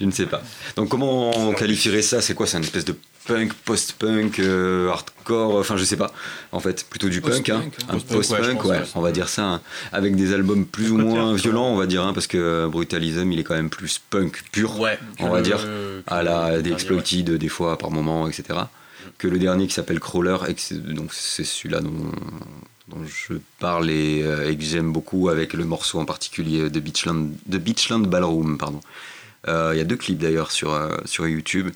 je 0.01 0.05
ne 0.05 0.11
sais 0.11 0.27
pas. 0.27 0.43
Donc 0.77 0.89
comment 0.89 1.31
on 1.49 1.53
qualifierait 1.55 2.03
ça? 2.03 2.21
C'est 2.21 2.35
quoi? 2.35 2.47
C'est 2.47 2.57
une 2.59 2.65
espèce 2.65 2.85
de 2.85 2.95
punk, 3.29 3.53
post-punk, 3.65 4.41
euh, 4.41 4.89
hardcore 4.91 5.55
Enfin, 5.57 5.77
je 5.77 5.85
sais 5.85 5.97
pas. 5.97 6.13
En 6.51 6.59
fait, 6.61 6.85
plutôt 6.89 7.09
du 7.09 7.21
punk, 7.21 7.49
hein. 7.51 7.63
Hein. 7.89 7.97
un 7.97 7.99
Post-punk, 7.99 8.65
ouais, 8.65 8.71
ouais, 8.79 8.83
on 8.95 9.01
va 9.01 9.13
dire 9.13 9.29
ça, 9.29 9.45
hein. 9.45 9.61
avec 9.93 10.17
des 10.17 10.33
albums 10.35 10.65
plus 10.67 10.91
ou 10.91 10.97
moins 10.99 11.35
violents, 11.35 11.69
on 11.69 11.77
va 11.77 11.87
dire, 11.87 12.03
hein, 12.03 12.13
parce 12.13 12.27
que 12.27 12.39
euh, 12.39 12.69
Brutalism, 12.69 13.31
il 13.31 13.39
est 13.39 13.45
quand 13.45 13.55
même 13.55 13.71
plus 13.71 14.01
punk 14.11 14.43
pur, 14.51 14.81
Ouais. 14.81 14.99
on 15.21 15.29
va 15.29 15.37
le- 15.39 15.43
dire, 15.45 15.59
à 16.07 16.23
la 16.23 16.61
des 16.61 16.71
ouais. 16.71 16.75
Exploited 16.75 17.31
des 17.31 17.49
fois 17.49 17.79
par 17.79 17.91
moment, 17.91 18.27
etc. 18.29 18.59
Que 19.19 19.29
le 19.29 19.39
dernier 19.39 19.67
qui 19.67 19.75
s'appelle 19.75 20.01
Crawler, 20.01 20.37
et 20.49 20.75
donc 20.95 21.13
c'est 21.13 21.45
celui-là 21.45 21.81
dont, 21.81 22.11
dont 22.89 23.05
je 23.05 23.35
parle 23.59 23.91
et, 23.91 24.23
euh, 24.23 24.49
et 24.51 24.57
que 24.57 24.63
j'aime 24.65 24.93
beaucoup 24.93 25.29
avec 25.29 25.53
le 25.53 25.65
morceau 25.65 25.99
en 25.99 26.05
particulier 26.05 26.71
de 26.71 26.81
Beachland, 26.81 27.31
de 27.47 27.59
Beachland 27.59 28.07
Ballroom, 28.07 28.57
pardon. 28.59 28.81
Euh, 29.47 29.71
Il 29.75 29.79
y 29.79 29.81
a 29.81 29.85
deux 29.85 29.97
clips 29.97 30.19
d'ailleurs 30.19 30.51
sur, 30.51 30.73
euh, 30.73 30.97
sur 31.05 31.27
YouTube. 31.29 31.71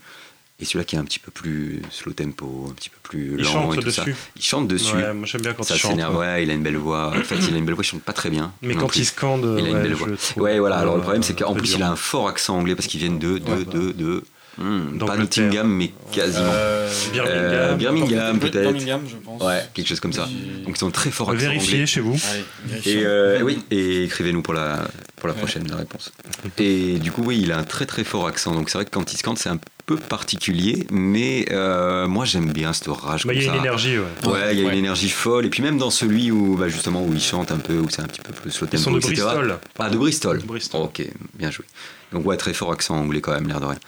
Et 0.62 0.64
celui-là 0.64 0.84
qui 0.84 0.94
est 0.94 0.98
un 1.00 1.04
petit 1.04 1.18
peu 1.18 1.32
plus 1.32 1.82
slow 1.90 2.12
tempo, 2.12 2.68
un 2.70 2.74
petit 2.74 2.88
peu 2.88 2.96
plus 3.02 3.34
Il 3.36 3.44
lent 3.44 3.50
chante 3.50 3.74
et 3.74 3.80
tout 3.80 3.90
ça. 3.90 4.04
dessus. 4.04 4.16
Il 4.36 4.42
chante 4.44 4.68
dessus. 4.68 4.94
Ouais, 4.94 5.12
moi 5.12 5.26
j'aime 5.26 5.40
bien 5.42 5.54
quand 5.54 5.64
ça 5.64 5.74
il 5.74 5.78
chante. 5.80 5.98
Ouais, 6.14 6.44
il 6.44 6.50
a 6.50 6.54
une 6.54 6.62
belle 6.62 6.76
voix. 6.76 7.08
En 7.08 7.24
fait, 7.24 7.34
il 7.34 7.52
a 7.54 7.58
une 7.58 7.64
belle 7.64 7.74
voix, 7.74 7.82
il 7.82 7.88
chante 7.88 8.02
pas 8.02 8.12
très 8.12 8.30
bien. 8.30 8.52
Mais 8.62 8.76
quand 8.76 8.86
plus. 8.86 9.00
il 9.00 9.04
scande, 9.06 9.56
Il 9.58 9.64
a 9.64 9.68
une 9.70 9.74
ouais, 9.76 9.82
belle 9.82 9.94
voix. 9.94 10.08
Ouais, 10.36 10.60
voilà. 10.60 10.76
Alors 10.76 10.94
le 10.94 11.02
problème, 11.02 11.24
c'est 11.24 11.36
qu'en 11.36 11.54
plus, 11.54 11.70
dur. 11.70 11.78
il 11.78 11.82
a 11.82 11.90
un 11.90 11.96
fort 11.96 12.28
accent 12.28 12.56
anglais 12.56 12.76
parce 12.76 12.86
qu'il 12.86 13.00
vient 13.00 13.10
de, 13.10 13.38
de, 13.38 13.50
Ouais, 13.50 13.64
de, 13.64 13.90
de, 13.90 14.22
hmm, 14.58 14.98
pas. 14.98 15.16
Nottingham, 15.16 15.68
mais 15.68 15.90
quasiment. 16.12 16.46
Euh, 16.52 16.88
Birmingham. 17.12 17.34
Euh, 17.36 17.74
Birmingham, 17.74 18.38
peut-être. 18.38 18.62
Birmingham, 18.62 19.00
je 19.10 19.16
pense. 19.16 19.42
Ouais, 19.42 19.64
quelque 19.74 19.88
chose 19.88 19.98
comme 19.98 20.12
ça. 20.12 20.28
Donc 20.64 20.76
ils 20.78 20.84
ont 20.84 20.92
très 20.92 21.10
fort 21.10 21.30
accent 21.30 21.40
Vérifiez 21.40 21.86
chez 21.86 22.00
vous. 22.00 22.16
Allez, 22.30 22.88
Et 22.88 23.04
euh, 23.04 23.42
oui, 23.42 23.64
et 23.72 24.04
écrivez-nous 24.04 24.42
pour 24.42 24.54
la, 24.54 24.78
pour 25.23 25.29
la 25.29 25.35
Ouais. 25.35 25.41
prochaine 25.41 25.68
la 25.70 25.77
réponse. 25.77 26.12
Et 26.59 26.99
du 26.99 27.12
coup, 27.12 27.23
oui, 27.25 27.39
il 27.41 27.53
a 27.53 27.59
un 27.59 27.62
très 27.62 27.87
très 27.87 28.03
fort 28.03 28.27
accent. 28.27 28.53
Donc 28.55 28.68
c'est 28.70 28.77
vrai 28.79 28.85
que 28.85 28.91
quand 28.91 29.12
il 29.12 29.16
scande, 29.16 29.39
c'est 29.39 29.49
un 29.51 29.59
peu 29.87 29.97
particulier, 29.97 30.87
mais 30.91 31.47
euh, 31.53 32.09
moi 32.09 32.25
j'aime 32.25 32.53
bien 32.53 32.73
cette 32.73 32.89
rage. 32.89 33.25
Bah, 33.25 33.33
Il 33.35 33.43
y 33.43 33.49
a 33.49 33.53
une 33.55 33.61
énergie, 33.61 33.99
ouais. 33.99 34.29
Ouais, 34.33 34.53
il 34.55 34.59
y 34.61 34.62
a 34.62 34.66
Ouais. 34.66 34.73
une 34.73 34.79
énergie 34.81 35.09
folle. 35.11 35.47
Et 35.47 35.51
puis 35.51 35.62
même 35.62 35.79
dans 35.79 35.91
celui 35.91 36.33
où, 36.33 36.57
bah, 36.57 36.68
justement, 36.68 37.05
où 37.05 37.12
il 37.14 37.20
chante 37.20 37.53
un 37.53 37.59
peu, 37.59 37.75
où 37.79 37.89
c'est 37.89 38.03
un 38.03 38.07
petit 38.07 38.20
peu 38.20 38.33
plus 38.33 38.51
Ils 38.55 38.66
tempo, 38.66 38.77
sont 38.79 38.91
de 38.93 38.99
etc. 38.99 39.14
Bristol. 39.23 39.59
Ah, 39.79 39.91
de 39.91 39.97
Bristol. 39.97 40.41
De 40.41 40.47
Bristol. 40.47 40.81
ok, 40.83 41.03
bien 41.35 41.53
joué. 41.53 41.64
Donc 42.12 42.27
ouais, 42.27 42.37
très 42.37 42.53
fort 42.53 42.70
accent 42.73 42.95
anglais 42.95 43.23
quand 43.23 43.33
même, 43.33 43.49
l'air 43.49 43.59
de 43.59 43.64
rien. 43.64 43.79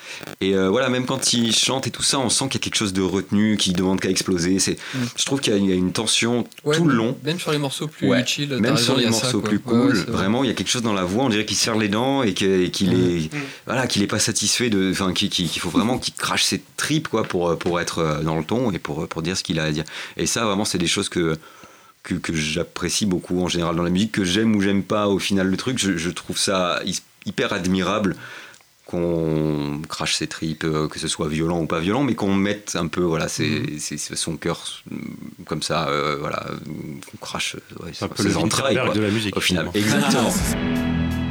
Et 0.40 0.54
euh, 0.54 0.70
voilà, 0.70 0.88
même 0.88 1.04
quand 1.04 1.34
il 1.34 1.54
chante 1.54 1.86
et 1.86 1.90
tout 1.90 2.02
ça, 2.02 2.18
on 2.18 2.30
sent 2.30 2.46
qu'il 2.46 2.54
y 2.54 2.62
a 2.62 2.64
quelque 2.64 2.76
chose 2.76 2.94
de 2.94 3.02
retenu, 3.02 3.58
qui 3.58 3.74
demande 3.74 4.00
qu'à 4.00 4.08
exploser. 4.08 4.58
C'est, 4.60 4.78
Mm. 4.94 4.98
je 5.14 5.24
trouve 5.26 5.40
qu'il 5.40 5.52
y 5.52 5.56
a- 5.56 5.58
il 5.58 5.68
y 5.68 5.72
a 5.72 5.74
une 5.74 5.92
tension 5.92 6.46
Ouais, 6.64 6.74
tout 6.74 6.86
le 6.86 6.94
long. 6.94 7.18
Même 7.22 7.38
sur 7.38 7.52
les 7.52 7.58
morceaux 7.58 7.86
plus 7.86 8.08
Ouais. 8.08 8.24
chill, 8.26 8.48
Même 8.48 8.64
raison, 8.76 8.76
sur 8.82 8.96
les 8.96 9.04
ça, 9.04 9.10
morceaux 9.10 9.40
plus 9.42 9.58
cool, 9.58 9.88
ouais, 9.88 9.94
c'est 9.94 10.04
vrai. 10.04 10.12
vraiment, 10.12 10.42
il 10.42 10.46
y 10.46 10.50
a 10.50 10.54
quelque 10.54 10.70
chose 10.70 10.80
dans 10.80 10.94
la 10.94 11.04
voix, 11.04 11.23
on 11.24 11.28
dirait 11.28 11.44
qu'il 11.44 11.56
serre 11.56 11.76
les 11.76 11.88
dents 11.88 12.22
et 12.22 12.34
qu'il 12.34 12.92
est, 12.92 13.34
Mm. 13.34 13.38
voilà, 13.66 13.86
qu'il 13.86 14.02
est 14.02 14.06
pas 14.06 14.18
satisfait 14.18 14.70
de, 14.70 14.90
enfin, 14.90 15.12
qu'il 15.12 15.48
faut 15.60 15.70
vraiment 15.70 15.98
qu'il 15.98 16.14
crache 16.14 16.44
ses 16.44 16.62
tripes 16.76 17.08
quoi 17.08 17.24
pour 17.24 17.58
pour 17.58 17.80
être 17.80 17.98
euh, 17.98 18.22
dans 18.22 18.36
le 18.38 18.44
ton 18.44 18.70
et 18.70 18.78
pour 18.78 19.08
pour 19.08 19.22
dire 19.22 19.36
ce 19.36 19.42
qu'il 19.42 19.58
a 19.58 19.64
à 19.64 19.70
dire. 19.72 19.84
Et 20.16 20.26
ça, 20.26 20.44
vraiment, 20.44 20.64
c'est 20.64 20.78
des 20.78 20.86
choses 20.86 21.08
que 21.08 21.36
que, 22.02 22.14
que 22.14 22.34
j'apprécie 22.34 23.06
beaucoup 23.06 23.40
en 23.42 23.48
général 23.48 23.76
dans 23.76 23.82
la 23.82 23.90
musique, 23.90 24.12
que 24.12 24.24
j'aime 24.24 24.54
ou 24.54 24.60
j'aime 24.60 24.82
pas 24.82 25.08
au 25.08 25.18
final 25.18 25.48
le 25.48 25.56
truc. 25.56 25.78
Je, 25.78 25.96
je 25.96 26.10
trouve 26.10 26.36
ça 26.38 26.80
hy- 26.84 27.00
hyper 27.26 27.52
admirable 27.54 28.14
qu'on 28.86 29.80
crache 29.88 30.14
ses 30.16 30.26
tripes, 30.26 30.64
euh, 30.64 30.88
que 30.88 30.98
ce 30.98 31.08
soit 31.08 31.28
violent 31.28 31.60
ou 31.60 31.66
pas 31.66 31.80
violent, 31.80 32.02
mais 32.04 32.14
qu'on 32.14 32.34
mette 32.34 32.76
un 32.76 32.86
peu 32.86 33.00
voilà, 33.02 33.28
ses- 33.28 33.78
son 33.78 34.36
cœur 34.36 34.60
euh, 34.92 34.96
comme 35.46 35.62
ça, 35.62 35.88
euh, 35.88 36.16
voilà, 36.20 36.44
qu'on 37.10 37.16
crache 37.18 37.56
euh, 37.56 37.84
ouais, 37.84 37.92
un 38.00 38.08
peu 38.08 38.22
ses 38.22 38.28
le 38.30 38.36
entrailles. 38.38 38.76
Quoi, 38.76 38.92
de 38.94 39.00
la 39.00 39.10
musique. 39.10 39.36
au 39.36 39.40
final, 39.40 39.70
finalement. 39.72 40.06
exactement. 40.10 40.34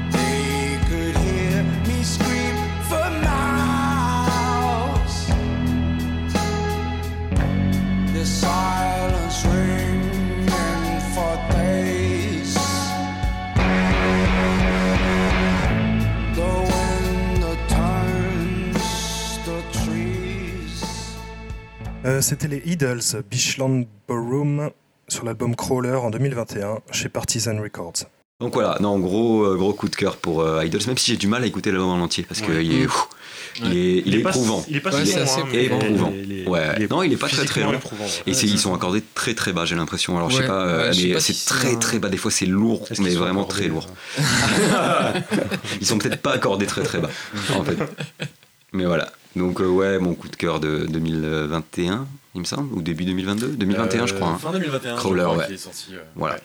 Euh, 22.06 22.22
C'était 22.22 22.47
les 22.47 22.62
Idols, 22.66 23.01
Beachland 23.30 23.86
Ballroom, 24.08 24.70
sur 25.08 25.26
l'album 25.26 25.56
Crawler 25.56 25.95
en 25.95 26.10
2021 26.10 26.80
chez 26.91 27.10
Partisan 27.10 27.58
Records. 27.62 27.93
Donc 28.41 28.54
voilà, 28.54 28.78
non, 28.82 28.99
gros, 28.99 29.43
euh, 29.43 29.56
gros 29.56 29.74
coup 29.74 29.88
de 29.88 29.95
cœur 29.95 30.18
pour 30.18 30.41
euh, 30.41 30.66
Idols, 30.66 30.82
même 30.88 30.97
si 30.97 31.12
j'ai 31.12 31.18
du 31.18 31.28
mal 31.28 31.43
à 31.43 31.45
écouter 31.45 31.72
l'album 31.72 31.89
en 31.91 32.04
entier, 32.04 32.24
parce 32.28 32.41
Ouais. 32.41 32.47
qu'il 32.47 32.82
est, 32.82 32.86
Mm. 32.88 33.66
il 33.66 33.78
est, 33.78 34.04
il 34.06 34.16
est 34.16 34.20
pas- 34.24 34.30
éprouvant. 34.32 34.66
Il 34.68 34.76
est 34.78 34.80
pas 34.82 34.89
assez 34.89 35.12
éprouvant. 35.22 35.47
il 35.54 36.32
est- 36.32 36.41
est- 36.43 36.47
Ouais. 36.49 36.88
Non, 36.89 37.04
il 37.04 37.14
est 37.14 37.18
pas 37.18 37.30
très, 37.30 37.45
très 37.45 37.62
long. 37.62 37.72
éprouvant, 37.72 38.04
ouais. 38.04 38.10
Et 38.26 38.32
ils 38.32 38.60
sont 38.60 38.74
accordés 38.74 39.04
très 39.14 39.34
très 39.36 39.54
bas, 39.54 39.64
j'ai 39.64 39.76
l'impression. 39.76 40.18
Alors 40.18 40.30
je 40.30 40.38
sais 40.38 40.47
pas, 40.47 40.66
euh, 40.66 40.88
mais 40.93 41.20
c'est 41.22 41.34
si 41.34 41.45
très 41.45 41.74
un- 41.76 41.80
très 41.80 41.99
bas. 41.99 42.10
Des 42.10 42.18
fois 42.18 42.32
c'est 42.32 42.47
lourd, 42.47 42.86
mais 42.99 43.12
vraiment 43.14 43.41
accordés, 43.43 43.62
très 43.62 43.68
lourd. 43.70 43.88
Ils 45.82 45.86
sont 45.88 45.97
peut-être 45.99 46.22
pas 46.22 46.34
accordés 46.34 46.66
très 46.66 46.84
très 46.84 46.99
bas, 46.99 47.10
en 47.56 47.64
fait. 47.64 47.78
Mais 48.74 48.86
voilà. 48.86 49.12
Donc 49.36 49.59
euh, 49.61 49.67
ouais, 49.67 49.97
mon 49.99 50.13
coup 50.15 50.27
de 50.27 50.36
cœur 50.36 50.59
de 50.59 50.86
2021, 50.89 52.07
il 52.36 52.41
me 52.41 52.45
semble, 52.45 52.73
ou 52.73 52.81
début 52.81 53.05
2022, 53.05 53.47
2021 53.55 54.05
je 54.07 54.13
crois. 54.13 54.27
hein. 54.29 54.38
Fin 54.38 54.51
2021. 54.51 54.95
je 54.95 54.99
Crawler, 54.99 55.21
crois, 55.23 55.38
ouais. 55.38 55.47
qui 55.47 55.53
est 55.53 55.57
sorti, 55.57 55.88
euh, 55.95 56.03
Voilà. 56.15 56.36
ouais. 56.36 56.41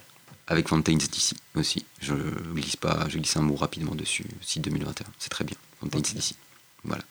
Avec 0.46 0.68
Fountains 0.68 0.94
DC 0.96 1.34
aussi. 1.56 1.84
Je 2.00 2.14
glisse 2.54 2.76
pas, 2.76 3.04
je 3.08 3.18
glisse 3.18 3.36
un 3.36 3.42
mot 3.42 3.54
rapidement 3.56 3.94
dessus. 3.94 4.24
Si 4.40 4.60
2021, 4.60 5.06
c'est 5.18 5.28
très 5.28 5.44
bien. 5.44 5.56
Fountains 5.80 5.98
DC. 6.00 6.34
Voilà. 6.84 7.02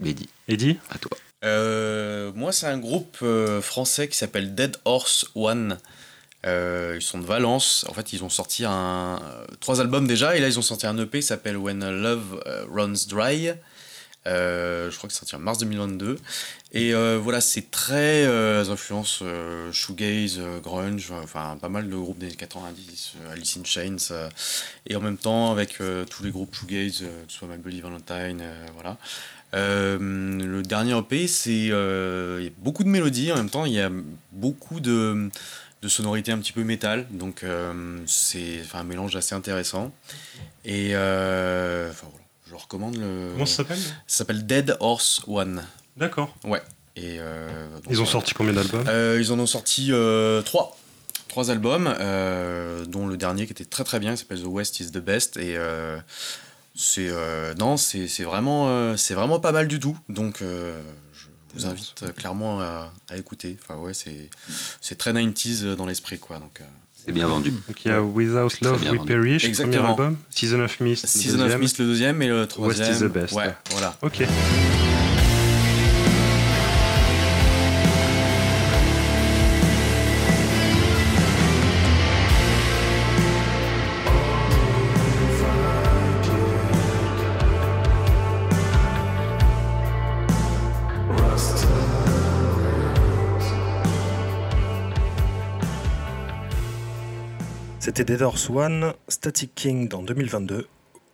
Lady, 0.00 0.28
Eddie? 0.48 0.76
À 0.90 0.98
toi. 0.98 1.16
Euh, 1.44 2.32
moi, 2.34 2.50
c'est 2.52 2.66
un 2.66 2.78
groupe 2.78 3.18
euh, 3.22 3.60
français 3.62 4.08
qui 4.08 4.16
s'appelle 4.16 4.54
Dead 4.56 4.76
Horse 4.84 5.26
One. 5.36 5.78
Euh, 6.46 6.94
ils 6.98 7.02
sont 7.02 7.18
de 7.18 7.24
Valence. 7.24 7.84
En 7.88 7.92
fait, 7.92 8.12
ils 8.12 8.24
ont 8.24 8.28
sorti 8.28 8.64
un, 8.64 9.20
euh, 9.22 9.46
trois 9.60 9.80
albums 9.80 10.06
déjà. 10.08 10.36
Et 10.36 10.40
là, 10.40 10.48
ils 10.48 10.58
ont 10.58 10.62
sorti 10.62 10.86
un 10.86 10.98
EP 10.98 11.20
qui 11.20 11.26
s'appelle 11.26 11.56
When 11.58 11.88
Love 11.88 12.42
euh, 12.46 12.64
Runs 12.72 13.06
Dry. 13.08 13.50
Euh, 14.26 14.90
je 14.90 14.96
crois 14.98 15.08
que 15.08 15.14
sorti 15.14 15.34
en 15.34 15.38
mars 15.38 15.58
2022. 15.58 16.18
Et 16.72 16.94
euh, 16.94 17.18
voilà, 17.18 17.40
c'est 17.40 17.70
très 17.70 18.24
euh, 18.26 18.68
influence 18.70 19.22
shoegaze, 19.72 20.40
grunge, 20.62 21.10
enfin 21.10 21.58
pas 21.60 21.68
mal 21.68 21.88
de 21.88 21.96
groupes 21.96 22.18
des 22.18 22.26
années 22.26 22.36
90, 22.36 23.14
euh, 23.22 23.32
Alice 23.32 23.56
in 23.56 23.64
Chains. 23.64 24.28
et 24.86 24.96
en 24.96 25.00
même 25.00 25.16
temps, 25.16 25.50
avec 25.50 25.78
tous 26.10 26.22
les 26.22 26.30
groupes 26.30 26.54
shoegaze, 26.54 27.00
que 27.00 27.32
ce 27.32 27.38
soit 27.38 27.48
My 27.48 27.56
Bloody 27.56 27.80
Valentine, 27.80 28.44
voilà. 28.74 28.98
Le 29.52 30.62
dernier 30.62 30.96
EP, 30.98 31.26
c'est 31.26 31.70
beaucoup 32.58 32.84
de 32.84 32.88
mélodies 32.88 33.32
en 33.32 33.36
même 33.36 33.50
temps, 33.50 33.64
il 33.64 33.72
y 33.72 33.80
a 33.80 33.90
beaucoup 34.32 34.80
de, 34.80 35.30
de 35.82 35.88
sonorités 35.88 36.32
un 36.32 36.38
petit 36.38 36.52
peu 36.52 36.62
métal, 36.62 37.06
donc 37.10 37.42
euh, 37.42 38.00
c'est 38.06 38.60
un 38.74 38.84
mélange 38.84 39.16
assez 39.16 39.34
intéressant. 39.34 39.92
Et 40.64 40.90
enfin, 40.90 42.06
voilà, 42.10 42.24
je 42.50 42.54
recommande 42.56 42.96
le. 42.96 43.30
Comment 43.32 43.46
ça 43.46 43.56
s'appelle 43.58 43.78
Ça 43.78 44.18
s'appelle 44.18 44.44
Dead 44.46 44.76
Horse 44.80 45.22
One. 45.26 45.62
D'accord. 45.96 46.34
Et 46.96 47.16
euh, 47.18 47.48
donc, 47.76 47.84
Ils 47.88 48.02
ont 48.02 48.06
sorti 48.06 48.34
combien 48.34 48.52
d'albums 48.52 48.84
Euh, 48.88 49.18
Ils 49.20 49.32
en 49.32 49.38
ont 49.38 49.46
sorti 49.46 49.88
euh, 49.92 50.42
trois. 50.42 50.76
Trois 51.28 51.50
albums, 51.52 51.94
euh, 52.00 52.84
dont 52.84 53.06
le 53.06 53.16
dernier 53.16 53.46
qui 53.46 53.52
était 53.52 53.64
très 53.64 53.84
très 53.84 54.00
bien, 54.00 54.12
qui 54.12 54.18
s'appelle 54.18 54.42
The 54.42 54.46
West 54.46 54.80
is 54.80 54.90
the 54.90 54.98
Best. 54.98 55.36
Et 55.36 55.56
euh, 55.56 55.98
c'est 56.74 57.08
euh, 57.08 57.54
non, 57.54 57.76
c'est 57.76 58.08
c'est 58.08 58.24
vraiment, 58.24 58.68
euh, 58.68 58.96
c'est 58.96 59.14
vraiment 59.14 59.38
pas 59.38 59.52
mal 59.52 59.68
du 59.68 59.78
tout. 59.78 59.96
Donc 60.08 60.42
euh, 60.42 60.76
je 61.14 61.26
vous 61.54 61.66
invite 61.66 62.02
euh, 62.02 62.10
clairement 62.10 62.60
à, 62.60 62.92
à 63.08 63.16
écouter. 63.16 63.56
Enfin 63.62 63.78
ouais, 63.80 63.94
c'est 63.94 64.28
c'est 64.80 64.98
très 64.98 65.12
90s 65.12 65.76
dans 65.76 65.86
l'esprit 65.86 66.18
quoi. 66.18 66.38
Donc 66.40 66.60
euh, 66.60 66.64
C'est 67.04 67.12
bien 67.12 67.26
vendu. 67.28 67.50
Donc 67.50 67.84
il 67.84 67.88
y 67.88 67.90
a 67.94 68.02
Without 68.02 68.50
Love 68.62 68.80
We 68.82 68.88
vendu. 68.96 69.06
Perish, 69.12 69.44
Exactement. 69.44 69.94
premier 69.94 70.04
album. 70.04 70.16
Season 70.30 70.60
of 70.60 70.80
Mist, 70.80 71.06
Season 71.06 71.34
of 71.36 71.40
deuxième. 71.44 71.60
Mist 71.60 71.78
le 71.78 71.84
deuxième 71.86 72.22
et 72.22 72.28
le 72.28 72.46
troisième. 72.46 72.92
is 72.94 72.98
the 73.00 73.04
best. 73.04 73.32
Ouais, 73.34 73.54
voilà. 73.72 73.96
Ok. 74.02 74.22
C'était 98.00 98.14
Dead 98.14 98.22
Horse 98.22 98.48
One, 98.48 98.94
Static 99.08 99.54
King 99.54 99.92
en 99.92 100.00
2022, 100.00 100.66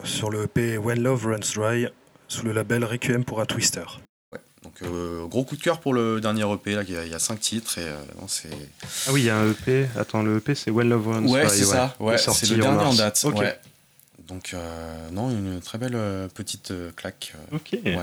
sur 0.05 0.31
le 0.31 0.45
EP 0.45 0.79
When 0.79 1.03
Love 1.03 1.27
Runs 1.27 1.53
Dry, 1.53 1.89
sous 2.29 2.47
le 2.47 2.53
label 2.53 2.85
Requiem 2.85 3.25
pour 3.25 3.41
a 3.41 3.47
Twister. 3.47 3.83
Donc 4.63 4.75
euh, 4.83 5.27
gros 5.27 5.43
coup 5.43 5.57
de 5.57 5.63
cœur 5.63 5.81
pour 5.81 5.95
le 5.95 6.21
dernier 6.21 6.45
EP 6.49 6.77
là, 6.77 6.85
il 6.87 6.95
y 6.95 6.97
a, 6.97 7.05
il 7.05 7.11
y 7.11 7.15
a 7.15 7.19
cinq 7.19 7.41
titres 7.41 7.79
et 7.79 7.83
euh, 7.89 7.97
non, 8.21 8.29
c'est 8.29 8.51
Ah 9.09 9.11
oui, 9.13 9.23
il 9.23 9.27
y 9.27 9.31
a 9.31 9.37
un 9.37 9.51
EP. 9.51 9.89
Attends, 9.99 10.23
le 10.23 10.37
EP 10.37 10.55
c'est 10.55 10.71
When 10.71 10.89
Love 10.89 11.09
Runs 11.09 11.27
Ouais, 11.27 11.47
Dry, 11.47 11.59
c'est 11.59 11.65
ça. 11.65 11.97
Ouais, 11.99 12.19
c'est 12.19 12.51
le 12.51 12.59
dernier 12.59 12.85
en 12.85 12.95
date. 12.95 13.21
Ok. 13.25 13.39
Ouais. 13.39 13.59
Donc, 14.29 14.53
euh, 14.55 15.11
non, 15.11 15.31
une 15.31 15.61
très 15.61 15.79
belle 15.79 15.97
euh, 15.97 16.29
petite 16.29 16.71
euh, 16.71 16.93
claque. 16.95 17.35
Ok. 17.53 17.81
Ouais. 17.85 17.99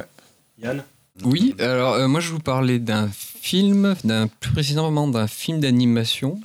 Yann 0.62 0.84
Oui, 1.24 1.56
alors 1.60 1.94
euh, 1.94 2.10
moi 2.10 2.20
je 2.20 2.28
vais 2.28 2.34
vous 2.34 2.40
parler 2.42 2.80
d'un 2.80 3.08
film, 3.14 3.96
d'un 4.04 4.28
plus 4.28 4.52
précisément 4.52 5.08
d'un 5.08 5.28
film 5.28 5.62
d'animation. 5.62 6.42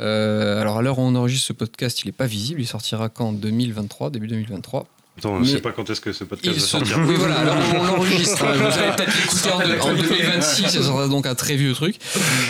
Euh, 0.00 0.60
alors 0.60 0.78
à 0.78 0.82
l'heure 0.82 0.98
où 0.98 1.02
on 1.02 1.14
enregistre 1.14 1.46
ce 1.48 1.52
podcast, 1.52 2.02
il 2.02 2.06
n'est 2.06 2.12
pas 2.12 2.26
visible, 2.26 2.60
il 2.60 2.66
sortira 2.66 3.08
qu'en 3.08 3.32
2023, 3.32 4.10
début 4.10 4.26
2023. 4.26 4.86
Attends, 5.16 5.38
Mais 5.38 5.46
je 5.46 5.52
sais 5.52 5.60
pas 5.60 5.70
quand 5.70 5.88
est-ce 5.88 6.00
que 6.00 6.12
ce 6.12 6.24
podcast 6.24 6.56
va 6.56 6.60
se... 6.60 6.66
sortir. 6.66 6.98
Oui, 7.06 7.14
voilà, 7.16 7.36
alors 7.36 7.56
on 7.76 7.84
l'enregistre. 7.84 8.44
hein. 8.44 8.52
Vous 8.56 8.78
allez 8.80 8.96
peut-être 8.96 9.16
l'écouter 9.16 9.50
en, 9.52 9.90
en 9.90 9.94
2026, 10.02 10.68
ce 10.70 10.82
sera 10.82 11.06
donc 11.06 11.26
un 11.26 11.36
très 11.36 11.54
vieux 11.54 11.72
truc. 11.72 11.94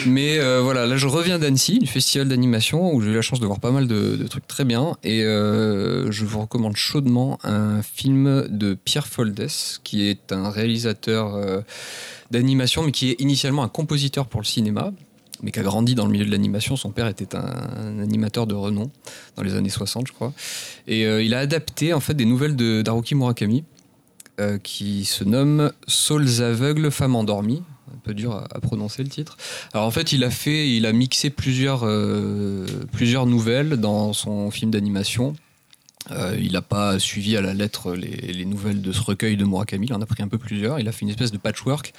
Mais 0.07 0.39
euh, 0.39 0.63
voilà, 0.63 0.87
là 0.87 0.97
je 0.97 1.07
reviens 1.07 1.39
d'Annecy, 1.39 1.79
du 1.79 1.87
festival 1.87 2.27
d'animation, 2.27 2.95
où 2.95 3.03
j'ai 3.03 3.11
eu 3.11 3.15
la 3.15 3.21
chance 3.21 3.39
de 3.39 3.45
voir 3.45 3.61
pas 3.61 3.71
mal 3.71 3.87
de, 3.87 4.17
de 4.17 4.27
trucs 4.27 4.47
très 4.49 4.65
bien. 4.65 4.97
Et 5.05 5.23
euh, 5.25 6.11
je 6.11 6.25
vous 6.25 6.41
recommande 6.41 6.75
chaudement 6.77 7.39
un 7.45 7.83
film 7.83 8.47
de 8.49 8.73
Pierre 8.73 9.07
Foldes, 9.09 9.47
qui 9.83 10.09
est 10.09 10.33
un 10.33 10.49
réalisateur 10.49 11.35
euh, 11.35 11.61
d'animation, 12.31 12.83
mais 12.83 12.93
qui 12.93 13.11
est 13.11 13.21
initialement 13.21 13.63
un 13.63 13.69
compositeur 13.69 14.25
pour 14.25 14.41
le 14.41 14.47
cinéma. 14.47 14.91
Mais 15.45 15.51
qui 15.51 15.61
a 15.61 15.63
grandi 15.63 15.95
dans 15.95 16.07
le 16.07 16.13
milieu 16.13 16.25
de 16.25 16.31
l'animation. 16.31 16.75
Son 16.75 16.91
père 16.91 17.07
était 17.07 17.37
un, 17.37 17.99
animateur 18.01 18.47
de 18.47 18.55
renom 18.55 18.91
dans 19.37 19.43
les 19.43 19.55
années 19.55 19.69
60, 19.69 20.07
je 20.07 20.13
crois. 20.13 20.33
Et 20.87 21.05
euh, 21.05 21.23
il 21.23 21.35
a 21.35 21.39
adapté 21.39 21.93
en 21.93 22.01
fait 22.01 22.15
des 22.15 22.25
nouvelles 22.25 22.57
de 22.57 22.81
d'Haruki 22.81 23.15
Murakami 23.15 23.63
euh, 24.41 24.57
qui 24.57 25.05
se 25.05 25.23
nomme 25.23 25.71
Saules 25.87 26.41
aveugles, 26.41 26.91
femmes 26.91 27.15
endormies. 27.15 27.63
Un 27.93 27.99
peu 27.99 28.15
dur 28.15 28.35
à, 28.35 28.61
prononcer 28.61 29.03
le 29.03 29.11
titre. 29.11 29.37
Alors 29.75 29.87
en 29.87 29.91
fait, 29.91 30.13
il 30.13 30.25
a 30.25 30.31
fait, 30.31 30.71
il 30.75 30.87
a 30.87 30.93
mixé 30.95 31.29
plusieurs, 31.29 31.83
euh, 31.85 32.67
plusieurs 32.93 33.27
nouvelles 33.27 33.77
dans 33.77 34.15
son 34.15 34.51
film 34.51 34.71
d'animation. 34.71 35.35
Il 36.39 36.53
n'a 36.53 36.61
pas 36.61 36.99
suivi 36.99 37.35
à 37.35 37.41
la 37.41 37.55
lettre 37.55 37.95
les, 37.95 38.11
les 38.11 38.45
nouvelles 38.45 38.83
de 38.83 38.93
ce 38.93 39.01
recueil 39.01 39.39
de 39.39 39.45
Murakami, 39.47 39.87
il 39.87 39.95
en 39.95 40.03
a 40.03 40.07
pris 40.07 40.23
un 40.23 40.29
peu 40.29 40.37
plusieurs. 40.37 40.79
Il 40.79 40.87
a 40.87 40.93
fait 40.93 41.03
une 41.03 41.09
espèce 41.09 41.33
de 41.33 41.39
patchwork 41.39 41.95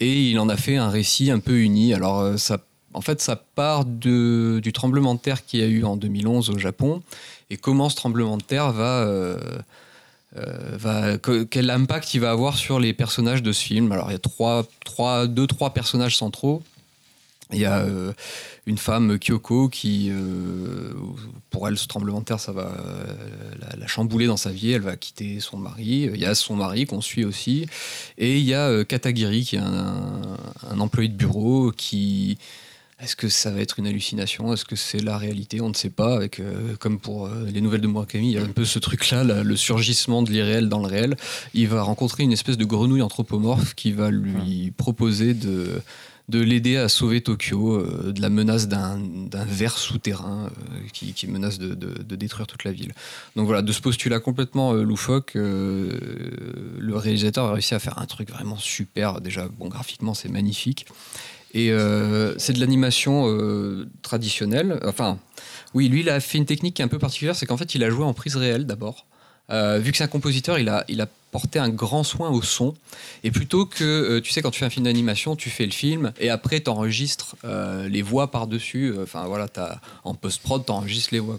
et 0.00 0.30
il 0.30 0.38
en 0.38 0.48
a 0.48 0.56
fait 0.56 0.76
un 0.76 0.88
récit 0.88 1.30
un 1.30 1.38
peu 1.38 1.58
uni. 1.58 1.92
Alors 1.92 2.38
ça, 2.38 2.58
en 2.94 3.00
fait, 3.00 3.20
ça 3.20 3.36
part 3.36 3.84
de, 3.84 4.60
du 4.62 4.72
tremblement 4.72 5.14
de 5.14 5.20
terre 5.20 5.44
qu'il 5.44 5.60
y 5.60 5.62
a 5.62 5.66
eu 5.66 5.84
en 5.84 5.96
2011 5.96 6.50
au 6.50 6.58
Japon 6.58 7.02
et 7.50 7.56
comment 7.56 7.88
ce 7.88 7.96
tremblement 7.96 8.36
de 8.36 8.42
terre 8.42 8.72
va, 8.72 9.02
euh, 9.02 9.38
euh, 10.36 10.76
va 10.78 11.18
que- 11.18 11.44
quel 11.44 11.70
impact 11.70 12.14
il 12.14 12.20
va 12.20 12.30
avoir 12.30 12.56
sur 12.56 12.80
les 12.80 12.92
personnages 12.92 13.42
de 13.42 13.52
ce 13.52 13.62
film? 13.62 13.92
Alors 13.92 14.10
il 14.10 14.12
y 14.12 14.16
a 14.16 14.18
trois, 14.18 14.66
trois, 14.84 15.26
deux, 15.26 15.46
trois 15.46 15.74
personnages 15.74 16.16
centraux. 16.16 16.62
Il 17.52 17.58
y 17.58 17.66
a 17.66 17.80
euh, 17.80 18.14
une 18.64 18.78
femme, 18.78 19.18
Kyoko, 19.18 19.68
qui, 19.68 20.10
pour 21.50 21.68
elle, 21.68 21.76
ce 21.76 21.86
tremblement 21.86 22.20
de 22.20 22.24
terre, 22.24 22.40
ça 22.40 22.52
va 22.52 22.72
la, 23.78 23.86
chambouler 23.86 24.26
dans 24.26 24.38
sa 24.38 24.50
vie. 24.50 24.72
Elle 24.72 24.80
va 24.80 24.96
quitter 24.96 25.38
son 25.38 25.58
mari. 25.58 26.08
Il 26.14 26.16
y 26.16 26.24
a 26.24 26.34
son 26.34 26.56
mari 26.56 26.86
qu'on 26.86 27.02
suit 27.02 27.26
aussi. 27.26 27.66
Et 28.16 28.38
il 28.38 28.44
y 28.44 28.54
a 28.54 28.84
Katagiri, 28.86 29.44
qui 29.44 29.56
est 29.56 29.58
un, 29.58 30.22
un 30.70 30.80
employé 30.80 31.10
de 31.10 31.14
bureau 31.14 31.72
qui, 31.76 32.38
est-ce 33.02 33.16
que 33.16 33.28
ça 33.28 33.50
va 33.50 33.60
être 33.60 33.78
une 33.78 33.86
hallucination? 33.86 34.52
Est-ce 34.52 34.64
que 34.64 34.76
c'est 34.76 35.00
la 35.02 35.18
réalité? 35.18 35.60
On 35.60 35.68
ne 35.68 35.74
sait 35.74 35.90
pas. 35.90 36.14
Avec, 36.14 36.38
euh, 36.40 36.76
comme 36.78 36.98
pour 37.00 37.26
euh, 37.26 37.44
les 37.52 37.60
nouvelles 37.60 37.80
de 37.80 37.88
Murakami, 37.88 38.28
il 38.30 38.34
y 38.34 38.38
a 38.38 38.42
un 38.42 38.46
peu 38.48 38.64
ce 38.64 38.78
truc-là, 38.78 39.24
là, 39.24 39.42
le 39.42 39.56
surgissement 39.56 40.22
de 40.22 40.30
l'irréel 40.30 40.68
dans 40.68 40.80
le 40.80 40.86
réel. 40.86 41.16
Il 41.54 41.68
va 41.68 41.82
rencontrer 41.82 42.22
une 42.22 42.32
espèce 42.32 42.56
de 42.56 42.64
grenouille 42.64 43.02
anthropomorphe 43.02 43.74
qui 43.74 43.90
va 43.92 44.10
lui 44.10 44.70
proposer 44.76 45.34
de, 45.34 45.80
de 46.28 46.38
l'aider 46.40 46.76
à 46.76 46.88
sauver 46.88 47.20
Tokyo 47.22 47.74
euh, 47.74 48.12
de 48.12 48.20
la 48.22 48.28
menace 48.30 48.68
d'un 48.68 48.98
d'un 48.98 49.44
ver 49.44 49.76
souterrain 49.78 50.50
qui, 50.92 51.12
qui 51.12 51.26
menace 51.26 51.58
de, 51.58 51.74
de- 51.74 52.02
de 52.02 52.16
détruire 52.16 52.46
toute 52.46 52.62
la 52.64 52.70
ville. 52.72 52.92
Donc 53.34 53.46
voilà, 53.46 53.62
de 53.62 53.72
ce 53.72 53.80
postulat 53.80 54.20
complètement 54.20 54.74
loufoque, 54.74 55.32
le 55.34 56.92
réalisateur 56.96 57.46
a 57.46 57.52
réussi 57.54 57.74
à 57.74 57.78
faire 57.78 57.98
un 57.98 58.06
truc 58.06 58.30
vraiment 58.30 58.58
super. 58.58 59.20
Déjà, 59.20 59.48
bon, 59.48 59.68
graphiquement, 59.68 60.14
c'est 60.14 60.28
magnifique. 60.28 60.86
Et 61.52 61.70
euh, 61.70 62.36
c'est 62.38 62.52
de 62.52 62.60
l'animation 62.60 63.24
euh, 63.26 63.88
traditionnelle. 64.02 64.80
Enfin, 64.84 65.18
oui, 65.74 65.88
lui, 65.88 66.00
il 66.00 66.10
a 66.10 66.20
fait 66.20 66.38
une 66.38 66.46
technique 66.46 66.74
qui 66.74 66.82
est 66.82 66.84
un 66.84 66.88
peu 66.88 66.98
particulière, 66.98 67.36
c'est 67.36 67.46
qu'en 67.46 67.56
fait, 67.56 67.74
il 67.74 67.84
a 67.84 67.90
joué 67.90 68.04
en 68.04 68.14
prise 68.14 68.36
réelle 68.36 68.66
d'abord. 68.66 69.06
Euh, 69.50 69.78
vu 69.78 69.90
que 69.90 69.98
c'est 69.98 70.04
un 70.04 70.08
compositeur, 70.08 70.58
il 70.58 70.68
a, 70.70 70.84
il 70.88 71.00
a 71.00 71.08
porté 71.30 71.58
un 71.58 71.68
grand 71.68 72.04
soin 72.04 72.30
au 72.30 72.40
son. 72.40 72.74
Et 73.22 73.30
plutôt 73.30 73.66
que, 73.66 74.18
tu 74.20 74.32
sais, 74.32 74.40
quand 74.40 74.50
tu 74.50 74.60
fais 74.60 74.66
un 74.66 74.70
film 74.70 74.84
d'animation, 74.84 75.36
tu 75.36 75.50
fais 75.50 75.66
le 75.66 75.72
film 75.72 76.12
et 76.20 76.30
après 76.30 76.60
tu 76.60 76.70
enregistres 76.70 77.36
les 77.88 78.02
voix 78.02 78.30
par-dessus. 78.30 78.94
Enfin 79.02 79.24
voilà, 79.26 79.46
as, 79.56 79.80
en 80.04 80.14
post-prod, 80.14 80.64
tu 80.64 80.72
enregistres 80.72 81.12
les 81.12 81.20
voix. 81.20 81.38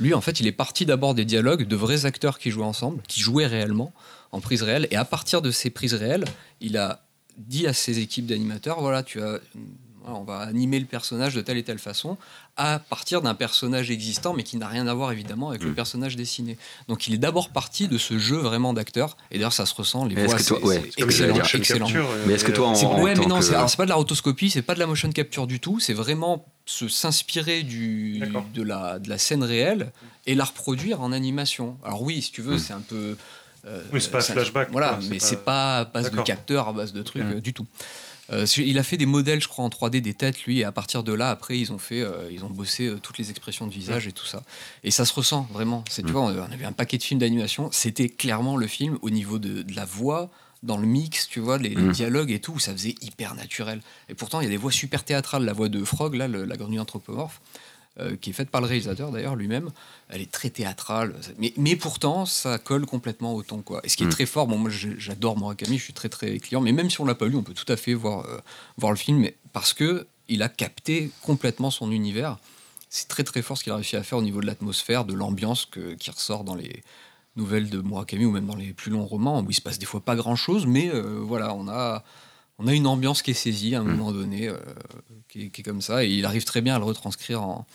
Lui, 0.00 0.14
en 0.14 0.20
fait, 0.20 0.40
il 0.40 0.46
est 0.46 0.52
parti 0.52 0.86
d'abord 0.86 1.14
des 1.14 1.24
dialogues 1.24 1.66
de 1.66 1.76
vrais 1.76 2.06
acteurs 2.06 2.38
qui 2.38 2.50
jouaient 2.50 2.64
ensemble, 2.64 3.02
qui 3.06 3.20
jouaient 3.20 3.46
réellement 3.46 3.92
en 4.32 4.40
prise 4.40 4.62
réelle. 4.62 4.88
Et 4.90 4.96
à 4.96 5.04
partir 5.04 5.42
de 5.42 5.50
ces 5.50 5.70
prises 5.70 5.94
réelles, 5.94 6.24
il 6.60 6.76
a 6.76 7.00
dit 7.38 7.66
à 7.66 7.72
ses 7.72 7.98
équipes 7.98 8.26
d'animateurs, 8.26 8.80
voilà, 8.80 9.02
tu 9.02 9.20
as 9.22 9.38
on 10.04 10.24
va 10.24 10.38
animer 10.40 10.80
le 10.80 10.86
personnage 10.86 11.32
de 11.32 11.42
telle 11.42 11.58
et 11.58 11.62
telle 11.62 11.78
façon 11.78 12.16
à 12.56 12.80
partir 12.80 13.22
d'un 13.22 13.36
personnage 13.36 13.88
existant, 13.88 14.34
mais 14.34 14.42
qui 14.42 14.56
n'a 14.56 14.66
rien 14.66 14.88
à 14.88 14.94
voir 14.94 15.12
évidemment 15.12 15.50
avec 15.50 15.62
le 15.62 15.70
Mm. 15.70 15.74
personnage 15.76 16.16
dessiné. 16.16 16.58
Donc 16.88 17.06
il 17.06 17.14
est 17.14 17.18
d'abord 17.18 17.50
parti 17.50 17.86
de 17.86 17.96
ce 17.98 18.18
jeu 18.18 18.38
vraiment 18.38 18.72
d'acteur, 18.72 19.16
et 19.30 19.36
d'ailleurs 19.36 19.52
ça 19.52 19.64
se 19.64 19.72
ressent, 19.76 20.04
les 20.04 20.16
Mais 20.16 20.26
voix, 20.26 20.38
c'est 20.40 20.54
ouais, 20.54 20.82
excellent, 20.96 21.36
excellent. 21.36 21.84
capture, 21.86 22.10
euh, 22.10 22.24
Mais 22.26 22.32
est-ce 22.32 22.44
que 22.44 22.50
toi, 22.50 22.70
en- 22.70 22.74
C'est- 22.74 22.86
ouais, 22.86 23.14
mais 23.14 23.26
non, 23.26 23.38
que- 23.38 23.44
c'est 23.44 23.76
pas 23.76 23.84
de 23.84 23.90
la 23.90 23.94
rotoscopie, 23.94 24.50
c'est 24.50 24.62
pas 24.62 24.74
de 24.74 24.80
la 24.80 24.86
motion 24.88 25.08
capture 25.12 25.46
du 25.46 25.60
tout, 25.60 25.78
c'est 25.78 25.94
vraiment 25.94 26.44
se 26.66 26.88
s'inspirer 26.88 27.62
du 27.62 28.20
de 28.54 28.62
la 28.64 28.98
de 28.98 29.08
la 29.08 29.18
scène 29.18 29.44
réelle 29.44 29.92
et 30.26 30.34
la 30.34 30.44
reproduire 30.44 31.00
en 31.00 31.12
animation. 31.12 31.76
Alors 31.84 32.02
oui, 32.02 32.22
si 32.22 32.32
tu 32.32 32.42
veux, 32.42 32.56
Mm. 32.56 32.58
c'est 32.58 32.72
un 32.72 32.80
peu 32.80 33.16
euh, 33.66 33.82
Oui, 33.92 34.00
c'est 34.00 34.10
pas 34.10 34.18
un- 34.18 34.20
flashback, 34.20 34.70
Voilà, 34.72 34.98
mais 35.08 35.18
c'est 35.18 35.44
pas 35.44 35.78
à 35.80 35.84
base 35.84 36.10
de 36.10 36.20
capteurs, 36.22 36.68
à 36.68 36.72
base 36.72 36.92
de 36.92 37.02
trucs 37.02 37.22
euh, 37.22 37.40
du 37.40 37.52
tout. 37.52 37.66
Euh, 38.32 38.46
il 38.56 38.78
a 38.78 38.82
fait 38.82 38.96
des 38.96 39.04
modèles, 39.06 39.42
je 39.42 39.48
crois, 39.48 39.64
en 39.64 39.68
3D 39.68 40.00
des 40.00 40.14
têtes, 40.14 40.44
lui, 40.44 40.60
et 40.60 40.64
à 40.64 40.72
partir 40.72 41.02
de 41.02 41.12
là, 41.12 41.30
après, 41.30 41.58
ils 41.58 41.72
ont 41.72 41.78
fait, 41.78 42.00
euh, 42.00 42.28
ils 42.30 42.44
ont 42.44 42.50
bossé 42.50 42.86
euh, 42.86 42.98
toutes 42.98 43.18
les 43.18 43.30
expressions 43.30 43.66
de 43.66 43.72
visage 43.72 44.06
et 44.06 44.12
tout 44.12 44.24
ça. 44.24 44.42
Et 44.84 44.90
ça 44.90 45.04
se 45.04 45.12
ressent 45.12 45.46
vraiment. 45.52 45.84
C'est, 45.90 46.02
tu 46.02 46.08
Mm. 46.08 46.12
vois, 46.12 46.22
on 46.22 46.52
avait 46.52 46.64
un 46.64 46.72
paquet 46.72 46.96
de 46.98 47.02
films 47.02 47.20
d'animation. 47.20 47.68
C'était 47.72 48.08
clairement 48.08 48.56
le 48.56 48.66
film 48.68 48.98
au 49.02 49.10
niveau 49.10 49.38
de, 49.38 49.62
de 49.62 49.74
la 49.76 49.84
voix, 49.84 50.30
dans 50.62 50.76
le 50.78 50.86
mix, 50.86 51.26
tu 51.28 51.40
vois, 51.40 51.58
les, 51.58 51.70
les 51.70 51.82
Mm. 51.82 51.90
dialogues 51.92 52.30
et 52.30 52.38
tout, 52.38 52.52
où 52.52 52.58
ça 52.60 52.72
faisait 52.72 52.94
hyper 53.02 53.34
naturel. 53.34 53.82
Et 54.08 54.14
pourtant, 54.14 54.40
il 54.40 54.44
y 54.44 54.46
a 54.46 54.50
des 54.50 54.56
voix 54.56 54.70
super 54.72 55.02
théâtrales. 55.04 55.44
La 55.44 55.52
voix 55.52 55.68
de 55.68 55.84
Frog, 55.84 56.14
là, 56.14 56.28
le- 56.28 56.44
la 56.44 56.56
grenouille 56.56 56.78
anthropomorphe, 56.78 57.40
euh, 58.00 58.16
qui 58.16 58.30
est 58.30 58.32
faite 58.32 58.50
par 58.50 58.60
le 58.60 58.66
réalisateur 58.66 59.10
d'ailleurs 59.12 59.36
lui-même, 59.36 59.70
elle 60.08 60.22
est 60.22 60.30
très 60.30 60.48
théâtrale. 60.50 61.14
Mais, 61.38 61.52
mais 61.56 61.76
pourtant, 61.76 62.24
ça 62.26 62.58
colle 62.58 62.86
complètement 62.86 63.34
au 63.34 63.42
ton. 63.42 63.60
Quoi. 63.62 63.80
Et 63.84 63.88
ce 63.88 63.96
qui 63.96 64.04
est 64.04 64.06
Mm. 64.06 64.10
très 64.10 64.26
fort, 64.26 64.46
bon, 64.46 64.58
moi 64.58 64.70
j'adore 64.70 65.36
Murakami, 65.38 65.78
je 65.78 65.84
suis 65.84 65.92
très 65.92 66.08
très 66.08 66.38
client, 66.38 66.60
mais 66.60 66.72
même 66.72 66.88
si 66.90 67.00
on 67.00 67.04
l'a 67.04 67.14
pas 67.14 67.26
lu, 67.26 67.36
on 67.36 67.42
peut 67.42 67.54
tout 67.54 67.70
à 67.70 67.76
fait 67.76 67.94
voir, 67.94 68.24
euh, 68.26 68.38
voir 68.78 68.92
le 68.92 68.98
film, 68.98 69.28
parce 69.52 69.74
que 69.74 70.06
il 70.28 70.42
a 70.42 70.48
capté 70.48 71.10
complètement 71.22 71.70
son 71.70 71.90
univers. 71.92 72.38
C'est 72.88 73.08
très 73.08 73.24
très 73.24 73.42
fort 73.42 73.58
ce 73.58 73.64
qu'il 73.64 73.72
a 73.72 73.76
réussi 73.76 73.96
à 73.96 74.02
faire 74.02 74.18
au 74.18 74.22
niveau 74.22 74.40
de 74.40 74.46
l'atmosphère, 74.46 75.04
de 75.04 75.14
l'ambiance 75.14 75.66
qui 75.98 76.10
ressort 76.10 76.44
dans 76.44 76.54
les 76.54 76.82
nouvelles 77.36 77.70
de 77.70 77.80
Murakami 77.80 78.24
ou 78.24 78.30
même 78.30 78.46
dans 78.46 78.56
les 78.56 78.72
plus 78.72 78.90
longs 78.90 79.06
romans 79.06 79.40
où 79.40 79.50
il 79.50 79.54
se 79.54 79.60
passe 79.60 79.78
des 79.78 79.86
fois 79.86 80.00
pas 80.00 80.16
grand 80.16 80.36
chose, 80.36 80.66
mais 80.66 80.90
euh, 80.92 81.18
voilà, 81.22 81.54
on 81.54 81.68
a, 81.68 82.04
on 82.58 82.66
a 82.66 82.72
une 82.74 82.86
ambiance 82.86 83.22
qui 83.22 83.30
est 83.32 83.34
saisie 83.34 83.74
à 83.74 83.80
un 83.80 83.84
Mm. 83.84 83.96
moment 83.96 84.12
donné, 84.12 84.48
euh, 84.48 84.56
qui, 85.28 85.42
est, 85.44 85.48
qui 85.50 85.60
est 85.62 85.64
comme 85.64 85.82
ça, 85.82 86.04
et 86.04 86.08
il 86.10 86.24
arrive 86.24 86.44
très 86.44 86.60
bien 86.60 86.74
à 86.76 86.78
le 86.78 86.84
retranscrire 86.84 87.42
en- 87.42 87.66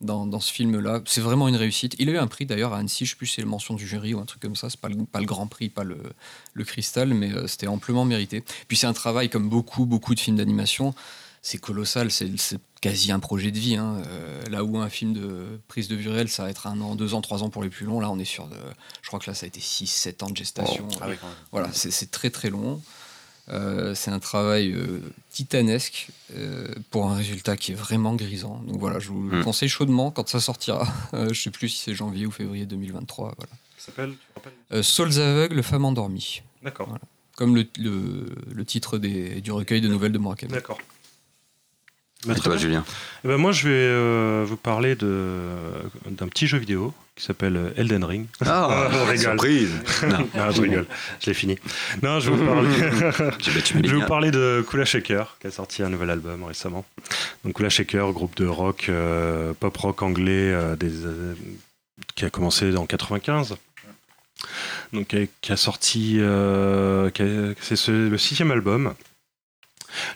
dans, 0.00 0.26
dans 0.26 0.40
ce 0.40 0.52
film-là. 0.52 1.00
C'est 1.06 1.20
vraiment 1.20 1.46
une 1.48 1.56
réussite. 1.56 1.94
Il 1.98 2.08
a 2.10 2.12
eu 2.12 2.18
un 2.18 2.26
prix 2.26 2.44
d'ailleurs 2.46 2.74
à 2.74 2.78
Annecy, 2.78 3.06
je 3.06 3.10
sais 3.10 3.16
plus 3.16 3.26
si 3.26 3.36
c'est 3.36 3.42
le 3.42 3.48
mention 3.48 3.74
du 3.74 3.86
jury 3.86 4.12
ou 4.12 4.18
un 4.20 4.24
truc 4.26 4.42
comme 4.42 4.56
ça, 4.56 4.68
c'est 4.68 4.80
pas 4.80 4.88
le, 4.88 4.96
pas 5.04 5.20
le 5.20 5.26
grand 5.26 5.46
prix, 5.46 5.68
pas 5.68 5.84
le, 5.84 5.98
le 6.52 6.64
cristal, 6.64 7.14
mais 7.14 7.32
euh, 7.32 7.46
c'était 7.46 7.68
amplement 7.68 8.04
mérité. 8.04 8.42
Puis 8.68 8.76
c'est 8.76 8.86
un 8.88 8.92
travail 8.92 9.30
comme 9.30 9.48
beaucoup, 9.48 9.86
beaucoup 9.86 10.14
de 10.14 10.20
films 10.20 10.36
d'animation. 10.36 10.94
C'est 11.42 11.58
colossal, 11.58 12.10
c'est 12.10 12.30
quasi 12.80 13.12
un 13.12 13.20
projet 13.20 13.50
de 13.50 13.58
vie. 13.58 13.76
hein. 13.76 14.02
Euh, 14.08 14.42
là 14.50 14.64
où 14.64 14.78
un 14.78 14.88
film 14.88 15.12
de 15.12 15.60
prise 15.68 15.88
de 15.88 15.94
vue 15.94 16.08
réelle, 16.08 16.28
ça 16.30 16.42
va 16.44 16.50
être 16.50 16.66
un 16.66 16.80
an, 16.80 16.96
deux 16.96 17.12
ans, 17.14 17.20
trois 17.20 17.42
ans 17.42 17.50
pour 17.50 17.62
les 17.62 17.68
plus 17.70 17.84
longs. 17.86 18.00
Là, 18.00 18.10
on 18.10 18.18
est 18.18 18.24
sur 18.24 18.46
de. 18.46 18.56
Je 19.02 19.08
crois 19.08 19.20
que 19.20 19.30
là, 19.30 19.34
ça 19.34 19.44
a 19.44 19.46
été 19.46 19.60
6, 19.60 19.86
7 19.86 20.22
ans 20.22 20.30
de 20.30 20.36
gestation. 20.36 20.88
Ah 21.02 21.06
oui, 21.08 21.16
quand 21.20 21.26
même. 21.28 21.36
Voilà, 21.52 21.70
c'est 21.72 22.10
très 22.10 22.30
très 22.30 22.48
long. 22.50 22.80
Euh, 23.50 23.94
c'est 23.94 24.10
un 24.10 24.20
travail 24.20 24.72
euh, 24.72 25.00
titanesque 25.30 26.08
euh, 26.34 26.66
pour 26.90 27.10
un 27.10 27.14
résultat 27.14 27.56
qui 27.58 27.72
est 27.72 27.74
vraiment 27.74 28.14
grisant. 28.14 28.62
Donc 28.66 28.78
voilà, 28.80 28.98
je 28.98 29.08
vous 29.08 29.28
le 29.28 29.40
Mm. 29.40 29.44
conseille 29.44 29.68
chaudement 29.68 30.10
quand 30.10 30.28
ça 30.28 30.40
sortira. 30.40 30.86
Je 31.12 31.38
sais 31.40 31.50
plus 31.50 31.68
si 31.68 31.78
c'est 31.80 31.94
janvier 31.94 32.24
ou 32.26 32.30
février 32.30 32.64
2023. 32.66 33.34
Voilà. 33.36 33.52
Ça 33.76 33.86
s'appelle 33.86 34.14
Euh, 34.72 34.82
Saules 34.82 35.18
aveugles, 35.20 35.62
femmes 35.62 35.84
endormies. 35.84 36.40
D'accord. 36.62 36.88
Voilà. 36.88 37.02
Comme 37.36 37.54
le, 37.54 37.66
le- 37.78 38.26
le 38.50 38.64
titre 38.64 38.96
des- 38.96 39.40
du 39.42 39.52
recueil 39.52 39.80
de 39.82 39.88
nouvelles 39.88 40.12
de 40.12 40.18
Murakami. 40.18 40.52
D'accord. 40.52 40.78
Bah, 42.26 42.34
toi, 42.34 42.52
bien. 42.54 42.58
Julien 42.58 42.84
Eh 43.24 43.28
ben, 43.28 43.36
moi, 43.36 43.52
je 43.52 43.68
vais 43.68 43.74
euh, 43.74 44.44
vous 44.46 44.56
parler 44.56 44.94
d'un 44.96 46.28
petit 46.28 46.46
jeu 46.46 46.58
vidéo 46.58 46.92
qui 47.16 47.24
s'appelle 47.24 47.56
euh, 47.56 47.70
Elden 47.76 48.02
Ring. 48.04 48.26
Ah, 48.44 48.88
surprise 49.16 49.70
Non, 50.08 50.28
Non, 50.34 50.50
je 50.50 50.62
rigole, 50.62 50.86
je 51.20 51.26
l'ai 51.26 51.34
fini. 51.34 51.58
Non, 52.02 52.18
je 52.20 52.30
vais 52.30 52.36
vous 52.36 52.46
parler, 52.52 52.68
je 52.72 53.50
vais 53.50 53.60
vous 53.60 53.78
Mélina. 53.80 54.06
parler 54.06 54.30
de 54.30 54.64
Kula 54.68 54.84
Shaker, 54.84 55.36
qui 55.40 55.46
a 55.46 55.50
sorti 55.50 55.82
un 55.82 55.90
nouvel 55.90 56.10
album 56.10 56.42
récemment. 56.44 56.84
Donc 57.44 57.54
Kula 57.56 57.68
Shaker, 57.70 58.12
groupe 58.12 58.36
de 58.36 58.46
rock, 58.46 58.86
euh, 58.88 59.52
pop 59.58 59.76
rock 59.76 60.02
anglais, 60.02 60.52
euh, 60.52 60.74
des, 60.76 60.90
qui 62.16 62.24
a 62.24 62.30
commencé 62.30 62.74
en 62.76 62.86
95. 62.86 63.56
Donc 64.92 65.14
qui 65.40 65.52
a, 65.52 65.56
sorti, 65.56 66.16
euh, 66.18 67.10
c'est 67.60 67.76
ce- 67.76 68.08
le 68.10 68.18
sixième 68.18 68.50
album. 68.50 68.92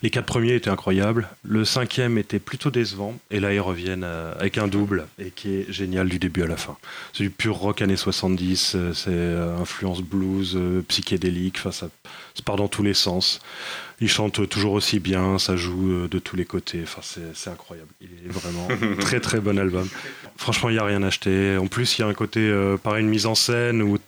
Les 0.02 0.10
quatre 0.10 0.26
premiers 0.26 0.54
étaient 0.54 0.70
incroyables. 0.70 1.28
Le 1.42 1.64
cinquième 1.64 2.18
était 2.18 2.38
plutôt 2.38 2.70
décevant. 2.70 3.18
Et 3.30 3.40
là, 3.40 3.52
ils 3.52 3.60
reviennent 3.60 4.04
euh, 4.04 4.32
avec 4.38 4.58
un 4.58 4.68
double 4.68 5.06
et 5.18 5.30
qui 5.30 5.54
est 5.56 5.72
génial 5.72 6.08
du 6.08 6.18
début 6.18 6.42
à 6.42 6.46
la 6.46 6.56
fin. 6.56 6.76
C'est 7.12 7.22
du 7.24 7.30
pur 7.30 7.54
rock 7.56 7.82
années 7.82 7.96
70. 7.96 8.72
euh, 8.74 8.92
C'est 8.94 9.10
euh, 9.10 9.56
influence 9.58 10.02
blues, 10.02 10.58
psychédélique. 10.88 11.56
Enfin, 11.58 11.72
ça, 11.72 11.88
ça 12.34 12.42
part 12.44 12.56
dans 12.56 12.68
tous 12.68 12.82
les 12.82 12.94
sens. 12.94 13.40
Ils 14.00 14.08
chantent 14.08 14.48
toujours 14.48 14.72
aussi 14.72 15.00
bien. 15.00 15.38
Ça 15.38 15.56
joue 15.56 16.06
de 16.08 16.18
tous 16.18 16.36
les 16.36 16.44
côtés. 16.44 16.80
Enfin, 16.84 17.00
c'est 17.34 17.50
incroyable. 17.50 17.88
Il 18.00 18.08
est 18.26 18.32
vraiment 18.32 18.68
très 19.00 19.20
très 19.20 19.40
bon 19.40 19.58
album. 19.58 19.88
Franchement, 20.36 20.68
il 20.68 20.74
n'y 20.74 20.78
a 20.78 20.84
rien 20.84 21.02
à 21.02 21.08
acheter. 21.08 21.56
En 21.56 21.66
plus, 21.66 21.98
il 21.98 22.02
y 22.02 22.04
a 22.04 22.06
un 22.06 22.14
côté, 22.14 22.48
pareil, 22.82 23.02
une 23.04 23.10
mise 23.10 23.26
en 23.26 23.34
scène 23.34 23.82
où 23.82 23.98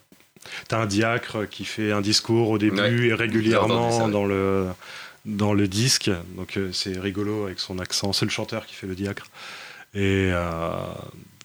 tu 0.69 0.75
as 0.75 0.79
un 0.79 0.87
diacre 0.87 1.49
qui 1.51 1.65
fait 1.65 1.91
un 1.93 2.01
discours 2.01 2.51
au 2.51 2.59
début 2.59 2.79
Ouais. 2.81 3.07
et 3.09 3.15
régulièrement 3.15 3.91
ça, 3.91 4.05
ouais. 4.07 4.13
dans 4.13 4.25
le 4.27 4.67
dans 5.25 5.53
le 5.55 5.69
disque. 5.69 6.11
Donc 6.37 6.57
euh, 6.57 6.73
c'est 6.73 6.99
rigolo 6.99 7.45
avec 7.47 7.61
son 7.61 7.79
accent. 7.79 8.13
C'est 8.13 8.25
le 8.25 8.31
chanteur 8.31 8.67
qui 8.67 8.75
fait 8.75 8.87
le 8.87 8.95
diacre. 8.95 9.27
Et 9.95 10.31
euh, 10.33 10.71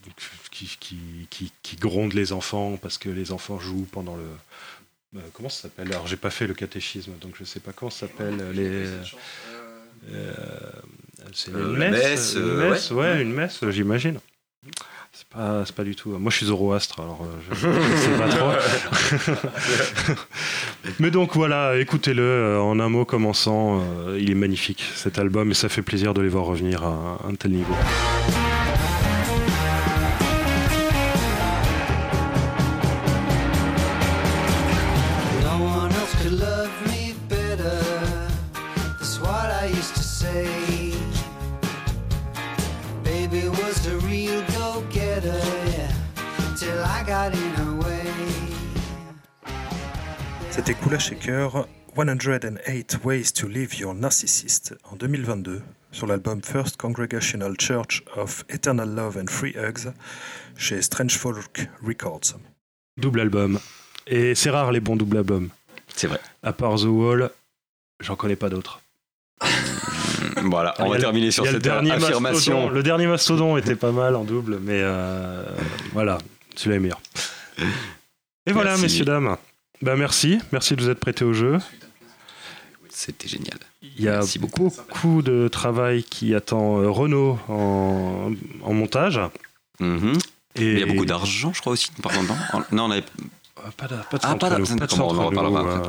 donc, 0.05 0.15
qui, 0.51 0.77
qui, 0.79 0.97
qui, 1.29 1.51
qui 1.63 1.75
gronde 1.77 2.13
les 2.13 2.31
enfants 2.31 2.77
parce 2.77 2.97
que 2.97 3.09
les 3.09 3.31
enfants 3.31 3.59
jouent 3.59 3.87
pendant 3.91 4.15
le. 4.15 4.23
euh, 5.17 5.21
comment 5.33 5.49
ça 5.49 5.63
s'appelle? 5.63 5.91
Alors 5.91 6.07
j'ai 6.07 6.17
pas 6.17 6.29
fait 6.29 6.47
le 6.47 6.53
catéchisme, 6.53 7.13
donc 7.19 7.35
je 7.39 7.43
sais 7.43 7.59
pas 7.59 7.73
comment 7.73 7.89
ça 7.89 8.07
s'appelle. 8.07 8.37
Les. 8.53 8.85
euh, 10.11 10.71
c'est 11.33 11.51
Euh, 11.53 11.71
une 11.71 11.77
messe, 12.69 12.91
ouais, 12.91 13.21
une 13.21 13.33
messe, 13.33 13.67
j'imagine. 13.69 14.19
C'est 15.17 15.75
pas, 15.75 15.83
du 15.85 15.95
tout. 15.95 16.09
Moi, 16.09 16.29
je 16.29 16.35
suis 16.35 16.47
zoroastre, 16.47 16.99
alors 16.99 17.21
euh, 17.23 17.53
je, 17.53 17.55
je 17.55 17.95
sais 17.95 18.17
pas 18.17 18.27
trop. 18.27 18.51
Mais 20.99 21.09
donc 21.09 21.35
voilà, 21.35 21.77
écoutez-le 21.79 22.21
euh, 22.21 22.59
en 22.59 22.81
un 22.81 22.89
mot 22.89 23.05
commençant. 23.05 23.79
euh, 23.79 24.19
il 24.19 24.29
est 24.29 24.35
magnifique 24.35 24.83
cet 24.95 25.17
album 25.17 25.51
et 25.51 25.53
ça 25.53 25.69
fait 25.69 25.81
plaisir 25.81 26.13
de 26.13 26.21
les 26.21 26.27
voir 26.27 26.43
revenir 26.43 26.83
à 26.83 27.19
un 27.25 27.35
tel 27.35 27.51
niveau. 27.51 27.75
Kula 50.85 50.99
Shaker, 50.99 51.65
108 51.95 52.99
Ways 53.03 53.33
to 53.33 53.47
Live 53.47 53.73
Your 53.79 53.95
Narcissist 53.95 54.75
en 54.83 54.95
2022 54.95 55.63
sur 55.91 56.05
l'album 56.05 56.43
First 56.43 56.77
Congregational 56.77 57.55
Church 57.59 58.03
of 58.15 58.45
Eternal 58.49 58.87
Love 58.93 59.17
and 59.17 59.27
Free 59.27 59.55
Hugs 59.57 59.91
chez 60.55 60.83
Strange 60.83 61.17
Folk 61.17 61.67
Records. 61.83 62.35
Double 62.97 63.21
album. 63.21 63.59
Et 64.05 64.35
c'est 64.35 64.51
rare 64.51 64.71
les 64.71 64.79
bons 64.79 64.95
double 64.95 65.17
albums. 65.17 65.49
C'est 65.87 66.05
vrai. 66.05 66.19
À 66.43 66.53
part 66.53 66.75
The 66.75 66.83
Wall, 66.83 67.31
j'en 67.99 68.15
connais 68.15 68.35
pas 68.35 68.49
d'autres. 68.49 68.79
Voilà, 70.43 70.75
on 70.77 70.89
va 70.89 70.99
terminer 70.99 71.31
sur 71.31 71.47
cette 71.47 71.63
dernier 71.63 71.93
affirmation. 71.93 72.59
Mastodon. 72.59 72.69
Le 72.69 72.83
dernier 72.83 73.07
Mastodon 73.07 73.57
était 73.57 73.75
pas 73.75 73.91
mal 73.91 74.15
en 74.15 74.23
double, 74.23 74.59
mais 74.61 74.81
euh, 74.83 75.43
voilà, 75.93 76.19
celui-là 76.55 76.75
est 76.75 76.79
meilleur. 76.79 77.01
Et 78.45 78.51
voilà, 78.51 78.77
messieurs, 78.77 79.05
dames. 79.05 79.35
Ben 79.81 79.95
merci, 79.95 80.39
merci 80.51 80.75
de 80.75 80.83
vous 80.83 80.89
être 80.89 80.99
prêtés 80.99 81.25
au 81.25 81.33
jeu. 81.33 81.57
C'était 82.89 83.27
génial. 83.27 83.57
Il 83.81 84.01
y 84.03 84.07
a 84.07 84.13
Merci 84.13 84.39
beaucoup. 84.39 84.71
beaucoup 84.89 85.21
de 85.21 85.47
travail 85.49 86.03
qui 86.03 86.33
attend 86.33 86.79
euh, 86.81 86.89
Renault 86.89 87.37
en, 87.49 88.31
en 88.63 88.73
montage. 88.73 89.19
Mhm. 89.79 90.13
Et 90.55 90.71
Il 90.71 90.79
y 90.79 90.83
a 90.83 90.85
beaucoup 90.85 91.05
d'argent, 91.05 91.51
je 91.53 91.59
crois 91.59 91.73
aussi. 91.73 91.89
Pardon, 92.01 92.23
non, 92.23 92.63
non 92.71 92.85
on 92.85 92.91
avait 92.91 93.03
Euh, 93.59 93.69
Pas 93.75 93.87
de, 93.87 93.95
pas 94.09 94.17
de 94.17 94.21
Ah, 94.23 94.31
nous, 94.31 94.37
pas 94.37 94.49
de 94.49 94.55
on 95.01 95.13
nous, 95.13 95.57
euh, 95.57 95.83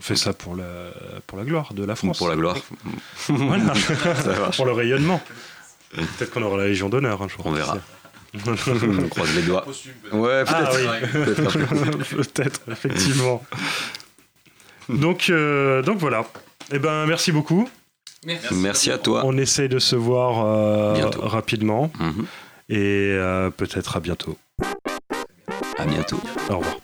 fait 0.00 0.16
ça 0.16 0.32
pour 0.32 0.56
la, 0.56 0.90
pour 1.26 1.38
la 1.38 1.44
gloire 1.44 1.72
de 1.72 1.84
la 1.84 1.94
France. 1.94 2.18
Pour 2.18 2.28
la 2.28 2.34
gloire. 2.36 2.56
Voilà. 3.28 3.72
Pour 4.56 4.66
le 4.66 4.72
rayonnement. 4.72 5.22
Peut-être 5.94 6.30
qu'on 6.32 6.42
aura 6.42 6.58
la 6.58 6.66
Légion 6.66 6.88
d'honneur 6.88 7.22
un 7.22 7.28
jour. 7.28 7.46
On 7.46 7.52
verra. 7.52 7.78
On 8.46 9.08
croise 9.08 9.34
les 9.34 9.42
doigts. 9.42 9.64
Ouais, 10.12 10.44
Ah 10.46 10.64
peut-être. 10.70 12.16
Peut-être 12.16 12.60
effectivement. 12.70 13.42
Donc, 14.88 15.30
euh, 15.30 15.82
donc 15.82 15.98
voilà. 15.98 16.24
Eh 16.72 16.78
ben, 16.78 17.06
merci 17.06 17.32
beaucoup. 17.32 17.68
Merci 18.52 18.90
à 18.90 18.98
toi. 18.98 19.22
On 19.24 19.36
essaye 19.38 19.68
de 19.68 19.78
se 19.78 19.96
voir 19.96 20.44
euh, 20.44 21.08
rapidement 21.18 21.90
Mhm. 22.00 22.26
et 22.68 23.12
euh, 23.12 23.50
peut-être 23.50 23.96
à 23.96 24.00
bientôt. 24.00 24.36
À 25.78 25.84
bientôt. 25.86 26.20
Au 26.50 26.58
revoir. 26.58 26.76